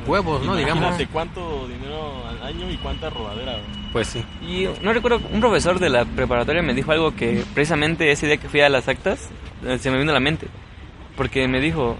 huevos, 0.07 0.43
¿no? 0.45 0.55
Digamos. 0.55 0.83
Imagínate 0.83 1.11
cuánto 1.11 1.67
dinero 1.67 2.27
al 2.27 2.43
año 2.43 2.69
y 2.69 2.77
cuánta 2.77 3.09
robadera. 3.09 3.53
güey. 3.53 3.91
Pues 3.91 4.07
sí. 4.07 4.23
Y 4.41 4.67
no 4.81 4.93
recuerdo, 4.93 5.21
un 5.31 5.39
profesor 5.39 5.79
de 5.79 5.89
la 5.89 6.05
preparatoria 6.05 6.61
me 6.61 6.73
dijo 6.73 6.91
algo 6.91 7.15
que 7.15 7.43
precisamente 7.53 8.11
ese 8.11 8.27
día 8.27 8.37
que 8.37 8.49
fui 8.49 8.61
a 8.61 8.69
las 8.69 8.87
actas 8.87 9.29
eh, 9.65 9.77
se 9.77 9.91
me 9.91 9.97
vino 9.97 10.11
a 10.11 10.13
la 10.15 10.19
mente. 10.19 10.47
Porque 11.15 11.47
me 11.47 11.59
dijo, 11.59 11.97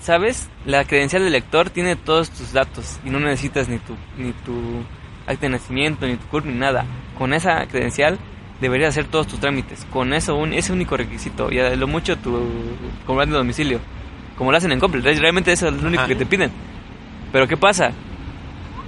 ¿sabes? 0.00 0.48
La 0.64 0.84
credencial 0.84 1.24
del 1.24 1.32
lector 1.32 1.70
tiene 1.70 1.96
todos 1.96 2.30
tus 2.30 2.52
datos 2.52 3.00
y 3.04 3.10
no 3.10 3.18
necesitas 3.18 3.68
ni 3.68 3.78
tu, 3.78 3.96
ni 4.16 4.32
tu 4.32 4.82
acta 5.26 5.46
de 5.46 5.50
nacimiento, 5.50 6.06
ni 6.06 6.16
tu 6.16 6.26
CURP, 6.28 6.46
ni 6.46 6.54
nada. 6.54 6.84
Con 7.18 7.34
esa 7.34 7.66
credencial 7.66 8.18
deberías 8.60 8.90
hacer 8.90 9.06
todos 9.06 9.26
tus 9.26 9.40
trámites. 9.40 9.84
Con 9.92 10.12
eso, 10.14 10.36
un, 10.36 10.52
ese 10.52 10.72
único 10.72 10.96
requisito. 10.96 11.52
Y 11.52 11.58
a 11.58 11.74
lo 11.76 11.86
mucho 11.86 12.16
tu 12.18 12.30
comprobante 13.06 13.32
de 13.32 13.38
domicilio. 13.38 13.80
Como 14.38 14.50
lo 14.52 14.56
hacen 14.56 14.70
en 14.72 14.78
Coppel. 14.80 15.02
Realmente 15.02 15.52
eso 15.52 15.68
es 15.68 15.74
lo 15.74 15.88
único 15.88 16.02
Ajá. 16.02 16.08
que 16.08 16.14
te 16.16 16.24
piden. 16.24 16.50
Pero 17.32 17.46
¿qué 17.48 17.56
pasa? 17.56 17.90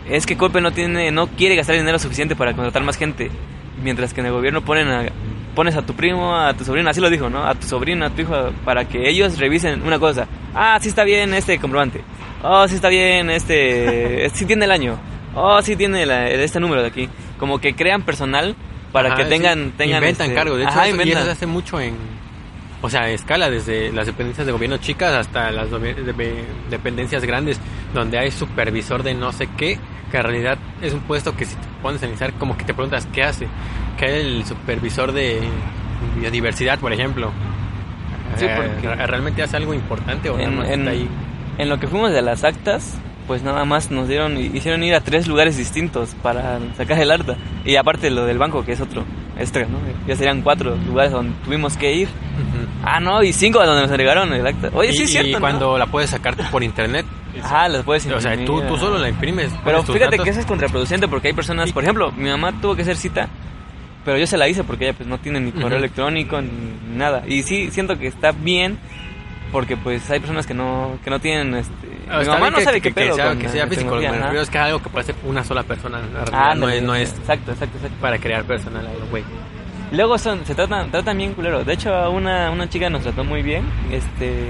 Es 0.09 0.24
que 0.27 0.36
Coppel 0.36 0.62
no 0.62 0.70
tiene, 0.72 1.10
no 1.10 1.27
quiere 1.27 1.56
gastar 1.56 1.77
dinero 1.77 1.98
suficiente 1.98 2.35
para 2.36 2.52
contratar 2.55 2.82
más 2.82 2.97
gente, 2.97 3.31
mientras 3.82 4.14
que 4.14 4.20
en 4.20 4.27
el 4.27 4.32
gobierno 4.32 4.62
ponen 4.64 4.89
a, 4.89 5.05
pones 5.55 5.77
a 5.77 5.82
tu 5.82 5.94
primo, 5.94 6.35
a 6.35 6.55
tu 6.55 6.64
sobrino, 6.64 6.89
así 6.89 7.01
lo 7.01 7.10
dijo, 7.10 7.28
¿no? 7.28 7.44
A 7.44 7.55
tu 7.55 7.66
sobrino, 7.66 8.06
a 8.06 8.10
tu 8.10 8.22
hijo, 8.22 8.51
para 8.64 8.86
que 8.89 9.09
ellos 9.09 9.39
revisen 9.39 9.82
una 9.82 9.98
cosa. 9.98 10.27
Ah, 10.55 10.78
sí 10.81 10.89
está 10.89 11.05
bien 11.05 11.35
este 11.35 11.59
comprobante. 11.59 12.01
Oh, 12.43 12.66
sí 12.66 12.77
está 12.77 12.89
bien 12.89 13.28
este, 13.31 14.31
sí 14.35 14.47
tiene 14.47 14.64
el 14.64 14.70
año. 14.70 14.98
Oh, 15.35 15.60
sí 15.62 15.77
tiene 15.77 16.06
la- 16.06 16.28
este 16.28 16.59
número 16.60 16.81
de 16.82 16.89
aquí. 16.89 17.09
Como 17.39 17.59
que 17.60 17.74
crean 17.74 18.02
personal 18.02 18.56
para 18.93 19.09
Ajá, 19.09 19.16
que 19.18 19.24
sí. 19.24 19.28
tengan, 19.28 19.72
tengan 19.72 19.98
Inventan 19.98 20.27
este- 20.28 20.35
cargos. 20.35 20.56
De 20.59 20.64
hecho, 20.64 20.72
Ajá, 20.72 20.89
eso, 20.89 21.02
y 21.05 21.10
eso 21.10 21.24
se 21.24 21.31
hace 21.31 21.47
mucho 21.47 21.78
en. 21.81 21.94
O 22.82 22.89
sea, 22.89 23.11
escala, 23.11 23.51
desde 23.51 23.93
las 23.93 24.07
dependencias 24.07 24.47
de 24.47 24.52
gobierno 24.52 24.78
chicas 24.78 25.12
hasta 25.12 25.51
las 25.51 25.69
dependencias 26.70 27.24
grandes, 27.24 27.61
donde 27.94 28.19
hay 28.19 28.31
supervisor 28.31 29.02
de 29.02 29.15
no 29.15 29.32
sé 29.32 29.48
qué, 29.57 29.78
que 30.11 30.16
en 30.16 30.23
realidad 30.23 30.59
es 30.81 30.94
un 30.94 31.01
puesto 31.01 31.36
que 31.36 31.44
si 31.44 31.55
te 31.57 31.66
pones 31.82 32.02
a 32.02 32.07
analizar, 32.07 32.32
como 32.35 32.57
que 32.57 32.65
te 32.65 32.73
preguntas 32.74 33.07
qué 33.12 33.23
hace. 33.23 33.47
¿Qué 33.98 34.07
es 34.07 34.24
el 34.24 34.44
supervisor 34.47 35.12
de 35.12 35.40
biodiversidad, 36.19 36.78
por 36.78 36.93
ejemplo? 36.93 37.31
Sí, 38.36 38.47
Eh, 38.47 38.55
porque- 38.57 38.94
¿re- 38.97 39.07
¿Realmente 39.07 39.43
hace 39.43 39.57
algo 39.57 39.74
importante 39.74 40.31
o 40.31 40.36
nada 40.36 40.48
en, 40.48 40.57
más 40.57 40.69
en- 40.69 40.81
está 40.81 40.90
ahí? 40.93 41.09
en 41.59 41.69
lo 41.69 41.78
que 41.78 41.86
fuimos 41.86 42.12
de 42.12 42.23
las 42.23 42.44
actas, 42.44 42.97
pues 43.27 43.43
nada 43.43 43.65
más 43.65 43.90
nos 43.90 44.09
dieron, 44.09 44.36
hicieron 44.39 44.82
ir 44.82 44.94
a 44.94 45.01
tres 45.02 45.28
lugares 45.28 45.57
distintos 45.59 46.15
para 46.23 46.59
sacar 46.77 46.98
el 46.98 47.11
acta. 47.11 47.36
Y 47.65 47.77
aparte 47.77 48.09
lo 48.11 48.24
del 48.24 48.39
banco, 48.39 48.65
que 48.65 48.73
es 48.73 48.81
otro 48.81 49.05
extra, 49.39 49.62
¿no? 49.66 49.78
Ya 50.07 50.16
serían 50.16 50.43
cuatro 50.43 50.77
lugares 50.86 51.12
donde 51.12 51.32
tuvimos 51.44 51.77
que 51.77 51.93
ir. 51.93 52.09
Ah, 52.82 53.01
no, 53.01 53.23
y 53.23 53.32
cinco 53.32 53.61
a 53.61 53.66
donde 53.66 53.82
nos 53.82 53.90
entregaron 53.90 54.32
el 54.32 54.47
acta. 54.47 54.70
Oye, 54.73 54.90
y, 54.90 54.97
sí 54.97 55.02
es 55.05 55.11
cierto, 55.11 55.28
y 55.28 55.32
¿no? 55.35 55.40
cuando 55.40 55.77
la 55.78 55.86
puedes 55.86 56.11
sacar 56.11 56.35
por 56.51 56.62
internet, 56.62 57.05
Ajá, 57.43 57.69
las 57.69 57.82
puedes 57.85 58.07
o 58.07 58.20
sea, 58.20 58.35
imprimir, 58.35 58.47
tú, 58.62 58.66
tú 58.69 58.77
solo 58.78 58.98
la 58.98 59.09
imprimes. 59.09 59.52
Pero 59.65 59.82
fíjate 59.82 60.05
datos. 60.16 60.24
que 60.24 60.31
eso 60.31 60.40
es 60.40 60.47
contraproducente 60.47 61.07
porque 61.09 61.28
hay 61.28 61.35
personas, 61.35 61.73
por 61.73 61.82
ejemplo, 61.82 62.11
mi 62.12 62.28
mamá 62.31 62.52
tuvo 62.61 62.74
que 62.74 62.82
hacer 62.82 62.97
cita, 62.97 63.28
pero 64.05 64.19
yo 64.19 64.27
se 64.27 64.36
la 64.39 64.48
hice 64.48 64.65
porque 64.65 64.85
ella 64.89 64.94
pues 64.97 65.09
no 65.09 65.19
tiene 65.19 65.40
ni 65.40 65.52
correo 65.52 65.78
electrónico 65.78 66.40
ni 66.40 66.97
nada. 66.97 67.23
Y 67.27 67.43
sí, 67.43 67.70
siento 67.70 67.98
que 67.98 68.07
está 68.07 68.32
bien 68.32 68.78
porque 69.52 69.77
pues 69.77 70.09
hay 70.11 70.20
personas 70.20 70.47
que 70.47 70.55
no 70.55 70.97
que 71.05 71.11
no 71.11 71.19
tienen 71.20 71.55
este 71.57 71.74
Ah, 72.09 72.16
mi 72.16 72.23
está 72.23 72.35
mamá 72.35 72.51
no 72.51 72.57
que- 72.59 72.65
sabe 72.65 72.81
que, 72.81 72.89
qué 72.90 72.94
que 72.94 73.01
pedo 73.07 73.15
sea, 73.15 73.28
con 73.28 73.39
que 73.39 73.48
sea 73.48 73.66
físico, 73.69 73.94
ajá. 73.94 74.11
refiero 74.11 74.40
es 74.43 74.51
que 74.51 74.59
es 74.59 74.65
algo 74.65 74.78
que 74.82 74.89
puede 74.89 75.02
hacer 75.02 75.15
una 75.24 75.44
sola 75.44 75.62
persona, 75.62 76.01
Ah, 76.32 76.55
no, 76.57 76.69
es, 76.69 76.82
no 76.82 76.94
es 76.94 77.11
Exacto, 77.11 77.52
exacto, 77.52 77.77
exacto. 77.77 77.97
para 78.01 78.19
crear 78.19 78.44
personal, 78.44 78.89
güey. 79.11 79.23
Luego 79.92 80.18
son, 80.18 80.46
se 80.46 80.54
tratan, 80.54 80.90
tratan 80.90 81.18
bien 81.18 81.34
culero. 81.34 81.64
De 81.64 81.72
hecho, 81.72 82.10
una, 82.10 82.50
una 82.50 82.68
chica 82.68 82.88
nos 82.88 83.02
trató 83.02 83.24
muy 83.24 83.42
bien. 83.42 83.64
Este, 83.90 84.48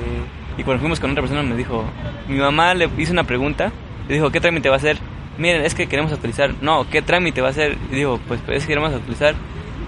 y 0.58 0.62
cuando 0.62 0.80
fuimos 0.80 1.00
con 1.00 1.10
otra 1.10 1.22
persona 1.22 1.42
me 1.42 1.56
dijo, 1.56 1.84
mi 2.28 2.38
mamá 2.38 2.74
le 2.74 2.88
hizo 2.98 3.12
una 3.12 3.24
pregunta. 3.24 3.72
Le 4.08 4.14
dijo, 4.14 4.30
¿qué 4.30 4.40
trámite 4.40 4.68
va 4.68 4.74
a 4.74 4.78
hacer? 4.78 4.98
Miren, 5.38 5.64
es 5.64 5.74
que 5.74 5.86
queremos 5.86 6.12
actualizar. 6.12 6.52
No, 6.60 6.86
¿qué 6.90 7.00
trámite 7.00 7.40
va 7.40 7.48
a 7.48 7.50
hacer? 7.52 7.78
Y 7.90 7.96
dijo, 7.96 8.20
pues, 8.28 8.40
pues 8.44 8.58
es 8.58 8.64
que 8.64 8.68
queremos 8.68 8.92
actualizar. 8.92 9.34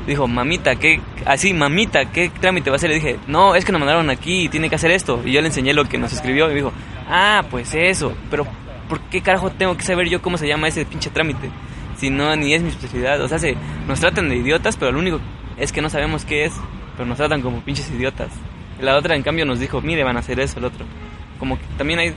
Dijo, 0.07 0.27
mamita, 0.27 0.77
¿qué? 0.77 1.01
Así, 1.27 1.53
mamita, 1.53 2.07
¿qué 2.07 2.31
trámite 2.31 2.71
va 2.71 2.77
a 2.77 2.79
hacer? 2.79 2.89
Le 2.89 2.97
dije, 2.97 3.19
no, 3.27 3.55
es 3.55 3.65
que 3.65 3.73
nos 3.73 3.81
mandaron 3.81 4.09
aquí 4.09 4.45
y 4.45 4.49
tiene 4.49 4.71
que 4.71 4.77
hacer 4.77 4.91
esto. 4.91 5.21
Y 5.25 5.33
yo 5.33 5.43
le 5.43 5.49
enseñé 5.49 5.75
lo 5.75 5.85
que 5.85 5.99
nos 5.99 6.13
escribió 6.15 6.51
y 6.51 6.55
dijo, 6.55 6.73
ah, 7.09 7.45
pues 7.51 7.75
eso. 7.75 8.15
Pero, 8.31 8.47
¿por 8.89 9.01
qué 9.01 9.21
carajo 9.21 9.51
tengo 9.51 9.77
que 9.77 9.83
saber 9.83 10.09
yo 10.09 10.23
cómo 10.23 10.39
se 10.39 10.49
llama 10.49 10.69
ese 10.69 10.87
pinche 10.87 11.11
trámite? 11.11 11.51
Si 11.97 12.09
no, 12.09 12.35
ni 12.37 12.55
es 12.55 12.63
mi 12.63 12.71
especialidad. 12.71 13.21
O 13.21 13.29
sea, 13.29 13.39
se, 13.39 13.55
nos 13.87 14.01
tratan 14.01 14.31
de 14.31 14.37
idiotas, 14.37 14.77
pero 14.77 14.93
lo 14.93 14.99
único 14.99 15.21
es 15.57 15.73
que 15.73 15.83
no 15.83 15.91
sabemos 15.91 16.25
qué 16.25 16.45
es, 16.45 16.53
pero 16.97 17.09
nos 17.09 17.19
tratan 17.19 17.43
como 17.43 17.61
pinches 17.61 17.91
idiotas. 17.91 18.31
Y 18.81 18.85
la 18.85 18.97
otra, 18.97 19.17
en 19.17 19.23
cambio, 19.23 19.45
nos 19.45 19.61
dijo, 19.61 19.81
mire, 19.81 20.05
van 20.05 20.17
a 20.17 20.21
hacer 20.21 20.41
eso, 20.41 20.59
el 20.59 20.65
otro. 20.67 20.85
Como 21.39 21.59
que 21.59 21.65
también 21.77 21.99
hay 21.99 22.15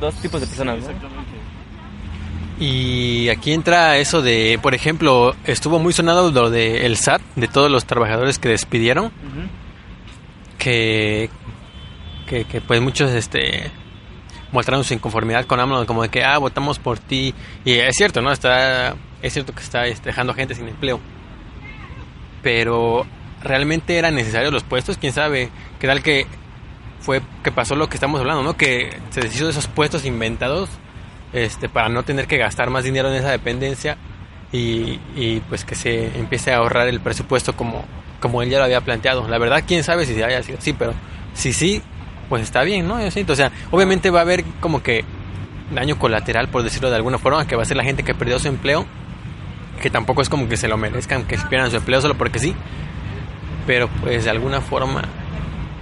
dos 0.00 0.14
tipos 0.16 0.40
de 0.40 0.46
personas. 0.46 0.78
Y 2.58 3.28
aquí 3.28 3.52
entra 3.52 3.98
eso 3.98 4.22
de, 4.22 4.58
por 4.62 4.74
ejemplo, 4.74 5.34
estuvo 5.44 5.78
muy 5.78 5.92
sonado 5.92 6.30
lo 6.30 6.50
de 6.50 6.86
el 6.86 6.96
SAT, 6.96 7.20
de 7.36 7.48
todos 7.48 7.70
los 7.70 7.84
trabajadores 7.84 8.38
que 8.38 8.48
despidieron, 8.48 9.12
que, 10.58 11.28
que, 12.26 12.44
que, 12.44 12.60
pues 12.62 12.80
muchos 12.80 13.10
este 13.12 13.70
mostraron 14.52 14.84
su 14.84 14.94
inconformidad 14.94 15.44
con 15.44 15.60
AMLO, 15.60 15.84
como 15.86 16.02
de 16.02 16.08
que, 16.08 16.24
ah, 16.24 16.38
votamos 16.38 16.78
por 16.78 16.98
ti. 16.98 17.34
Y 17.64 17.72
es 17.72 17.94
cierto, 17.94 18.22
¿no? 18.22 18.32
Está, 18.32 18.96
es 19.20 19.34
cierto 19.34 19.52
que 19.54 19.62
está 19.62 19.86
este, 19.86 20.08
dejando 20.08 20.32
gente 20.32 20.54
sin 20.54 20.68
empleo. 20.68 20.98
Pero, 22.42 23.06
¿realmente 23.42 23.96
eran 23.96 24.14
necesarios 24.14 24.52
los 24.52 24.64
puestos? 24.64 24.98
¿Quién 24.98 25.12
sabe? 25.12 25.50
¿Qué 25.78 25.86
tal 25.86 26.02
que 26.02 26.26
fue 27.00 27.22
que 27.44 27.52
pasó 27.52 27.76
lo 27.76 27.88
que 27.88 27.96
estamos 27.96 28.20
hablando, 28.20 28.42
¿no? 28.42 28.56
Que 28.56 28.98
se 29.10 29.20
deshizo 29.20 29.44
de 29.44 29.52
esos 29.52 29.68
puestos 29.68 30.04
inventados 30.04 30.68
este, 31.32 31.68
para 31.68 31.88
no 31.88 32.02
tener 32.02 32.26
que 32.26 32.36
gastar 32.36 32.70
más 32.70 32.84
dinero 32.84 33.08
en 33.08 33.14
esa 33.14 33.30
dependencia 33.30 33.96
y, 34.52 35.00
y, 35.14 35.42
pues 35.48 35.64
que 35.64 35.74
se 35.74 36.18
empiece 36.18 36.52
a 36.52 36.58
ahorrar 36.58 36.88
el 36.88 37.00
presupuesto 37.00 37.54
como, 37.56 37.84
como 38.20 38.42
él 38.42 38.50
ya 38.50 38.58
lo 38.58 38.64
había 38.64 38.80
planteado. 38.80 39.28
La 39.28 39.38
verdad, 39.38 39.64
quién 39.66 39.84
sabe 39.84 40.06
si 40.06 40.20
haya 40.22 40.42
sido 40.42 40.58
así, 40.58 40.72
pero 40.72 40.94
si 41.34 41.52
sí, 41.52 41.82
pues 42.28 42.42
está 42.42 42.62
bien, 42.62 42.88
¿no? 42.88 42.96
O 42.96 43.34
sea, 43.36 43.52
obviamente 43.70 44.10
va 44.10 44.20
a 44.20 44.22
haber 44.22 44.44
como 44.60 44.82
que 44.82 45.04
daño 45.72 45.98
colateral, 45.98 46.48
por 46.48 46.62
decirlo 46.62 46.90
de 46.90 46.96
alguna 46.96 47.18
forma, 47.18 47.46
que 47.46 47.56
va 47.56 47.62
a 47.62 47.66
ser 47.66 47.76
la 47.76 47.84
gente 47.84 48.02
que 48.02 48.14
perdió 48.14 48.38
su 48.38 48.48
empleo, 48.48 48.86
que 49.80 49.90
tampoco 49.90 50.22
es 50.22 50.28
como 50.28 50.48
que 50.48 50.56
se 50.56 50.68
lo 50.68 50.76
merezcan, 50.76 51.24
que 51.24 51.36
pierdan 51.48 51.70
su 51.70 51.76
empleo 51.76 52.00
solo 52.00 52.14
porque 52.14 52.38
sí, 52.38 52.54
pero 53.66 53.88
pues 53.88 54.24
de 54.24 54.30
alguna 54.30 54.60
forma... 54.60 55.02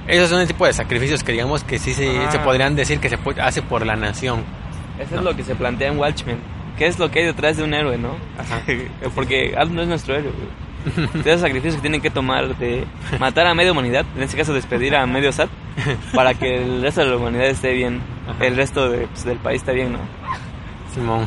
Esos 0.07 0.29
son 0.29 0.41
el 0.41 0.47
tipo 0.47 0.67
de 0.67 0.73
sacrificios 0.75 1.25
que 1.25 1.33
digamos 1.33 1.65
que 1.65 1.79
sí 1.79 1.95
se, 1.95 2.19
Ah. 2.19 2.31
se 2.31 2.39
podrían 2.41 2.77
decir 2.77 2.99
que 3.01 3.09
se 3.09 3.19
hace 3.41 3.63
por 3.63 3.87
la 3.87 3.97
nación. 3.97 4.45
Eso 4.99 5.17
es 5.17 5.23
lo 5.23 5.35
que 5.35 5.43
se 5.45 5.55
plantea 5.55 5.89
en 5.89 5.99
Watchmen. 5.99 6.37
¿Qué 6.77 6.87
es 6.87 6.99
lo 6.99 7.11
que 7.11 7.21
hay 7.21 7.25
detrás 7.27 7.57
de 7.57 7.63
un 7.65 7.73
héroe, 7.73 7.97
no? 7.97 8.11
Ajá. 8.39 8.61
Porque 9.15 9.55
Al 9.57 9.75
no 9.75 9.81
es 9.81 9.89
nuestro 9.89 10.15
héroe, 10.15 10.33
esos 11.25 11.41
sacrificios 11.41 11.77
que 11.77 11.81
tienen 11.81 12.03
que 12.03 12.11
tomar 12.11 12.55
de 12.59 12.85
matar 13.19 13.47
a 13.47 13.55
media 13.55 13.73
humanidad, 13.73 14.05
en 14.17 14.23
este 14.25 14.37
caso 14.37 14.53
despedir 14.53 14.95
a 14.95 15.07
medio 15.07 15.33
SAT, 15.33 15.49
para 16.15 16.35
que 16.35 16.63
el 16.63 16.83
resto 16.83 17.01
de 17.01 17.07
la 17.11 17.17
humanidad 17.17 17.47
esté 17.47 17.73
bien, 17.73 18.01
Ajá. 18.29 18.45
el 18.45 18.57
resto 18.57 18.91
de, 18.91 19.07
pues, 19.07 19.25
del 19.25 19.39
país 19.39 19.63
esté 19.63 19.73
bien, 19.73 19.93
¿no? 19.93 19.99
Simón. 20.95 21.27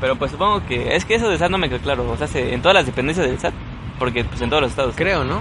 Pero 0.00 0.16
pues 0.16 0.30
supongo 0.30 0.64
que 0.66 0.96
es 0.96 1.04
que 1.04 1.14
eso 1.16 1.28
de 1.28 1.36
SAT 1.38 1.50
no 1.50 1.58
me 1.58 1.68
quedó 1.68 1.78
claro, 1.80 2.10
o 2.10 2.16
sea, 2.16 2.26
se- 2.26 2.54
en 2.54 2.62
todas 2.62 2.74
las 2.74 2.86
dependencias 2.86 3.26
del 3.26 3.38
SAT, 3.38 3.52
porque 3.98 4.24
pues 4.24 4.40
en 4.40 4.48
todos 4.48 4.62
los 4.62 4.70
estados. 4.70 4.94
Creo, 4.96 5.24
¿no? 5.24 5.40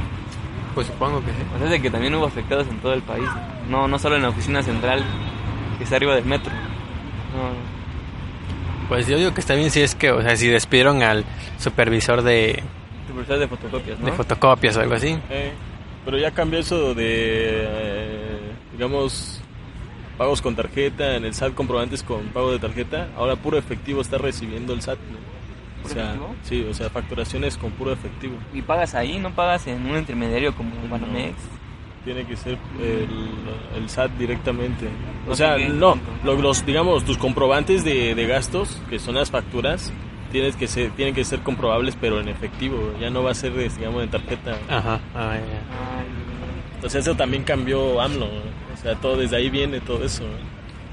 Pues 0.76 0.88
supongo 0.88 1.20
que 1.22 1.32
sí. 1.32 1.38
O 1.56 1.60
sea, 1.60 1.68
de 1.70 1.82
que 1.82 1.90
también 1.90 2.14
hubo 2.16 2.26
afectados 2.26 2.68
en 2.68 2.78
todo 2.80 2.94
el 2.94 3.02
país, 3.02 3.28
no 3.70 3.88
no 3.88 3.98
solo 4.00 4.16
en 4.18 4.22
la 4.24 4.30
oficina 4.30 4.62
central 4.62 5.04
que 5.78 5.84
está 5.86 5.96
arriba 5.96 6.16
del 6.16 6.26
metro. 6.26 6.52
No. 6.52 7.80
Pues 8.90 9.08
yo 9.08 9.18
digo 9.18 9.34
que 9.34 9.40
está 9.42 9.54
bien 9.56 9.70
si 9.70 9.82
es 9.82 9.94
que, 9.96 10.12
o 10.12 10.22
sea, 10.22 10.36
si 10.36 10.48
despidieron 10.48 11.04
al 11.04 11.24
supervisor 11.60 12.22
de, 12.24 12.62
Supervisor 13.08 13.40
de 13.40 13.48
fotocopias, 13.48 14.00
¿no? 14.00 14.06
de 14.08 14.12
fotocopias 14.14 14.78
o 14.78 14.82
algo 14.82 14.96
así. 14.96 15.18
Eh, 15.30 15.52
pero 16.06 16.18
ya 16.18 16.32
cambió 16.32 16.60
eso 16.60 16.94
de, 16.96 17.04
eh, 17.68 18.40
digamos, 18.74 19.39
pagos 20.20 20.42
con 20.44 20.56
tarjeta, 20.56 21.16
en 21.16 21.26
el 21.26 21.34
SAT 21.34 21.56
comprobantes 21.56 22.04
con 22.04 22.26
pago 22.28 22.52
de 22.52 22.60
tarjeta. 22.60 23.08
Ahora 23.18 23.36
puro 23.38 23.58
efectivo 23.58 24.02
está 24.02 24.20
recibiendo 24.20 24.74
el 24.74 24.82
SAT. 24.84 25.00
¿no? 25.00 25.18
O 25.18 25.82
¿Puro 25.84 25.94
sea, 25.96 26.04
efectivo? 26.04 26.36
sí, 26.44 26.66
o 26.70 26.74
sea, 26.76 26.90
facturaciones 26.92 27.58
con 27.58 27.72
puro 27.72 27.92
efectivo. 27.94 28.36
Y 28.54 28.62
pagas 28.62 28.94
ahí, 28.94 29.18
no 29.18 29.32
pagas 29.32 29.66
en 29.66 29.84
un 29.90 29.98
intermediario 29.98 30.54
como 30.54 30.70
Banamex. 30.92 31.36
Tiene 32.06 32.26
que 32.26 32.36
ser 32.36 32.58
el, 32.82 33.08
el 33.82 33.90
SAT 33.90 34.12
directamente. 34.20 34.88
O 35.28 35.36
sea, 35.36 35.58
no, 35.58 35.98
lo- 36.24 36.36
los, 36.36 36.66
digamos, 36.66 37.04
tus 37.06 37.18
comprobantes 37.18 37.84
de, 37.84 38.14
de 38.16 38.28
gastos, 38.28 38.82
que 38.90 39.00
son 39.00 39.16
las 39.16 39.32
facturas, 39.32 39.92
tienes 40.32 40.56
que 40.56 40.68
ser, 40.68 40.92
tienen 40.92 41.14
que 41.16 41.24
ser 41.26 41.40
comprobables, 41.40 41.98
pero 42.00 42.20
en 42.20 42.28
efectivo. 42.30 42.94
Ya 43.00 43.10
no 43.10 43.24
va 43.24 43.32
a 43.32 43.36
ser, 43.36 43.54
digamos, 43.78 44.04
en 44.04 44.10
tarjeta. 44.10 44.58
Ajá. 44.70 45.00
Ah, 45.16 45.36
ya, 45.36 45.40
ya. 45.42 46.86
O 46.86 46.90
sea, 46.90 47.02
eso 47.02 47.16
también 47.16 47.44
cambió 47.44 48.00
AMLO. 48.02 48.28
¿No? 48.84 48.90
O 48.90 48.94
sea, 48.94 49.02
todo 49.02 49.18
desde 49.18 49.38
ahí 49.38 49.50
viene 49.50 49.80
todo 49.80 50.04
eso. 50.04 50.24
¿no? 50.24 50.30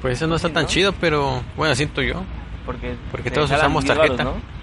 Pues 0.03 0.15
eso 0.19 0.27
no 0.27 0.37
está 0.37 0.53
tan 0.53 0.65
¿no? 0.65 0.69
chido, 0.69 0.93
pero 0.93 1.43
bueno, 1.57 1.75
siento 1.75 2.03
yo. 2.03 2.23
Porque, 2.65 2.95
Porque 3.11 3.31
todos 3.31 3.51
usamos 3.51 3.85
10 3.85 3.97
varos, 3.97 4.17
tarjeta. 4.17 4.25
¿no? 4.25 4.57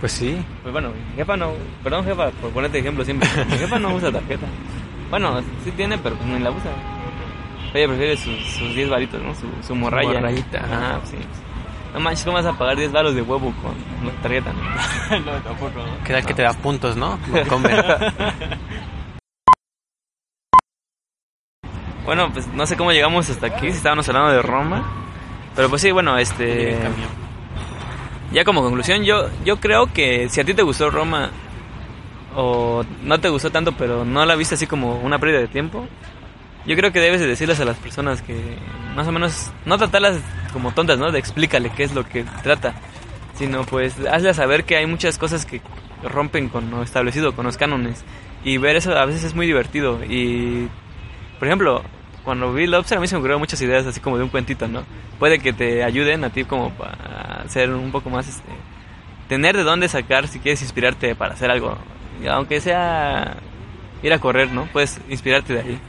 Pues 0.00 0.12
sí. 0.12 0.36
Pues 0.62 0.72
bueno, 0.72 0.90
mi 0.90 1.16
jefa 1.16 1.36
no, 1.36 1.52
perdón 1.82 2.04
jefa 2.04 2.30
por 2.30 2.50
ponerte 2.50 2.78
ejemplo 2.78 3.04
siempre, 3.04 3.28
mi 3.50 3.56
jefa 3.56 3.78
no 3.78 3.94
usa 3.94 4.12
tarjeta. 4.12 4.46
Bueno, 5.10 5.40
sí 5.64 5.70
tiene, 5.72 5.96
pero 5.98 6.16
pues 6.16 6.28
ni 6.28 6.38
la 6.38 6.50
usa. 6.50 6.70
Ella 7.74 7.88
prefiere 7.88 8.16
sus, 8.16 8.38
sus 8.52 8.74
10 8.74 8.88
varitos, 8.88 9.22
¿no? 9.22 9.34
Su, 9.34 9.46
su 9.66 9.74
morralla. 9.74 10.14
morrayita, 10.14 10.58
ajá. 10.58 10.96
Ajá, 10.96 11.00
sí. 11.04 11.16
No 11.92 12.00
manches, 12.00 12.24
¿cómo 12.24 12.36
vas 12.36 12.46
a 12.46 12.52
pagar 12.52 12.76
10 12.76 12.92
varos 12.92 13.14
de 13.14 13.22
huevo 13.22 13.52
con 13.62 14.10
tarjeta? 14.22 14.52
no? 14.52 15.18
no, 15.20 15.32
tampoco. 15.42 15.80
¿Qué 16.04 16.12
tal 16.12 16.26
que 16.26 16.34
te 16.34 16.42
da 16.42 16.52
puntos, 16.52 16.96
no? 16.96 17.18
Comer. 17.48 18.12
Bueno, 22.06 22.32
pues 22.32 22.46
no 22.48 22.66
sé 22.66 22.76
cómo 22.76 22.92
llegamos 22.92 23.28
hasta 23.28 23.48
aquí, 23.48 23.70
si 23.70 23.76
estábamos 23.76 24.08
hablando 24.08 24.32
de 24.32 24.40
Roma. 24.40 24.84
Pero 25.54 25.68
pues 25.68 25.82
sí, 25.82 25.90
bueno, 25.90 26.16
este... 26.16 26.78
Ya 28.32 28.44
como 28.44 28.62
conclusión, 28.62 29.04
yo, 29.04 29.28
yo 29.44 29.58
creo 29.58 29.92
que 29.92 30.28
si 30.28 30.40
a 30.40 30.44
ti 30.44 30.54
te 30.54 30.62
gustó 30.62 30.90
Roma 30.90 31.30
o 32.34 32.84
no 33.02 33.18
te 33.20 33.28
gustó 33.28 33.50
tanto, 33.50 33.72
pero 33.72 34.04
no 34.04 34.24
la 34.24 34.34
viste 34.36 34.54
así 34.54 34.66
como 34.66 34.98
una 35.00 35.18
pérdida 35.18 35.40
de 35.40 35.48
tiempo, 35.48 35.86
yo 36.66 36.76
creo 36.76 36.92
que 36.92 37.00
debes 37.00 37.20
de 37.20 37.26
decirles 37.26 37.60
a 37.60 37.64
las 37.64 37.76
personas 37.76 38.22
que 38.22 38.36
más 38.96 39.06
o 39.06 39.12
menos, 39.12 39.52
no 39.64 39.78
tratarlas 39.78 40.18
como 40.52 40.72
tontas, 40.72 40.98
¿no? 40.98 41.12
De 41.12 41.18
explícale 41.18 41.70
qué 41.70 41.84
es 41.84 41.94
lo 41.94 42.04
que 42.04 42.24
trata, 42.42 42.74
sino 43.34 43.64
pues 43.64 43.94
hazle 44.10 44.32
saber 44.34 44.64
que 44.64 44.76
hay 44.76 44.86
muchas 44.86 45.18
cosas 45.18 45.44
que 45.44 45.60
rompen 46.02 46.48
con 46.48 46.70
lo 46.70 46.82
establecido, 46.82 47.34
con 47.34 47.46
los 47.46 47.56
cánones. 47.56 48.04
Y 48.42 48.58
ver 48.58 48.76
eso 48.76 48.96
a 48.96 49.04
veces 49.04 49.24
es 49.24 49.34
muy 49.34 49.46
divertido. 49.46 50.00
Y, 50.04 50.68
por 51.38 51.48
ejemplo, 51.48 51.82
cuando 52.26 52.52
vi 52.52 52.66
Lobster 52.66 52.98
a 52.98 53.00
mí 53.00 53.06
se 53.06 53.14
me 53.14 53.20
ocurrieron 53.20 53.40
muchas 53.40 53.62
ideas 53.62 53.86
así 53.86 54.00
como 54.00 54.18
de 54.18 54.24
un 54.24 54.30
cuentito, 54.30 54.66
¿no? 54.66 54.82
Puede 55.20 55.38
que 55.38 55.52
te 55.52 55.84
ayuden 55.84 56.24
a 56.24 56.30
ti 56.30 56.42
como 56.42 56.70
para 56.72 57.48
ser 57.48 57.70
un 57.70 57.92
poco 57.92 58.10
más, 58.10 58.26
este, 58.26 58.50
tener 59.28 59.56
de 59.56 59.62
dónde 59.62 59.88
sacar 59.88 60.26
si 60.26 60.40
quieres 60.40 60.60
inspirarte 60.60 61.14
para 61.14 61.34
hacer 61.34 61.52
algo. 61.52 61.78
Aunque 62.28 62.60
sea 62.60 63.36
ir 64.02 64.12
a 64.12 64.18
correr, 64.18 64.50
¿no? 64.50 64.66
Puedes 64.72 65.00
inspirarte 65.08 65.54
de 65.54 65.60
ahí. 65.60 65.80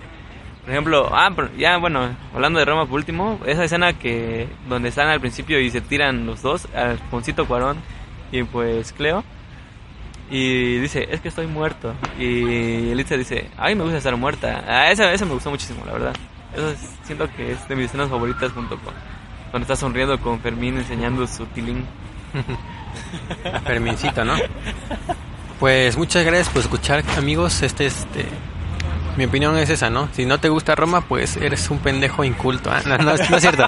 Por 0.61 0.71
ejemplo, 0.71 1.09
ah, 1.11 1.33
ya 1.57 1.77
bueno, 1.77 2.15
hablando 2.35 2.59
de 2.59 2.65
Roma 2.65 2.85
por 2.85 2.99
último, 2.99 3.39
esa 3.47 3.63
escena 3.63 3.93
que 3.93 4.47
donde 4.69 4.89
están 4.89 5.07
al 5.07 5.19
principio 5.19 5.59
y 5.59 5.71
se 5.71 5.81
tiran 5.81 6.27
los 6.27 6.43
dos, 6.43 6.67
Alfonsito 6.75 7.47
Cuarón 7.47 7.77
y 8.31 8.43
pues 8.43 8.93
Cleo. 8.93 9.23
Y 10.29 10.79
dice, 10.79 11.07
es 11.09 11.21
que 11.21 11.29
estoy 11.29 11.47
muerto. 11.47 11.93
Y 12.19 12.89
Elitza 12.91 13.15
dice, 13.15 13.49
ay, 13.57 13.75
me 13.75 13.83
gusta 13.83 13.97
estar 13.97 14.15
muerta. 14.17 14.63
Ah, 14.67 14.91
esa, 14.91 15.11
esa 15.13 15.25
me 15.25 15.33
gustó 15.33 15.49
muchísimo, 15.49 15.83
la 15.85 15.93
verdad. 15.93 16.13
Eso 16.53 16.69
es- 16.71 16.89
siento 17.03 17.29
que 17.35 17.51
es 17.53 17.67
de 17.67 17.75
mis 17.75 17.85
escenas 17.85 18.09
favoritas 18.09 18.51
junto 18.51 18.77
con 18.79 18.93
cuando 19.51 19.63
está 19.63 19.77
sonriendo 19.77 20.19
con 20.19 20.41
Fermín 20.41 20.77
enseñando 20.77 21.25
su 21.25 21.45
tilín. 21.47 21.85
Fermincito, 23.65 24.25
¿no? 24.25 24.35
Pues 25.59 25.97
muchas 25.97 26.25
gracias 26.25 26.49
por 26.49 26.61
escuchar, 26.61 27.03
amigos. 27.17 27.61
Este, 27.61 27.85
este, 27.85 28.25
mi 29.17 29.25
opinión 29.25 29.57
es 29.57 29.69
esa, 29.69 29.89
¿no? 29.89 30.07
Si 30.13 30.25
no 30.25 30.39
te 30.39 30.47
gusta 30.49 30.75
Roma, 30.75 31.01
pues 31.01 31.35
eres 31.37 31.69
un 31.69 31.79
pendejo 31.79 32.23
inculto. 32.23 32.69
Ah, 32.71 32.81
No, 32.87 32.97
no, 32.99 33.11
es- 33.15 33.29
no 33.29 33.37
es 33.37 33.41
cierto. 33.41 33.65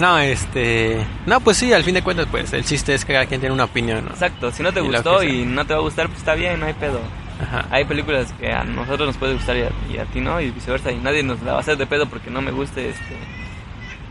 No, 0.00 0.18
este, 0.18 1.04
no, 1.26 1.40
pues 1.40 1.56
sí, 1.58 1.72
al 1.72 1.84
fin 1.84 1.94
de 1.94 2.02
cuentas, 2.02 2.26
pues 2.30 2.52
el 2.52 2.64
chiste 2.64 2.94
es 2.94 3.04
que 3.04 3.12
cada 3.12 3.26
quien 3.26 3.40
tiene 3.40 3.54
una 3.54 3.64
opinión, 3.64 4.04
¿no? 4.06 4.10
Exacto, 4.10 4.50
si 4.50 4.62
no 4.62 4.72
te 4.72 4.80
Y 4.80 4.82
gustó 4.88 5.22
y 5.22 5.44
no 5.44 5.64
te 5.66 5.74
va 5.74 5.80
a 5.80 5.82
gustar, 5.82 6.06
pues 6.08 6.18
está 6.18 6.34
bien, 6.34 6.58
no 6.58 6.66
hay 6.66 6.74
pedo. 6.74 7.00
Ajá. 7.40 7.66
Hay 7.70 7.84
películas 7.84 8.32
que 8.40 8.50
a 8.52 8.64
nosotros 8.64 9.06
nos 9.06 9.16
puede 9.16 9.34
gustar 9.34 9.56
y 9.56 9.60
a, 9.62 9.70
y 9.94 9.98
a 9.98 10.04
ti 10.06 10.20
no, 10.20 10.40
y 10.40 10.50
viceversa, 10.50 10.90
y 10.90 10.96
nadie 10.96 11.22
nos 11.22 11.40
la 11.42 11.52
va 11.52 11.58
a 11.58 11.60
hacer 11.60 11.76
de 11.76 11.86
pedo 11.86 12.06
porque 12.08 12.30
no 12.30 12.40
me 12.42 12.50
guste 12.50 12.88
este. 12.88 13.16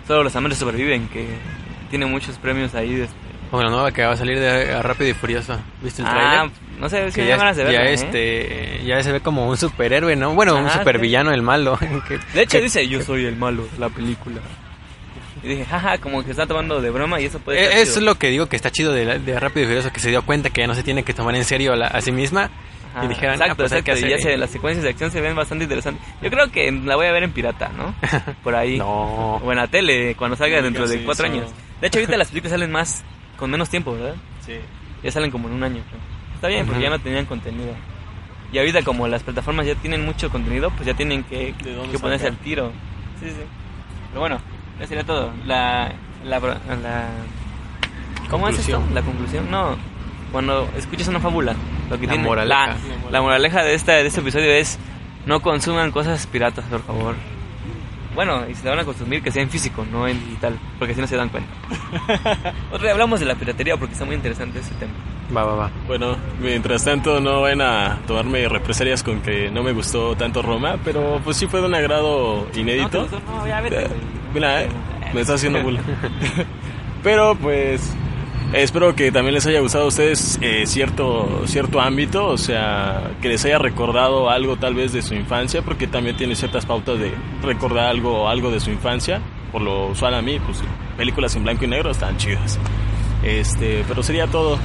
Solo 0.08 0.24
los 0.24 0.34
amantes 0.38 0.60
sobreviven, 0.60 1.10
que 1.10 1.28
tiene 1.90 2.06
muchos 2.06 2.38
premios 2.38 2.74
ahí. 2.76 3.02
Este. 3.02 3.27
Como 3.50 3.64
la 3.64 3.70
nueva 3.70 3.92
que 3.92 4.04
va 4.06 4.12
a 4.14 4.18
salir 4.18 4.40
de 4.40 4.74
a 4.74 4.82
Rápido 4.82 5.10
y 5.10 5.14
Furioso. 5.14 5.58
¿Viste 5.82 6.02
el 6.02 6.08
Ah, 6.08 6.12
trailer? 6.12 6.52
no 6.80 6.90
sé, 6.90 7.12
si 7.12 7.22
que 7.22 7.28
ya, 7.28 7.38
de 7.54 7.64
verla, 7.64 7.72
ya 7.72 7.90
¿eh? 7.90 7.94
este 7.94 8.82
ya 8.86 9.02
se 9.04 9.12
ve 9.12 9.22
como 9.22 9.48
un 9.48 9.58
superhéroe, 9.58 10.16
¿no? 10.16 10.34
Bueno, 10.36 10.56
un 10.58 10.70
supervillano 10.70 11.32
el 11.32 11.42
malo. 11.42 11.78
que- 12.08 12.20
De 12.34 12.42
hecho, 12.42 12.58
que- 12.58 12.64
dice: 12.64 12.88
Yo 12.88 13.02
soy 13.02 13.26
el 13.26 13.36
malo 13.38 13.64
de 13.72 13.80
la 13.80 13.90
película. 13.90 14.38
Y 15.44 15.50
dije, 15.50 15.66
jaja, 15.66 16.00
como 16.00 16.24
que 16.26 16.32
está 16.32 16.46
tomando 16.48 16.82
de 16.82 16.90
broma 16.90 17.22
y 17.22 17.26
eso 17.26 17.40
puede 17.40 17.64
Eh, 17.64 17.68
ser. 17.70 17.78
Eso 17.80 18.00
es 18.00 18.06
lo 18.06 18.16
que 18.16 18.30
digo 18.30 18.48
que 18.48 18.56
está 18.56 18.72
chido 18.72 18.92
de, 18.92 19.20
de 19.20 19.40
Rápido 19.40 19.64
y 19.66 19.68
Furioso, 19.68 19.94
que 19.94 20.00
se 20.00 20.10
dio 20.10 20.24
cuenta 20.24 20.50
que 20.50 20.62
ya 20.62 20.68
no 20.68 20.74
se 20.76 20.84
tiene 20.84 21.04
que 21.04 21.14
tomar 21.14 21.36
en 21.36 21.46
serio 21.46 21.74
a, 21.74 21.76
la- 21.76 21.88
a 21.88 22.02
sí 22.02 22.12
misma. 22.12 22.50
y 23.04 23.08
dijeron, 23.08 23.36
exacto, 23.36 23.54
ah, 23.54 23.56
pues 23.58 23.72
hay 23.74 23.84
que 23.84 23.92
exacto. 23.92 24.08
Y 24.08 24.18
ya 24.18 24.24
se, 24.24 24.36
las 24.38 24.50
secuencias 24.50 24.84
de 24.84 24.90
acción 24.90 25.12
se 25.12 25.22
ven 25.22 25.36
bastante 25.36 25.66
interesantes. 25.66 26.04
Yo 26.22 26.32
creo 26.32 26.52
que 26.52 26.72
la 26.72 26.96
voy 26.96 27.06
a 27.06 27.12
ver 27.12 27.22
en 27.24 27.32
pirata, 27.32 27.70
¿no? 27.78 27.94
Por 28.44 28.56
ahí. 28.56 28.78
No. 28.80 29.36
O 29.36 29.52
en 29.52 29.58
la 29.58 29.68
tele, 29.68 30.16
cuando 30.16 30.36
salga 30.36 30.62
dentro 30.64 30.88
de 30.88 31.04
cuatro 31.04 31.28
años. 31.28 31.46
De 31.80 31.88
hecho, 31.88 32.00
ahorita 32.00 32.18
las 32.18 32.30
películas 32.30 32.52
salen 32.54 32.72
más, 32.72 33.04
con 33.38 33.50
menos 33.50 33.70
tiempo, 33.70 33.94
¿verdad? 33.94 34.16
Sí. 34.46 34.54
Ya 35.04 35.12
salen 35.12 35.32
como 35.32 35.48
en 35.48 35.54
un 35.56 35.64
año. 35.64 35.82
creo. 35.88 36.02
Está 36.36 36.48
bien, 36.48 36.66
porque 36.66 36.82
ya 36.82 36.90
no 36.90 37.00
tenían 37.00 37.26
contenido. 37.26 37.74
Y 38.52 38.58
ahorita 38.60 38.82
como 38.84 39.08
las 39.08 39.24
plataformas 39.24 39.66
ya 39.66 39.76
tienen 39.76 40.06
mucho 40.06 40.30
contenido, 40.30 40.70
pues 40.72 40.86
ya 40.86 40.94
tienen 40.94 41.24
que, 41.24 41.54
¿De 41.64 41.74
dónde 41.74 41.92
que 41.92 42.00
ponerse 42.00 42.28
al 42.28 42.38
tiro. 42.38 42.72
Sí, 43.20 43.30
sí. 43.30 43.42
Pero 44.10 44.20
bueno, 44.22 44.40
ya 44.80 44.88
sería 44.88 45.04
todo. 45.04 45.32
La... 45.46 45.92
la, 46.24 46.40
la 46.40 47.10
¿Cómo 48.30 48.48
es 48.50 48.60
esto? 48.60 48.74
Conclusión. 48.74 48.96
La 48.96 49.02
conclusión. 49.02 49.52
No, 49.52 49.78
cuando 50.32 50.70
escuchas 50.78 51.08
una 51.08 51.20
fábula, 51.20 51.56
lo 51.90 52.00
que 52.00 52.06
La 52.08 52.14
tiene... 52.14 52.28
moraleja. 52.28 52.68
La, 52.68 53.12
la 53.12 53.22
moraleja 53.22 53.64
de, 53.64 53.74
esta, 53.74 53.94
de 53.94 54.08
este 54.08 54.22
episodio 54.22 54.52
es 54.52 54.78
no 55.26 55.42
consuman 55.42 55.92
cosas 55.92 56.26
piratas, 56.28 56.66
por 56.66 56.84
favor. 56.84 57.16
Bueno, 58.18 58.46
y 58.50 58.66
la 58.66 58.72
van 58.72 58.80
a 58.80 58.84
consumir, 58.84 59.22
que 59.22 59.30
sea 59.30 59.44
en 59.44 59.50
físico, 59.52 59.86
no 59.92 60.08
en 60.08 60.20
digital, 60.20 60.58
porque 60.80 60.96
si 60.96 61.02
no 61.02 61.06
se 61.06 61.16
dan 61.16 61.30
cuenta. 61.30 61.52
Otro 62.72 62.82
día 62.82 62.94
hablamos 62.94 63.20
de 63.20 63.28
la 63.28 63.36
piratería 63.36 63.78
porque 63.78 63.94
está 63.94 64.06
muy 64.06 64.16
interesante 64.16 64.58
ese 64.58 64.74
tema. 64.74 64.92
Va, 65.36 65.44
va, 65.44 65.54
va. 65.54 65.72
Bueno, 65.86 66.18
mientras 66.42 66.84
tanto 66.84 67.20
no 67.20 67.42
van 67.42 67.62
a 67.62 68.00
tomarme 68.08 68.50
represalias 68.50 69.04
con 69.04 69.22
que 69.22 69.52
no 69.52 69.62
me 69.62 69.72
gustó 69.72 70.16
tanto 70.16 70.42
Roma, 70.42 70.80
pero 70.84 71.22
pues 71.24 71.38
sí 71.38 71.46
fue 71.46 71.62
de 71.62 71.68
un 71.68 71.76
agrado 71.76 72.48
inédito. 72.56 72.98
No, 72.98 73.04
gustó, 73.04 73.20
no, 73.32 73.48
ya 73.48 73.62
vete. 73.62 73.88
Mira, 74.34 74.64
eh, 74.64 74.70
me 75.14 75.22
está 75.22 75.36
haciendo 75.36 75.62
bulla. 75.62 75.82
pero 77.04 77.36
pues 77.36 77.94
espero 78.54 78.96
que 78.96 79.12
también 79.12 79.34
les 79.34 79.46
haya 79.46 79.60
gustado 79.60 79.86
a 79.86 79.88
ustedes 79.88 80.40
eh, 80.42 80.66
cierto 80.66 81.44
cierto 81.46 81.82
ámbito, 81.82 82.28
o 82.28 82.38
sea, 82.38 83.12
que 83.22 83.30
les 83.30 83.44
haya 83.46 83.60
recordado 83.60 84.30
algo 84.30 84.58
tal 84.58 84.76
vez 84.76 84.94
de 84.94 85.02
su 85.02 85.14
infancia, 85.14 85.62
porque 85.62 85.88
también 85.88 86.18
tiene 86.18 86.36
ciertas 86.36 86.66
pautas 86.66 87.00
de 87.00 87.14
recordar 87.42 87.86
algo 87.86 88.30
algo 88.30 88.52
de 88.52 88.60
su 88.60 88.72
infancia. 88.72 89.22
Por 89.52 89.62
lo 89.62 89.88
usual 89.88 90.14
a 90.14 90.22
mí, 90.22 90.40
pues 90.40 90.60
películas 90.98 91.36
en 91.36 91.44
blanco 91.44 91.66
y 91.66 91.68
negro 91.68 91.92
están 91.92 92.18
chidas. 92.18 92.60
Este, 93.24 93.84
pero 93.88 94.04
sería 94.04 94.28
todo. 94.28 94.60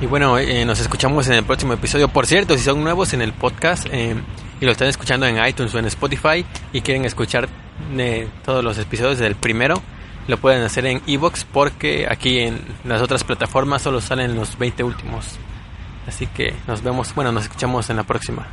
Y 0.00 0.06
bueno, 0.06 0.38
eh, 0.38 0.64
nos 0.64 0.80
escuchamos 0.80 1.26
en 1.28 1.34
el 1.34 1.44
próximo 1.44 1.72
episodio. 1.72 2.08
Por 2.08 2.26
cierto, 2.26 2.56
si 2.58 2.64
son 2.64 2.82
nuevos 2.82 3.14
en 3.14 3.22
el 3.22 3.32
podcast 3.32 3.86
eh, 3.90 4.14
y 4.60 4.64
lo 4.64 4.72
están 4.72 4.88
escuchando 4.88 5.26
en 5.26 5.44
iTunes 5.44 5.74
o 5.74 5.78
en 5.78 5.86
Spotify 5.86 6.44
y 6.72 6.80
quieren 6.80 7.04
escuchar 7.04 7.48
eh, 7.96 8.28
todos 8.44 8.62
los 8.64 8.76
episodios 8.78 9.18
del 9.18 9.36
primero, 9.36 9.80
lo 10.26 10.38
pueden 10.38 10.62
hacer 10.62 10.86
en 10.86 11.02
Evox 11.06 11.44
porque 11.44 12.06
aquí 12.08 12.40
en 12.40 12.60
las 12.84 13.02
otras 13.02 13.24
plataformas 13.24 13.82
solo 13.82 14.00
salen 14.00 14.34
los 14.34 14.58
20 14.58 14.82
últimos. 14.84 15.38
Así 16.06 16.26
que 16.26 16.54
nos 16.66 16.82
vemos, 16.82 17.14
bueno, 17.14 17.32
nos 17.32 17.44
escuchamos 17.44 17.88
en 17.90 17.96
la 17.96 18.04
próxima. 18.04 18.46